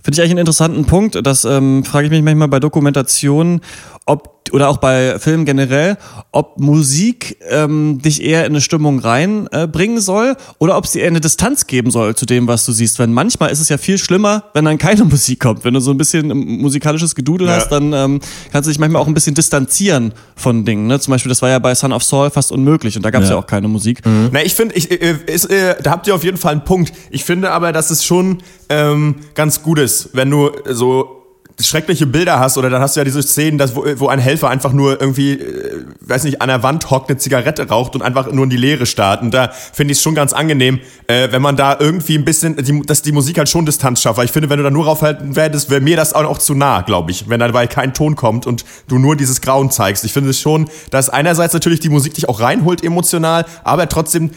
Finde 0.03 0.15
ich 0.15 0.21
eigentlich 0.21 0.31
einen 0.31 0.39
interessanten 0.39 0.85
Punkt. 0.85 1.19
Das 1.23 1.45
ähm, 1.45 1.83
frage 1.83 2.05
ich 2.05 2.11
mich 2.11 2.23
manchmal 2.23 2.47
bei 2.47 2.59
Dokumentationen, 2.59 3.61
ob 4.05 4.40
oder 4.53 4.69
auch 4.69 4.77
bei 4.77 5.19
Filmen 5.19 5.45
generell, 5.45 5.97
ob 6.31 6.59
Musik 6.59 7.37
ähm, 7.49 7.99
dich 8.01 8.23
eher 8.23 8.45
in 8.45 8.53
eine 8.53 8.61
Stimmung 8.61 8.99
reinbringen 8.99 9.97
äh, 9.97 10.01
soll 10.01 10.35
oder 10.59 10.77
ob 10.77 10.87
sie 10.87 10.99
eher 10.99 11.07
eine 11.07 11.21
Distanz 11.21 11.67
geben 11.67 11.91
soll 11.91 12.15
zu 12.15 12.25
dem, 12.25 12.47
was 12.47 12.65
du 12.65 12.71
siehst. 12.71 12.99
Weil 12.99 13.07
manchmal 13.07 13.51
ist 13.51 13.59
es 13.59 13.69
ja 13.69 13.77
viel 13.77 13.97
schlimmer, 13.97 14.45
wenn 14.53 14.65
dann 14.65 14.77
keine 14.77 15.03
Musik 15.11 15.39
kommt. 15.39 15.63
Wenn 15.63 15.73
du 15.73 15.79
so 15.79 15.91
ein 15.91 15.97
bisschen 15.97 16.27
musikalisches 16.61 17.15
Gedudel 17.15 17.47
ja. 17.47 17.55
hast, 17.55 17.69
dann 17.69 17.93
ähm, 17.93 18.19
kannst 18.51 18.67
du 18.67 18.71
dich 18.71 18.79
manchmal 18.79 19.01
auch 19.01 19.07
ein 19.07 19.13
bisschen 19.13 19.35
distanzieren 19.35 20.13
von 20.35 20.65
Dingen. 20.65 20.87
Ne? 20.87 20.99
Zum 20.99 21.11
Beispiel, 21.11 21.29
das 21.29 21.41
war 21.41 21.49
ja 21.49 21.59
bei 21.59 21.75
Son 21.75 21.93
of 21.93 22.03
Saul 22.03 22.29
fast 22.29 22.51
unmöglich 22.51 22.95
und 22.95 23.03
da 23.03 23.11
gab 23.11 23.23
es 23.23 23.29
ja. 23.29 23.35
ja. 23.35 23.41
auch 23.41 23.47
keine 23.47 23.67
Musik. 23.67 24.05
Mhm. 24.05 24.29
Na, 24.31 24.43
ich 24.43 24.53
finde, 24.53 24.75
ich, 24.75 24.91
äh, 24.91 25.15
ist, 25.27 25.45
äh, 25.45 25.75
da 25.81 25.91
habt 25.91 26.07
ihr 26.07 26.15
auf 26.15 26.23
jeden 26.23 26.37
Fall 26.37 26.53
einen 26.53 26.65
Punkt. 26.65 26.93
Ich 27.09 27.23
finde 27.23 27.51
aber, 27.51 27.71
dass 27.71 27.89
es 27.89 28.03
schon 28.03 28.39
ähm, 28.69 29.15
ganz 29.35 29.63
gut 29.63 29.79
ist, 29.79 30.09
wenn 30.13 30.29
du 30.29 30.51
so 30.69 31.20
schreckliche 31.63 32.05
Bilder 32.05 32.39
hast 32.39 32.57
oder 32.57 32.69
dann 32.69 32.81
hast 32.81 32.95
du 32.95 32.99
ja 32.99 33.03
diese 33.03 33.21
Szenen, 33.21 33.57
dass, 33.57 33.75
wo, 33.75 33.85
wo 33.97 34.07
ein 34.07 34.19
Helfer 34.19 34.49
einfach 34.49 34.73
nur 34.73 34.99
irgendwie, 35.01 35.33
äh, 35.33 35.85
weiß 36.01 36.23
nicht, 36.23 36.41
an 36.41 36.49
der 36.49 36.63
Wand 36.63 36.89
hockt, 36.89 37.09
eine 37.09 37.17
Zigarette 37.17 37.67
raucht 37.67 37.95
und 37.95 38.01
einfach 38.01 38.31
nur 38.31 38.43
in 38.43 38.49
die 38.49 38.57
Leere 38.57 38.85
starrt. 38.85 39.21
Und 39.21 39.33
da 39.33 39.51
finde 39.73 39.91
ich 39.91 39.97
es 39.97 40.03
schon 40.03 40.15
ganz 40.15 40.33
angenehm, 40.33 40.79
äh, 41.07 41.31
wenn 41.31 41.41
man 41.41 41.55
da 41.55 41.77
irgendwie 41.79 42.17
ein 42.17 42.25
bisschen, 42.25 42.55
die, 42.57 42.81
dass 42.81 43.01
die 43.01 43.11
Musik 43.11 43.37
halt 43.37 43.49
schon 43.49 43.65
Distanz 43.65 44.01
schafft. 44.01 44.17
Weil 44.17 44.25
ich 44.25 44.31
finde, 44.31 44.49
wenn 44.49 44.57
du 44.57 44.63
da 44.63 44.71
nur 44.71 44.85
raufhalten 44.85 45.35
werdest, 45.35 45.69
wäre 45.69 45.81
mir 45.81 45.95
das 45.95 46.13
auch, 46.13 46.25
auch 46.25 46.37
zu 46.37 46.53
nah, 46.53 46.81
glaube 46.81 47.11
ich. 47.11 47.29
Wenn 47.29 47.39
dabei 47.39 47.67
kein 47.67 47.93
Ton 47.93 48.15
kommt 48.15 48.47
und 48.47 48.65
du 48.87 48.97
nur 48.97 49.15
dieses 49.15 49.41
Grauen 49.41 49.71
zeigst. 49.71 50.03
Ich 50.05 50.13
finde 50.13 50.29
es 50.29 50.39
schon, 50.39 50.69
dass 50.89 51.09
einerseits 51.09 51.53
natürlich 51.53 51.79
die 51.79 51.89
Musik 51.89 52.13
dich 52.13 52.29
auch 52.29 52.39
reinholt 52.39 52.83
emotional, 52.83 53.45
aber 53.63 53.87
trotzdem 53.89 54.31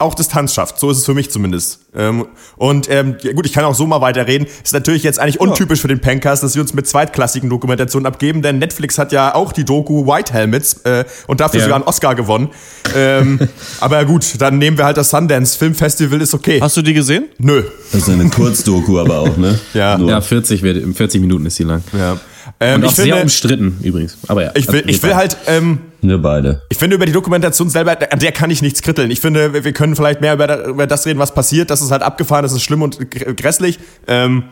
auch 0.00 0.14
Distanz 0.14 0.54
schafft. 0.54 0.78
So 0.78 0.90
ist 0.90 0.98
es 0.98 1.04
für 1.04 1.14
mich 1.14 1.30
zumindest. 1.30 1.80
Ähm, 1.94 2.26
und 2.56 2.88
ähm, 2.90 3.16
ja, 3.22 3.32
gut, 3.32 3.46
ich 3.46 3.52
kann 3.52 3.64
auch 3.64 3.74
so 3.74 3.86
mal 3.86 4.00
weiterreden. 4.00 4.46
Ist 4.62 4.72
natürlich 4.72 5.02
jetzt 5.02 5.18
eigentlich 5.18 5.40
untypisch 5.40 5.80
für 5.80 5.88
den 5.88 6.00
Pencast, 6.00 6.42
dass 6.42 6.54
wir 6.54 6.62
uns 6.62 6.72
mit 6.74 6.86
zweitklassigen 6.86 7.50
Dokumentationen 7.50 8.06
abgeben, 8.06 8.42
denn 8.42 8.58
Netflix 8.58 8.98
hat 8.98 9.12
ja 9.12 9.34
auch 9.34 9.52
die 9.52 9.64
Doku 9.64 10.06
White 10.06 10.32
Helmets 10.32 10.74
äh, 10.84 11.04
und 11.26 11.40
dafür 11.40 11.60
Ja. 11.60 11.64
sogar 11.64 11.76
einen 11.76 11.84
Oscar 11.86 12.14
gewonnen. 12.14 12.48
Ähm, 12.94 13.38
aber 13.80 14.04
gut, 14.04 14.24
dann 14.38 14.58
nehmen 14.58 14.78
wir 14.78 14.84
halt 14.84 14.96
das 14.96 15.10
Sundance 15.10 15.58
Film 15.58 15.74
Festival, 15.74 16.20
ist 16.20 16.34
okay. 16.34 16.60
Hast 16.60 16.76
du 16.76 16.82
die 16.82 16.94
gesehen? 16.94 17.28
Nö. 17.38 17.62
Das 17.92 18.02
ist 18.02 18.08
eine 18.08 18.28
Kurzdoku 18.28 18.98
aber 18.98 19.18
auch, 19.20 19.36
ne? 19.36 19.58
Ja. 19.74 19.98
Nur. 19.98 20.10
Ja, 20.10 20.20
40, 20.20 20.62
wird, 20.62 20.96
40 20.96 21.20
Minuten 21.20 21.46
ist 21.46 21.58
die 21.58 21.64
lang. 21.64 21.82
Ja. 21.96 22.18
Ähm, 22.58 22.76
Und 22.76 22.84
auch 22.84 22.90
ich 22.90 22.96
sehr 22.96 23.04
finde, 23.06 23.22
umstritten 23.22 23.78
übrigens. 23.82 24.16
Aber 24.26 24.44
ja. 24.44 24.50
ich 24.54 24.70
will, 24.72 24.82
ich 24.86 25.02
will 25.02 25.14
halt, 25.14 25.36
ähm, 25.46 25.78
Wir 26.02 26.18
beide. 26.18 26.62
Ich 26.70 26.78
finde, 26.78 26.96
über 26.96 27.06
die 27.06 27.12
Dokumentation 27.12 27.68
selber, 27.68 27.96
an 28.10 28.18
der 28.18 28.32
kann 28.32 28.50
ich 28.50 28.62
nichts 28.62 28.80
kritteln. 28.82 29.10
Ich 29.10 29.20
finde, 29.20 29.64
wir 29.64 29.72
können 29.72 29.94
vielleicht 29.96 30.20
mehr 30.20 30.34
über, 30.34 30.46
da- 30.46 30.64
über 30.66 30.86
das 30.86 31.04
reden, 31.06 31.18
was 31.18 31.34
passiert. 31.34 31.70
Das 31.70 31.80
ist 31.82 31.90
halt 31.90 32.02
abgefahren, 32.02 32.42
das 32.42 32.52
ist 32.52 32.62
schlimm 32.62 32.82
und 32.82 33.10
gr- 33.10 33.34
grässlich. 33.34 33.78
Ähm, 34.06 34.44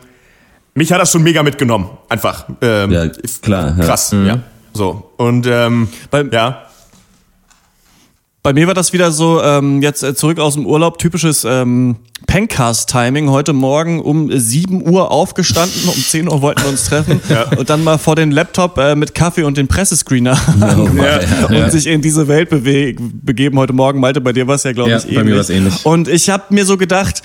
mich 0.75 0.93
hat 0.93 1.01
das 1.01 1.11
schon 1.11 1.23
mega 1.23 1.43
mitgenommen. 1.43 1.89
Einfach. 2.09 2.47
Ähm, 2.61 2.91
Ja, 2.93 3.09
klar. 3.43 3.75
Ja. 3.79 3.85
Krass, 3.85 4.13
ja. 4.13 4.41
So. 4.75 5.11
Und, 5.17 5.47
ähm, 5.49 5.89
Beim- 6.11 6.31
ja. 6.33 6.63
Bei 8.43 8.53
mir 8.53 8.67
war 8.67 8.75
das 8.75 8.93
wieder 8.93 9.11
so, 9.11 9.43
ähm, 9.43 9.83
jetzt 9.83 10.03
äh, 10.03 10.15
zurück 10.15 10.39
aus 10.39 10.55
dem 10.55 10.65
Urlaub, 10.67 10.99
typisches 10.99 11.45
ähm, 11.45 11.97
Pencast-Timing. 12.29 13.31
Heute 13.31 13.55
Morgen 13.55 14.01
um 14.01 14.31
7 14.31 14.87
Uhr 14.87 15.11
aufgestanden, 15.11 15.89
um 15.89 15.95
10 15.95 16.29
Uhr 16.29 16.43
wollten 16.43 16.61
wir 16.63 16.69
uns 16.69 16.85
treffen 16.85 17.21
und 17.57 17.71
dann 17.71 17.83
mal 17.83 17.97
vor 17.97 18.17
den 18.17 18.31
Laptop 18.31 18.77
äh, 18.77 18.95
mit 18.95 19.15
Kaffee 19.15 19.45
und 19.45 19.57
den 19.57 19.67
Pressescreener 19.67 20.39
Oh, 20.61 20.89
ja. 21.03 21.47
und 21.49 21.55
Ja. 21.55 21.71
sich 21.71 21.87
in 21.87 22.03
diese 22.03 22.29
Welt 22.29 22.51
begeben 22.51 23.59
heute 23.59 23.73
Morgen. 23.73 23.99
Malte, 23.99 24.21
bei 24.21 24.35
dir 24.35 24.47
war 24.47 24.57
es 24.57 24.63
ja, 24.65 24.73
glaube 24.73 24.91
Ja, 24.91 24.99
ich, 24.99 25.15
bei 25.15 25.25
mir 25.25 25.37
war's 25.37 25.49
ähnlich. 25.49 25.85
Und 25.87 26.07
ich 26.07 26.29
habe 26.29 26.45
mir 26.51 26.67
so 26.67 26.77
gedacht, 26.77 27.23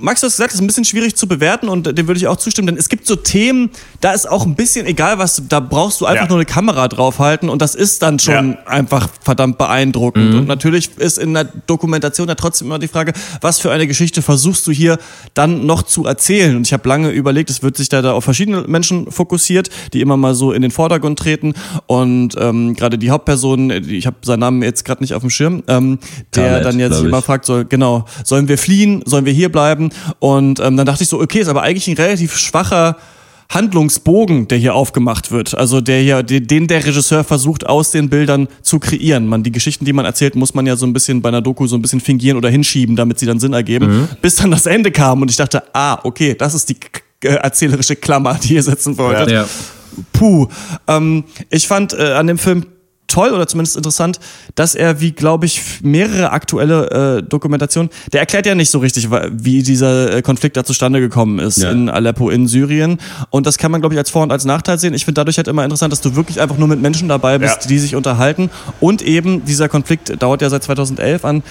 Max, 0.00 0.20
du 0.20 0.26
hast 0.26 0.34
gesagt, 0.34 0.50
das 0.50 0.54
ist 0.56 0.60
ein 0.60 0.66
bisschen 0.66 0.84
schwierig 0.84 1.16
zu 1.16 1.26
bewerten 1.28 1.68
und 1.68 1.96
dem 1.98 2.06
würde 2.08 2.18
ich 2.18 2.26
auch 2.26 2.36
zustimmen, 2.36 2.66
denn 2.66 2.76
es 2.76 2.88
gibt 2.88 3.06
so 3.06 3.14
Themen, 3.16 3.70
da 4.00 4.12
ist 4.12 4.28
auch 4.28 4.44
ein 4.46 4.54
bisschen 4.54 4.86
egal, 4.86 5.18
was 5.18 5.36
du, 5.36 5.42
da 5.48 5.60
brauchst 5.60 6.00
du 6.00 6.06
einfach 6.06 6.24
Ja. 6.24 6.28
nur 6.28 6.38
eine 6.38 6.46
Kamera 6.46 6.88
draufhalten 6.88 7.48
und 7.48 7.60
das 7.62 7.74
ist 7.74 8.02
dann 8.02 8.18
schon 8.18 8.52
Ja. 8.52 8.58
einfach 8.66 9.08
verdammt 9.22 9.58
beeindruckend. 9.58 10.34
Und 10.34 10.46
natürlich 10.48 10.90
ist 10.98 11.18
in 11.18 11.34
der 11.34 11.44
Dokumentation 11.44 12.28
ja 12.28 12.34
trotzdem 12.34 12.68
immer 12.68 12.78
die 12.78 12.88
Frage, 12.88 13.12
was 13.40 13.60
für 13.60 13.70
eine 13.72 13.83
Geschichte 13.86 14.22
versuchst 14.22 14.66
du 14.66 14.72
hier 14.72 14.98
dann 15.34 15.66
noch 15.66 15.82
zu 15.82 16.04
erzählen? 16.06 16.56
Und 16.56 16.66
ich 16.66 16.72
habe 16.72 16.88
lange 16.88 17.10
überlegt, 17.10 17.50
es 17.50 17.62
wird 17.62 17.76
sich 17.76 17.88
da, 17.88 18.02
da 18.02 18.12
auf 18.12 18.24
verschiedene 18.24 18.62
Menschen 18.66 19.10
fokussiert, 19.10 19.70
die 19.92 20.00
immer 20.00 20.16
mal 20.16 20.34
so 20.34 20.52
in 20.52 20.62
den 20.62 20.70
Vordergrund 20.70 21.18
treten. 21.18 21.54
Und 21.86 22.34
ähm, 22.38 22.74
gerade 22.74 22.98
die 22.98 23.10
Hauptperson, 23.10 23.68
die- 23.68 23.96
ich 23.96 24.06
habe 24.06 24.16
seinen 24.22 24.40
Namen 24.40 24.62
jetzt 24.62 24.84
gerade 24.84 25.02
nicht 25.02 25.14
auf 25.14 25.22
dem 25.22 25.30
Schirm, 25.30 25.62
ähm, 25.68 25.98
der 26.34 26.44
Khaled, 26.50 26.64
dann 26.66 26.78
jetzt 26.78 27.00
immer 27.08 27.22
fragt, 27.22 27.44
so, 27.44 27.64
genau, 27.68 28.04
sollen 28.24 28.48
wir 28.48 28.58
fliehen, 28.58 29.02
sollen 29.06 29.24
wir 29.24 29.32
hier 29.32 29.50
bleiben? 29.50 29.90
Und 30.18 30.60
ähm, 30.60 30.76
dann 30.76 30.86
dachte 30.86 31.02
ich 31.02 31.08
so, 31.08 31.20
okay, 31.20 31.40
ist 31.40 31.48
aber 31.48 31.62
eigentlich 31.62 31.88
ein 31.88 31.96
relativ 31.96 32.36
schwacher 32.36 32.96
Handlungsbogen, 33.50 34.48
der 34.48 34.58
hier 34.58 34.74
aufgemacht 34.74 35.30
wird. 35.30 35.54
Also 35.54 35.80
der 35.80 36.00
hier, 36.00 36.22
den 36.22 36.66
der 36.66 36.84
Regisseur 36.84 37.24
versucht 37.24 37.66
aus 37.66 37.90
den 37.90 38.08
Bildern 38.08 38.48
zu 38.62 38.78
kreieren. 38.78 39.26
Man, 39.26 39.42
die 39.42 39.52
Geschichten, 39.52 39.84
die 39.84 39.92
man 39.92 40.04
erzählt, 40.04 40.34
muss 40.34 40.54
man 40.54 40.66
ja 40.66 40.76
so 40.76 40.86
ein 40.86 40.92
bisschen 40.92 41.22
bei 41.22 41.28
einer 41.28 41.42
Doku 41.42 41.66
so 41.66 41.76
ein 41.76 41.82
bisschen 41.82 42.00
fingieren 42.00 42.36
oder 42.36 42.48
hinschieben, 42.48 42.96
damit 42.96 43.18
sie 43.18 43.26
dann 43.26 43.38
Sinn 43.40 43.52
ergeben. 43.52 44.08
Bis 44.22 44.36
dann 44.36 44.50
das 44.50 44.66
Ende 44.66 44.90
kam 44.90 45.22
und 45.22 45.30
ich 45.30 45.36
dachte, 45.36 45.62
ah, 45.72 45.98
okay, 46.02 46.34
das 46.34 46.54
ist 46.54 46.68
die 46.68 46.76
äh, 47.22 47.34
erzählerische 47.34 47.96
Klammer, 47.96 48.38
die 48.42 48.54
ihr 48.54 48.62
setzen 48.62 48.96
wolltet. 48.98 49.30
Ja. 49.30 49.46
Puh. 50.12 50.48
Ähm, 50.88 51.24
ich 51.50 51.66
fand 51.66 51.92
äh, 51.92 52.12
an 52.12 52.26
dem 52.26 52.38
Film 52.38 52.66
toll 53.06 53.30
oder 53.30 53.46
zumindest 53.46 53.76
interessant, 53.76 54.18
dass 54.54 54.74
er, 54.74 55.00
wie 55.00 55.12
glaube 55.12 55.46
ich, 55.46 55.60
mehrere 55.82 56.32
aktuelle 56.32 57.18
äh, 57.18 57.22
Dokumentationen, 57.22 57.90
der 58.12 58.20
erklärt 58.20 58.46
ja 58.46 58.54
nicht 58.54 58.70
so 58.70 58.78
richtig, 58.78 59.08
wie 59.10 59.62
dieser 59.62 60.16
äh, 60.16 60.22
Konflikt 60.22 60.56
da 60.56 60.64
zustande 60.64 61.00
gekommen 61.00 61.38
ist 61.38 61.58
Ja. 61.58 61.70
in 61.70 61.88
Aleppo, 61.88 62.30
in 62.30 62.46
Syrien. 62.48 62.98
Und 63.30 63.46
das 63.46 63.58
kann 63.58 63.70
man, 63.70 63.80
glaube 63.80 63.94
ich, 63.94 63.98
als 63.98 64.10
Vor- 64.10 64.22
und 64.22 64.32
als 64.32 64.44
Nachteil 64.44 64.78
sehen. 64.78 64.94
Ich 64.94 65.04
finde 65.04 65.20
dadurch 65.20 65.36
halt 65.36 65.48
immer 65.48 65.64
interessant, 65.64 65.92
dass 65.92 66.00
du 66.00 66.16
wirklich 66.16 66.40
einfach 66.40 66.58
nur 66.58 66.68
mit 66.68 66.80
Menschen 66.80 67.08
dabei 67.08 67.38
bist, 67.38 67.62
Ja. 67.62 67.68
die 67.68 67.78
sich 67.78 67.94
unterhalten. 67.94 68.50
Und 68.80 69.02
eben 69.02 69.44
dieser 69.44 69.68
Konflikt 69.68 70.20
dauert 70.22 70.42
ja 70.42 70.50
seit 70.50 70.62
2011 70.64 71.24
an 71.24 71.42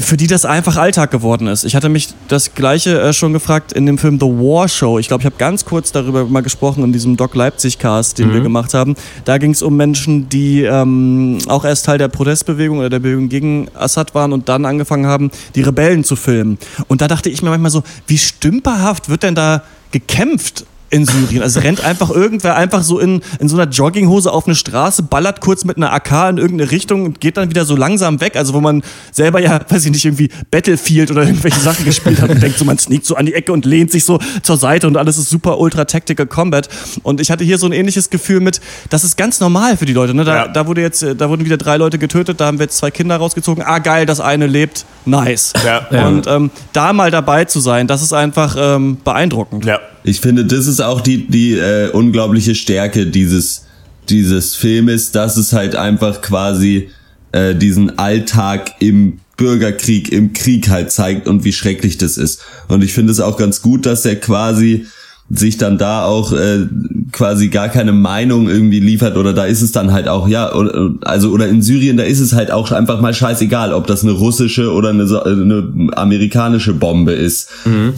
für 0.00 0.16
die 0.16 0.26
das 0.26 0.44
einfach 0.44 0.76
Alltag 0.76 1.10
geworden 1.10 1.46
ist. 1.46 1.64
Ich 1.64 1.76
hatte 1.76 1.88
mich 1.88 2.14
das 2.28 2.54
gleiche 2.54 3.00
äh, 3.00 3.12
schon 3.12 3.32
gefragt 3.32 3.72
in 3.72 3.84
dem 3.84 3.98
Film 3.98 4.18
The 4.18 4.26
War 4.26 4.68
Show. 4.68 4.98
Ich 4.98 5.08
glaube, 5.08 5.22
ich 5.22 5.26
habe 5.26 5.36
ganz 5.36 5.64
kurz 5.64 5.92
darüber 5.92 6.24
mal 6.24 6.42
gesprochen 6.42 6.82
in 6.84 6.92
diesem 6.92 7.16
Doc 7.16 7.34
Leipzig 7.34 7.78
Cast, 7.78 8.18
den 8.18 8.32
wir 8.32 8.40
gemacht 8.40 8.72
haben. 8.74 8.94
Da 9.24 9.38
ging 9.38 9.50
es 9.50 9.62
um 9.62 9.76
Menschen, 9.76 10.28
die 10.28 10.62
ähm, 10.62 11.38
auch 11.48 11.64
erst 11.64 11.86
Teil 11.86 11.98
der 11.98 12.08
Protestbewegung 12.08 12.78
oder 12.78 12.90
der 12.90 13.00
Bewegung 13.00 13.28
gegen 13.28 13.68
Assad 13.74 14.14
waren 14.14 14.32
und 14.32 14.48
dann 14.48 14.64
angefangen 14.64 15.06
haben, 15.06 15.30
die 15.54 15.62
Rebellen 15.62 16.04
zu 16.04 16.16
filmen. 16.16 16.58
Und 16.88 17.00
da 17.02 17.08
dachte 17.08 17.28
ich 17.28 17.42
mir 17.42 17.50
manchmal 17.50 17.70
so, 17.70 17.82
wie 18.06 18.18
stümperhaft 18.18 19.08
wird 19.08 19.22
denn 19.22 19.34
da 19.34 19.62
gekämpft? 19.90 20.64
In 20.92 21.06
Syrien. 21.06 21.42
Also 21.42 21.60
rennt 21.60 21.82
einfach 21.82 22.10
irgendwer 22.10 22.54
einfach 22.54 22.82
so 22.82 22.98
in, 23.00 23.22
in 23.40 23.48
so 23.48 23.56
einer 23.56 23.70
Jogginghose 23.70 24.30
auf 24.30 24.46
eine 24.46 24.54
Straße, 24.54 25.02
ballert 25.02 25.40
kurz 25.40 25.64
mit 25.64 25.78
einer 25.78 25.92
AK 25.92 26.30
in 26.30 26.38
irgendeine 26.38 26.70
Richtung 26.70 27.04
und 27.06 27.20
geht 27.20 27.38
dann 27.38 27.48
wieder 27.50 27.64
so 27.64 27.74
langsam 27.74 28.20
weg. 28.20 28.36
Also 28.36 28.52
wo 28.52 28.60
man 28.60 28.82
selber 29.10 29.40
ja, 29.40 29.58
weiß 29.68 29.86
ich 29.86 29.90
nicht, 29.90 30.04
irgendwie 30.04 30.28
Battlefield 30.50 31.10
oder 31.10 31.22
irgendwelche 31.22 31.58
Sachen 31.60 31.84
gespielt 31.86 32.20
hat 32.20 32.30
und 32.30 32.42
denkt 32.42 32.58
so, 32.58 32.64
man 32.66 32.78
sneakt 32.78 33.06
so 33.06 33.16
an 33.16 33.24
die 33.26 33.32
Ecke 33.34 33.52
und 33.52 33.64
lehnt 33.64 33.90
sich 33.90 34.04
so 34.04 34.18
zur 34.42 34.58
Seite 34.58 34.86
und 34.86 34.96
alles 34.98 35.16
ist 35.16 35.30
super 35.30 35.58
ultra 35.58 35.86
tactical 35.86 36.26
combat. 36.26 36.68
Und 37.02 37.20
ich 37.20 37.30
hatte 37.30 37.42
hier 37.42 37.56
so 37.56 37.66
ein 37.66 37.72
ähnliches 37.72 38.10
Gefühl 38.10 38.40
mit, 38.40 38.60
das 38.90 39.02
ist 39.02 39.16
ganz 39.16 39.40
normal 39.40 39.78
für 39.78 39.86
die 39.86 39.94
Leute. 39.94 40.12
Ne? 40.14 40.24
Da, 40.24 40.34
Ja. 40.36 40.48
da 40.48 40.66
wurde 40.66 40.82
jetzt, 40.82 41.02
äh, 41.02 41.16
da 41.16 41.30
wurden 41.30 41.44
wieder 41.46 41.56
drei 41.56 41.78
Leute 41.78 41.98
getötet, 41.98 42.38
da 42.40 42.46
haben 42.46 42.58
wir 42.58 42.64
jetzt 42.64 42.76
zwei 42.76 42.90
Kinder 42.90 43.16
rausgezogen. 43.16 43.64
Ah 43.66 43.78
geil, 43.78 44.04
das 44.04 44.20
eine 44.20 44.46
lebt, 44.46 44.84
nice. 45.06 45.54
Ja. 45.64 46.06
Und 46.06 46.26
ähm, 46.26 46.50
da 46.74 46.92
mal 46.92 47.10
dabei 47.10 47.46
zu 47.46 47.60
sein, 47.60 47.86
das 47.86 48.02
ist 48.02 48.12
einfach 48.12 48.56
ähm, 48.58 48.98
beeindruckend. 49.02 49.64
Ja. 49.64 49.80
Ich 50.04 50.20
finde, 50.20 50.44
das 50.44 50.66
ist 50.66 50.80
auch 50.82 51.00
die, 51.00 51.26
die 51.26 51.52
äh, 51.52 51.90
unglaubliche 51.90 52.54
Stärke 52.54 53.06
dieses, 53.06 53.64
dieses 54.08 54.54
Filmes, 54.54 55.12
dass 55.12 55.36
es 55.36 55.52
halt 55.52 55.76
einfach 55.76 56.22
quasi 56.22 56.90
äh, 57.32 57.54
diesen 57.54 57.98
Alltag 57.98 58.72
im 58.80 59.20
Bürgerkrieg, 59.36 60.12
im 60.12 60.32
Krieg 60.32 60.68
halt 60.68 60.92
zeigt 60.92 61.26
und 61.26 61.44
wie 61.44 61.52
schrecklich 61.52 61.98
das 61.98 62.16
ist. 62.16 62.42
Und 62.68 62.84
ich 62.84 62.92
finde 62.92 63.12
es 63.12 63.20
auch 63.20 63.36
ganz 63.36 63.62
gut, 63.62 63.86
dass 63.86 64.04
er 64.04 64.16
quasi 64.16 64.86
sich 65.34 65.56
dann 65.56 65.78
da 65.78 66.04
auch 66.04 66.32
äh, 66.32 66.66
quasi 67.10 67.48
gar 67.48 67.68
keine 67.68 67.92
Meinung 67.92 68.48
irgendwie 68.48 68.80
liefert 68.80 69.16
oder 69.16 69.32
da 69.32 69.44
ist 69.44 69.62
es 69.62 69.72
dann 69.72 69.90
halt 69.92 70.06
auch 70.08 70.28
ja 70.28 70.54
oder, 70.54 70.90
also 71.02 71.30
oder 71.30 71.48
in 71.48 71.62
Syrien 71.62 71.96
da 71.96 72.02
ist 72.02 72.20
es 72.20 72.32
halt 72.34 72.50
auch 72.50 72.70
einfach 72.70 73.00
mal 73.00 73.14
scheißegal 73.14 73.72
ob 73.72 73.86
das 73.86 74.02
eine 74.02 74.12
russische 74.12 74.72
oder 74.72 74.90
eine, 74.90 75.06
so- 75.06 75.22
eine 75.22 75.88
amerikanische 75.96 76.74
Bombe 76.74 77.12
ist 77.12 77.48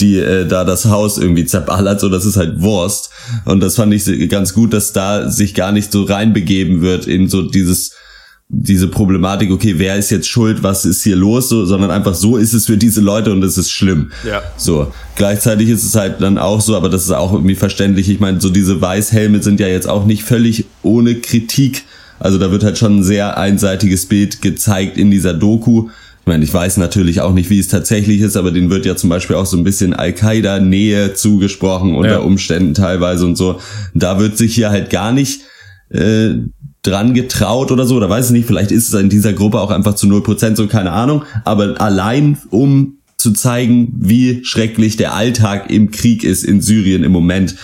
die 0.01 0.18
äh, 0.18 0.47
da 0.47 0.64
das 0.64 0.85
Haus 0.87 1.18
irgendwie 1.18 1.45
zerballert. 1.45 2.01
So 2.01 2.09
das 2.09 2.24
ist 2.24 2.37
halt 2.37 2.61
Wurst. 2.61 3.11
Und 3.45 3.61
das 3.61 3.76
fand 3.76 3.93
ich 3.95 4.28
ganz 4.28 4.55
gut 4.55 4.72
dass 4.72 4.93
da 4.93 5.28
sich 5.30 5.55
gar 5.55 5.72
nicht 5.72 5.91
so 5.93 6.05
reinbegeben 6.05 6.82
wird 6.82 7.07
in 7.07 7.28
so 7.28 7.43
dieses 7.43 7.93
diese 8.49 8.88
Problematik, 8.88 9.51
okay, 9.51 9.74
wer 9.78 9.97
ist 9.97 10.11
jetzt 10.11 10.28
schuld, 10.28 10.62
was 10.62 10.84
ist 10.84 11.03
hier 11.03 11.16
los, 11.16 11.49
so, 11.49 11.64
sondern 11.64 11.90
einfach 11.90 12.14
so 12.14 12.36
ist 12.36 12.53
es 12.53 12.66
für 12.66 12.76
diese 12.76 13.01
Leute 13.01 13.32
und 13.32 13.42
es 13.42 13.59
ist 13.59 13.70
schlimm. 13.70 14.12
Ja. 14.26 14.42
So. 14.57 14.92
Gleichzeitig 15.16 15.68
ist 15.70 15.82
es 15.82 15.95
halt 15.95 16.20
dann 16.20 16.38
auch 16.38 16.61
so, 16.61 16.76
aber 16.76 16.88
das 16.88 17.05
ist 17.05 17.11
auch 17.11 17.32
irgendwie 17.32 17.55
verständlich. 17.55 18.09
Ich 18.09 18.20
meine, 18.20 18.40
so 18.40 18.51
diese 18.51 18.80
Weißhelme 18.80 19.42
sind 19.42 19.61
ja 19.61 19.66
jetzt 19.66 19.88
auch 19.88 20.05
nicht 20.05 20.24
völlig 20.24 20.66
ohne 20.82 21.16
Kritik. 21.16 21.84
Also 22.20 22.38
da 22.38 22.51
wird 22.51 22.64
halt 22.64 22.78
schon 22.78 22.99
ein 22.99 23.03
sehr 23.03 23.38
einseitiges 23.38 24.07
Bild 24.07 24.40
gezeigt 24.40 24.99
in 24.99 25.11
dieser 25.11 25.34
Doku. 25.34 25.88
Ich 26.20 26.26
meine, 26.26 26.45
ich 26.45 26.55
weiß 26.55 26.76
natürlich 26.76 27.20
auch 27.20 27.34
nicht, 27.34 27.51
wie 27.51 27.59
es 27.59 27.68
tatsächlich 27.68 28.20
ist, 28.20 28.36
aber 28.36 28.51
denen 28.51 28.70
wird 28.70 28.86
ja 28.86 28.97
zum 28.97 29.11
Beispiel 29.11 29.36
auch 29.36 29.47
so 29.47 29.57
ein 29.57 29.64
bisschen 29.64 29.95
Al-Qaida-Nähe 29.95 31.14
zugesprochen 31.14 31.95
unter 31.95 32.12
Ja. 32.12 32.18
Umständen 32.20 32.72
teilweise 32.72 33.26
und 33.26 33.36
so. 33.36 33.61
Da 33.95 34.20
wird 34.20 34.38
sich 34.38 34.55
hier 34.55 34.70
halt 34.70 34.90
gar 34.90 35.12
nicht 35.12 35.42
äh, 35.90 36.34
dran 36.85 37.14
getraut 37.14 37.72
oder 37.72 37.87
so, 37.87 37.97
oder 37.97 38.09
weiß 38.09 38.26
ich 38.26 38.32
nicht, 38.32 38.47
vielleicht 38.47 38.70
ist 38.70 38.93
es 38.93 39.01
in 39.01 39.09
dieser 39.09 39.32
Gruppe 39.32 39.61
auch 39.61 39.70
einfach 39.70 39.95
zu 39.95 40.07
0% 40.07 40.55
so, 40.55 40.68
keine 40.68 40.93
Ahnung, 40.93 41.24
aber 41.45 41.80
allein 41.80 42.39
um 42.51 42.99
zu 43.16 43.32
zeigen, 43.32 43.93
wie 43.99 44.45
schrecklich 44.45 44.97
der 44.97 45.14
Alltag 45.14 45.70
im 45.70 45.91
Krieg 45.91 46.24
ist 46.24 46.45
in 46.45 46.61
Syrien 46.61 47.05
im 47.05 47.12
Moment, 47.12 47.57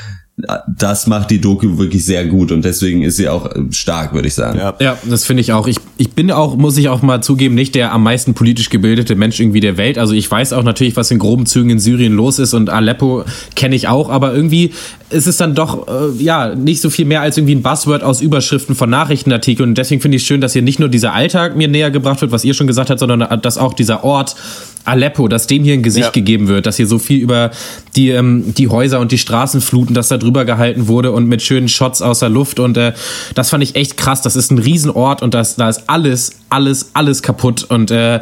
das 0.66 1.06
macht 1.06 1.30
die 1.30 1.40
Doku 1.40 1.78
wirklich 1.78 2.04
sehr 2.04 2.26
gut 2.26 2.52
und 2.52 2.64
deswegen 2.64 3.02
ist 3.02 3.16
sie 3.16 3.28
auch 3.28 3.46
äh, 3.46 3.60
stark, 3.70 4.12
würde 4.12 4.28
ich 4.28 4.34
sagen. 4.34 4.58
Ja. 4.58 4.74
Ja, 4.80 4.98
das 5.04 5.24
finde 5.24 5.40
ich 5.40 5.52
auch. 5.52 5.66
Ich, 5.66 5.76
ich 5.96 6.10
bin 6.12 6.30
auch, 6.30 6.56
muss 6.56 6.76
ich 6.76 6.88
auch 6.88 7.02
mal 7.02 7.22
zugeben, 7.22 7.54
nicht 7.54 7.74
der 7.74 7.92
am 7.92 8.02
meisten 8.02 8.34
politisch 8.34 8.70
gebildete 8.70 9.14
Mensch 9.16 9.40
irgendwie 9.40 9.60
der 9.60 9.76
Welt. 9.76 9.98
Also 9.98 10.14
ich 10.14 10.30
weiß 10.30 10.52
auch 10.52 10.62
natürlich, 10.62 10.96
was 10.96 11.10
in 11.10 11.18
groben 11.18 11.46
Zügen 11.46 11.70
in 11.70 11.78
Syrien 11.78 12.12
los 12.12 12.38
ist 12.38 12.54
und 12.54 12.70
Aleppo 12.70 13.24
kenne 13.56 13.74
ich 13.74 13.88
auch, 13.88 14.08
aber 14.10 14.34
irgendwie 14.34 14.72
ist 15.10 15.26
es 15.26 15.36
dann 15.36 15.54
doch, 15.54 15.88
äh, 15.88 16.22
ja, 16.22 16.54
nicht 16.54 16.80
so 16.80 16.90
viel 16.90 17.04
mehr 17.04 17.20
als 17.20 17.36
irgendwie 17.36 17.54
ein 17.54 17.62
Buzzword 17.62 18.02
aus 18.02 18.20
Überschriften 18.20 18.74
von 18.74 18.88
Nachrichtenartikeln. 18.90 19.70
Und 19.70 19.78
deswegen 19.78 20.00
finde 20.00 20.16
ich 20.16 20.22
es 20.22 20.26
schön, 20.26 20.40
dass 20.40 20.52
hier 20.52 20.62
nicht 20.62 20.78
nur 20.78 20.88
dieser 20.88 21.12
Alltag 21.12 21.56
mir 21.56 21.68
näher 21.68 21.90
gebracht 21.90 22.20
wird, 22.20 22.32
was 22.32 22.44
ihr 22.44 22.54
schon 22.54 22.66
gesagt 22.66 22.90
habt, 22.90 23.00
sondern 23.00 23.40
dass 23.42 23.58
auch 23.58 23.74
dieser 23.74 24.04
Ort 24.04 24.36
Aleppo, 24.84 25.28
dass 25.28 25.46
dem 25.46 25.62
hier 25.64 25.74
ein 25.74 25.82
Gesicht 25.82 26.06
Ja. 26.06 26.10
gegeben 26.12 26.48
wird, 26.48 26.66
dass 26.66 26.76
hier 26.76 26.86
so 26.86 26.98
viel 26.98 27.20
über 27.20 27.50
die, 27.96 28.10
ähm, 28.10 28.54
die 28.54 28.68
Häuser 28.68 29.00
und 29.00 29.12
die 29.12 29.18
Straßenfluten, 29.18 29.94
dass 29.94 30.08
da 30.08 30.16
drüber 30.16 30.44
gehalten 30.44 30.88
wurde 30.88 31.12
und 31.12 31.26
mit 31.28 31.42
schönen 31.42 31.68
Shots 31.68 32.02
aus 32.02 32.20
der 32.20 32.28
Luft 32.28 32.60
und 32.60 32.76
äh, 32.76 32.92
das 33.34 33.50
fand 33.50 33.62
ich 33.62 33.76
echt 33.76 33.96
krass. 33.96 34.22
Das 34.22 34.36
ist 34.36 34.50
ein 34.50 34.58
Riesenort 34.58 35.22
und 35.22 35.34
das, 35.34 35.56
da 35.56 35.68
ist 35.68 35.84
alles, 35.88 36.32
alles, 36.48 36.90
alles 36.94 37.22
kaputt 37.22 37.64
und 37.68 37.90
äh, 37.90 38.20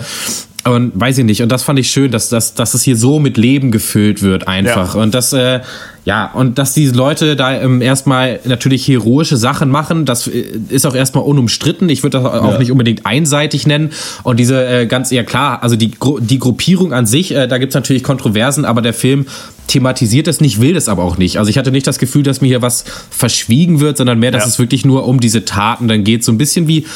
und 0.65 0.93
weiß 0.95 1.19
ich 1.19 1.25
nicht. 1.25 1.41
Und 1.41 1.51
das 1.51 1.63
fand 1.63 1.79
ich 1.79 1.89
schön, 1.91 2.11
dass, 2.11 2.29
dass, 2.29 2.53
dass 2.55 2.75
es 2.75 2.83
hier 2.83 2.97
so 2.97 3.19
mit 3.21 3.39
Leben 3.39 3.71
gefüllt 3.71 4.21
wird 4.23 4.49
einfach. 4.49 4.97
Ja. 4.97 5.01
Und 5.01 5.15
das, 5.15 5.33
äh, 5.33 5.61
ja, 6.09 6.31
und 6.33 6.57
dass 6.57 6.73
diese 6.73 6.95
Leute 6.95 7.37
da 7.37 7.61
ähm, 7.61 7.83
erstmal 7.83 8.41
natürlich 8.45 8.89
heroische 8.89 9.37
Sachen 9.37 9.69
machen, 9.69 10.07
das 10.07 10.27
äh, 10.27 10.43
ist 10.71 10.87
auch 10.87 10.95
erstmal 10.95 11.23
unumstritten. 11.25 11.87
Ich 11.91 12.03
würde 12.03 12.23
das 12.23 12.25
auch 12.33 12.53
Ja. 12.53 12.59
nicht 12.59 12.73
unbedingt 12.73 13.05
einseitig 13.05 13.67
nennen. 13.67 13.91
Und 14.23 14.41
diese 14.41 14.67
äh, 14.67 14.87
ganz 14.87 15.13
eher 15.13 15.25
klar, 15.25 15.63
also 15.63 15.77
die, 15.77 15.91
die 16.21 16.39
Gruppierung 16.39 16.95
an 16.95 17.05
sich, 17.05 17.35
äh, 17.35 17.47
da 17.47 17.59
gibt's 17.59 17.75
natürlich 17.75 18.03
Kontroversen, 18.03 18.65
aber 18.65 18.81
der 18.81 18.95
Film 18.95 19.27
thematisiert 19.67 20.29
es 20.29 20.41
nicht, 20.41 20.63
will 20.63 20.77
es 20.79 20.89
aber 20.89 21.05
auch 21.05 21.19
nicht. 21.19 21.39
Also 21.39 21.51
ich 21.51 21.59
hatte 21.59 21.71
nicht 21.73 21.87
das 21.87 21.99
Gefühl, 21.99 22.23
dass 22.23 22.41
mir 22.41 22.47
hier 22.47 22.63
was 22.63 22.87
verschwiegen 23.11 23.81
wird, 23.81 23.99
sondern 23.99 24.19
mehr, 24.19 24.31
dass 24.31 24.45
Ja. 24.45 24.49
es 24.49 24.59
wirklich 24.59 24.87
nur 24.87 25.07
um 25.07 25.21
diese 25.21 25.45
Taten 25.45 25.89
dann 25.89 26.05
geht. 26.05 26.25
So 26.25 26.33
ein 26.33 26.39
bisschen 26.39 26.67
wie 26.69 26.87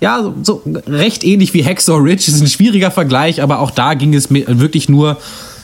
ja, 0.00 0.22
so, 0.22 0.62
so 0.62 0.62
recht 0.86 1.24
ähnlich 1.24 1.54
wie 1.54 1.64
Hacksaw 1.64 1.96
Ridge. 1.98 2.24
ist 2.28 2.40
ein 2.40 2.46
schwieriger 2.46 2.90
Vergleich, 2.90 3.42
aber 3.42 3.60
auch 3.60 3.70
da 3.72 3.94
ging 3.94 4.14
es 4.14 4.28
mir 4.30 4.44
wirklich 4.60 4.88
nur 4.90 5.16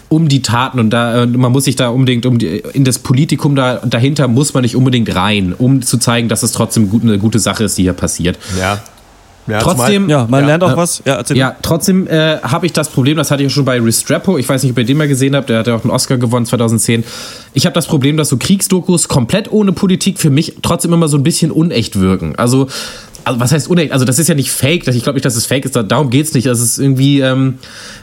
um 0.08 0.28
die 0.28 0.42
Taten 0.42 0.78
und 0.78 0.90
da 0.90 1.22
äh, 1.22 1.26
man 1.26 1.52
muss 1.52 1.64
sich 1.64 1.76
da 1.76 1.88
unbedingt 1.88 2.26
um 2.26 2.38
die, 2.38 2.58
in 2.72 2.84
das 2.84 2.98
Politikum 2.98 3.56
da 3.56 3.76
dahinter 3.84 4.28
muss 4.28 4.54
man 4.54 4.62
nicht 4.62 4.76
unbedingt 4.76 5.14
rein, 5.14 5.54
um 5.56 5.82
zu 5.82 5.98
zeigen, 5.98 6.28
dass 6.28 6.42
es 6.42 6.52
trotzdem 6.52 6.90
gut, 6.90 7.02
eine 7.02 7.18
gute 7.18 7.38
Sache 7.38 7.64
ist, 7.64 7.76
die 7.78 7.82
hier 7.82 7.92
passiert. 7.94 8.38
Ja. 8.58 8.78
ja 9.46 9.58
Trotzdem, 9.58 10.08
Ja, 10.08 10.26
man 10.28 10.42
Ja. 10.42 10.46
lernt 10.48 10.62
auch 10.64 10.72
Äh, 10.72 10.76
was. 10.76 11.02
Ja, 11.04 11.22
ja, 11.34 11.56
trotzdem 11.62 12.06
äh, 12.06 12.38
habe 12.42 12.66
ich 12.66 12.72
das 12.72 12.88
Problem, 12.88 13.16
das 13.16 13.30
hatte 13.30 13.42
ich 13.42 13.48
auch 13.48 13.54
schon 13.54 13.64
bei 13.64 13.80
Restrepo, 13.80 14.38
ich 14.38 14.48
weiß 14.48 14.62
nicht, 14.62 14.72
ob 14.72 14.78
ihr 14.78 14.84
den 14.84 14.96
mal 14.96 15.08
gesehen 15.08 15.34
habt, 15.34 15.48
der 15.48 15.58
hat 15.58 15.66
ja 15.66 15.74
auch 15.74 15.82
einen 15.82 15.90
Oscar 15.90 16.16
gewonnen 16.18 16.46
2010. 16.46 17.04
Ich 17.52 17.66
habe 17.66 17.74
das 17.74 17.86
Problem, 17.86 18.16
dass 18.16 18.28
so 18.28 18.36
Kriegsdokus 18.36 19.08
komplett 19.08 19.50
ohne 19.52 19.72
Politik 19.72 20.18
für 20.18 20.30
mich 20.30 20.54
trotzdem 20.62 20.92
immer 20.92 21.08
so 21.08 21.16
ein 21.16 21.22
bisschen 21.22 21.50
unecht 21.50 21.98
wirken. 21.98 22.34
Also, 22.36 22.68
also 23.24 23.40
was 23.40 23.52
heißt 23.52 23.68
unecht? 23.68 23.92
Also 23.92 24.04
das 24.04 24.18
ist 24.18 24.28
ja 24.28 24.34
nicht 24.34 24.50
fake, 24.50 24.86
ich 24.88 25.02
glaube 25.02 25.14
nicht, 25.16 25.24
dass 25.24 25.36
es 25.36 25.46
fake 25.46 25.64
ist, 25.64 25.76
darum 25.76 26.10
geht's 26.10 26.34
nicht. 26.34 26.46
Es 26.46 26.60
ist 26.60 26.78
irgendwie 26.78 27.20
ähm, 27.20 27.54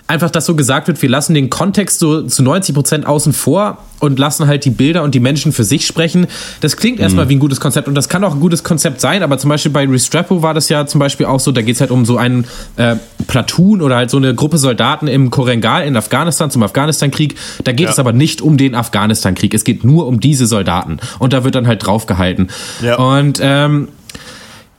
einfach, 0.07 0.30
dass 0.30 0.45
so 0.45 0.55
gesagt 0.55 0.88
wird, 0.88 1.01
wir 1.01 1.09
lassen 1.09 1.34
den 1.34 1.49
Kontext 1.49 1.99
so 1.99 2.24
zu 2.24 2.43
90 2.43 2.76
Prozent 2.76 3.05
außen 3.05 3.34
vor 3.34 3.78
und 3.99 4.17
lassen 4.19 4.47
halt 4.47 4.65
die 4.65 4.69
Bilder 4.72 5.03
und 5.03 5.13
die 5.15 5.19
Menschen 5.19 5.51
für 5.51 5.63
sich 5.63 5.86
sprechen. 5.86 6.28
Das 6.61 6.76
klingt 6.78 6.99
erstmal 6.99 7.30
wie 7.30 7.36
ein 7.36 7.39
gutes 7.39 7.59
Konzept 7.59 7.88
und 7.88 7.95
das 7.95 8.09
kann 8.09 8.24
auch 8.24 8.34
ein 8.34 8.39
gutes 8.39 8.63
Konzept 8.63 8.99
sein, 8.99 9.22
aber 9.24 9.38
zum 9.38 9.49
Beispiel 9.49 9.72
bei 9.72 9.86
Restrepo 9.88 10.41
war 10.41 10.53
das 10.53 10.69
ja 10.69 10.86
zum 10.88 10.99
Beispiel 10.99 11.28
auch 11.28 11.39
so, 11.39 11.51
da 11.51 11.61
geht's 11.61 11.82
halt 11.82 11.91
um 11.91 12.03
so 12.05 12.17
einen 12.17 12.45
äh, 12.78 12.95
Platoon 13.28 13.82
oder 13.82 13.95
halt 13.97 14.09
so 14.09 14.17
eine 14.17 14.34
Gruppe 14.34 14.57
Soldaten 14.57 15.07
im 15.07 15.30
Korengal 15.30 15.86
in 15.86 15.95
Afghanistan 15.95 16.49
zum 16.49 16.63
Afghanistan-Krieg. 16.63 17.36
Da 17.63 17.72
geht 17.72 17.86
Ja. 17.86 17.91
es 17.91 17.99
aber 17.99 18.11
nicht 18.13 18.41
um 18.41 18.57
den 18.57 18.74
Afghanistan-Krieg. 18.76 19.53
Es 19.53 19.63
geht 19.63 19.84
nur 19.84 20.07
um 20.07 20.19
diese 20.19 20.47
Soldaten 20.47 20.97
und 21.19 21.34
da 21.34 21.43
wird 21.43 21.55
dann 21.55 21.67
halt 21.67 21.86
draufgehalten. 21.86 22.49
Ja. 22.82 22.95
Und 22.97 23.39
ähm, 23.41 23.88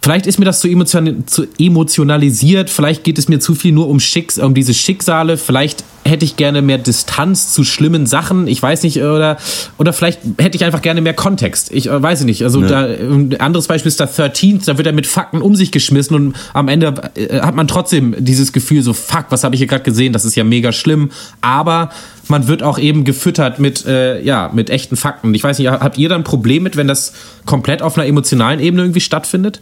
Vielleicht 0.02 0.26
ist 0.26 0.40
mir 0.40 0.44
das 0.44 0.58
zu, 0.58 0.68
emotion 0.68 1.24
zu 1.28 1.46
emotionalisiert, 1.60 2.70
vielleicht 2.70 3.04
geht 3.04 3.18
es 3.18 3.28
mir 3.28 3.38
zu 3.38 3.54
viel 3.54 3.70
nur 3.70 3.88
um, 3.88 4.00
Schicks 4.00 4.36
um 4.36 4.52
diese 4.52 4.74
Schicksale, 4.74 5.36
vielleicht 5.36 5.84
hätte 6.04 6.24
ich 6.24 6.36
gerne 6.36 6.60
mehr 6.60 6.78
Distanz 6.78 7.52
zu 7.52 7.62
schlimmen 7.62 8.06
Sachen, 8.06 8.48
ich 8.48 8.60
weiß 8.60 8.82
nicht, 8.82 9.00
oder, 9.00 9.36
oder 9.78 9.92
vielleicht 9.92 10.20
hätte 10.38 10.56
ich 10.56 10.64
einfach 10.64 10.82
gerne 10.82 11.00
mehr 11.00 11.14
Kontext, 11.14 11.70
ich 11.72 11.88
äh, 11.88 12.02
weiß 12.02 12.24
nicht. 12.24 12.42
Also 12.42 12.62
da, 12.62 12.84
ein 12.86 13.40
anderes 13.40 13.68
Beispiel 13.68 13.88
ist 13.88 14.00
da 14.00 14.06
13, 14.06 14.62
da 14.66 14.76
wird 14.76 14.88
er 14.88 14.92
mit 14.92 15.06
Fakten 15.06 15.40
um 15.40 15.54
sich 15.54 15.70
geschmissen 15.70 16.16
und 16.16 16.36
am 16.52 16.66
Ende 16.66 16.94
äh, 17.14 17.40
hat 17.40 17.54
man 17.54 17.68
trotzdem 17.68 18.16
dieses 18.18 18.52
Gefühl 18.52 18.82
so, 18.82 18.94
fuck, 18.94 19.26
was 19.30 19.44
habe 19.44 19.54
ich 19.54 19.60
hier 19.60 19.68
gerade 19.68 19.84
gesehen, 19.84 20.12
das 20.12 20.24
ist 20.24 20.34
ja 20.34 20.42
mega 20.42 20.72
schlimm, 20.72 21.10
aber 21.40 21.90
man 22.32 22.48
wird 22.48 22.62
auch 22.62 22.78
eben 22.78 23.04
gefüttert 23.04 23.58
mit, 23.58 23.84
äh, 23.86 24.20
ja, 24.22 24.50
mit 24.52 24.70
echten 24.70 24.96
Fakten. 24.96 25.32
Ich 25.34 25.44
weiß 25.44 25.58
nicht, 25.58 25.70
habt 25.70 25.98
ihr 25.98 26.08
da 26.08 26.16
ein 26.16 26.24
Problem 26.24 26.62
mit, 26.62 26.76
wenn 26.76 26.88
das 26.88 27.12
komplett 27.44 27.82
auf 27.82 27.96
einer 27.96 28.06
emotionalen 28.08 28.58
Ebene 28.58 28.84
irgendwie 28.84 29.02
stattfindet? 29.02 29.60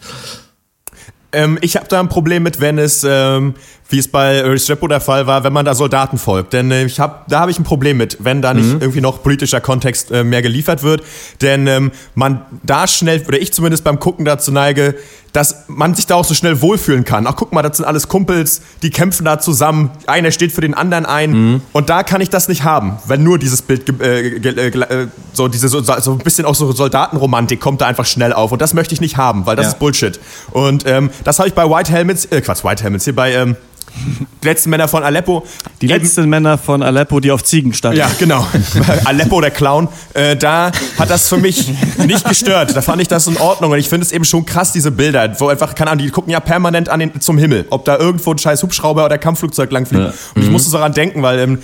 Ähm, 1.33 1.59
ich 1.61 1.77
habe 1.77 1.87
da 1.89 2.01
ein 2.01 2.09
Problem 2.09 2.45
mit, 2.45 2.61
wenn 2.61 2.79
es, 2.79 3.05
ähm, 3.07 3.55
wie 3.91 3.99
es 3.99 4.09
bei 4.09 4.41
Restrepo 4.43 4.87
der 4.89 5.01
Fall 5.01 5.27
war, 5.27 5.45
wenn 5.45 5.53
man 5.53 5.65
da 5.65 5.75
Soldaten 5.75 6.17
folgt. 6.19 6.53
Denn 6.53 6.71
äh, 6.71 6.85
ich 6.85 7.01
hab, 7.01 7.27
da 7.29 7.41
habe 7.41 7.51
ich 7.51 7.59
ein 7.59 7.65
Problem 7.65 7.97
mit, 7.97 8.19
wenn 8.21 8.41
da 8.43 8.55
nicht 8.55 8.81
irgendwie 8.81 9.01
noch 9.01 9.23
politischer 9.23 9.61
Kontext 9.61 10.11
äh, 10.11 10.25
mehr 10.25 10.43
geliefert 10.43 10.83
wird. 10.83 11.03
Denn 11.43 11.67
ähm, 11.67 11.91
man 12.15 12.43
da 12.63 12.87
schnell, 12.87 13.23
oder 13.27 13.41
ich 13.41 13.53
zumindest 13.53 13.85
beim 13.85 13.99
Gucken 14.01 14.25
dazu 14.25 14.53
neige, 14.53 14.95
dass 15.33 15.65
man 15.69 15.95
sich 15.95 16.07
da 16.07 16.17
auch 16.17 16.25
so 16.25 16.35
schnell 16.35 16.61
wohlfühlen 16.61 17.05
kann. 17.05 17.25
Ach, 17.29 17.35
guck 17.37 17.53
mal, 17.53 17.63
das 17.63 17.77
sind 17.77 17.87
alles 17.87 18.09
Kumpels, 18.09 18.63
die 18.83 18.91
kämpfen 18.91 19.25
da 19.25 19.39
zusammen. 19.39 19.91
Einer 20.07 20.33
steht 20.33 20.51
für 20.51 20.61
den 20.61 20.75
anderen 20.75 21.07
ein. 21.07 21.63
Und 21.73 21.89
da 21.89 22.03
kann 22.03 22.21
ich 22.21 22.31
das 22.31 22.49
nicht 22.49 22.65
haben, 22.65 22.99
wenn 23.07 23.23
nur 23.23 23.39
dieses 23.39 23.63
Bild, 23.63 23.89
äh, 24.03 24.21
äh, 24.39 24.67
äh, 24.69 25.07
so 25.33 25.47
diese 25.47 25.69
so, 25.69 25.81
so 25.83 26.13
ein 26.13 26.19
bisschen 26.19 26.47
auch 26.47 26.57
so 26.57 26.73
Soldatenromantik 26.73 27.61
kommt 27.61 27.81
da 27.81 27.87
einfach 27.87 28.07
schnell 28.07 28.33
auf. 28.33 28.51
Und 28.51 28.61
das 28.61 28.75
möchte 28.75 28.93
ich 28.95 29.01
nicht 29.01 29.17
haben, 29.19 29.47
weil 29.47 29.55
das 29.57 29.67
Ja. 29.67 29.73
ist 29.73 29.79
Bullshit. 29.79 30.19
Und 30.51 30.85
ähm, 30.87 31.11
das 31.23 31.39
habe 31.39 31.49
ich 31.49 31.55
bei 31.55 31.65
White 31.69 31.93
Helmets, 31.93 32.25
äh, 32.27 32.41
Quatsch, 32.41 32.65
White 32.65 32.83
Helmets, 32.83 33.05
hier 33.05 33.15
bei 33.15 33.33
ähm, 33.33 33.57
die 34.43 34.47
letzten 34.47 34.71
Männer 34.71 34.89
von 34.89 35.03
Aleppo. 35.03 35.45
Die 35.81 35.87
eben- 35.87 35.95
letzten 36.03 36.29
Männer 36.29 36.59
von 36.59 36.83
Aleppo, 36.83 37.21
die 37.21 37.31
auf 37.31 37.45
Ziegen 37.45 37.73
standen. 37.75 37.99
ja, 37.99 38.11
genau. 38.19 38.47
Aleppo, 39.05 39.41
der 39.41 39.51
Clown. 39.51 39.89
Äh, 40.15 40.37
da 40.37 40.73
hat 40.99 41.11
das 41.11 41.29
für 41.29 41.37
mich 41.37 41.71
nicht 42.07 42.27
gestört. 42.29 42.75
Da 42.77 42.83
fand 42.83 43.03
ich 43.03 43.09
das 43.09 43.27
in 43.27 43.37
Ordnung. 43.37 43.73
Und 43.73 43.79
ich 43.79 43.89
finde 43.89 44.07
es 44.07 44.13
eben 44.13 44.25
schon 44.25 44.45
krass, 44.47 44.73
diese 44.73 44.91
Bilder, 44.91 45.33
wo 45.41 45.49
einfach, 45.49 45.75
keine 45.75 45.91
Ahnung, 45.91 46.05
die 46.05 46.11
gucken 46.11 46.33
ja 46.33 46.41
permanent 46.41 46.89
an 46.89 47.01
den, 47.01 47.21
zum 47.21 47.39
Himmel, 47.39 47.67
ob 47.71 47.85
da 47.85 47.99
irgendwo 47.99 48.33
ein 48.33 48.39
scheiß 48.39 48.63
Hubschrauber 48.63 49.05
oder 49.05 49.19
Kampfflugzeug 49.19 49.71
langfliegt. 49.71 50.05
Ja. 50.05 50.13
Und 50.35 50.43
ich 50.43 50.51
musste 50.51 50.71
so 50.71 50.77
daran 50.79 50.93
denken, 50.93 51.23
weil 51.23 51.39
ähm, 51.41 51.59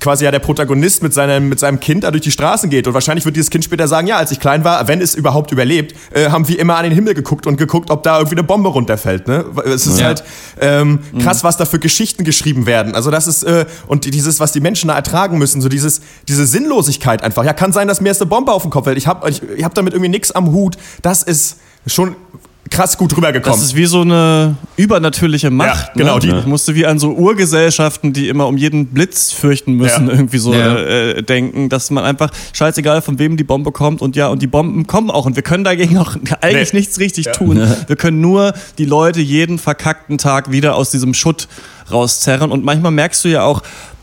quasi 0.00 0.24
ja 0.24 0.30
der 0.30 0.38
Protagonist 0.38 1.02
mit 1.02 1.12
seinem, 1.14 1.48
mit 1.48 1.58
seinem 1.60 1.80
Kind 1.80 2.04
da 2.04 2.10
durch 2.10 2.22
die 2.22 2.30
Straßen 2.30 2.70
geht. 2.70 2.86
Und 2.86 2.94
wahrscheinlich 2.94 3.24
wird 3.24 3.36
dieses 3.36 3.50
Kind 3.50 3.64
später 3.64 3.88
sagen, 3.88 4.06
ja, 4.06 4.16
als 4.16 4.30
ich 4.32 4.40
klein 4.40 4.64
war, 4.64 4.88
wenn 4.88 5.00
es 5.00 5.14
überhaupt 5.14 5.52
überlebt, 5.52 5.94
äh, 6.14 6.30
haben 6.30 6.48
wir 6.48 6.58
immer 6.58 6.76
an 6.76 6.84
den 6.84 6.92
Himmel 6.92 7.14
geguckt 7.14 7.46
und 7.46 7.56
geguckt, 7.56 7.90
ob 7.90 8.02
da 8.02 8.18
irgendwie 8.18 8.36
eine 8.36 8.44
Bombe 8.44 8.68
runterfällt. 8.70 9.28
Ne? 9.28 9.44
Es 9.66 9.86
ist 9.86 9.98
Ja. 10.00 10.06
halt 10.06 10.24
ähm, 10.60 11.00
krass, 11.20 11.44
was 11.44 11.56
da 11.56 11.64
für 11.72 11.78
Geschichten 11.78 12.22
geschrieben 12.22 12.66
werden. 12.66 12.94
Also 12.94 13.10
das 13.10 13.26
ist, 13.26 13.42
äh, 13.44 13.64
und 13.86 14.04
dieses, 14.04 14.40
was 14.40 14.52
die 14.52 14.60
Menschen 14.60 14.88
da 14.88 14.94
ertragen 14.94 15.38
müssen, 15.38 15.62
so 15.62 15.70
dieses, 15.70 16.02
diese 16.28 16.46
Sinnlosigkeit 16.46 17.24
einfach. 17.24 17.44
Ja, 17.44 17.54
kann 17.54 17.72
sein, 17.72 17.88
dass 17.88 18.02
mir 18.02 18.10
jetzt 18.10 18.20
eine 18.20 18.28
Bombe 18.28 18.52
auf 18.52 18.62
den 18.62 18.70
Kopf 18.70 18.84
fällt. 18.84 18.98
Ich 18.98 19.06
habe 19.06 19.28
ich, 19.28 19.42
ich 19.42 19.64
hab 19.64 19.74
damit 19.74 19.94
irgendwie 19.94 20.10
nichts 20.10 20.30
am 20.32 20.52
Hut. 20.52 20.76
Das 21.00 21.22
ist 21.22 21.56
schon 21.86 22.14
krass 22.72 22.96
gut 22.98 23.16
rübergekommen. 23.16 23.58
Das 23.58 23.64
ist 23.66 23.76
wie 23.76 23.86
so 23.86 24.00
eine 24.00 24.56
übernatürliche 24.76 25.50
Macht. 25.50 25.88
Ja, 25.88 25.92
genau, 25.94 26.14
ne? 26.14 26.20
die- 26.20 26.28
Ich 26.38 26.46
musste 26.46 26.74
wie 26.74 26.86
an 26.86 26.98
so 26.98 27.10
Urgesellschaften, 27.12 28.12
die 28.12 28.28
immer 28.28 28.46
um 28.46 28.56
jeden 28.56 28.86
Blitz 28.86 29.30
fürchten 29.32 29.74
müssen, 29.74 30.06
Ja. 30.08 30.12
irgendwie 30.14 30.38
so 30.38 30.52
Ja. 30.54 30.76
äh, 30.76 31.22
denken, 31.22 31.68
dass 31.68 31.90
man 31.90 32.04
einfach 32.04 32.30
scheißegal, 32.52 33.02
von 33.02 33.18
wem 33.18 33.36
die 33.36 33.44
Bombe 33.44 33.72
kommt 33.72 34.00
und 34.02 34.16
ja, 34.16 34.28
und 34.28 34.42
die 34.42 34.46
Bomben 34.46 34.86
kommen 34.86 35.10
auch 35.10 35.26
und 35.26 35.36
wir 35.36 35.42
können 35.42 35.64
dagegen 35.64 35.98
auch 35.98 36.16
eigentlich 36.40 36.72
Nee. 36.72 36.78
nichts 36.80 36.98
richtig 36.98 37.26
tun. 37.32 37.60
Wir 37.86 37.96
können 37.96 38.20
nur 38.20 38.52
die 38.78 38.84
Leute 38.86 39.20
jeden 39.20 39.58
verkackten 39.58 40.18
Tag 40.18 40.50
wieder 40.50 40.74
aus 40.74 40.90
diesem 40.90 41.14
Schutt 41.14 41.48
rauszerren 41.90 42.50
und 42.50 42.64
manchmal 42.64 42.92
merkst 42.92 43.24
du 43.24 43.28
ja 43.28 43.42
auch, 43.42 43.62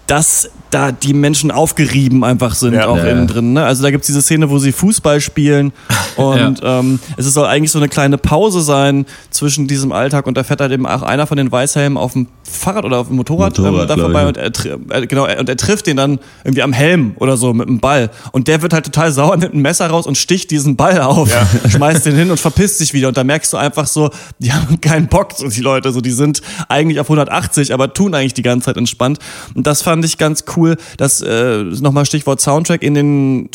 dass 0.09 0.49
da 0.71 0.91
die 0.91 1.13
Menschen 1.13 1.51
aufgerieben 1.51 2.23
einfach 2.23 2.55
sind, 2.55 2.73
Ja. 2.73 2.87
auch 2.87 2.97
Ja. 2.97 3.05
innen 3.05 3.27
drin. 3.27 3.53
Ne? 3.53 3.63
Also 3.63 3.83
da 3.83 3.91
gibt's 3.91 4.07
diese 4.07 4.21
Szene, 4.23 4.49
wo 4.49 4.57
sie 4.57 4.71
Fußball 4.71 5.21
spielen 5.21 5.71
und 6.15 6.59
ähm, 6.63 6.99
es 7.15 7.31
soll 7.31 7.45
eigentlich 7.45 7.71
so 7.71 7.77
eine 7.79 7.89
kleine 7.89 8.17
Pause 8.17 8.61
sein 8.61 9.05
zwischen 9.29 9.67
diesem 9.67 9.91
Alltag 9.91 10.25
und 10.25 10.35
da 10.35 10.43
fährt 10.43 10.61
halt 10.61 10.71
eben 10.71 10.87
auch 10.87 11.03
einer 11.03 11.27
von 11.27 11.37
den 11.37 11.51
Weißhelmen 11.51 11.97
auf 11.97 12.13
dem 12.13 12.27
Fahrrad 12.49 12.85
oder 12.85 12.97
auf 12.97 13.07
dem 13.07 13.15
Motorrad, 13.17 13.57
Motorrad, 13.57 13.81
ähm, 13.81 13.87
da 13.87 13.97
vorbei 13.97 14.27
und 14.27 14.37
er, 14.37 14.51
äh, 14.89 15.07
genau, 15.07 15.25
er- 15.25 15.39
und 15.39 15.49
er 15.49 15.57
trifft 15.57 15.87
den 15.87 15.97
dann 15.97 16.19
irgendwie 16.43 16.61
am 16.61 16.73
Helm 16.73 17.13
oder 17.17 17.37
so 17.37 17.53
mit 17.53 17.67
dem 17.67 17.79
Ball. 17.79 18.09
Und 18.31 18.47
der 18.47 18.61
wird 18.61 18.73
halt 18.73 18.85
total 18.85 19.11
sauer, 19.11 19.37
nimmt 19.37 19.53
ein 19.53 19.61
Messer 19.61 19.87
raus 19.87 20.07
und 20.07 20.17
sticht 20.17 20.51
diesen 20.51 20.75
Ball 20.75 21.01
auf, 21.01 21.29
schmeißt 21.69 22.05
den 22.05 22.15
hin 22.15 22.31
und 22.31 22.39
verpisst 22.39 22.79
sich 22.79 22.93
wieder. 22.93 23.07
Und 23.09 23.17
da 23.17 23.23
merkst 23.23 23.53
du 23.53 23.57
einfach 23.57 23.87
so, 23.87 24.09
die 24.39 24.51
haben 24.53 24.81
keinen 24.81 25.07
Bock, 25.07 25.33
so 25.37 25.47
die 25.47 25.61
Leute, 25.61 25.91
so 25.91 26.01
die 26.01 26.11
sind 26.11 26.41
eigentlich 26.67 26.99
auf 26.99 27.07
180, 27.07 27.73
aber 27.73 27.93
tun 27.93 28.13
eigentlich 28.13 28.33
die 28.33 28.41
ganze 28.41 28.65
Zeit 28.65 28.77
entspannt. 28.77 29.19
Und 29.55 29.67
das 29.67 29.81
fand 29.81 30.03
ich 30.05 30.17
ganz 30.17 30.45
cool, 30.55 30.77
dass 30.97 31.21
äh, 31.21 31.63
nochmal 31.63 32.05
Stichwort 32.05 32.41
Soundtrack 32.41 32.83
in 32.83 32.93
den 32.93 33.49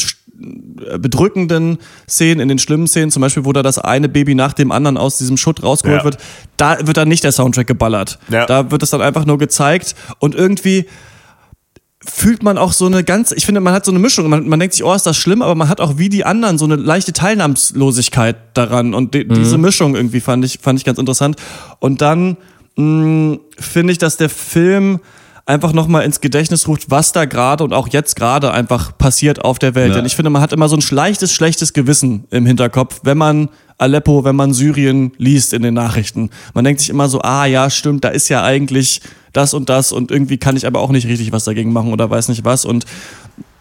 bedrückenden 0.98 1.78
Szenen, 2.08 2.40
in 2.40 2.48
den 2.48 2.58
schlimmen 2.58 2.86
Szenen, 2.86 3.10
zum 3.10 3.20
Beispiel, 3.20 3.44
wo 3.44 3.52
da 3.52 3.62
das 3.62 3.78
eine 3.78 4.08
Baby 4.08 4.34
nach 4.34 4.52
dem 4.52 4.72
anderen 4.72 4.96
aus 4.96 5.18
diesem 5.18 5.36
Schutt 5.36 5.62
rausgeholt 5.62 6.00
Ja. 6.00 6.04
wird, 6.04 6.18
da 6.56 6.86
wird 6.86 6.96
dann 6.96 7.08
nicht 7.08 7.24
der 7.24 7.32
Soundtrack 7.32 7.66
geballert. 7.66 8.18
Ja. 8.28 8.46
Da 8.46 8.70
wird 8.70 8.82
es 8.82 8.90
dann 8.90 9.00
einfach 9.02 9.24
nur 9.26 9.38
gezeigt 9.38 9.94
und 10.18 10.34
irgendwie 10.34 10.86
fühlt 12.06 12.42
man 12.42 12.58
auch 12.58 12.72
so 12.72 12.84
eine 12.86 13.02
ganz, 13.02 13.32
ich 13.32 13.46
finde, 13.46 13.62
man 13.62 13.72
hat 13.72 13.86
so 13.86 13.90
eine 13.90 13.98
Mischung. 13.98 14.28
Man, 14.28 14.46
man 14.46 14.60
denkt 14.60 14.74
sich, 14.74 14.84
oh, 14.84 14.92
ist 14.92 15.06
das 15.06 15.16
schlimm, 15.16 15.40
aber 15.40 15.54
man 15.54 15.70
hat 15.70 15.80
auch 15.80 15.96
wie 15.96 16.10
die 16.10 16.24
anderen 16.26 16.58
so 16.58 16.66
eine 16.66 16.76
leichte 16.76 17.14
Teilnahmslosigkeit 17.14 18.36
daran. 18.52 18.92
Und 18.92 19.14
die, 19.14 19.24
Mhm. 19.24 19.34
diese 19.34 19.56
Mischung 19.56 19.94
irgendwie 19.96 20.20
fand 20.20 20.44
ich, 20.44 20.58
fand 20.60 20.78
ich 20.78 20.84
ganz 20.84 20.98
interessant. 20.98 21.36
Und 21.78 22.02
dann 22.02 22.36
mh, 22.76 23.38
finde 23.58 23.92
ich, 23.92 23.98
dass 23.98 24.18
der 24.18 24.28
Film 24.28 25.00
einfach 25.46 25.72
nochmal 25.72 26.04
ins 26.04 26.20
Gedächtnis 26.20 26.66
ruft, 26.68 26.90
was 26.90 27.12
da 27.12 27.26
gerade 27.26 27.64
und 27.64 27.72
auch 27.72 27.88
jetzt 27.88 28.16
gerade 28.16 28.52
einfach 28.52 28.96
passiert 28.96 29.44
auf 29.44 29.58
der 29.58 29.74
Welt. 29.74 29.90
Ja. 29.90 29.96
Denn 29.96 30.06
ich 30.06 30.16
finde, 30.16 30.30
man 30.30 30.40
hat 30.40 30.52
immer 30.52 30.68
so 30.68 30.76
ein 30.76 30.82
leichtes, 30.90 31.32
schlechtes 31.32 31.72
Gewissen 31.72 32.24
im 32.30 32.46
Hinterkopf, 32.46 33.00
wenn 33.02 33.18
man 33.18 33.50
Aleppo, 33.76 34.24
wenn 34.24 34.36
man 34.36 34.54
Syrien 34.54 35.12
liest 35.18 35.52
in 35.52 35.62
den 35.62 35.74
Nachrichten. 35.74 36.30
Man 36.54 36.64
denkt 36.64 36.80
sich 36.80 36.90
immer 36.90 37.08
so, 37.08 37.20
ah 37.20 37.44
ja, 37.44 37.68
stimmt, 37.68 38.04
da 38.04 38.08
ist 38.08 38.28
ja 38.28 38.42
eigentlich 38.42 39.02
das 39.32 39.52
und 39.52 39.68
das 39.68 39.92
und 39.92 40.10
irgendwie 40.10 40.38
kann 40.38 40.56
ich 40.56 40.66
aber 40.66 40.80
auch 40.80 40.90
nicht 40.90 41.06
richtig 41.06 41.32
was 41.32 41.44
dagegen 41.44 41.72
machen 41.72 41.92
oder 41.92 42.08
weiß 42.08 42.28
nicht 42.28 42.44
was. 42.44 42.64
Und 42.64 42.86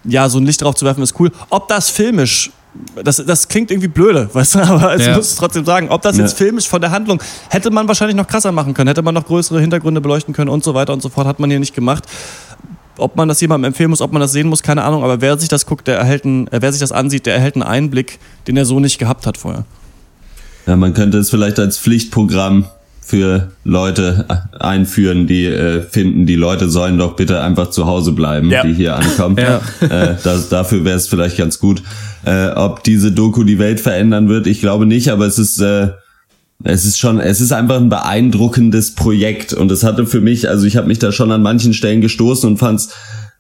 ja, 0.06 0.30
so 0.30 0.38
ein 0.38 0.46
Licht 0.46 0.62
drauf 0.62 0.76
zu 0.76 0.86
werfen 0.86 1.04
ist 1.04 1.20
cool. 1.20 1.32
Ob 1.50 1.68
das 1.68 1.90
filmisch, 1.90 2.52
das, 3.04 3.18
das 3.26 3.48
klingt 3.48 3.72
irgendwie 3.72 3.88
blöde, 3.88 4.30
weißt 4.34 4.56
du, 4.56 4.60
aber 4.60 4.96
ich 4.96 5.06
Ja. 5.06 5.16
muss 5.16 5.30
es 5.32 5.36
trotzdem 5.36 5.66
sagen, 5.66 5.90
ob 5.90 6.02
das 6.02 6.18
Ja. 6.18 6.24
jetzt 6.24 6.38
filmisch 6.38 6.68
von 6.68 6.82
der 6.82 6.92
Handlung, 6.92 7.22
hätte 7.50 7.70
man 7.72 7.88
wahrscheinlich 7.88 8.16
noch 8.18 8.28
krasser 8.28 8.52
machen 8.52 8.74
können, 8.74 8.88
hätte 8.88 9.02
man 9.02 9.14
noch 9.14 9.26
größere 9.26 9.60
Hintergründe 9.62 10.02
beleuchten 10.02 10.34
können 10.34 10.50
und 10.50 10.64
so 10.64 10.74
weiter 10.74 10.94
und 10.94 11.02
so 11.02 11.10
fort, 11.10 11.28
hat 11.28 11.40
man 11.40 11.50
hier 11.50 11.60
nicht 11.60 11.76
gemacht. 11.76 12.06
Ob 12.98 13.16
man 13.16 13.28
das 13.28 13.42
jemandem 13.42 13.70
empfehlen 13.70 13.90
muss, 13.90 14.02
ob 14.02 14.12
man 14.12 14.20
das 14.22 14.32
sehen 14.34 14.48
muss, 14.48 14.62
keine 14.62 14.84
Ahnung, 14.84 15.04
aber 15.04 15.20
wer 15.20 15.38
sich 15.40 15.50
das 15.50 15.66
guckt, 15.66 15.88
der 15.88 15.98
erhält 15.98 16.26
einen, 16.26 16.48
äh, 16.50 16.62
wer 16.62 16.72
sich 16.72 16.80
das 16.80 16.92
ansieht, 16.92 17.26
der 17.26 17.34
erhält 17.36 17.56
einen 17.56 17.64
Einblick, 17.64 18.20
den 18.48 18.56
er 18.56 18.66
so 18.66 18.80
nicht 18.80 19.00
gehabt 19.00 19.26
hat 19.26 19.38
vorher. 19.38 19.66
Ja, 20.68 20.76
man 20.76 20.94
könnte 20.94 21.18
es 21.18 21.30
vielleicht 21.32 21.60
als 21.60 21.78
Pflichtprogramm 21.80 22.66
für 23.06 23.50
Leute 23.64 24.26
einführen, 24.60 25.28
die 25.28 25.46
äh, 25.46 25.82
finden, 25.82 26.26
die 26.26 26.36
Leute 26.36 26.70
sollen 26.70 26.98
doch 26.98 27.16
bitte 27.16 27.42
einfach 27.42 27.70
zu 27.70 27.86
Hause 27.86 28.14
bleiben, 28.14 28.50
Ja. 28.50 28.64
die 28.64 28.74
hier 28.74 28.96
ankommen. 28.96 29.38
Ja. 29.44 29.62
Äh, 29.88 30.16
das, 30.24 30.50
dafür 30.50 30.86
wäre 30.86 30.98
es 30.98 31.08
vielleicht 31.08 31.38
ganz 31.38 31.60
gut. 31.60 31.84
Äh, 32.26 32.48
ob 32.50 32.84
diese 32.84 33.12
Doku 33.12 33.44
die 33.44 33.60
Welt 33.60 33.82
verändern 33.82 34.30
wird, 34.30 34.48
ich 34.48 34.62
glaube 34.62 34.86
nicht, 34.86 35.10
aber 35.10 35.26
es 35.26 35.38
ist 35.38 35.60
äh, 35.60 35.90
es 36.66 36.86
ist 36.86 36.98
schon, 36.98 37.20
es 37.20 37.42
ist 37.42 37.52
einfach 37.52 37.76
ein 37.76 37.90
beeindruckendes 37.90 38.96
Projekt 38.96 39.52
und 39.52 39.70
es 39.72 39.84
hatte 39.84 40.06
für 40.06 40.22
mich, 40.22 40.48
also 40.48 40.66
ich 40.66 40.78
habe 40.78 40.88
mich 40.88 40.98
da 41.00 41.12
schon 41.12 41.32
an 41.32 41.42
manchen 41.42 41.74
Stellen 41.74 42.00
gestoßen 42.00 42.50
und 42.50 42.58
fand's 42.58 42.90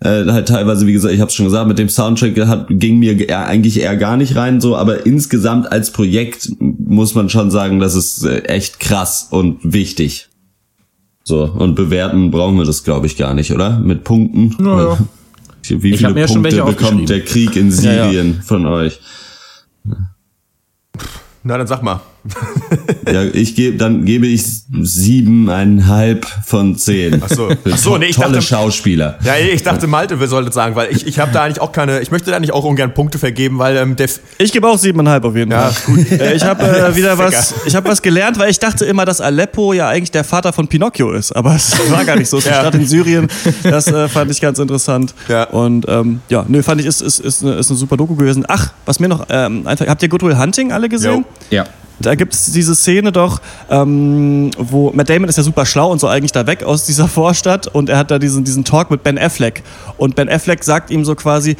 äh, 0.03 0.25
halt 0.31 0.47
teilweise, 0.47 0.85
wie 0.87 0.93
gesagt, 0.93 1.13
ich 1.13 1.21
habe 1.21 1.31
schon 1.31 1.45
gesagt, 1.45 1.67
mit 1.67 1.79
dem 1.79 1.89
Soundtrack 1.89 2.37
hat, 2.47 2.67
ging 2.69 2.99
mir 2.99 3.29
eher, 3.29 3.45
eigentlich 3.47 3.79
eher 3.79 3.95
gar 3.97 4.17
nicht 4.17 4.35
rein, 4.35 4.61
so, 4.61 4.75
aber 4.75 5.05
insgesamt 5.05 5.71
als 5.71 5.91
Projekt 5.91 6.51
muss 6.59 7.15
man 7.15 7.29
schon 7.29 7.51
sagen, 7.51 7.79
das 7.79 7.95
ist 7.95 8.23
äh, 8.23 8.43
echt 8.43 8.79
krass 8.79 9.27
und 9.31 9.59
wichtig. 9.63 10.29
So 11.23 11.43
und 11.45 11.75
bewerten 11.75 12.31
brauchen 12.31 12.57
wir 12.57 12.65
das, 12.65 12.83
glaube 12.83 13.07
ich, 13.07 13.15
gar 13.17 13.33
nicht, 13.33 13.51
oder? 13.51 13.79
Mit 13.79 14.03
Punkten. 14.03 14.55
ja. 14.59 14.97
Wie 15.69 15.91
Ich 15.91 16.03
hab 16.03 16.11
viele 16.11 16.21
mir 16.21 16.27
schon 16.27 16.41
Punkte 16.43 16.57
welche 16.57 16.75
bekommt 16.75 17.09
der 17.09 17.23
Krieg 17.23 17.55
in 17.55 17.71
Ja, 17.71 17.93
ja. 17.93 18.03
Syrien 18.11 18.41
von 18.43 18.65
euch? 18.65 18.99
Na, 21.43 21.57
dann 21.57 21.67
sag 21.67 21.81
mal. 21.83 22.01
Ja, 23.11 23.23
ich 23.23 23.55
gebe, 23.55 23.77
dann 23.77 24.05
gebe 24.05 24.27
ich 24.27 24.43
siebeneinhalb 24.81 26.25
von 26.45 26.77
zehn. 26.77 27.21
Ach 27.23 27.29
so. 27.29 27.49
Ach 27.71 27.77
so, 27.77 27.97
nee, 27.97 28.05
ich 28.07 28.15
tolle 28.15 28.33
dachte- 28.33 28.41
Schauspieler. 28.45 29.17
Ja, 29.23 29.33
ich 29.37 29.63
dachte, 29.63 29.87
Malte 29.87 30.19
wir 30.19 30.27
sollten 30.27 30.51
sagen, 30.51 30.75
weil 30.75 30.91
ich, 30.91 31.05
ich 31.05 31.19
habe 31.19 31.31
da 31.31 31.43
eigentlich 31.43 31.59
auch 31.61 31.71
keine, 31.71 31.99
ich 32.01 32.11
möchte 32.11 32.31
da 32.31 32.39
nicht 32.39 32.53
auch 32.53 32.63
ungern 32.63 32.93
Punkte 32.93 33.19
vergeben, 33.19 33.59
weil 33.59 33.75
ähm, 33.77 33.95
der, 33.95 34.07
Ich 34.37 34.51
gebe 34.51 34.67
auch 34.67 34.77
siebeneinhalb 34.77 35.25
auf 35.25 35.35
jeden 35.35 35.51
Ja, 35.51 35.69
Fall. 35.69 36.05
Äh, 36.19 36.33
ich 36.35 36.43
habe 36.43 36.63
äh, 36.63 36.95
wieder 36.95 37.17
was, 37.17 37.53
ich 37.65 37.75
habe 37.75 37.89
was 37.89 38.01
gelernt, 38.01 38.39
weil 38.39 38.49
ich 38.49 38.59
dachte 38.59 38.85
immer, 38.85 39.05
dass 39.05 39.19
Aleppo 39.21 39.73
ja 39.73 39.89
eigentlich 39.89 40.11
der 40.11 40.23
Vater 40.23 40.53
von 40.53 40.67
Pinocchio 40.67 41.11
ist, 41.11 41.31
aber 41.33 41.55
es 41.55 41.73
war 41.91 42.05
gar 42.05 42.15
nicht 42.15 42.29
so. 42.29 42.37
Es 42.37 42.45
ist 42.45 42.51
eine 42.51 42.55
Ja. 42.57 42.61
Stadt 42.63 42.75
in 42.75 42.87
Syrien. 42.87 43.27
Das 43.63 43.87
äh, 43.87 44.07
fand 44.07 44.31
ich 44.31 44.39
ganz 44.41 44.59
interessant. 44.59 45.13
Ja. 45.27 45.43
Und 45.45 45.85
ähm, 45.89 46.21
ja, 46.29 46.45
nö, 46.47 46.63
fand 46.63 46.79
ich 46.81 46.87
ist 46.87 47.01
ist 47.01 47.19
ist 47.19 47.43
eine, 47.43 47.53
ist 47.55 47.69
eine 47.69 47.77
super 47.77 47.97
Doku 47.97 48.15
gewesen. 48.15 48.45
Ach, 48.47 48.71
was 48.85 48.99
mir 48.99 49.07
noch 49.09 49.25
ähm, 49.29 49.67
einfach, 49.67 49.87
habt 49.87 50.01
ihr 50.03 50.09
Good 50.09 50.23
Will 50.23 50.37
Hunting 50.37 50.71
alle 50.71 50.87
gesehen? 50.89 51.25
Jo. 51.51 51.55
Ja. 51.57 51.65
Da 52.03 52.15
gibt 52.15 52.33
es 52.33 52.51
diese 52.51 52.75
Szene 52.75 53.11
doch, 53.11 53.41
ähm, 53.69 54.51
wo 54.57 54.91
Matt 54.93 55.09
Damon 55.09 55.29
ist 55.29 55.37
ja 55.37 55.43
super 55.43 55.65
schlau 55.65 55.91
und 55.91 55.99
so 55.99 56.07
eigentlich 56.07 56.31
da 56.31 56.45
weg 56.45 56.63
aus 56.63 56.85
dieser 56.85 57.07
Vorstadt 57.13 57.67
und 57.67 57.89
er 57.89 57.97
hat 57.97 58.11
da 58.11 58.19
diesen, 58.19 58.43
diesen 58.43 58.63
Talk 58.63 58.91
mit 58.91 59.03
Ben 59.03 59.17
Affleck. 59.17 59.63
Und 59.97 60.15
Ben 60.15 60.29
Affleck 60.29 60.63
sagt 60.63 60.91
ihm 60.91 61.05
so 61.05 61.15
quasi, 61.15 61.55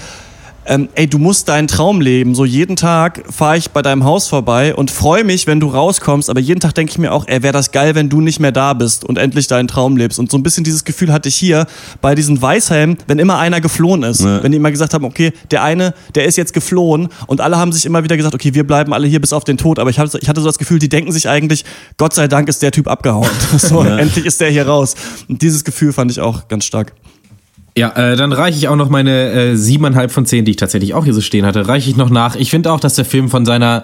ähm, 0.65 0.89
ey, 0.95 1.07
du 1.07 1.17
musst 1.17 1.49
deinen 1.49 1.67
Traum 1.67 1.99
leben. 2.01 2.35
So 2.35 2.45
jeden 2.45 2.75
Tag 2.75 3.23
fahre 3.29 3.57
ich 3.57 3.71
bei 3.71 3.81
deinem 3.81 4.03
Haus 4.05 4.27
vorbei 4.27 4.73
und 4.75 4.91
freue 4.91 5.23
mich, 5.23 5.45
wenn 5.47 5.59
du 5.59 5.67
rauskommst. 5.67 6.29
Aber 6.29 6.39
jeden 6.39 6.59
Tag 6.59 6.73
denke 6.75 6.91
ich 6.91 6.97
mir 6.97 7.11
auch, 7.11 7.27
ey, 7.27 7.43
wäre 7.43 7.53
das 7.53 7.71
geil, 7.71 7.95
wenn 7.95 8.09
du 8.09 8.21
nicht 8.21 8.39
mehr 8.39 8.51
da 8.51 8.73
bist 8.73 9.03
und 9.03 9.17
endlich 9.17 9.47
deinen 9.47 9.67
Traum 9.67 9.97
lebst. 9.97 10.19
Und 10.19 10.31
so 10.31 10.37
ein 10.37 10.43
bisschen 10.43 10.63
dieses 10.63 10.85
Gefühl 10.85 11.11
hatte 11.11 11.29
ich 11.29 11.35
hier 11.35 11.65
bei 12.01 12.15
diesen 12.15 12.41
Weißhelmen, 12.41 12.97
wenn 13.07 13.19
immer 13.19 13.37
einer 13.39 13.61
geflohen 13.61 14.03
ist. 14.03 14.21
Ja. 14.21 14.41
Wenn 14.43 14.51
die 14.51 14.57
immer 14.57 14.71
gesagt 14.71 14.93
haben, 14.93 15.05
okay, 15.05 15.33
der 15.51 15.63
eine, 15.63 15.93
der 16.15 16.25
ist 16.25 16.37
jetzt 16.37 16.53
geflohen 16.53 17.09
und 17.27 17.41
alle 17.41 17.57
haben 17.57 17.71
sich 17.73 17.85
immer 17.85 18.03
wieder 18.03 18.17
gesagt, 18.17 18.35
okay, 18.35 18.53
wir 18.53 18.65
bleiben 18.65 18.93
alle 18.93 19.07
hier 19.07 19.19
bis 19.21 19.33
auf 19.33 19.43
den 19.43 19.57
Tod. 19.57 19.79
Aber 19.79 19.89
ich 19.89 19.99
hatte, 19.99 20.17
ich 20.21 20.29
hatte 20.29 20.41
so 20.41 20.47
das 20.47 20.57
Gefühl, 20.57 20.79
die 20.79 20.89
denken 20.89 21.11
sich 21.11 21.27
eigentlich, 21.27 21.65
Gott 21.97 22.13
sei 22.13 22.27
Dank 22.27 22.47
ist 22.49 22.61
der 22.61 22.71
Typ 22.71 22.87
abgehauen. 22.87 23.29
so, 23.57 23.83
Ja. 23.83 23.97
endlich 23.97 24.25
ist 24.25 24.39
der 24.39 24.49
hier 24.49 24.67
raus. 24.67 24.95
Und 25.27 25.41
dieses 25.41 25.63
Gefühl 25.63 25.93
fand 25.93 26.09
ich 26.11 26.19
auch 26.19 26.47
ganz 26.47 26.65
stark. 26.65 26.93
Ja, 27.75 27.89
äh, 27.95 28.15
dann 28.15 28.31
reiche 28.33 28.57
ich 28.57 28.67
auch 28.67 28.75
noch 28.75 28.89
meine 28.89 29.31
äh, 29.31 29.55
siebeneinhalb 29.55 30.11
von 30.11 30.25
zehn, 30.25 30.45
die 30.45 30.51
ich 30.51 30.57
tatsächlich 30.57 30.93
auch 30.93 31.05
hier 31.05 31.13
so 31.13 31.21
stehen 31.21 31.45
hatte, 31.45 31.67
reiche 31.67 31.89
ich 31.89 31.95
noch 31.95 32.09
nach. 32.09 32.35
Ich 32.35 32.51
finde 32.51 32.71
auch, 32.71 32.79
dass 32.79 32.95
der 32.95 33.05
Film 33.05 33.29
von 33.29 33.45
seiner 33.45 33.83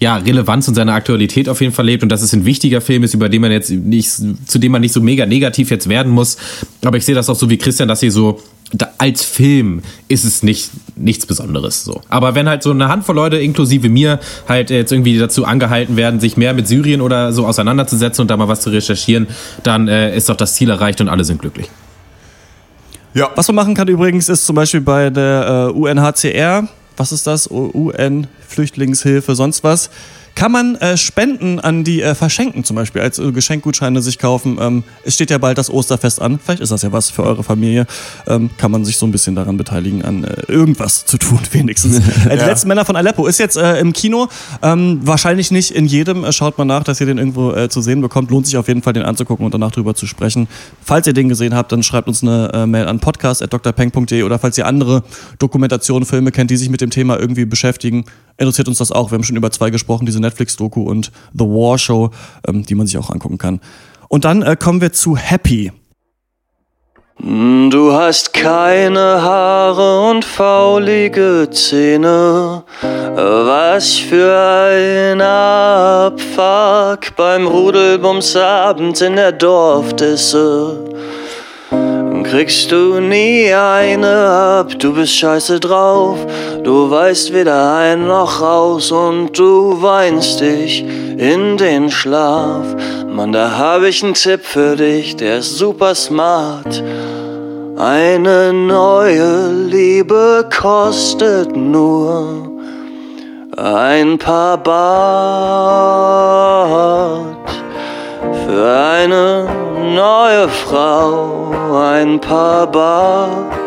ja, 0.00 0.16
Relevanz 0.16 0.68
und 0.68 0.74
seiner 0.74 0.94
Aktualität 0.94 1.48
auf 1.48 1.60
jeden 1.60 1.72
Fall 1.72 1.86
lebt 1.86 2.02
und 2.02 2.08
dass 2.08 2.22
es 2.22 2.32
ein 2.32 2.44
wichtiger 2.44 2.80
Film 2.80 3.02
ist, 3.02 3.14
über 3.14 3.28
den 3.28 3.40
man 3.40 3.50
jetzt 3.50 3.70
nicht, 3.70 4.10
zu 4.46 4.58
dem 4.58 4.72
man 4.72 4.80
nicht 4.80 4.92
so 4.92 5.00
mega 5.00 5.26
negativ 5.26 5.70
jetzt 5.70 5.88
werden 5.88 6.12
muss. 6.12 6.36
Aber 6.84 6.96
ich 6.96 7.04
sehe 7.04 7.14
das 7.14 7.28
auch 7.28 7.34
so 7.34 7.50
wie 7.50 7.58
Christian, 7.58 7.88
dass 7.88 8.00
sie 8.00 8.10
so 8.10 8.40
da, 8.72 8.90
als 8.98 9.24
Film 9.24 9.82
ist 10.08 10.24
es 10.24 10.42
nicht 10.42 10.70
nichts 10.94 11.26
Besonderes 11.26 11.84
so. 11.84 12.02
Aber 12.08 12.34
wenn 12.34 12.48
halt 12.48 12.62
so 12.62 12.70
eine 12.70 12.88
Handvoll 12.88 13.16
Leute 13.16 13.38
inklusive 13.38 13.88
mir 13.88 14.20
halt 14.48 14.70
jetzt 14.70 14.92
irgendwie 14.92 15.18
dazu 15.18 15.44
angehalten 15.44 15.96
werden, 15.96 16.20
sich 16.20 16.36
mehr 16.36 16.54
mit 16.54 16.68
Syrien 16.68 17.00
oder 17.00 17.32
so 17.32 17.46
auseinanderzusetzen 17.46 18.22
und 18.22 18.28
da 18.28 18.36
mal 18.36 18.48
was 18.48 18.60
zu 18.60 18.70
recherchieren, 18.70 19.26
dann 19.62 19.88
äh, 19.88 20.16
ist 20.16 20.28
doch 20.28 20.36
das 20.36 20.54
Ziel 20.54 20.70
erreicht 20.70 21.00
und 21.00 21.08
alle 21.08 21.24
sind 21.24 21.40
glücklich. 21.40 21.68
Ja, 23.18 23.30
Was 23.34 23.48
man 23.48 23.56
machen 23.56 23.74
kann 23.74 23.88
übrigens, 23.88 24.28
ist 24.28 24.46
zum 24.46 24.56
Beispiel 24.56 24.80
bei 24.80 25.10
der 25.10 25.70
äh, 25.70 25.72
UNHCR, 25.72 26.68
was 26.96 27.12
ist 27.12 27.26
das? 27.26 27.50
UN, 27.50 28.26
Flüchtlingshilfe, 28.46 29.34
sonst 29.34 29.64
was. 29.64 29.90
Kann 30.38 30.52
man 30.52 30.76
äh, 30.76 30.96
Spenden 30.96 31.58
an 31.58 31.82
die 31.82 32.00
äh, 32.00 32.14
verschenken, 32.14 32.62
zum 32.62 32.76
Beispiel 32.76 33.02
als 33.02 33.18
äh, 33.18 33.32
Geschenkgutscheine 33.32 34.00
sich 34.00 34.20
kaufen. 34.20 34.56
Ähm, 34.60 34.84
es 35.02 35.14
steht 35.14 35.30
ja 35.30 35.38
bald 35.38 35.58
das 35.58 35.68
Osterfest 35.68 36.22
an. 36.22 36.38
Vielleicht 36.38 36.60
ist 36.60 36.70
das 36.70 36.82
ja 36.82 36.92
was 36.92 37.10
für 37.10 37.24
eure 37.24 37.42
Familie. 37.42 37.88
Ähm, 38.28 38.48
kann 38.56 38.70
man 38.70 38.84
sich 38.84 38.98
so 38.98 39.06
ein 39.06 39.10
bisschen 39.10 39.34
daran 39.34 39.56
beteiligen, 39.56 40.04
an 40.04 40.22
äh, 40.22 40.42
irgendwas 40.46 41.04
zu 41.06 41.18
tun, 41.18 41.40
wenigstens. 41.50 41.98
äh, 42.28 42.36
die 42.38 42.44
letzten 42.44 42.68
Männer 42.68 42.84
von 42.84 42.94
Aleppo 42.94 43.26
ist 43.26 43.38
jetzt 43.40 43.56
äh, 43.56 43.80
im 43.80 43.92
Kino. 43.92 44.28
Ähm, 44.62 45.00
wahrscheinlich 45.02 45.50
nicht 45.50 45.72
in 45.72 45.86
jedem. 45.86 46.22
Äh, 46.22 46.30
schaut 46.30 46.56
mal 46.56 46.64
nach, 46.64 46.84
dass 46.84 47.00
ihr 47.00 47.06
den 47.06 47.18
irgendwo 47.18 47.50
äh, 47.50 47.68
zu 47.68 47.82
sehen 47.82 48.00
bekommt. 48.00 48.30
Lohnt 48.30 48.46
sich 48.46 48.56
auf 48.56 48.68
jeden 48.68 48.82
Fall, 48.82 48.92
den 48.92 49.02
anzugucken 49.02 49.44
und 49.44 49.52
danach 49.52 49.72
drüber 49.72 49.96
zu 49.96 50.06
sprechen. 50.06 50.46
Falls 50.84 51.08
ihr 51.08 51.14
den 51.14 51.28
gesehen 51.28 51.56
habt, 51.56 51.72
dann 51.72 51.82
schreibt 51.82 52.06
uns 52.06 52.22
eine 52.22 52.52
äh, 52.54 52.64
Mail 52.64 52.86
an 52.86 53.00
podcast.drpeng.de 53.00 54.22
oder 54.22 54.38
falls 54.38 54.56
ihr 54.56 54.66
andere 54.66 55.02
Dokumentationen, 55.40 56.06
Filme 56.06 56.30
kennt, 56.30 56.52
die 56.52 56.56
sich 56.56 56.70
mit 56.70 56.80
dem 56.80 56.90
Thema 56.90 57.18
irgendwie 57.18 57.44
beschäftigen, 57.44 58.04
interessiert 58.38 58.68
uns 58.68 58.78
das 58.78 58.92
auch. 58.92 59.10
Wir 59.10 59.16
haben 59.16 59.24
schon 59.24 59.36
über 59.36 59.50
zwei 59.50 59.70
gesprochen, 59.70 60.06
diese 60.06 60.20
Netflix-Doku 60.20 60.82
und 60.82 61.12
The 61.34 61.44
War 61.44 61.76
Show, 61.78 62.10
ähm, 62.46 62.64
die 62.64 62.74
man 62.74 62.86
sich 62.86 62.96
auch 62.96 63.10
angucken 63.10 63.38
kann. 63.38 63.60
Und 64.08 64.24
dann 64.24 64.42
äh, 64.42 64.56
kommen 64.56 64.80
wir 64.80 64.92
zu 64.92 65.16
Happy. 65.16 65.72
Du 67.20 67.92
hast 67.92 68.32
keine 68.32 69.20
Haare 69.20 70.08
und 70.08 70.24
faulige 70.24 71.48
Zähne. 71.50 72.62
Was 72.80 73.98
für 73.98 74.38
ein 74.38 75.20
Abfuck 75.20 77.16
beim 77.16 77.48
Rudelbumsabend 77.48 79.00
in 79.00 79.16
der 79.16 79.32
Dorfdisse. 79.32 80.97
Kriegst 82.30 82.70
du 82.70 83.00
nie 83.00 83.52
eine 83.54 84.28
ab, 84.60 84.78
du 84.78 84.92
bist 84.92 85.14
scheiße 85.14 85.60
drauf. 85.60 86.18
Du 86.62 86.90
weißt 86.90 87.32
weder 87.32 87.74
ein 87.76 88.06
noch 88.06 88.42
raus 88.42 88.92
und 88.92 89.38
du 89.38 89.80
weinst 89.80 90.40
dich 90.40 90.82
in 90.82 91.56
den 91.56 91.90
Schlaf. 91.90 92.66
Mann, 93.06 93.32
da 93.32 93.56
hab 93.56 93.82
ich 93.82 94.04
einen 94.04 94.12
Tipp 94.12 94.40
für 94.44 94.76
dich, 94.76 95.16
der 95.16 95.38
ist 95.38 95.56
super 95.56 95.94
smart. 95.94 96.84
Eine 97.78 98.52
neue 98.52 99.50
Liebe 99.66 100.46
kostet 100.54 101.56
nur 101.56 102.50
ein 103.56 104.18
paar 104.18 104.58
Bart. 104.58 104.78
Für 108.46 108.76
eine 108.96 109.46
neue 109.94 110.48
Frau 110.48 111.50
ein 111.74 112.20
paar 112.20 112.66
Bart. 112.66 113.58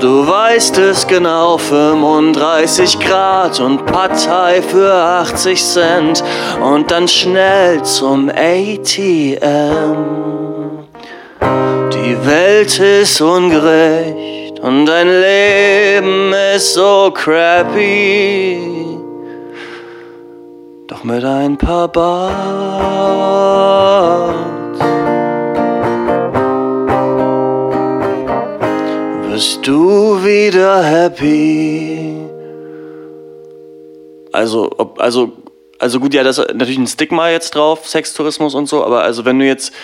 Du 0.00 0.26
weißt 0.26 0.78
es 0.78 1.06
genau, 1.06 1.56
35 1.58 3.00
Grad 3.00 3.58
und 3.60 3.86
Partei 3.86 4.60
für 4.60 4.92
80 4.92 5.64
Cent 5.64 6.24
und 6.62 6.90
dann 6.90 7.08
schnell 7.08 7.82
zum 7.82 8.28
ATM. 8.28 9.38
Die 11.92 12.26
Welt 12.26 12.78
ist 12.78 13.20
ungerecht 13.20 14.60
und 14.60 14.86
dein 14.86 15.08
Leben 15.08 16.32
ist 16.54 16.74
so 16.74 17.10
crappy. 17.14 18.75
Doch 20.96 21.04
mit 21.04 21.24
ein 21.26 21.58
paar 21.58 21.88
Bart 21.88 22.32
wirst 29.28 29.66
du 29.66 30.24
wieder 30.24 30.82
happy. 30.82 32.16
Also, 34.32 34.70
ob, 34.78 34.98
also, 34.98 35.32
also 35.78 36.00
gut, 36.00 36.14
ja, 36.14 36.22
das 36.22 36.38
ist 36.38 36.54
natürlich 36.54 36.78
ein 36.78 36.86
Stigma 36.86 37.28
jetzt 37.28 37.54
drauf, 37.54 37.86
Sextourismus 37.86 38.54
und 38.54 38.66
so, 38.66 38.82
aber 38.82 39.02
also 39.02 39.26
wenn 39.26 39.38
du 39.38 39.44
jetzt, 39.44 39.74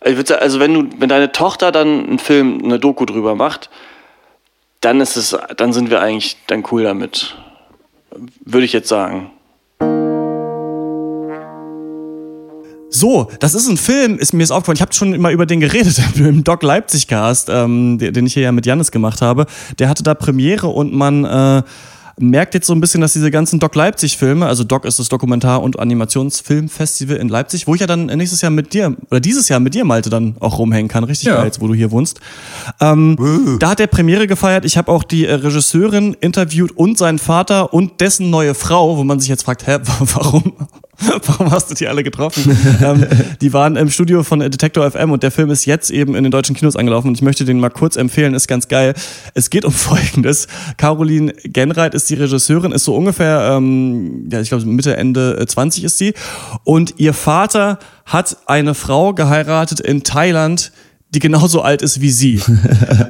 also 0.00 0.60
wenn 0.60 0.74
du, 0.74 0.90
wenn 0.98 1.08
deine 1.08 1.32
Tochter 1.32 1.72
dann 1.72 2.06
einen 2.06 2.18
Film, 2.18 2.60
eine 2.62 2.78
Doku 2.78 3.06
drüber 3.06 3.34
macht, 3.34 3.70
dann 4.82 5.00
ist 5.00 5.16
es, 5.16 5.34
dann 5.56 5.72
sind 5.72 5.88
wir 5.88 6.02
eigentlich 6.02 6.36
dann 6.48 6.64
cool 6.70 6.82
damit. 6.82 7.34
Würde 8.44 8.66
ich 8.66 8.74
jetzt 8.74 8.88
sagen. 8.88 9.30
So, 12.90 13.30
das 13.38 13.54
ist 13.54 13.68
ein 13.68 13.76
Film, 13.76 14.18
ist 14.18 14.32
mir 14.32 14.42
ist 14.42 14.50
aufgefallen. 14.50 14.76
Ich 14.76 14.82
habe 14.82 14.92
schon 14.92 15.14
immer 15.14 15.30
über 15.30 15.46
den 15.46 15.60
geredet 15.60 16.00
im 16.16 16.44
Doc 16.44 16.62
Leipzig 16.62 17.06
Cast, 17.06 17.48
ähm, 17.48 17.98
den 17.98 18.26
ich 18.26 18.34
hier 18.34 18.42
ja 18.42 18.52
mit 18.52 18.66
Jannis 18.66 18.90
gemacht 18.90 19.22
habe. 19.22 19.46
Der 19.78 19.88
hatte 19.88 20.02
da 20.02 20.14
Premiere 20.14 20.66
und 20.66 20.92
man 20.92 21.24
äh, 21.24 21.62
merkt 22.18 22.54
jetzt 22.54 22.66
so 22.66 22.74
ein 22.74 22.80
bisschen, 22.80 23.00
dass 23.00 23.12
diese 23.14 23.30
ganzen 23.30 23.60
Doc 23.60 23.74
Leipzig-Filme, 23.74 24.44
also 24.44 24.64
Doc 24.64 24.84
ist 24.84 24.98
das 24.98 25.08
Dokumentar- 25.08 25.62
und 25.62 25.78
Animationsfilmfestival 25.78 27.16
in 27.16 27.28
Leipzig, 27.28 27.66
wo 27.66 27.74
ich 27.74 27.80
ja 27.80 27.86
dann 27.86 28.06
nächstes 28.06 28.40
Jahr 28.42 28.50
mit 28.50 28.74
dir, 28.74 28.94
oder 29.10 29.20
dieses 29.20 29.48
Jahr 29.48 29.60
mit 29.60 29.74
dir, 29.74 29.84
Malte, 29.84 30.10
dann 30.10 30.34
auch 30.40 30.58
rumhängen 30.58 30.88
kann. 30.88 31.04
Richtig 31.04 31.28
Ja. 31.28 31.36
geil, 31.36 31.46
jetzt, 31.46 31.60
wo 31.60 31.68
du 31.68 31.74
hier 31.74 31.90
wohnst. 31.90 32.20
Ähm, 32.80 33.56
da 33.60 33.70
hat 33.70 33.80
er 33.80 33.86
Premiere 33.86 34.26
gefeiert. 34.26 34.64
Ich 34.64 34.76
habe 34.76 34.90
auch 34.90 35.04
die 35.04 35.26
äh, 35.26 35.34
Regisseurin 35.34 36.14
interviewt 36.20 36.72
und 36.76 36.98
seinen 36.98 37.18
Vater 37.18 37.72
und 37.72 38.00
dessen 38.00 38.30
neue 38.30 38.54
Frau, 38.54 38.96
wo 38.98 39.04
man 39.04 39.20
sich 39.20 39.28
jetzt 39.28 39.44
fragt, 39.44 39.66
hä, 39.66 39.78
warum? 40.00 40.52
Warum 41.26 41.50
hast 41.50 41.70
du 41.70 41.74
die 41.74 41.88
alle 41.88 42.02
getroffen? 42.02 42.56
ähm, 42.82 43.06
die 43.40 43.52
waren 43.52 43.76
im 43.76 43.90
Studio 43.90 44.22
von 44.22 44.40
Detektor 44.40 44.90
FM 44.90 45.10
und 45.10 45.22
der 45.22 45.30
Film 45.30 45.50
ist 45.50 45.64
jetzt 45.64 45.90
eben 45.90 46.14
in 46.14 46.24
den 46.24 46.30
deutschen 46.30 46.54
Kinos 46.54 46.76
angelaufen 46.76 47.08
und 47.08 47.14
ich 47.14 47.22
möchte 47.22 47.44
den 47.44 47.58
mal 47.58 47.70
kurz 47.70 47.96
empfehlen, 47.96 48.34
ist 48.34 48.48
ganz 48.48 48.68
geil. 48.68 48.94
Es 49.34 49.50
geht 49.50 49.64
um 49.64 49.72
Folgendes. 49.80 50.46
Caroline 50.76 51.32
Genreit 51.44 51.94
ist 51.94 52.10
die 52.10 52.14
Regisseurin, 52.14 52.72
ist 52.72 52.84
so 52.84 52.94
ungefähr, 52.94 53.52
ähm, 53.52 54.28
ja, 54.30 54.40
ich 54.40 54.48
glaube 54.48 54.64
Mitte, 54.66 54.96
Ende 54.96 55.38
äh, 55.38 55.46
20 55.46 55.84
ist 55.84 55.98
sie 55.98 56.14
und 56.64 56.94
ihr 56.98 57.14
Vater 57.14 57.78
hat 58.04 58.36
eine 58.46 58.74
Frau 58.74 59.14
geheiratet 59.14 59.80
in 59.80 60.02
Thailand, 60.02 60.72
die 61.12 61.18
genauso 61.18 61.62
alt 61.62 61.82
ist 61.82 62.00
wie 62.00 62.10
sie. 62.10 62.40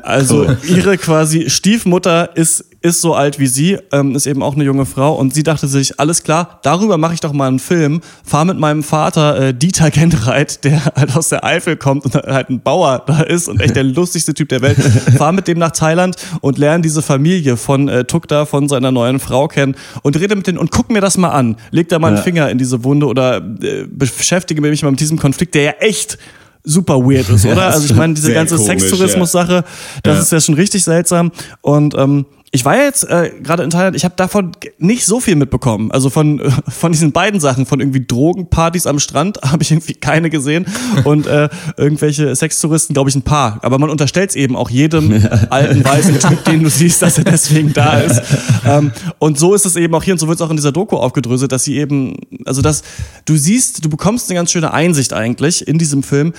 Also 0.02 0.46
ihre 0.66 0.98
quasi 0.98 1.48
Stiefmutter 1.50 2.36
ist, 2.36 2.64
ist 2.80 3.00
so 3.00 3.14
alt 3.14 3.38
wie 3.38 3.46
sie, 3.46 3.78
ähm, 3.92 4.16
ist 4.16 4.26
eben 4.26 4.42
auch 4.42 4.54
eine 4.54 4.64
junge 4.64 4.84
Frau 4.84 5.14
und 5.14 5.32
sie 5.34 5.44
dachte 5.44 5.68
sich, 5.68 6.00
alles 6.00 6.24
klar, 6.24 6.58
darüber 6.62 6.98
mache 6.98 7.14
ich 7.14 7.20
doch 7.20 7.32
mal 7.32 7.46
einen 7.46 7.60
Film, 7.60 8.00
fahr 8.24 8.44
mit 8.44 8.58
meinem 8.58 8.82
Vater 8.82 9.40
äh, 9.40 9.54
Dieter 9.54 9.90
Genreit, 9.90 10.64
der 10.64 10.84
halt 10.96 11.16
aus 11.16 11.28
der 11.28 11.44
Eifel 11.44 11.76
kommt 11.76 12.04
und 12.06 12.14
halt 12.14 12.50
ein 12.50 12.60
Bauer 12.60 13.04
da 13.06 13.20
ist 13.20 13.48
und 13.48 13.60
echt 13.60 13.76
der 13.76 13.84
lustigste 13.84 14.34
Typ 14.34 14.48
der 14.48 14.62
Welt, 14.62 14.78
fahr 15.16 15.32
mit 15.32 15.46
dem 15.46 15.58
nach 15.58 15.72
Thailand 15.72 16.16
und 16.40 16.58
lerne 16.58 16.82
diese 16.82 17.02
Familie 17.02 17.56
von 17.56 17.88
äh, 17.88 18.04
Tukta, 18.04 18.46
von 18.46 18.68
seiner 18.68 18.90
neuen 18.90 19.20
Frau 19.20 19.46
kennen 19.46 19.76
und 20.02 20.18
rede 20.18 20.34
mit 20.34 20.46
denen 20.46 20.58
und 20.58 20.72
guck 20.72 20.90
mir 20.90 21.00
das 21.00 21.18
mal 21.18 21.30
an, 21.30 21.56
leg 21.70 21.88
da 21.88 21.98
mal 22.00 22.08
einen 22.08 22.16
Ja. 22.16 22.22
Finger 22.22 22.50
in 22.50 22.58
diese 22.58 22.82
Wunde 22.82 23.06
oder 23.06 23.36
äh, 23.36 23.84
beschäftige 23.88 24.60
mich 24.60 24.82
mal 24.82 24.90
mit 24.90 25.00
diesem 25.00 25.18
Konflikt, 25.18 25.54
der 25.54 25.62
ja 25.62 25.72
echt 25.80 26.18
super 26.64 26.96
weird 26.98 27.28
ist, 27.28 27.46
oder? 27.46 27.68
Also 27.72 27.86
ich 27.86 27.94
meine, 27.94 28.14
diese 28.14 28.32
ganze 28.32 28.58
Sextourismus-Sache, 28.58 29.64
das 30.02 30.16
Ja. 30.16 30.22
ist 30.22 30.32
ja 30.32 30.40
schon 30.40 30.54
richtig 30.54 30.84
seltsam. 30.84 31.32
Und 31.62 31.94
ähm, 31.96 32.26
ich 32.52 32.64
war 32.64 32.76
ja 32.76 32.82
jetzt 32.82 33.04
äh, 33.04 33.30
gerade 33.42 33.62
in 33.62 33.70
Thailand, 33.70 33.94
ich 33.94 34.04
habe 34.04 34.14
davon 34.16 34.50
nicht 34.78 35.06
so 35.06 35.20
viel 35.20 35.36
mitbekommen. 35.36 35.92
Also 35.92 36.10
von, 36.10 36.42
von 36.68 36.90
diesen 36.90 37.12
beiden 37.12 37.38
Sachen, 37.38 37.64
von 37.64 37.78
irgendwie 37.78 38.04
Drogenpartys 38.04 38.86
am 38.86 38.98
Strand 38.98 39.38
habe 39.44 39.62
ich 39.62 39.70
irgendwie 39.70 39.94
keine 39.94 40.30
gesehen 40.30 40.66
und 41.04 41.26
äh, 41.26 41.48
irgendwelche 41.76 42.34
Sextouristen, 42.34 42.94
glaube 42.94 43.08
ich, 43.08 43.16
ein 43.16 43.22
paar. 43.22 43.60
Aber 43.62 43.78
man 43.78 43.88
unterstellt 43.88 44.30
es 44.30 44.36
eben 44.36 44.56
auch 44.56 44.68
jedem 44.68 45.24
alten 45.50 45.84
weißen 45.84 46.18
Typ, 46.18 46.44
den 46.44 46.64
du 46.64 46.70
siehst, 46.70 47.02
dass 47.02 47.18
er 47.18 47.24
deswegen 47.24 47.72
da 47.72 48.00
ist. 48.00 48.20
Ähm, 48.66 48.90
und 49.18 49.38
so 49.38 49.54
ist 49.54 49.64
es 49.64 49.76
eben 49.76 49.94
auch 49.94 50.02
hier 50.02 50.14
und 50.14 50.18
so 50.18 50.26
wird 50.26 50.40
es 50.40 50.42
auch 50.42 50.50
in 50.50 50.56
dieser 50.56 50.72
Doku 50.72 50.96
aufgedröselt, 50.96 51.52
dass 51.52 51.62
sie 51.62 51.76
eben, 51.76 52.16
also 52.46 52.62
dass 52.62 52.82
du 53.26 53.36
siehst, 53.36 53.84
du 53.84 53.88
bekommst 53.88 54.28
eine 54.28 54.38
ganz 54.38 54.50
schöne 54.50 54.72
Einsicht 54.72 55.12
eigentlich 55.12 55.68
in 55.68 55.78
diesem 55.78 56.02
Film 56.02 56.32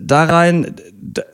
da 0.00 0.24
rein, 0.24 0.74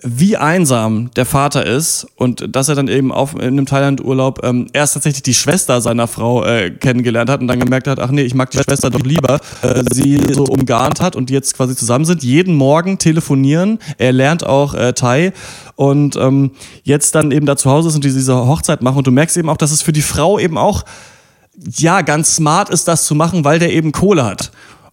wie 0.03 0.37
einsam 0.37 1.11
der 1.15 1.27
Vater 1.27 1.67
ist 1.67 2.07
und 2.17 2.55
dass 2.55 2.69
er 2.69 2.75
dann 2.75 2.89
eben 2.89 3.13
auf 3.13 3.35
in 3.35 3.41
einem 3.41 3.67
Thailand-Urlaub 3.67 4.45
ähm, 4.45 4.67
erst 4.73 4.95
tatsächlich 4.95 5.23
die 5.23 5.35
Schwester 5.35 5.81
seiner 5.81 6.07
Frau 6.07 6.45
äh, 6.45 6.71
kennengelernt 6.71 7.29
hat 7.29 7.41
und 7.41 7.49
dann 7.49 7.61
gemerkt 7.61 7.87
hat, 7.87 7.99
ach 7.99 8.11
nee, 8.11 8.23
ich 8.23 8.35
mag 8.35 8.51
die 8.51 8.59
Schwester 8.59 8.91
doch 8.91 9.03
lieber, 9.03 9.41
äh, 9.63 9.85
sie 9.91 10.19
so 10.33 10.45
umgarnt 10.45 11.01
hat 11.01 11.17
und 11.17 11.29
die 11.29 11.35
jetzt 11.35 11.55
quasi 11.57 11.77
zusammen 11.77 12.05
sind, 12.05 12.23
jeden 12.23 12.55
Morgen 12.55 12.99
telefonieren, 12.99 13.79
er 13.99 14.13
lernt 14.13 14.45
auch 14.45 14.75
äh, 14.75 14.93
Thai 14.93 15.33
und 15.77 16.17
ähm, 16.17 16.53
jetzt 16.83 17.15
dann 17.15 17.31
eben 17.31 17.47
da 17.47 17.57
zu 17.57 17.71
Hause 17.71 17.89
ist 17.89 17.95
und 17.95 18.05
die 18.05 18.13
diese 18.13 18.35
Hochzeit 18.35 18.83
machen 18.83 18.99
und 18.99 19.07
du 19.07 19.13
merkst 19.13 19.37
eben 19.37 19.49
auch, 19.49 19.59
dass 19.59 19.71
es 19.71 19.83
für 19.83 19.93
die 19.93 20.03
Frau 20.03 20.39
eben 20.39 20.57
auch 20.57 20.85
ja, 21.77 22.03
ganz 22.03 22.37
smart 22.37 22.71
ist, 22.71 22.89
das 22.89 23.05
zu 23.05 23.15
machen, 23.15 23.45
weil 23.45 23.59
der 23.59 23.73
eben 23.73 23.93
Kohle 23.93 24.25
hat. 24.25 24.51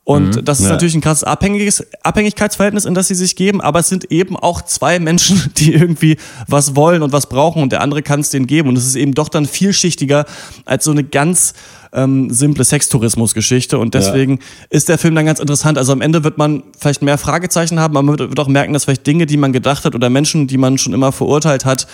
Und 0.08 0.38
Mhm. 0.38 0.46
das 0.46 0.60
ist 0.62 0.68
Ja. 0.68 0.72
natürlich 0.72 0.96
ein 0.96 1.02
krasses 1.02 1.26
Abhängiges, 1.26 1.86
Abhängigkeitsverhältnis, 2.02 2.86
in 2.86 2.94
das 2.96 3.10
sie 3.10 3.14
sich 3.16 3.36
geben, 3.36 3.60
aber 3.60 3.80
es 3.82 3.90
sind 3.90 4.10
eben 4.10 4.38
auch 4.38 4.62
zwei 4.62 5.00
Menschen, 5.00 5.52
die 5.58 5.74
irgendwie 5.74 6.16
was 6.48 6.78
wollen 6.78 7.04
und 7.04 7.12
was 7.12 7.28
brauchen 7.28 7.62
und 7.62 7.74
der 7.74 7.82
andere 7.82 8.02
kann 8.04 8.22
es 8.22 8.30
denen 8.30 8.48
geben. 8.48 8.70
Und 8.70 8.78
es 8.78 8.86
ist 8.86 8.96
eben 8.96 9.14
doch 9.14 9.28
dann 9.28 9.46
vielschichtiger 9.46 10.24
als 10.64 10.86
so 10.86 10.92
eine 10.92 11.04
ganz 11.04 11.54
ähm, 11.92 12.30
simple 12.32 12.64
Sextourismus-Geschichte. 12.64 13.78
Und 13.80 13.96
deswegen 13.96 14.40
ist 14.70 14.88
der 14.88 14.98
Film 14.98 15.14
dann 15.14 15.26
ganz 15.26 15.42
interessant. 15.42 15.78
Also 15.78 15.92
am 15.92 16.00
Ende 16.00 16.24
wird 16.24 16.38
man 16.38 16.64
vielleicht 16.80 17.02
mehr 17.02 17.18
Fragezeichen 17.18 17.78
haben, 17.78 17.98
aber 17.98 18.04
man 18.04 18.18
wird, 18.18 18.40
auch 18.40 18.48
merken, 18.48 18.72
dass 18.72 18.86
vielleicht 18.86 19.06
Dinge, 19.08 19.26
die 19.26 19.36
man 19.36 19.52
gedacht 19.52 19.84
hat 19.84 19.94
oder 19.94 20.10
Menschen, 20.10 20.48
die 20.48 20.58
man 20.58 20.78
schon 20.78 20.94
immer 20.94 21.12
verurteilt 21.12 21.66
hat, 21.66 21.86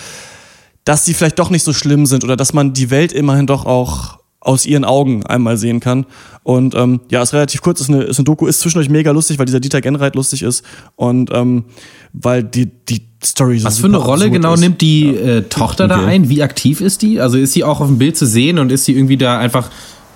dass 0.86 1.04
die 1.06 1.16
vielleicht 1.16 1.40
doch 1.40 1.50
nicht 1.50 1.64
so 1.64 1.74
schlimm 1.74 2.06
sind 2.06 2.24
oder 2.24 2.36
dass 2.36 2.54
man 2.54 2.74
die 2.74 2.92
Welt 2.92 3.12
immerhin 3.12 3.48
doch 3.48 3.66
auch 3.66 4.20
aus 4.44 4.66
ihren 4.66 4.86
Augen 4.86 5.26
einmal 5.26 5.58
sehen 5.58 5.80
kann. 5.80 6.06
Und 6.44 6.76
ähm, 6.76 7.00
ja, 7.10 7.22
ist 7.22 7.34
relativ 7.34 7.62
kurz, 7.62 7.80
ist 7.82 7.90
eine, 7.90 8.04
ist 8.04 8.20
eine 8.20 8.26
Doku, 8.26 8.46
ist 8.48 8.60
zwischendurch 8.60 8.90
mega 8.90 9.12
lustig, 9.12 9.40
weil 9.40 9.46
dieser 9.46 9.60
Dieter 9.62 9.80
Genreit 9.82 10.16
lustig 10.16 10.44
ist 10.44 10.64
und 10.98 11.30
ähm, 11.34 11.64
weil 12.12 12.44
die, 12.44 12.66
die 12.68 13.02
Story 13.24 13.60
so 13.60 13.66
Was 13.66 13.80
für 13.80 13.88
eine 13.88 13.98
Rolle 13.98 14.30
genau 14.30 14.54
ist. 14.54 14.60
nimmt 14.60 14.82
die 14.82 15.08
äh, 15.08 15.44
Tochter 15.44 15.88
da 15.88 16.00
Okay. 16.00 16.06
ein? 16.08 16.30
Wie 16.30 16.44
aktiv 16.44 16.82
ist 16.82 17.02
die? 17.02 17.22
Also 17.22 17.38
ist 17.38 17.54
sie 17.54 17.64
auch 17.64 17.80
auf 17.80 17.88
dem 17.88 17.98
Bild 17.98 18.18
zu 18.18 18.26
sehen 18.26 18.60
und 18.60 18.72
ist 18.72 18.84
sie 18.86 18.92
irgendwie 18.94 19.16
da 19.18 19.38
einfach, 19.40 19.70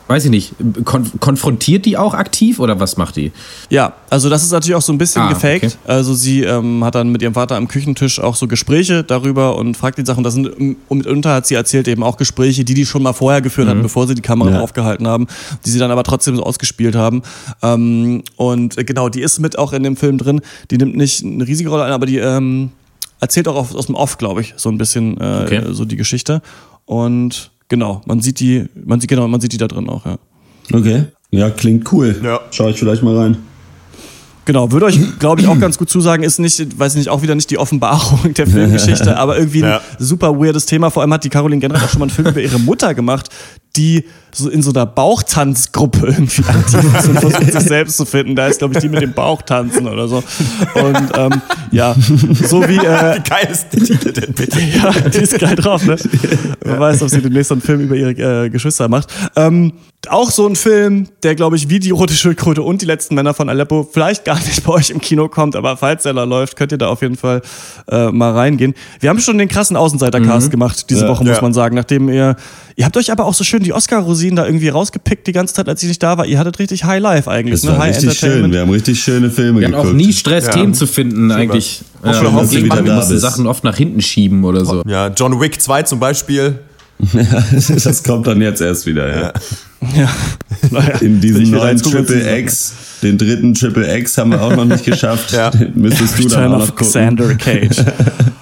weiß 0.08 0.26
ich 0.26 0.32
nicht, 0.32 0.53
kon 0.86 1.10
konfrontiert 1.20 1.86
die 1.86 1.97
auch 1.97 2.14
aktiv 2.14 2.60
oder 2.60 2.80
was 2.80 2.95
macht 2.97 3.16
die? 3.18 3.32
Ja, 3.70 3.93
also 4.10 4.30
das 4.30 4.43
ist 4.43 4.51
natürlich 4.51 4.76
auch 4.76 4.82
so 4.82 4.93
ein 4.93 4.97
bisschen 4.97 5.22
Ah, 5.24 5.30
gefaked. 5.30 5.64
okay. 5.66 5.74
Also 5.86 6.14
sie 6.14 6.43
ähm, 6.43 6.84
hat 6.84 6.95
dann 6.95 7.10
mit 7.12 7.22
ihrem 7.22 7.34
Vater 7.34 7.55
am 7.58 7.68
Küchentisch 7.68 8.20
auch 8.20 8.36
so 8.36 8.47
Gespräche 8.47 9.03
darüber 9.03 9.55
und 9.58 9.76
fragt 9.76 9.97
die 9.97 10.05
Sachen. 10.05 10.24
Das 10.24 10.34
sind 10.34 10.47
ähm, 10.60 10.78
und 10.88 10.99
mitunter 10.99 11.34
hat 11.34 11.45
sie 11.47 11.55
erzählt 11.55 11.88
eben 11.88 12.03
auch 12.03 12.18
Gespräche, 12.18 12.64
die 12.64 12.74
die 12.74 12.86
schon 12.86 13.03
mal 13.03 13.14
vorher 13.14 13.41
geführt 13.41 13.68
hatten, 13.68 13.80
Mhm. 13.80 13.84
bevor 13.84 14.08
sie 14.08 14.16
die 14.16 14.22
Kamera 14.22 14.51
Ja. 14.51 14.60
aufgehalten 14.62 15.08
haben, 15.08 15.28
die 15.66 15.70
sie 15.70 15.80
dann 15.80 15.91
aber 15.91 16.03
trotzdem 16.03 16.36
so 16.38 16.43
ausgespielt 16.43 16.95
haben. 16.95 17.22
Ähm, 17.62 18.24
und 18.38 18.78
äh, 18.78 18.84
genau, 18.84 19.10
die 19.10 19.22
ist 19.22 19.39
mit 19.39 19.58
auch 19.60 19.74
in 19.74 19.84
dem 19.84 19.97
Film 19.97 20.18
drin. 20.18 20.41
Die 20.72 20.78
nimmt 20.78 20.95
nicht 20.95 21.24
eine 21.24 21.45
riesige 21.45 21.70
Rolle 21.70 21.84
ein, 21.84 21.91
aber 21.91 22.05
die 22.05 22.18
ähm, 22.18 22.72
erzählt 23.20 23.47
auch 23.47 23.55
auf, 23.55 23.76
aus 23.76 23.88
dem 23.88 23.95
Off, 23.95 24.18
glaube 24.18 24.41
ich, 24.41 24.53
so 24.58 24.70
ein 24.70 24.78
bisschen 24.78 25.18
äh, 25.20 25.41
Okay. 25.43 25.62
so 25.72 25.84
die 25.86 25.95
Geschichte. 25.97 26.41
Und 26.86 27.51
genau, 27.70 28.01
man 28.05 28.20
sieht 28.22 28.39
die, 28.39 28.65
man 28.86 28.99
sieht 28.99 29.09
genau, 29.09 29.28
man 29.28 29.41
sieht 29.41 29.53
die 29.53 29.57
da 29.57 29.68
drin 29.68 29.89
auch. 29.89 30.05
Ja. 30.05 30.18
Okay. 30.74 31.05
Ja, 31.32 31.49
klingt 31.49 31.91
cool. 31.91 32.20
Ja. 32.24 32.39
Schau 32.51 32.70
ich 32.70 32.78
vielleicht 32.80 33.03
mal 33.03 33.15
rein. 33.18 33.38
Genau, 34.45 34.72
würde 34.72 34.86
euch, 34.86 34.97
glaube 35.20 35.41
ich, 35.41 35.47
auch 35.47 35.59
ganz 35.59 35.78
gut 35.78 35.89
zusagen, 35.89 36.24
ist 36.24 36.39
nicht, 36.39 36.80
weiß 36.80 36.95
nicht, 36.95 37.09
auch 37.09 37.22
wieder 37.22 37.36
nicht 37.36 37.49
die 37.49 37.57
Offenbarung 37.57 38.34
der 38.34 38.47
Filmgeschichte, 38.47 39.18
aber 39.18 39.38
irgendwie 39.38 39.61
ein 39.61 39.70
Ja. 39.72 39.82
super 39.99 40.39
weirdes 40.39 40.65
Thema. 40.65 40.89
Vor 40.89 41.01
allem 41.01 41.11
hat 41.11 41.26
die 41.26 41.30
Caroline 41.30 41.59
Genreit 41.59 41.84
auch 41.84 41.89
schon 41.89 41.99
mal 41.99 42.05
einen 42.05 42.11
Film 42.15 42.30
über 42.30 42.39
ihre 42.41 42.57
Mutter 42.57 42.93
gemacht, 42.93 43.28
die 43.78 44.03
so 44.34 44.49
in 44.49 44.61
so 44.61 44.71
einer 44.71 44.86
Bauchtanzgruppe 44.86 46.07
irgendwie 46.07 46.43
aktiv 46.43 46.80
ist 46.97 47.07
und 47.07 47.19
versucht, 47.19 47.51
sich 47.51 47.61
selbst 47.63 47.97
zu 47.97 48.05
finden. 48.05 48.36
Da 48.36 48.47
ist, 48.47 48.59
glaube 48.59 48.75
ich, 48.75 48.82
die 48.82 48.89
mit 48.89 49.01
dem 49.01 49.13
Bauchtanzen 49.13 49.88
oder 49.88 50.07
so. 50.07 50.17
Und 50.75 51.09
ähm, 51.15 51.41
ja, 51.71 51.95
so 51.95 52.61
wie 52.67 52.78
äh, 52.78 53.15
Wie 53.15 53.30
geil 53.30 53.47
ist 53.51 53.67
der 53.73 53.84
Titel 53.84 54.11
denn 54.11 54.34
bitte? 54.34 54.59
ja, 54.75 54.91
die 55.09 55.17
ist 55.19 55.39
geil 55.39 55.55
drauf, 55.55 55.84
ne? 55.86 55.95
Wer 56.63 56.80
weiß, 56.80 57.01
ob 57.01 57.09
sie 57.09 57.21
demnächst 57.21 57.51
einen 57.51 57.61
Film 57.61 57.82
über 57.82 57.95
ihre 57.95 58.45
äh, 58.45 58.49
Geschwister 58.49 58.88
macht. 58.89 59.07
Ähm, 59.36 59.73
auch 60.09 60.30
so 60.30 60.47
ein 60.47 60.55
Film, 60.55 61.07
der, 61.23 61.34
glaube 61.36 61.55
ich, 61.55 61.69
wie 61.69 61.80
die 61.80 61.89
Rote 61.89 62.13
Schildkröte 62.13 62.61
und 62.61 62.82
die 62.82 62.86
letzten 62.86 63.15
Männer 63.15 63.34
von 63.34 63.49
Aleppo 63.49 63.88
vielleicht 63.91 64.25
gar 64.25 64.36
nicht 64.36 64.63
bei 64.63 64.73
euch 64.73 64.91
im 64.91 65.01
Kino 65.01 65.28
kommt, 65.28 65.55
aber 65.55 65.75
falls 65.78 66.03
der 66.03 66.13
da 66.13 66.23
läuft, 66.23 66.55
könnt 66.55 66.71
ihr 66.71 66.78
da 66.78 66.88
auf 66.88 67.01
jeden 67.01 67.17
Fall 67.17 67.41
äh, 67.89 68.11
mal 68.11 68.32
reingehen. 68.34 68.75
Wir 68.99 69.09
haben 69.09 69.19
schon 69.19 69.38
den 69.39 69.47
krassen 69.47 69.75
Außenseiter-Cast 69.75 70.51
gemacht 70.51 70.89
diese 70.91 71.05
Ja. 71.05 71.07
Woche, 71.09 71.23
muss 71.23 71.38
Ja. 71.38 71.41
man 71.41 71.53
sagen. 71.53 71.75
Nachdem 71.75 72.09
ihr, 72.09 72.36
ihr 72.78 72.86
habt 72.86 72.95
euch 72.95 73.11
aber 73.11 73.25
auch 73.25 73.34
so 73.34 73.43
schön 73.43 73.63
die 73.63 73.73
Oscar-Rosinen 73.73 74.38
da 74.38 74.45
irgendwie 74.45 74.69
rausgepickt 74.69 75.28
die 75.28 75.34
ganze 75.34 75.53
Zeit, 75.55 75.67
als 75.67 75.82
ich 75.82 75.89
nicht 75.89 76.01
da 76.01 76.17
war. 76.17 76.25
Ihr 76.25 76.39
hattet 76.39 76.59
richtig 76.59 76.86
High 76.86 77.01
Life 77.01 77.30
eigentlich. 77.30 77.55
Das 77.55 77.63
ne? 77.63 77.71
war 77.71 77.80
High 77.80 77.95
richtig 77.95 78.17
schön. 78.17 78.51
Wir 78.51 78.61
haben 78.61 78.69
richtig 78.69 79.01
schöne 79.01 79.30
Filme 79.30 79.59
Wir 79.59 79.67
hatten 79.67 79.75
geguckt. 79.75 79.93
auch 79.93 79.97
nie 79.97 80.13
Stress, 80.13 80.49
Themen 80.49 80.73
zu 80.73 80.88
finden, 80.88 81.32
eigentlich. 81.32 81.82
Auch 82.03 82.13
schon 82.13 82.25
Ja, 82.25 82.41
dass 82.41 82.49
du 82.51 82.61
wir 82.86 82.93
mussten. 82.93 83.19
Sachen 83.19 83.47
oft 83.47 83.63
nach 83.63 83.75
hinten 83.75 84.01
schieben 84.01 84.45
oder 84.45 84.63
so. 84.63 84.84
Ja, 84.88 85.07
John 85.07 85.41
Wick 85.41 85.59
2 85.59 85.84
zum 85.84 85.99
Beispiel. 85.99 86.59
das 87.84 88.03
kommt 88.03 88.25
dann 88.25 88.41
jetzt 88.41 88.61
erst 88.61 88.86
wieder, 88.86 89.07
ja. 89.09 89.34
Ja. 89.95 90.09
Naja, 90.71 90.97
In 91.01 91.21
diesem 91.21 91.51
neuen 91.51 91.78
Triple. 91.78 92.39
X, 92.39 92.73
den 93.03 93.17
dritten 93.17 93.53
Triple 93.53 93.97
X 93.99 94.17
haben 94.17 94.32
wir 94.32 94.41
auch 94.41 94.55
noch 94.55 94.65
nicht 94.65 94.86
geschafft. 94.86 95.32
Ja. 95.32 95.51
Den 95.51 95.73
müsstest 95.75 96.17
du 96.17 96.28
dann 96.28 96.51
Return 96.51 96.53
auch 96.53 96.61
of 96.61 96.69
noch 96.69 96.75
gucken. 96.75 96.88
Xander 96.88 97.36
Cage. 97.36 97.78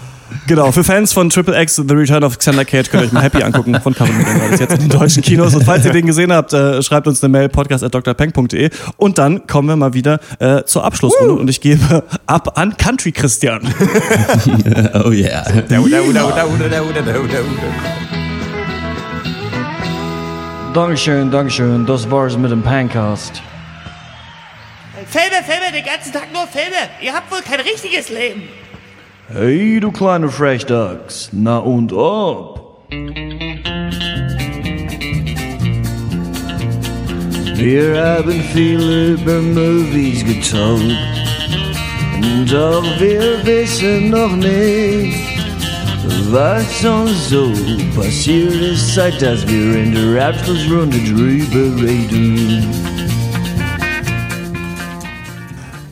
Genau, 0.48 0.72
für 0.72 0.84
Fans 0.84 1.12
von 1.12 1.30
Triple 1.32 1.60
X, 1.60 1.76
The 1.76 1.94
Return 1.94 2.24
of 2.24 2.38
Xander 2.38 2.66
Cage, 2.66 2.92
könnt 2.92 3.04
ihr 3.04 3.08
euch 3.08 3.12
mal 3.12 3.24
Happy 3.24 3.42
angucken 3.42 3.80
von 3.82 3.96
Kevin 3.96 4.14
Das 4.24 4.52
ist 4.52 4.60
jetzt 4.60 4.74
in 4.74 4.90
den 4.90 5.00
deutschen 5.00 5.24
Kinos. 5.24 5.56
Und 5.56 5.64
falls 5.64 5.86
ihr 5.86 5.92
den 5.92 6.06
gesehen 6.06 6.32
habt, 6.32 6.54
äh, 6.54 6.84
schreibt 6.84 7.08
uns 7.08 7.24
eine 7.24 7.32
Mail, 7.32 7.50
podcast.drpeng.de. 7.50 8.70
Und 8.98 9.18
dann 9.18 9.48
kommen 9.48 9.68
wir 9.70 9.76
mal 9.76 9.96
wieder 9.96 10.20
äh, 10.40 10.64
zur 10.64 10.84
Abschlussrunde 10.84 11.34
und 11.34 11.50
ich 11.50 11.62
gebe 11.62 12.04
ab 12.28 12.60
an 12.60 12.78
Country 12.78 13.12
Christian. 13.12 13.62
oh 15.04 15.10
yeah. 15.10 15.44
Dankeschön, 20.76 21.32
Dankeschön. 21.32 21.86
Das 21.88 22.12
war's 22.12 22.38
mit 22.38 22.52
dem 22.52 22.62
Pancast. 22.62 23.42
Filme, 25.08 25.44
Filme, 25.44 25.72
den 25.74 25.86
ganzen 25.86 26.14
Tag 26.14 26.32
nur 26.32 26.46
Filme. 26.48 26.76
Ihr 27.02 27.14
habt 27.14 27.32
wohl 27.32 27.42
kein 27.42 27.62
richtiges 27.62 28.10
Leben. 28.10 28.44
Hey, 29.28 29.80
du 29.80 29.92
kleine 29.92 30.30
Frechdachs. 30.30 31.30
Na 31.32 31.58
und 31.58 31.92
ob? 31.92 32.86
Wir 37.56 38.06
haben 38.06 38.40
viel 38.54 39.18
über 39.18 39.42
Movies 39.42 40.24
getalkt. 40.24 40.96
Doch 42.52 42.84
wir 43.00 43.44
wissen 43.44 44.12
noch 44.12 44.36
nicht, 44.36 45.18
was 46.30 46.86
uns 46.86 47.30
so 47.30 47.52
passiert 47.96 48.54
ist, 48.54 48.94
seit 48.94 49.20
dass 49.24 49.48
wir 49.48 49.76
in 49.76 49.96
der 49.96 50.28
Abschlussrunde 50.28 51.00
drüber 51.00 51.84
reden. 51.84 52.95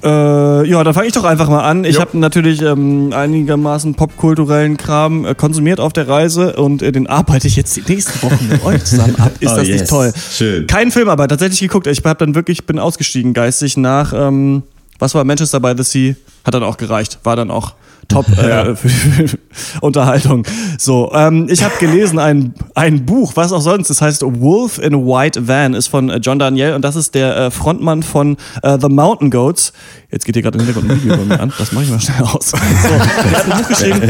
Äh, 0.04 0.68
ja, 0.70 0.84
dann 0.84 0.93
fange 0.93 1.08
ich 1.08 1.14
doch 1.14 1.24
einfach 1.24 1.47
mal 1.49 1.62
an. 1.64 1.86
Ich 1.86 1.99
habe 1.99 2.18
natürlich 2.18 2.62
ähm, 2.62 3.14
einigermaßen 3.14 3.95
popkulturellen 3.95 4.76
Kram 4.76 5.24
äh, 5.26 5.34
konsumiert 5.34 5.80
auf 5.80 5.93
der 5.93 6.08
Reise 6.10 6.58
und 6.58 6.82
äh, 6.82 6.91
den 6.91 7.08
arbeite 7.08 7.47
ich 7.47 7.56
jetzt 7.56 7.76
die 7.78 7.84
nächsten 7.88 8.22
Wochen 8.22 8.47
mit 8.49 8.64
euch 8.66 8.84
zusammen 8.84 9.16
ab. 9.18 9.32
Ist 9.39 9.51
Oh, 9.54 9.56
das 9.56 9.68
yes. 9.68 9.80
nicht 9.82 9.89
toll? 9.89 10.12
Schön. 10.32 10.68
Kein 10.68 10.91
Film, 10.91 11.08
aber 11.08 11.28
tatsächlich 11.28 11.62
geguckt. 11.62 11.88
Ich 11.88 12.04
habe 12.04 12.16
dann 12.18 12.36
wirklich, 12.36 12.66
bin 12.66 12.80
ausgestiegen 12.80 13.34
geistig 13.34 13.78
nach, 13.78 14.12
ähm, 14.14 14.64
was 14.99 15.16
war 15.16 15.24
Manchester 15.24 15.60
by 15.62 15.74
the 15.78 15.84
Sea? 15.84 16.16
Hat 16.43 16.54
dann 16.54 16.64
auch 16.64 16.76
gereicht. 16.78 17.20
War 17.24 17.36
dann 17.38 17.49
auch 17.49 17.74
top 18.08 18.28
äh, 18.38 18.76
für, 18.76 18.89
für 18.89 19.38
Unterhaltung. 19.82 20.45
So, 20.78 21.12
ähm, 21.14 21.47
ich 21.49 21.64
habe 21.64 21.74
gelesen 21.80 22.20
ein, 22.20 22.54
ein 22.76 23.06
Buch, 23.06 23.34
was 23.36 23.51
auch 23.51 23.62
sonst, 23.62 23.89
das 23.89 24.01
heißt 24.01 24.24
Wolf 24.24 24.80
in 24.80 24.93
a 24.93 24.97
White 24.97 25.47
Van, 25.47 25.74
ist 25.74 25.88
von 25.88 26.10
äh, 26.10 26.18
John 26.18 26.39
Daniel 26.39 26.74
und 26.74 26.84
das 26.84 26.95
ist 26.95 27.16
der 27.16 27.36
äh, 27.38 27.51
Frontmann 27.51 28.04
von 28.04 28.38
äh, 28.62 28.78
The 28.80 28.89
Mountain 28.89 29.32
Goats. 29.32 29.74
Jetzt 30.12 30.26
geht 30.26 30.36
hier 30.36 30.43
gerade 30.43 30.60
im 30.60 30.66
Hintergrund 30.66 30.91
ein 30.91 31.04
Video 31.04 31.18
bei 31.18 31.26
mir 31.26 31.39
an, 31.39 31.51
das 31.58 31.72
mache 31.72 31.86
ich 31.86 31.89
mal 31.89 31.99
schnell 31.99 32.22
aus. 32.22 32.51
So, 32.51 32.58
der 32.58 33.32
hat 33.32 33.51
ein 33.51 33.62
Buch 33.62 33.68
geschrieben. 33.68 34.01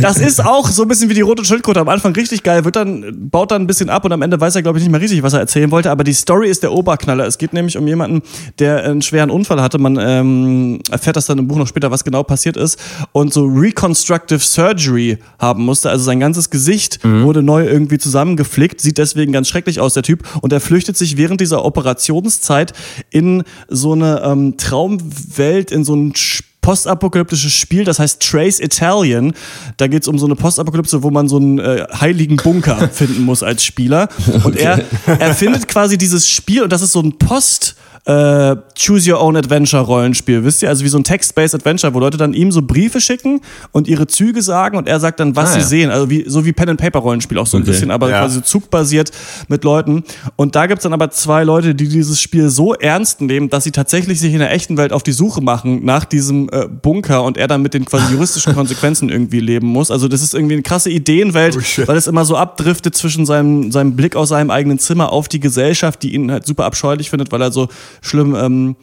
Das 0.00 0.18
ist 0.18 0.44
auch 0.44 0.68
so 0.68 0.82
ein 0.82 0.88
bisschen 0.88 1.10
wie 1.10 1.14
die 1.14 1.20
rote 1.20 1.44
Schildkröte. 1.44 1.80
Am 1.80 1.88
Anfang 1.88 2.14
richtig 2.14 2.42
geil, 2.42 2.64
wird 2.64 2.76
dann, 2.76 3.28
baut 3.30 3.50
dann 3.50 3.62
ein 3.62 3.66
bisschen 3.66 3.90
ab 3.90 4.04
und 4.04 4.12
am 4.12 4.22
Ende 4.22 4.40
weiß 4.40 4.56
er, 4.56 4.62
glaube 4.62 4.78
ich, 4.78 4.84
nicht 4.84 4.90
mehr 4.90 5.00
richtig, 5.00 5.22
was 5.22 5.32
er 5.32 5.40
erzählen 5.40 5.70
wollte. 5.70 5.90
Aber 5.90 6.04
die 6.04 6.12
Story 6.12 6.48
ist 6.48 6.62
der 6.62 6.72
Oberknaller. 6.72 7.26
Es 7.26 7.38
geht 7.38 7.52
nämlich 7.52 7.76
um 7.76 7.86
jemanden, 7.86 8.22
der 8.58 8.84
einen 8.84 9.02
schweren 9.02 9.30
Unfall 9.30 9.60
hatte. 9.60 9.78
Man 9.78 9.98
ähm, 10.00 10.80
erfährt 10.90 11.16
das 11.16 11.26
dann 11.26 11.38
im 11.38 11.48
Buch 11.48 11.56
noch 11.56 11.66
später, 11.66 11.90
was 11.90 12.04
genau 12.04 12.22
passiert 12.22 12.56
ist. 12.56 12.78
Und 13.12 13.32
so 13.32 13.39
Reconstructive 13.44 14.40
Surgery 14.40 15.18
haben 15.38 15.64
musste. 15.64 15.90
Also 15.90 16.04
sein 16.04 16.20
ganzes 16.20 16.50
Gesicht 16.50 17.00
wurde 17.04 17.42
neu 17.42 17.66
irgendwie 17.66 17.98
zusammengeflickt. 17.98 18.80
Sieht 18.80 18.98
deswegen 18.98 19.32
ganz 19.32 19.48
schrecklich 19.48 19.80
aus, 19.80 19.94
der 19.94 20.02
Typ. 20.02 20.24
Und 20.42 20.52
er 20.52 20.60
flüchtet 20.60 20.96
sich 20.96 21.16
während 21.16 21.40
dieser 21.40 21.64
Operationszeit 21.64 22.72
in 23.10 23.44
so 23.68 23.92
eine 23.92 24.22
ähm, 24.24 24.56
Traumwelt, 24.56 25.70
in 25.70 25.84
so 25.84 25.94
ein 25.94 26.12
Sp- 26.14 26.44
postapokalyptisches 26.62 27.52
Spiel, 27.54 27.84
das 27.84 27.98
heißt 27.98 28.20
Trace 28.20 28.60
Italian. 28.60 29.32
Da 29.78 29.86
geht 29.86 30.02
es 30.02 30.08
um 30.08 30.18
so 30.18 30.26
eine 30.26 30.36
Postapokalypse, 30.36 31.02
wo 31.02 31.10
man 31.10 31.26
so 31.26 31.38
einen 31.38 31.58
äh, 31.58 31.86
heiligen 31.98 32.36
Bunker 32.36 32.88
finden 32.92 33.22
muss 33.22 33.42
als 33.42 33.64
Spieler. 33.64 34.10
Und 34.44 34.56
er, 34.56 34.84
er 35.06 35.34
findet 35.34 35.68
quasi 35.68 35.96
dieses 35.96 36.28
Spiel 36.28 36.62
und 36.62 36.70
das 36.70 36.82
ist 36.82 36.92
so 36.92 37.00
ein 37.00 37.16
Post- 37.16 37.76
äh, 38.06 38.56
Choose 38.78 39.12
Your 39.12 39.20
Own 39.20 39.36
Adventure 39.36 39.82
Rollenspiel, 39.82 40.42
wisst 40.44 40.62
ihr? 40.62 40.68
Also 40.68 40.84
wie 40.84 40.88
so 40.88 40.98
ein 40.98 41.04
Text-Based 41.04 41.54
Adventure, 41.54 41.92
wo 41.94 42.00
Leute 42.00 42.16
dann 42.16 42.32
ihm 42.32 42.50
so 42.50 42.62
Briefe 42.62 43.00
schicken 43.00 43.40
und 43.72 43.88
ihre 43.88 44.06
Züge 44.06 44.42
sagen 44.42 44.76
und 44.78 44.88
er 44.88 45.00
sagt 45.00 45.20
dann, 45.20 45.36
was 45.36 45.50
Ah, 45.50 45.52
sie 45.54 45.58
ja. 45.60 45.66
sehen. 45.66 45.90
Also 45.90 46.08
wie, 46.10 46.24
so 46.26 46.44
wie 46.44 46.52
Pen 46.52 46.70
and 46.70 46.80
Paper 46.80 47.00
Rollenspiel 47.00 47.38
auch 47.38 47.46
so 47.46 47.56
ein 47.58 47.62
Okay. 47.62 47.72
bisschen, 47.72 47.90
aber 47.90 48.08
Ja. 48.10 48.20
quasi 48.20 48.36
so 48.36 48.40
zugbasiert 48.40 49.10
mit 49.48 49.64
Leuten. 49.64 50.02
Und 50.36 50.54
da 50.56 50.66
gibt's 50.66 50.84
dann 50.84 50.92
aber 50.94 51.10
zwei 51.10 51.44
Leute, 51.44 51.74
die 51.74 51.88
dieses 51.88 52.20
Spiel 52.20 52.48
so 52.48 52.74
ernst 52.74 53.20
nehmen, 53.20 53.50
dass 53.50 53.64
sie 53.64 53.70
tatsächlich 53.72 54.18
sich 54.20 54.32
in 54.32 54.38
der 54.38 54.52
echten 54.52 54.76
Welt 54.76 54.92
auf 54.92 55.02
die 55.02 55.12
Suche 55.12 55.40
machen 55.42 55.84
nach 55.84 56.04
diesem 56.04 56.48
äh, 56.52 56.66
Bunker 56.68 57.22
und 57.24 57.36
er 57.36 57.48
dann 57.48 57.60
mit 57.62 57.74
den 57.74 57.84
quasi 57.84 58.04
juristischen 58.12 58.54
Konsequenzen 58.54 59.08
irgendwie 59.10 59.40
leben 59.40 59.66
muss. 59.66 59.90
Also 59.90 60.08
das 60.08 60.22
ist 60.22 60.34
irgendwie 60.34 60.54
eine 60.54 60.62
krasse 60.62 60.90
Ideenwelt, 60.90 61.56
weil 61.86 61.96
es 61.96 62.06
immer 62.06 62.24
so 62.24 62.36
abdriftet 62.36 62.94
zwischen 62.96 63.26
seinem, 63.26 63.70
seinem 63.72 63.94
Blick 63.96 64.16
aus 64.16 64.30
seinem 64.30 64.50
eigenen 64.50 64.78
Zimmer 64.78 65.12
auf 65.12 65.28
die 65.28 65.40
Gesellschaft, 65.40 66.02
die 66.02 66.14
ihn 66.14 66.30
halt 66.32 66.46
super 66.46 66.64
abscheulich 66.64 67.10
findet, 67.10 67.30
weil 67.32 67.42
er 67.42 67.52
so 67.52 67.68
schlimm 68.00 68.34
ähm, 68.34 68.76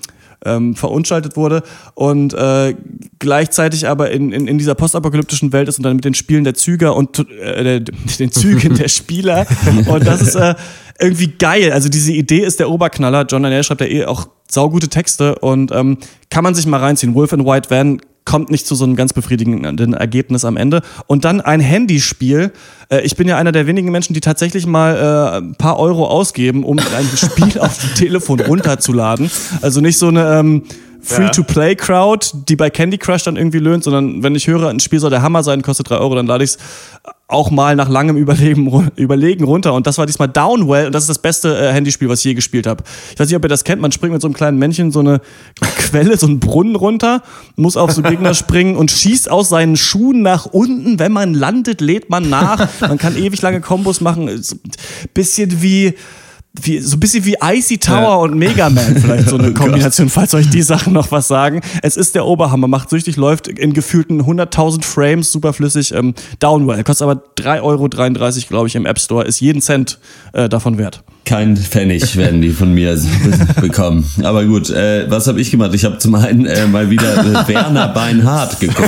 ähm, 0.45 0.75
verunstaltet 0.75 1.35
wurde 1.35 1.63
und 1.95 2.33
äh, 2.33 2.75
gleichzeitig 3.19 3.87
aber 3.87 4.11
in, 4.11 4.31
in, 4.31 4.47
in 4.47 4.57
dieser 4.57 4.75
postapokalyptischen 4.75 5.51
Welt 5.51 5.67
ist 5.67 5.79
und 5.79 5.83
dann 5.83 5.95
mit 5.95 6.05
den 6.05 6.13
Spielen 6.13 6.43
der 6.43 6.53
Züger 6.53 6.95
und 6.95 7.19
äh, 7.29 7.81
den 8.19 8.31
Zügen 8.31 8.75
der 8.75 8.87
Spieler 8.87 9.45
und 9.87 10.05
das 10.05 10.21
ist 10.21 10.35
äh, 10.35 10.55
irgendwie 10.99 11.27
geil. 11.27 11.71
Also 11.71 11.89
diese 11.89 12.11
Idee 12.11 12.39
ist 12.39 12.59
der 12.59 12.69
Oberknaller. 12.69 13.25
John 13.29 13.43
Daniel 13.43 13.63
schreibt 13.63 13.81
ja 13.81 13.87
eh 13.87 14.05
auch 14.05 14.27
saugute 14.49 14.87
Texte 14.87 15.35
und 15.39 15.71
ähm, 15.71 15.97
kann 16.29 16.43
man 16.43 16.55
sich 16.55 16.65
mal 16.65 16.79
reinziehen. 16.79 17.13
Wolf 17.13 17.33
in 17.33 17.45
White 17.45 17.69
Van 17.69 18.01
kommt 18.27 18.51
nicht 18.51 18.67
zu 18.67 18.75
so 18.75 18.83
einem 18.83 18.95
ganz 18.95 19.13
befriedigenden 19.13 19.93
Ergebnis 19.93 20.45
am 20.45 20.57
Ende. 20.57 20.81
Und 21.07 21.25
dann 21.25 21.41
ein 21.41 21.61
Handyspiel. 21.61 22.51
Äh, 22.89 23.01
ich 23.01 23.15
bin 23.15 23.27
ja 23.27 23.37
einer 23.37 23.53
der 23.53 23.65
wenigen 23.65 23.89
Menschen, 23.89 24.13
die 24.13 24.19
tatsächlich 24.19 24.67
mal 24.67 24.95
äh, 24.95 25.37
ein 25.37 25.55
paar 25.55 25.79
Euro 25.79 26.05
ausgeben, 26.05 26.63
um 26.63 26.77
ein 26.77 27.09
Spiel 27.15 27.59
auf 27.59 27.79
dem 27.79 27.95
Telefon 27.95 28.41
runterzuladen. 28.41 29.31
Also 29.61 29.79
nicht 29.81 29.97
so 29.97 30.09
eine 30.09 30.39
ähm, 30.39 30.63
Free-to-Play-Crowd, 31.15 32.27
die 32.47 32.55
bei 32.55 32.69
Candy 32.69 32.97
Crush 32.97 33.23
dann 33.23 33.35
irgendwie 33.37 33.59
löhnt, 33.59 33.83
sondern 33.83 34.23
wenn 34.23 34.35
ich 34.35 34.47
höre, 34.47 34.69
ein 34.69 34.79
Spiel 34.79 34.99
soll 34.99 35.09
der 35.09 35.21
Hammer 35.21 35.43
sein, 35.43 35.61
kostet 35.61 35.89
drei 35.89 35.97
Euro, 35.97 36.15
dann 36.15 36.27
lade 36.27 36.43
ich 36.43 36.51
es 36.51 36.57
auch 37.29 37.51
mal 37.51 37.75
nach 37.75 37.89
langem 37.89 38.15
Überlegen, 38.15 38.67
ru- 38.69 38.89
Überlegen 38.95 39.43
runter. 39.43 39.73
Und 39.73 39.85
das 39.85 39.97
war 39.97 40.05
diesmal 40.05 40.29
Downwell 40.29 40.85
und 40.87 40.95
das 40.95 41.03
ist 41.03 41.09
das 41.09 41.19
beste 41.19 41.57
äh, 41.57 41.73
Handyspiel, 41.73 42.07
was 42.07 42.19
ich 42.19 42.25
je 42.25 42.33
gespielt 42.35 42.65
habe. 42.67 42.83
Ich 43.13 43.19
weiß 43.19 43.27
nicht, 43.27 43.35
ob 43.35 43.43
ihr 43.43 43.49
das 43.49 43.63
kennt, 43.65 43.81
man 43.81 43.91
springt 43.91 44.13
mit 44.13 44.21
so 44.21 44.27
einem 44.27 44.33
kleinen 44.35 44.57
Männchen 44.57 44.91
so 44.91 44.99
eine 44.99 45.19
Quelle, 45.59 46.15
so 46.17 46.25
einen 46.27 46.39
Brunnen 46.39 46.75
runter, 46.75 47.21
muss 47.57 47.75
auf 47.75 47.91
so 47.91 48.01
Gegner 48.01 48.33
springen 48.33 48.75
und 48.77 48.91
schießt 48.91 49.29
aus 49.29 49.49
seinen 49.49 49.75
Schuhen 49.75 50.21
nach 50.21 50.45
unten. 50.45 50.99
Wenn 50.99 51.11
man 51.11 51.33
landet, 51.33 51.81
lädt 51.81 52.09
man 52.09 52.29
nach. 52.29 52.67
Man 52.81 52.97
kann 52.97 53.17
ewig 53.17 53.41
lange 53.41 53.59
Kombos 53.59 53.99
machen. 53.99 54.29
Bisschen 55.13 55.61
wie 55.61 55.95
wie, 56.63 56.79
so 56.79 56.95
ein 56.97 56.99
bisschen 56.99 57.25
wie 57.25 57.35
Icy 57.41 57.77
Tower 57.77 58.01
Ja. 58.01 58.15
und 58.15 58.35
Mega 58.35 58.69
Man 58.69 58.95
vielleicht 58.95 59.29
so 59.29 59.37
eine 59.37 59.53
Kombination, 59.53 60.09
falls 60.09 60.33
euch 60.33 60.49
die 60.49 60.61
Sachen 60.61 60.93
noch 60.93 61.11
was 61.11 61.27
sagen. 61.27 61.61
Es 61.81 61.97
ist 61.97 62.15
der 62.15 62.25
Oberhammer, 62.25 62.67
macht 62.67 62.89
süchtig, 62.89 63.15
läuft 63.17 63.47
in 63.47 63.73
gefühlten 63.73 64.21
100.000 64.21 64.83
Frames, 64.83 65.31
super 65.31 65.53
flüssig. 65.53 65.93
Ähm, 65.93 66.13
Downwell, 66.39 66.83
kostet 66.83 67.07
aber 67.07 67.21
3,33 67.37 67.63
Euro, 67.63 67.87
glaube 68.49 68.67
ich, 68.67 68.75
im 68.75 68.85
App 68.85 68.99
Store, 68.99 69.23
ist 69.25 69.39
jeden 69.39 69.61
Cent 69.61 69.99
äh, 70.33 70.49
davon 70.49 70.77
wert. 70.77 71.03
Kein 71.27 71.57
Pfennig 71.57 72.15
werden 72.15 72.41
die 72.41 72.51
von 72.51 72.73
mir 72.73 72.97
bekommen. 73.59 74.05
Aber 74.23 74.45
gut, 74.45 74.69
äh, 74.69 75.05
was 75.09 75.27
habe 75.27 75.41
ich 75.41 75.51
gemacht? 75.51 75.71
Ich 75.73 75.83
habe 75.83 75.97
zum 75.97 76.15
einen 76.15 76.45
äh, 76.45 76.65
mal 76.67 76.89
wieder 76.89 77.45
Werner 77.47 77.89
Beinhardt 77.89 78.59
geguckt. 78.61 78.87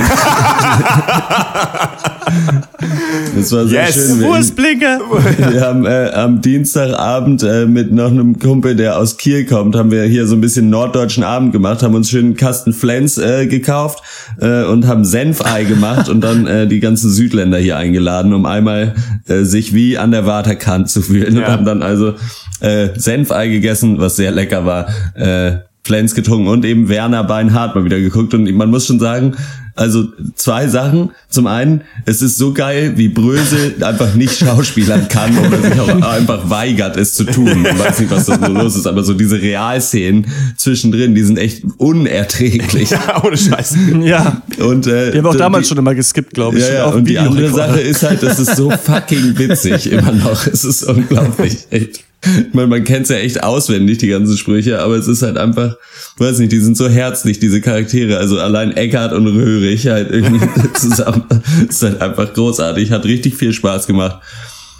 Das 3.36 3.52
war 3.52 3.66
sehr 3.66 3.84
Yes. 3.86 3.94
schön. 3.94 4.20
Wir- 4.20 4.28
Wurstblinker! 4.28 5.00
Wir 5.52 5.60
haben 5.62 5.84
äh, 5.86 6.10
am 6.14 6.40
Dienstagabend 6.40 7.42
äh, 7.42 7.66
mit 7.66 7.92
noch 7.92 8.10
einem 8.10 8.38
Kumpel, 8.38 8.76
der 8.76 8.98
aus 8.98 9.16
Kiel 9.16 9.44
kommt, 9.46 9.74
haben 9.76 9.90
wir 9.90 10.04
hier 10.04 10.26
so 10.26 10.34
ein 10.36 10.40
bisschen 10.40 10.70
norddeutschen 10.70 11.24
Abend 11.24 11.52
gemacht, 11.52 11.82
haben 11.82 11.94
uns 11.94 12.08
schön 12.10 12.26
einen 12.26 12.36
Kasten 12.36 12.72
Flens 12.72 13.18
äh, 13.18 13.46
gekauft 13.46 14.02
äh, 14.40 14.64
und 14.64 14.86
haben 14.86 15.04
Senfei 15.04 15.64
gemacht 15.64 16.08
und 16.08 16.20
dann 16.22 16.46
äh, 16.46 16.66
die 16.66 16.80
ganzen 16.80 17.10
Südländer 17.10 17.58
hier 17.58 17.76
eingeladen, 17.76 18.32
um 18.32 18.46
einmal 18.46 18.94
äh, 19.28 19.42
sich 19.44 19.74
wie 19.74 19.98
an 19.98 20.10
der 20.10 20.26
Waterkant 20.26 20.88
zu 20.88 21.02
fühlen 21.02 21.34
und 21.36 21.42
Ja. 21.42 21.48
haben 21.48 21.64
dann 21.64 21.82
also 21.82 22.14
äh, 22.60 22.88
Senfei 22.96 23.48
gegessen, 23.48 23.98
was 23.98 24.16
sehr 24.16 24.30
lecker 24.30 24.64
war. 24.66 24.88
Äh, 25.14 25.58
Flens 25.82 26.14
getrunken 26.14 26.48
und 26.48 26.64
eben 26.66 26.88
Werner 26.90 27.24
Beinhardt 27.24 27.74
mal 27.74 27.84
wieder 27.84 27.98
geguckt 27.98 28.34
und 28.34 28.50
man 28.54 28.68
muss 28.70 28.86
schon 28.86 29.00
sagen, 29.00 29.34
Also 29.76 30.04
zwei 30.34 30.68
Sachen. 30.68 31.10
Zum 31.30 31.46
einen, 31.46 31.80
es 32.04 32.20
ist 32.20 32.36
so 32.36 32.52
geil, 32.52 32.92
wie 32.96 33.08
Brösel 33.08 33.82
einfach 33.82 34.14
nicht 34.14 34.36
schauspielern 34.38 35.08
kann 35.08 35.36
oder 35.38 35.56
sich 35.62 35.80
auch 35.80 36.02
einfach 36.12 36.50
weigert, 36.50 36.98
es 36.98 37.14
zu 37.14 37.24
tun. 37.24 37.64
Ich 37.64 37.78
weiß 37.78 38.00
nicht, 38.00 38.10
was 38.10 38.26
da 38.26 38.38
so 38.38 38.52
los 38.52 38.76
ist, 38.76 38.86
aber 38.86 39.02
so 39.02 39.14
diese 39.14 39.40
Realszenen 39.40 40.26
zwischendrin, 40.56 41.14
die 41.14 41.22
sind 41.22 41.38
echt 41.38 41.64
unerträglich. 41.78 42.90
Ja, 42.90 43.22
ohne 43.24 43.38
Scheiß. 43.38 43.76
Ja. 44.02 44.42
Und, 44.58 44.86
äh, 44.86 45.12
Die 45.12 45.18
haben 45.18 45.24
wir 45.24 45.28
auch 45.30 45.32
die- 45.32 45.38
damals 45.38 45.68
schon 45.68 45.78
immer 45.78 45.94
geskippt, 45.94 46.34
glaube 46.34 46.58
ich. 46.58 46.66
ja, 46.68 46.74
ja, 46.74 46.84
und 46.86 47.08
die 47.08 47.18
andere. 47.18 47.48
Sache 47.50 47.80
ist 47.80 48.02
halt, 48.02 48.22
das 48.22 48.38
ist 48.38 48.56
so 48.56 48.70
fucking 48.70 49.38
witzig 49.38 49.90
immer 49.92 50.12
noch. 50.12 50.46
Es 50.46 50.64
ist 50.64 50.82
unglaublich. 50.82 51.56
Echt. 51.70 52.04
Ich 52.22 52.52
meine, 52.52 52.66
man 52.68 52.84
kennt's 52.84 53.08
ja 53.08 53.16
echt 53.16 53.42
auswendig, 53.42 53.98
die 53.98 54.08
ganzen 54.08 54.36
Sprüche, 54.36 54.80
aber 54.80 54.94
es 54.96 55.08
ist 55.08 55.22
halt 55.22 55.38
einfach, 55.38 55.76
weiß 56.18 56.38
nicht, 56.38 56.52
die 56.52 56.60
sind 56.60 56.76
so 56.76 56.88
herzlich, 56.88 57.38
diese 57.38 57.60
Charaktere. 57.62 58.18
Also 58.18 58.38
allein 58.38 58.72
Eckart 58.76 59.12
und 59.14 59.26
Röhrig 59.26 59.86
halt 59.86 60.10
irgendwie 60.10 60.46
zusammen. 60.74 61.24
Ist 61.68 61.82
halt 61.82 62.02
einfach 62.02 62.32
großartig. 62.34 62.90
Hat 62.92 63.04
richtig 63.06 63.36
viel 63.36 63.52
Spaß 63.54 63.86
gemacht. 63.86 64.18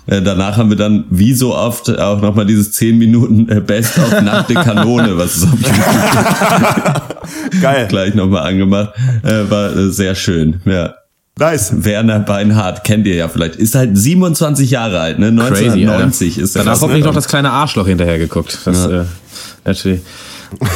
Äh, 0.06 0.20
Danach 0.20 0.58
haben 0.58 0.68
wir 0.70 0.76
dann, 0.76 1.04
wie 1.10 1.32
so 1.32 1.54
oft, 1.54 1.88
auch 1.98 2.20
nochmal 2.20 2.44
dieses 2.44 2.72
10 2.72 2.98
Minuten 2.98 3.48
äh, 3.48 3.60
Best 3.60 3.98
of 3.98 4.10
Nackte 4.20 4.54
Kanone, 4.54 5.16
was 5.16 5.36
es 5.36 5.44
auf 5.44 5.52
YouTube 5.52 7.02
Geil. 7.62 7.86
gleich 7.88 8.14
nochmal 8.14 8.46
angemacht. 8.46 8.90
Äh, 9.22 9.50
war 9.50 9.74
äh, 9.76 9.90
sehr 9.90 10.14
schön, 10.14 10.60
ja. 10.66 10.94
Nice. 11.40 11.72
Werner 11.84 12.20
Beinhardt 12.20 12.84
kennt 12.84 13.06
ihr 13.06 13.14
ja 13.16 13.28
vielleicht. 13.28 13.56
Ist 13.56 13.74
halt 13.74 13.96
27 13.96 14.70
Jahre 14.70 15.00
alt, 15.00 15.18
ne? 15.18 15.34
Crazy, 15.34 15.64
1990 15.64 16.28
Alter. 16.34 16.42
ist 16.44 16.54
er. 16.54 16.58
Danach 16.60 16.72
das, 16.74 16.82
hoffentlich 16.82 17.02
ne? 17.02 17.08
noch 17.08 17.14
das 17.14 17.26
kleine 17.28 17.50
Arschloch 17.50 17.86
hinterher 17.86 18.18
geguckt. 18.18 18.58
Das, 18.66 18.76
Ja. 18.84 19.00
äh, 19.02 19.04
natürlich. 19.64 20.00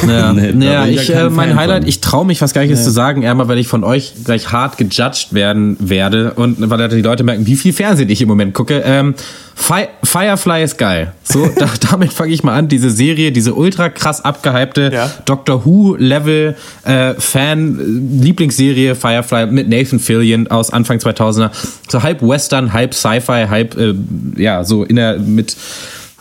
Ja, 0.07 0.33
Nee, 0.33 0.51
naja, 0.53 0.85
ich 0.87 1.09
äh, 1.09 1.29
mein 1.29 1.55
Highlight, 1.55 1.83
von. 1.83 1.89
ich 1.89 2.01
traue 2.01 2.25
mich 2.25 2.39
fast 2.39 2.53
gar 2.53 2.61
nicht 2.61 2.71
jetzt 2.71 2.83
zu 2.83 2.91
sagen, 2.91 3.25
einmal, 3.25 3.47
weil 3.47 3.57
ich 3.57 3.67
von 3.67 3.83
euch 3.83 4.13
gleich 4.23 4.51
hart 4.51 4.77
gejudged 4.77 5.33
werden 5.33 5.77
werde 5.79 6.33
und 6.33 6.57
weil 6.69 6.87
die 6.89 7.01
Leute 7.01 7.23
merken, 7.23 7.45
wie 7.45 7.55
viel 7.55 7.73
Fernsehen 7.73 8.09
ich 8.09 8.21
im 8.21 8.27
Moment 8.27 8.53
gucke. 8.53 8.81
Ähm, 8.85 9.15
Fi 9.55 9.87
Firefly 10.03 10.63
ist 10.63 10.77
geil. 10.77 11.13
So, 11.23 11.47
da, 11.57 11.69
damit 11.89 12.13
fange 12.13 12.33
ich 12.33 12.43
mal 12.43 12.55
an. 12.55 12.67
Diese 12.67 12.89
Serie, 12.89 13.31
diese 13.31 13.53
ultra 13.53 13.89
krass 13.89 14.23
abgehypte 14.23 14.91
Ja. 14.93 15.11
Doctor 15.25 15.65
Who 15.65 15.95
Level 15.97 16.55
äh, 16.83 17.13
Fan 17.15 17.79
äh, 17.79 18.23
Lieblingsserie 18.23 18.95
Firefly 18.95 19.47
mit 19.47 19.69
Nathan 19.69 19.99
Fillion 19.99 20.47
aus 20.47 20.71
Anfang 20.71 20.97
2000er. 20.97 21.51
So 21.89 22.03
halb 22.03 22.21
Western, 22.21 22.73
halb 22.73 22.93
Sci-Fi, 22.93 23.47
halb 23.49 23.77
äh, 23.77 23.93
ja 24.35 24.63
so 24.63 24.83
in 24.83 24.97
der 24.97 25.17
mit 25.17 25.55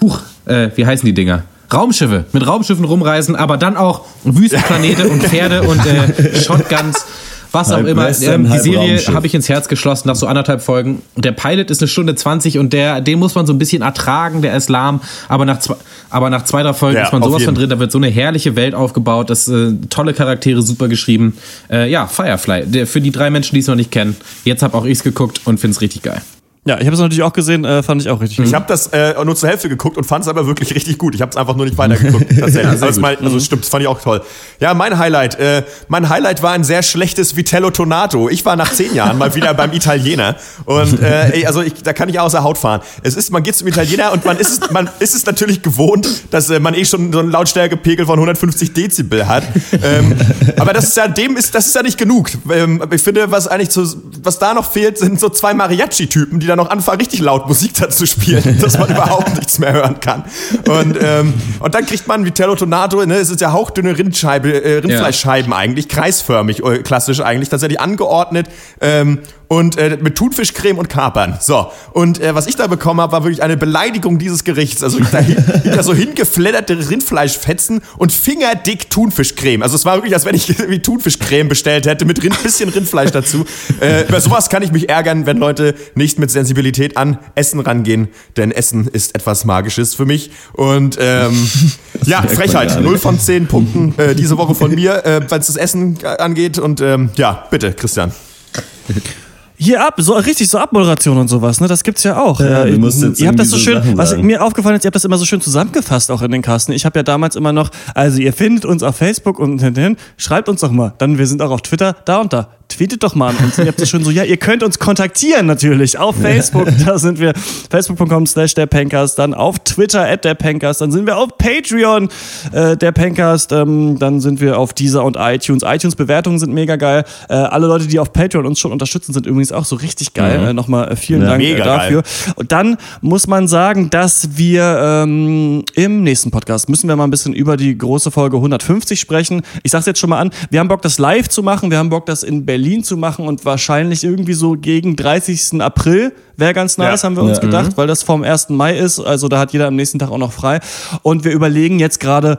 Huch, 0.01 0.21
äh, 0.47 0.69
wie 0.77 0.87
heißen 0.87 1.05
die 1.05 1.15
Dinger? 1.15 1.45
Raumschiffe, 1.75 2.25
mit 2.33 2.47
Raumschiffen 2.47 2.85
rumreisen, 2.85 3.37
aber 3.37 3.57
dann 3.57 3.77
auch 3.77 4.03
Wüstenplanete 4.25 5.09
und 5.09 5.23
Pferde 5.23 5.63
und 5.63 5.81
äh, 5.85 6.41
Shotguns, 6.41 7.05
was 7.53 7.71
auch 7.71 7.77
Halb 7.77 7.87
immer. 7.87 8.07
Western, 8.07 8.47
Ähm, 8.47 8.53
die 8.53 8.59
Serie 8.59 8.99
habe 9.15 9.27
ich 9.27 9.35
ins 9.35 9.49
Herz 9.49 9.69
geschlossen 9.69 10.09
nach 10.09 10.17
so 10.17 10.27
anderthalb 10.27 10.61
Folgen. 10.61 11.03
Der 11.17 11.33
Pilot 11.33 11.71
ist 11.71 11.81
eine 11.81 11.89
Stunde 11.89 12.15
20 12.15 12.59
und 12.59 12.73
der, 12.73 13.01
den 13.01 13.19
muss 13.19 13.35
man 13.35 13.47
so 13.47 13.53
ein 13.53 13.59
bisschen 13.59 13.83
ertragen, 13.83 14.43
der 14.43 14.57
ist 14.57 14.69
lahm, 14.69 15.01
aber 15.29 15.45
nach 15.45 15.61
zwei, 15.61 15.77
aber 16.11 16.31
nach 16.31 16.45
zwei, 16.45 16.63
drei 16.63 16.75
Folgen 16.75 16.97
Ja, 16.97 17.05
ist 17.05 17.13
man 17.13 17.23
sowas 17.23 17.45
von 17.45 17.55
drin, 17.55 17.71
da 17.71 17.79
wird 17.79 17.93
so 17.93 17.99
eine 17.99 18.09
herrliche 18.09 18.57
Welt 18.57 18.75
aufgebaut, 18.75 19.31
das 19.31 19.47
äh, 19.49 19.73
tolle 19.89 20.15
Charaktere, 20.15 20.63
super 20.63 20.89
geschrieben. 20.89 21.37
Äh, 21.71 21.91
ja, 21.91 22.07
Firefly, 22.07 22.67
der, 22.67 22.87
für 22.87 23.01
die 23.01 23.13
drei 23.13 23.31
Menschen, 23.31 23.55
die 23.55 23.61
es 23.61 23.67
noch 23.67 23.77
nicht 23.77 23.91
kennen. 23.91 24.17
Jetzt 24.45 24.63
habe 24.63 24.77
auch 24.77 24.85
ich 24.85 24.99
es 24.99 25.05
geguckt 25.05 25.41
und 25.45 25.61
finde 25.61 25.75
es 25.77 25.81
richtig 25.81 26.03
geil. 26.03 26.23
Ja, 26.67 26.79
ich 26.79 26.87
habe 26.87 26.95
es 26.95 27.01
natürlich 27.01 27.23
auch 27.23 27.35
gesehen, 27.35 27.67
äh, 27.67 27.83
fand 27.83 28.01
ich 28.01 28.09
auch 28.09 28.23
richtig 28.23 28.39
gut. 28.39 28.47
Ich 28.47 28.55
habe 28.55 28.65
das 28.67 28.87
äh, 28.87 29.23
nur 29.23 29.37
zur 29.37 29.51
Hälfte 29.51 29.69
geguckt 29.69 29.99
und 29.99 30.05
fand 30.05 30.25
es 30.25 30.29
aber 30.29 30.47
wirklich 30.47 30.75
richtig 30.75 30.97
gut. 30.97 31.15
Ich 31.15 31.21
habe 31.21 31.31
es 31.31 31.37
einfach 31.37 31.57
nur 31.57 31.67
nicht 31.67 31.77
weitergeguckt. 31.79 32.27
Tatsächlich. 32.29 32.65
Ja, 32.65 32.71
also, 32.71 32.87
es 32.87 32.99
mein, 32.99 33.19
also 33.19 33.37
es 33.37 33.45
stimmt, 33.45 33.65
das 33.65 33.69
fand 33.69 33.83
ich 33.83 33.89
auch 33.89 34.01
toll. 34.01 34.23
Ja, 34.61 34.73
mein 34.73 34.99
Highlight. 34.99 35.39
Äh, 35.39 35.65
mein 35.89 36.09
Highlight 36.09 36.43
war 36.43 36.53
ein 36.53 36.65
sehr 36.65 36.83
schlechtes 36.83 37.37
Vitello 37.37 37.71
Tonato. 37.71 38.31
Ich 38.31 38.47
war 38.47 38.57
nach 38.57 38.73
zehn 38.73 38.95
Jahren 38.95 39.19
mal 39.19 39.35
wieder 39.35 39.53
beim 39.53 39.75
Italiener 39.75 40.37
und 40.65 41.01
äh, 41.03 41.33
ey, 41.33 41.47
also 41.47 41.61
ich, 41.61 41.75
da 41.83 41.93
kann 41.93 42.09
ich 42.09 42.19
außer 42.19 42.43
Haut 42.43 42.57
fahren. 42.57 42.81
Es 43.03 43.15
ist, 43.15 43.31
man 43.31 43.43
geht 43.43 43.57
zum 43.57 43.69
Italiener 43.69 44.13
und 44.13 44.25
man 44.25 44.39
ist 44.39 44.63
es, 44.63 44.71
man 44.71 44.89
ist 45.01 45.15
es 45.15 45.27
natürlich 45.27 45.61
gewohnt, 45.61 46.09
dass 46.31 46.49
äh, 46.49 46.61
man 46.61 46.73
eh 46.73 46.87
schon 46.87 47.13
so 47.13 47.19
einen 47.19 47.31
Lautstärkepegel 47.31 48.07
von 48.07 48.15
150 48.15 48.73
Dezibel 48.73 49.29
hat. 49.29 49.45
ähm, 49.83 50.17
aber 50.59 50.73
das 50.73 50.85
ist 50.85 50.97
ja 50.97 51.09
dem 51.09 51.37
ist 51.37 51.55
das 51.55 51.67
ist 51.67 51.75
ja 51.75 51.83
nicht 51.83 51.99
genug. 51.99 52.31
Ähm, 52.51 52.83
ich 52.91 53.03
finde, 53.03 53.31
was 53.31 53.49
eigentlich 53.49 53.69
zu, 53.69 53.85
was 54.25 54.39
da 54.39 54.55
noch 54.55 54.71
fehlt, 54.71 54.99
sind 54.99 55.21
so 55.21 55.29
zwei 55.29 55.55
Mariachi-Typen, 55.55 56.41
die 56.41 56.47
dann 56.47 56.57
noch 56.57 56.71
anfangen, 56.71 56.99
richtig 56.99 57.21
laut 57.21 57.47
Musik 57.47 57.75
dazu 57.75 58.07
spielen, 58.07 58.59
dass 58.61 58.79
man 58.79 58.91
überhaupt 58.91 59.35
nichts 59.35 59.59
mehr 59.59 59.73
hören 59.73 60.01
kann. 60.01 60.25
Und, 60.69 60.99
ähm, 61.01 61.35
und 61.61 61.75
dann 61.75 61.87
kriegt 61.87 62.07
man 62.07 62.25
Vitello 62.25 62.55
Tonato, 62.55 63.05
ne, 63.05 63.17
es 63.17 63.31
ist 63.31 63.41
ja 63.41 63.53
hauchdünne 63.53 63.97
Rindscheibe, 63.97 64.63
äh, 64.63 64.79
Rindfleischscheiben 64.79 65.53
eigentlich, 65.53 65.89
kreisförmig, 65.89 66.65
äh, 66.65 66.79
klassisch 66.79 67.21
eigentlich, 67.21 67.49
tatsächlich 67.49 67.81
angeordnet. 67.81 68.49
Ähm, 68.81 69.21
und 69.49 69.77
äh, 69.77 69.99
mit 70.01 70.17
Thunfischcreme 70.17 70.79
und 70.79 70.89
Kapern. 70.89 71.39
So. 71.41 71.71
Und 71.93 72.21
äh, 72.21 72.35
was 72.35 72.47
ich 72.47 72.57
da 72.57 72.67
bekommen 72.67 73.01
habe, 73.01 73.13
war 73.13 73.25
wirklich 73.25 73.43
eine 73.43 73.57
Beleidigung 73.57 74.19
dieses 74.19 74.45
Gerichts. 74.45 74.83
Also 74.83 74.99
ich 74.99 75.09
da, 75.09 75.21
da 75.23 75.83
so 75.83 75.95
hingefledderte 75.95 76.91
Rindfleischfetzen 76.91 77.81
und 77.99 78.13
fingerdick 78.13 78.91
Thunfischcreme. 78.91 79.63
Also 79.63 79.77
es 79.77 79.85
war 79.85 79.97
wirklich, 79.97 80.15
als 80.15 80.25
wenn 80.25 80.35
ich 80.35 80.49
wie 80.69 80.81
Thunfischcreme 80.81 81.49
bestellt 81.49 81.87
hätte 81.87 82.05
mit 82.05 82.23
Rind, 82.23 82.43
bisschen 82.43 82.69
Rindfleisch 82.69 83.11
dazu. 83.11 83.45
Äh, 83.81 84.09
über 84.09 84.21
sowas 84.21 84.49
kann 84.49 84.63
ich 84.63 84.73
mich 84.73 84.89
ärgern, 84.89 85.27
wenn 85.27 85.39
Leute 85.39 85.75
nicht 85.95 86.19
mit 86.19 86.31
Sensibilität 86.31 86.97
an 86.97 87.19
Essen 87.35 87.61
rangehen, 87.61 88.09
denn 88.37 88.51
Essen 88.51 88.89
ist 88.89 89.15
etwas 89.15 89.45
Magisches 89.45 89.95
für 89.95 90.07
mich. 90.07 90.31
Und 90.53 90.99
ähm, 91.01 91.49
ja, 92.05 92.23
Frechheit. 92.23 92.81
0 92.81 92.99
von 92.99 93.19
10 93.19 93.47
Punkten 93.47 93.95
äh, 93.99 94.15
diese 94.15 94.39
Woche 94.39 94.55
von 94.55 94.75
mir, 94.75 95.05
äh, 95.05 95.21
was 95.29 95.47
das 95.47 95.57
Essen 95.57 95.99
angeht. 96.05 96.59
Und 96.59 96.81
ähm, 96.81 97.11
ja, 97.17 97.47
bitte, 97.51 97.73
Christian. 97.73 98.13
Hier 99.65 99.85
ab, 99.85 99.95
so 99.99 100.13
richtig 100.13 100.49
so 100.49 100.59
Abmoderation 100.59 101.17
und 101.17 101.29
sowas, 101.29 101.61
ne? 101.61 101.69
Das 101.69 101.83
gibt's 101.83 102.03
ja 102.03 102.21
auch. 102.21 102.39
Ja, 102.39 102.67
jetzt 102.67 103.21
ihr 103.21 103.29
habt 103.29 103.39
das 103.39 103.49
so 103.49 103.57
schön, 103.57 103.75
Sachen 103.75 103.97
was 103.97 104.11
sagen. 104.11 104.27
mir 104.27 104.43
aufgefallen 104.45 104.77
ist, 104.77 104.85
ihr 104.85 104.89
habt 104.89 104.97
das 104.97 105.05
immer 105.05 105.17
so 105.17 105.25
schön 105.25 105.41
zusammengefasst 105.41 106.11
auch 106.11 106.23
in 106.23 106.31
den 106.31 106.43
Kasten. 106.43 106.73
Ich 106.73 106.85
habe 106.85 106.99
ja 106.99 107.03
damals 107.03 107.35
immer 107.35 107.53
noch, 107.53 107.71
also 107.95 108.21
ihr 108.21 108.33
findet 108.33 108.65
uns 108.65 108.83
auf 108.83 108.97
Facebook 108.97 109.39
und 109.39 109.61
hinten, 109.61 109.97
schreibt 110.19 110.49
uns 110.49 110.61
doch 110.61 110.71
mal. 110.71 110.93
Dann 110.99 111.17
wir 111.19 111.27
sind 111.27 111.41
auch 111.41 111.51
auf 111.51 111.63
Twitter, 111.63 111.97
da 112.05 112.19
und 112.21 112.33
da. 112.33 112.49
Tweetet 112.69 113.03
doch 113.03 113.15
mal 113.15 113.29
an 113.29 113.37
uns. 113.37 113.59
Und 113.59 113.65
ihr 113.65 113.69
habt 113.69 113.81
das 113.81 113.89
schön 113.89 114.03
so, 114.03 114.11
ja, 114.11 114.25
ihr 114.25 114.37
könnt 114.37 114.63
uns 114.63 114.79
kontaktieren 114.79 115.47
natürlich 115.47 115.99
auf 115.99 116.17
Facebook. 116.17 116.69
Da 116.85 116.99
sind 116.99 117.21
wir 117.21 117.33
facebook.com 117.71 118.27
slash 118.27 118.55
der 118.55 118.67
Pencast, 118.67 119.19
dann 119.19 119.33
auf 119.33 119.59
Twitter 119.61 120.09
at 120.09 120.25
der 120.25 120.35
Pencast, 120.35 120.81
dann 120.81 120.91
sind 120.91 121.07
wir 121.07 121.17
auf 121.17 121.39
Patreon 121.39 122.09
äh, 122.53 122.77
der 122.77 122.91
Pencast, 122.93 123.53
ähm, 123.53 123.99
dann 123.99 124.21
sind 124.21 124.41
wir 124.41 124.59
auf 124.59 124.73
Deezer 124.73 125.05
und 125.05 125.17
iTunes. 125.19 125.63
iTunes-Bewertungen 125.63 126.39
sind 126.39 126.53
mega 126.53 126.77
geil. 126.77 127.05
Äh, 127.29 127.35
alle 127.35 127.67
Leute, 127.67 127.87
die 127.87 128.01
auf 128.01 128.13
Patreon 128.13 128.45
uns 128.45 128.59
schon 128.59 128.73
unterstützen, 128.73 129.13
sind 129.13 129.27
übrigens 129.27 129.53
auch 129.53 129.65
so 129.65 129.77
richtig 129.77 130.15
geil. 130.15 130.41
Mhm. 130.41 130.47
Äh, 130.47 130.53
Nochmal 130.55 130.91
äh, 130.91 130.97
vielen 130.97 131.23
Ja, 131.23 131.29
Dank 131.29 131.43
äh, 131.43 131.57
dafür. 131.59 132.03
Und 132.35 132.51
dann 132.51 132.77
muss 133.03 133.27
man 133.27 133.47
sagen, 133.47 133.91
dass 133.91 134.37
wir 134.37 135.03
ähm, 135.05 135.65
im 135.75 136.03
nächsten 136.03 136.31
Podcast 136.31 136.69
müssen 136.69 136.89
wir 136.89 136.97
mal 136.97 137.05
ein 137.05 137.11
bisschen 137.11 137.35
über 137.35 137.57
die 137.57 137.77
große 137.77 138.11
Folge 138.11 138.37
150 138.37 138.99
sprechen. 138.99 139.43
Ich 139.63 139.71
sag's 139.71 139.87
jetzt 139.87 140.01
schon 140.01 140.11
mal 140.11 140.19
an, 140.19 140.31
wir 140.51 140.61
haben 140.61 140.69
Bock, 140.69 140.83
das 140.83 140.99
live 140.99 141.29
zu 141.29 141.43
machen, 141.43 141.71
wir 141.71 141.79
haben 141.79 141.91
Bock, 141.91 142.07
das 142.07 142.23
in 142.25 142.45
Berlin 142.45 142.54
zu 142.83 142.97
machen 142.97 143.27
und 143.27 143.45
wahrscheinlich 143.45 144.05
irgendwie 144.05 144.35
so 144.35 144.53
gegen 144.53 144.97
30. 144.97 145.61
April 145.61 146.13
wäre 146.37 146.53
ganz 146.55 146.79
nice, 146.79 147.03
Ja. 147.03 147.07
haben 147.07 147.17
wir 147.17 147.23
uns 147.23 147.39
Ja. 147.39 147.45
gedacht, 147.45 147.77
weil 147.77 147.87
das 147.87 148.03
vom 148.03 148.23
1. 148.23 148.51
Mai 148.57 148.77
ist, 148.79 149.01
also 149.01 149.29
da 149.29 149.39
hat 149.39 149.53
jeder 149.53 149.67
am 149.69 149.77
nächsten 149.77 149.99
Tag 149.99 150.11
auch 150.11 150.19
noch 150.19 150.33
frei. 150.33 150.61
Und 151.03 151.25
wir 151.25 151.33
überlegen 151.33 151.79
jetzt 151.79 152.01
gerade, 152.01 152.39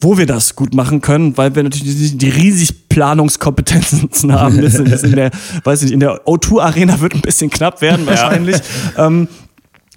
wo 0.00 0.18
wir 0.18 0.26
das 0.26 0.56
gut 0.56 0.74
machen 0.74 1.00
können, 1.00 1.36
weil 1.38 1.54
wir 1.54 1.62
natürlich 1.62 1.94
die, 1.96 2.18
die 2.18 2.28
riesig 2.28 2.88
Planungskompetenzen 2.88 4.32
haben. 4.38 4.60
Das 4.60 4.74
in, 4.74 4.90
das 4.90 5.02
in 5.04 5.14
der, 5.14 5.30
weiß 5.64 5.82
nicht, 5.82 5.92
in 5.92 6.00
der 6.00 6.24
O2 6.26 6.60
Arena 6.60 7.00
wird 7.00 7.14
ein 7.14 7.20
bisschen 7.20 7.50
knapp 7.50 7.80
werden 7.82 8.06
wahrscheinlich. 8.06 8.56
Ähm, 8.98 9.28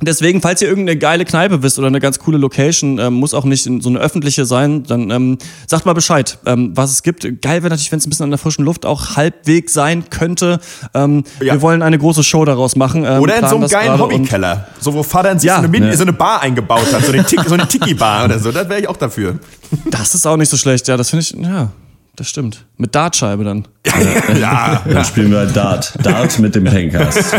Deswegen, 0.06 0.42
falls 0.42 0.62
ihr 0.62 0.68
irgendeine 0.70 0.98
geile 0.98 1.26
Kneipe 1.26 1.64
wisst 1.64 1.78
oder 1.80 1.88
eine 1.88 2.00
ganz 2.00 2.20
coole 2.20 2.38
Location, 2.38 3.00
ähm, 3.00 3.14
muss 3.16 3.34
auch 3.34 3.44
nicht 3.46 3.66
in 3.66 3.82
so 3.82 3.90
eine 3.90 4.00
öffentliche 4.00 4.46
sein, 4.46 4.84
dann 4.84 5.10
ähm, 5.12 5.38
sagt 5.68 5.86
mal 5.86 5.94
Bescheid, 5.94 6.38
ähm, 6.46 6.72
was 6.76 6.92
es 6.92 7.04
gibt. 7.04 7.24
Geil 7.42 7.64
wäre 7.64 7.70
natürlich, 7.70 7.92
wenn 7.92 8.00
es 8.00 8.06
ein 8.06 8.10
bisschen 8.10 8.26
an 8.26 8.30
der 8.32 8.38
frischen 8.40 8.64
Luft 8.66 8.86
auch 8.86 9.16
halbwegs 9.16 9.74
sein 9.74 10.10
könnte. 10.10 10.60
Ähm, 10.94 11.24
Ja. 11.42 11.54
Wir 11.56 11.62
wollen 11.62 11.82
eine 11.82 11.98
große 11.98 12.24
Show 12.24 12.46
daraus 12.46 12.76
machen. 12.76 13.04
Ähm, 13.06 13.22
Oder 13.22 13.38
in 13.40 13.48
so 13.48 13.56
einem 13.56 13.62
das 13.64 13.72
geilen 13.72 14.00
Hobbykeller. 14.00 14.68
So, 14.80 14.94
wo 14.94 15.04
Vater 15.04 15.32
in 15.32 15.40
sich 15.40 15.48
Ja. 15.48 15.56
so, 15.56 15.60
eine 15.60 15.68
Mini, 15.70 15.88
Ja. 15.88 15.96
so 15.96 16.04
eine 16.04 16.14
Bar 16.14 16.42
eingebaut 16.42 16.92
hat. 16.94 17.06
So 17.06 17.12
eine, 17.12 17.24
Tik, 17.24 17.42
so 17.48 17.54
eine 17.54 17.68
Tiki-Bar 17.68 18.26
oder 18.26 18.40
so. 18.40 18.52
Da 18.52 18.68
wäre 18.70 18.80
ich 18.82 18.88
auch 18.88 18.98
dafür. 18.98 19.40
Das 19.90 20.14
ist 20.16 20.26
auch 20.28 20.38
nicht 20.38 20.50
so 20.50 20.58
schlecht, 20.58 20.88
ja, 20.88 20.96
das 20.98 21.10
finde 21.10 21.24
ich, 21.24 21.32
ja, 21.32 21.70
das 22.16 22.30
stimmt. 22.30 22.66
Mit 22.78 22.96
Dartscheibe 22.96 23.44
dann. 23.44 23.68
ja. 24.40 24.82
Dann 24.88 25.06
spielen 25.06 25.32
wir 25.32 25.40
halt 25.40 25.56
Dart. 25.56 25.94
Dart 26.02 26.40
mit 26.40 26.56
dem 26.56 26.64
Pencast. 26.64 27.34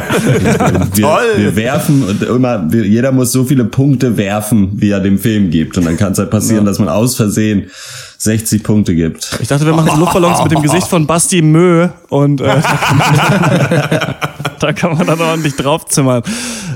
Wir, 0.94 1.04
Toll. 1.04 1.22
wir 1.36 1.56
werfen 1.56 2.04
und 2.04 2.22
immer, 2.22 2.70
wir, 2.70 2.86
jeder 2.86 3.12
muss 3.12 3.32
so 3.32 3.44
viele 3.44 3.64
Punkte 3.64 4.16
werfen, 4.16 4.70
wie 4.74 4.90
er 4.90 5.00
dem 5.00 5.18
Film 5.18 5.50
gibt. 5.50 5.76
Und 5.78 5.84
dann 5.84 5.96
kann 5.96 6.12
es 6.12 6.18
halt 6.18 6.30
passieren, 6.30 6.64
dass 6.64 6.78
man 6.78 6.88
aus 6.88 7.16
Versehen 7.16 7.70
60 8.18 8.62
Punkte 8.62 8.94
gibt. 8.94 9.38
Ich 9.40 9.48
dachte, 9.48 9.66
wir 9.66 9.74
machen 9.74 9.98
Luftballons 9.98 10.42
mit 10.42 10.52
dem 10.52 10.62
Gesicht 10.62 10.88
von 10.88 11.06
Basti 11.06 11.42
Mö 11.42 11.88
und 12.08 12.40
äh, 12.40 12.46
da 14.60 14.72
kann 14.72 14.96
man 14.96 15.06
dann 15.06 15.20
ordentlich 15.20 15.56
draufzimmern. 15.56 16.22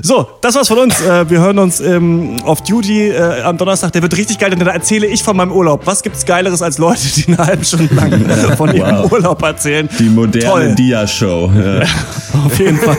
So, 0.01 0.27
das 0.41 0.55
war's 0.55 0.67
von 0.67 0.79
uns. 0.79 0.99
Äh, 1.01 1.29
wir 1.29 1.39
hören 1.39 1.59
uns 1.59 1.79
ähm, 1.79 2.37
auf 2.43 2.61
Duty 2.61 3.09
äh, 3.09 3.41
am 3.43 3.57
Donnerstag. 3.57 3.91
Der 3.93 4.01
wird 4.01 4.15
richtig 4.17 4.39
geil, 4.39 4.49
denn 4.49 4.59
da 4.59 4.71
erzähle 4.71 5.07
ich 5.07 5.23
von 5.23 5.37
meinem 5.37 5.51
Urlaub. 5.51 5.81
Was 5.85 6.01
gibt's 6.01 6.25
Geileres 6.25 6.61
als 6.61 6.77
Leute, 6.77 7.01
die 7.15 7.27
eine 7.27 7.37
halbe 7.37 7.65
Stunde 7.65 7.93
lang 7.93 8.11
äh, 8.11 8.55
von 8.57 8.73
ihrem 8.75 9.03
Wow. 9.03 9.11
Urlaub 9.11 9.41
erzählen? 9.43 9.87
Die 9.99 10.09
moderne 10.09 10.47
Toll. 10.47 10.75
Dia-Show. 10.75 11.51
Ja. 11.55 11.81
Auf 12.45 12.59
jeden 12.59 12.77
Fall 12.77 12.97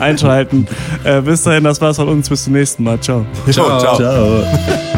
einschalten. 0.00 0.66
Äh, 1.04 1.20
bis 1.22 1.42
dahin, 1.42 1.64
das 1.64 1.80
war's 1.80 1.96
von 1.96 2.08
uns. 2.08 2.28
Bis 2.28 2.44
zum 2.44 2.52
nächsten 2.52 2.82
Mal. 2.84 3.00
Ciao. 3.00 3.24
Ciao, 3.50 3.78
ciao. 3.78 3.96
Ciao. 3.96 4.93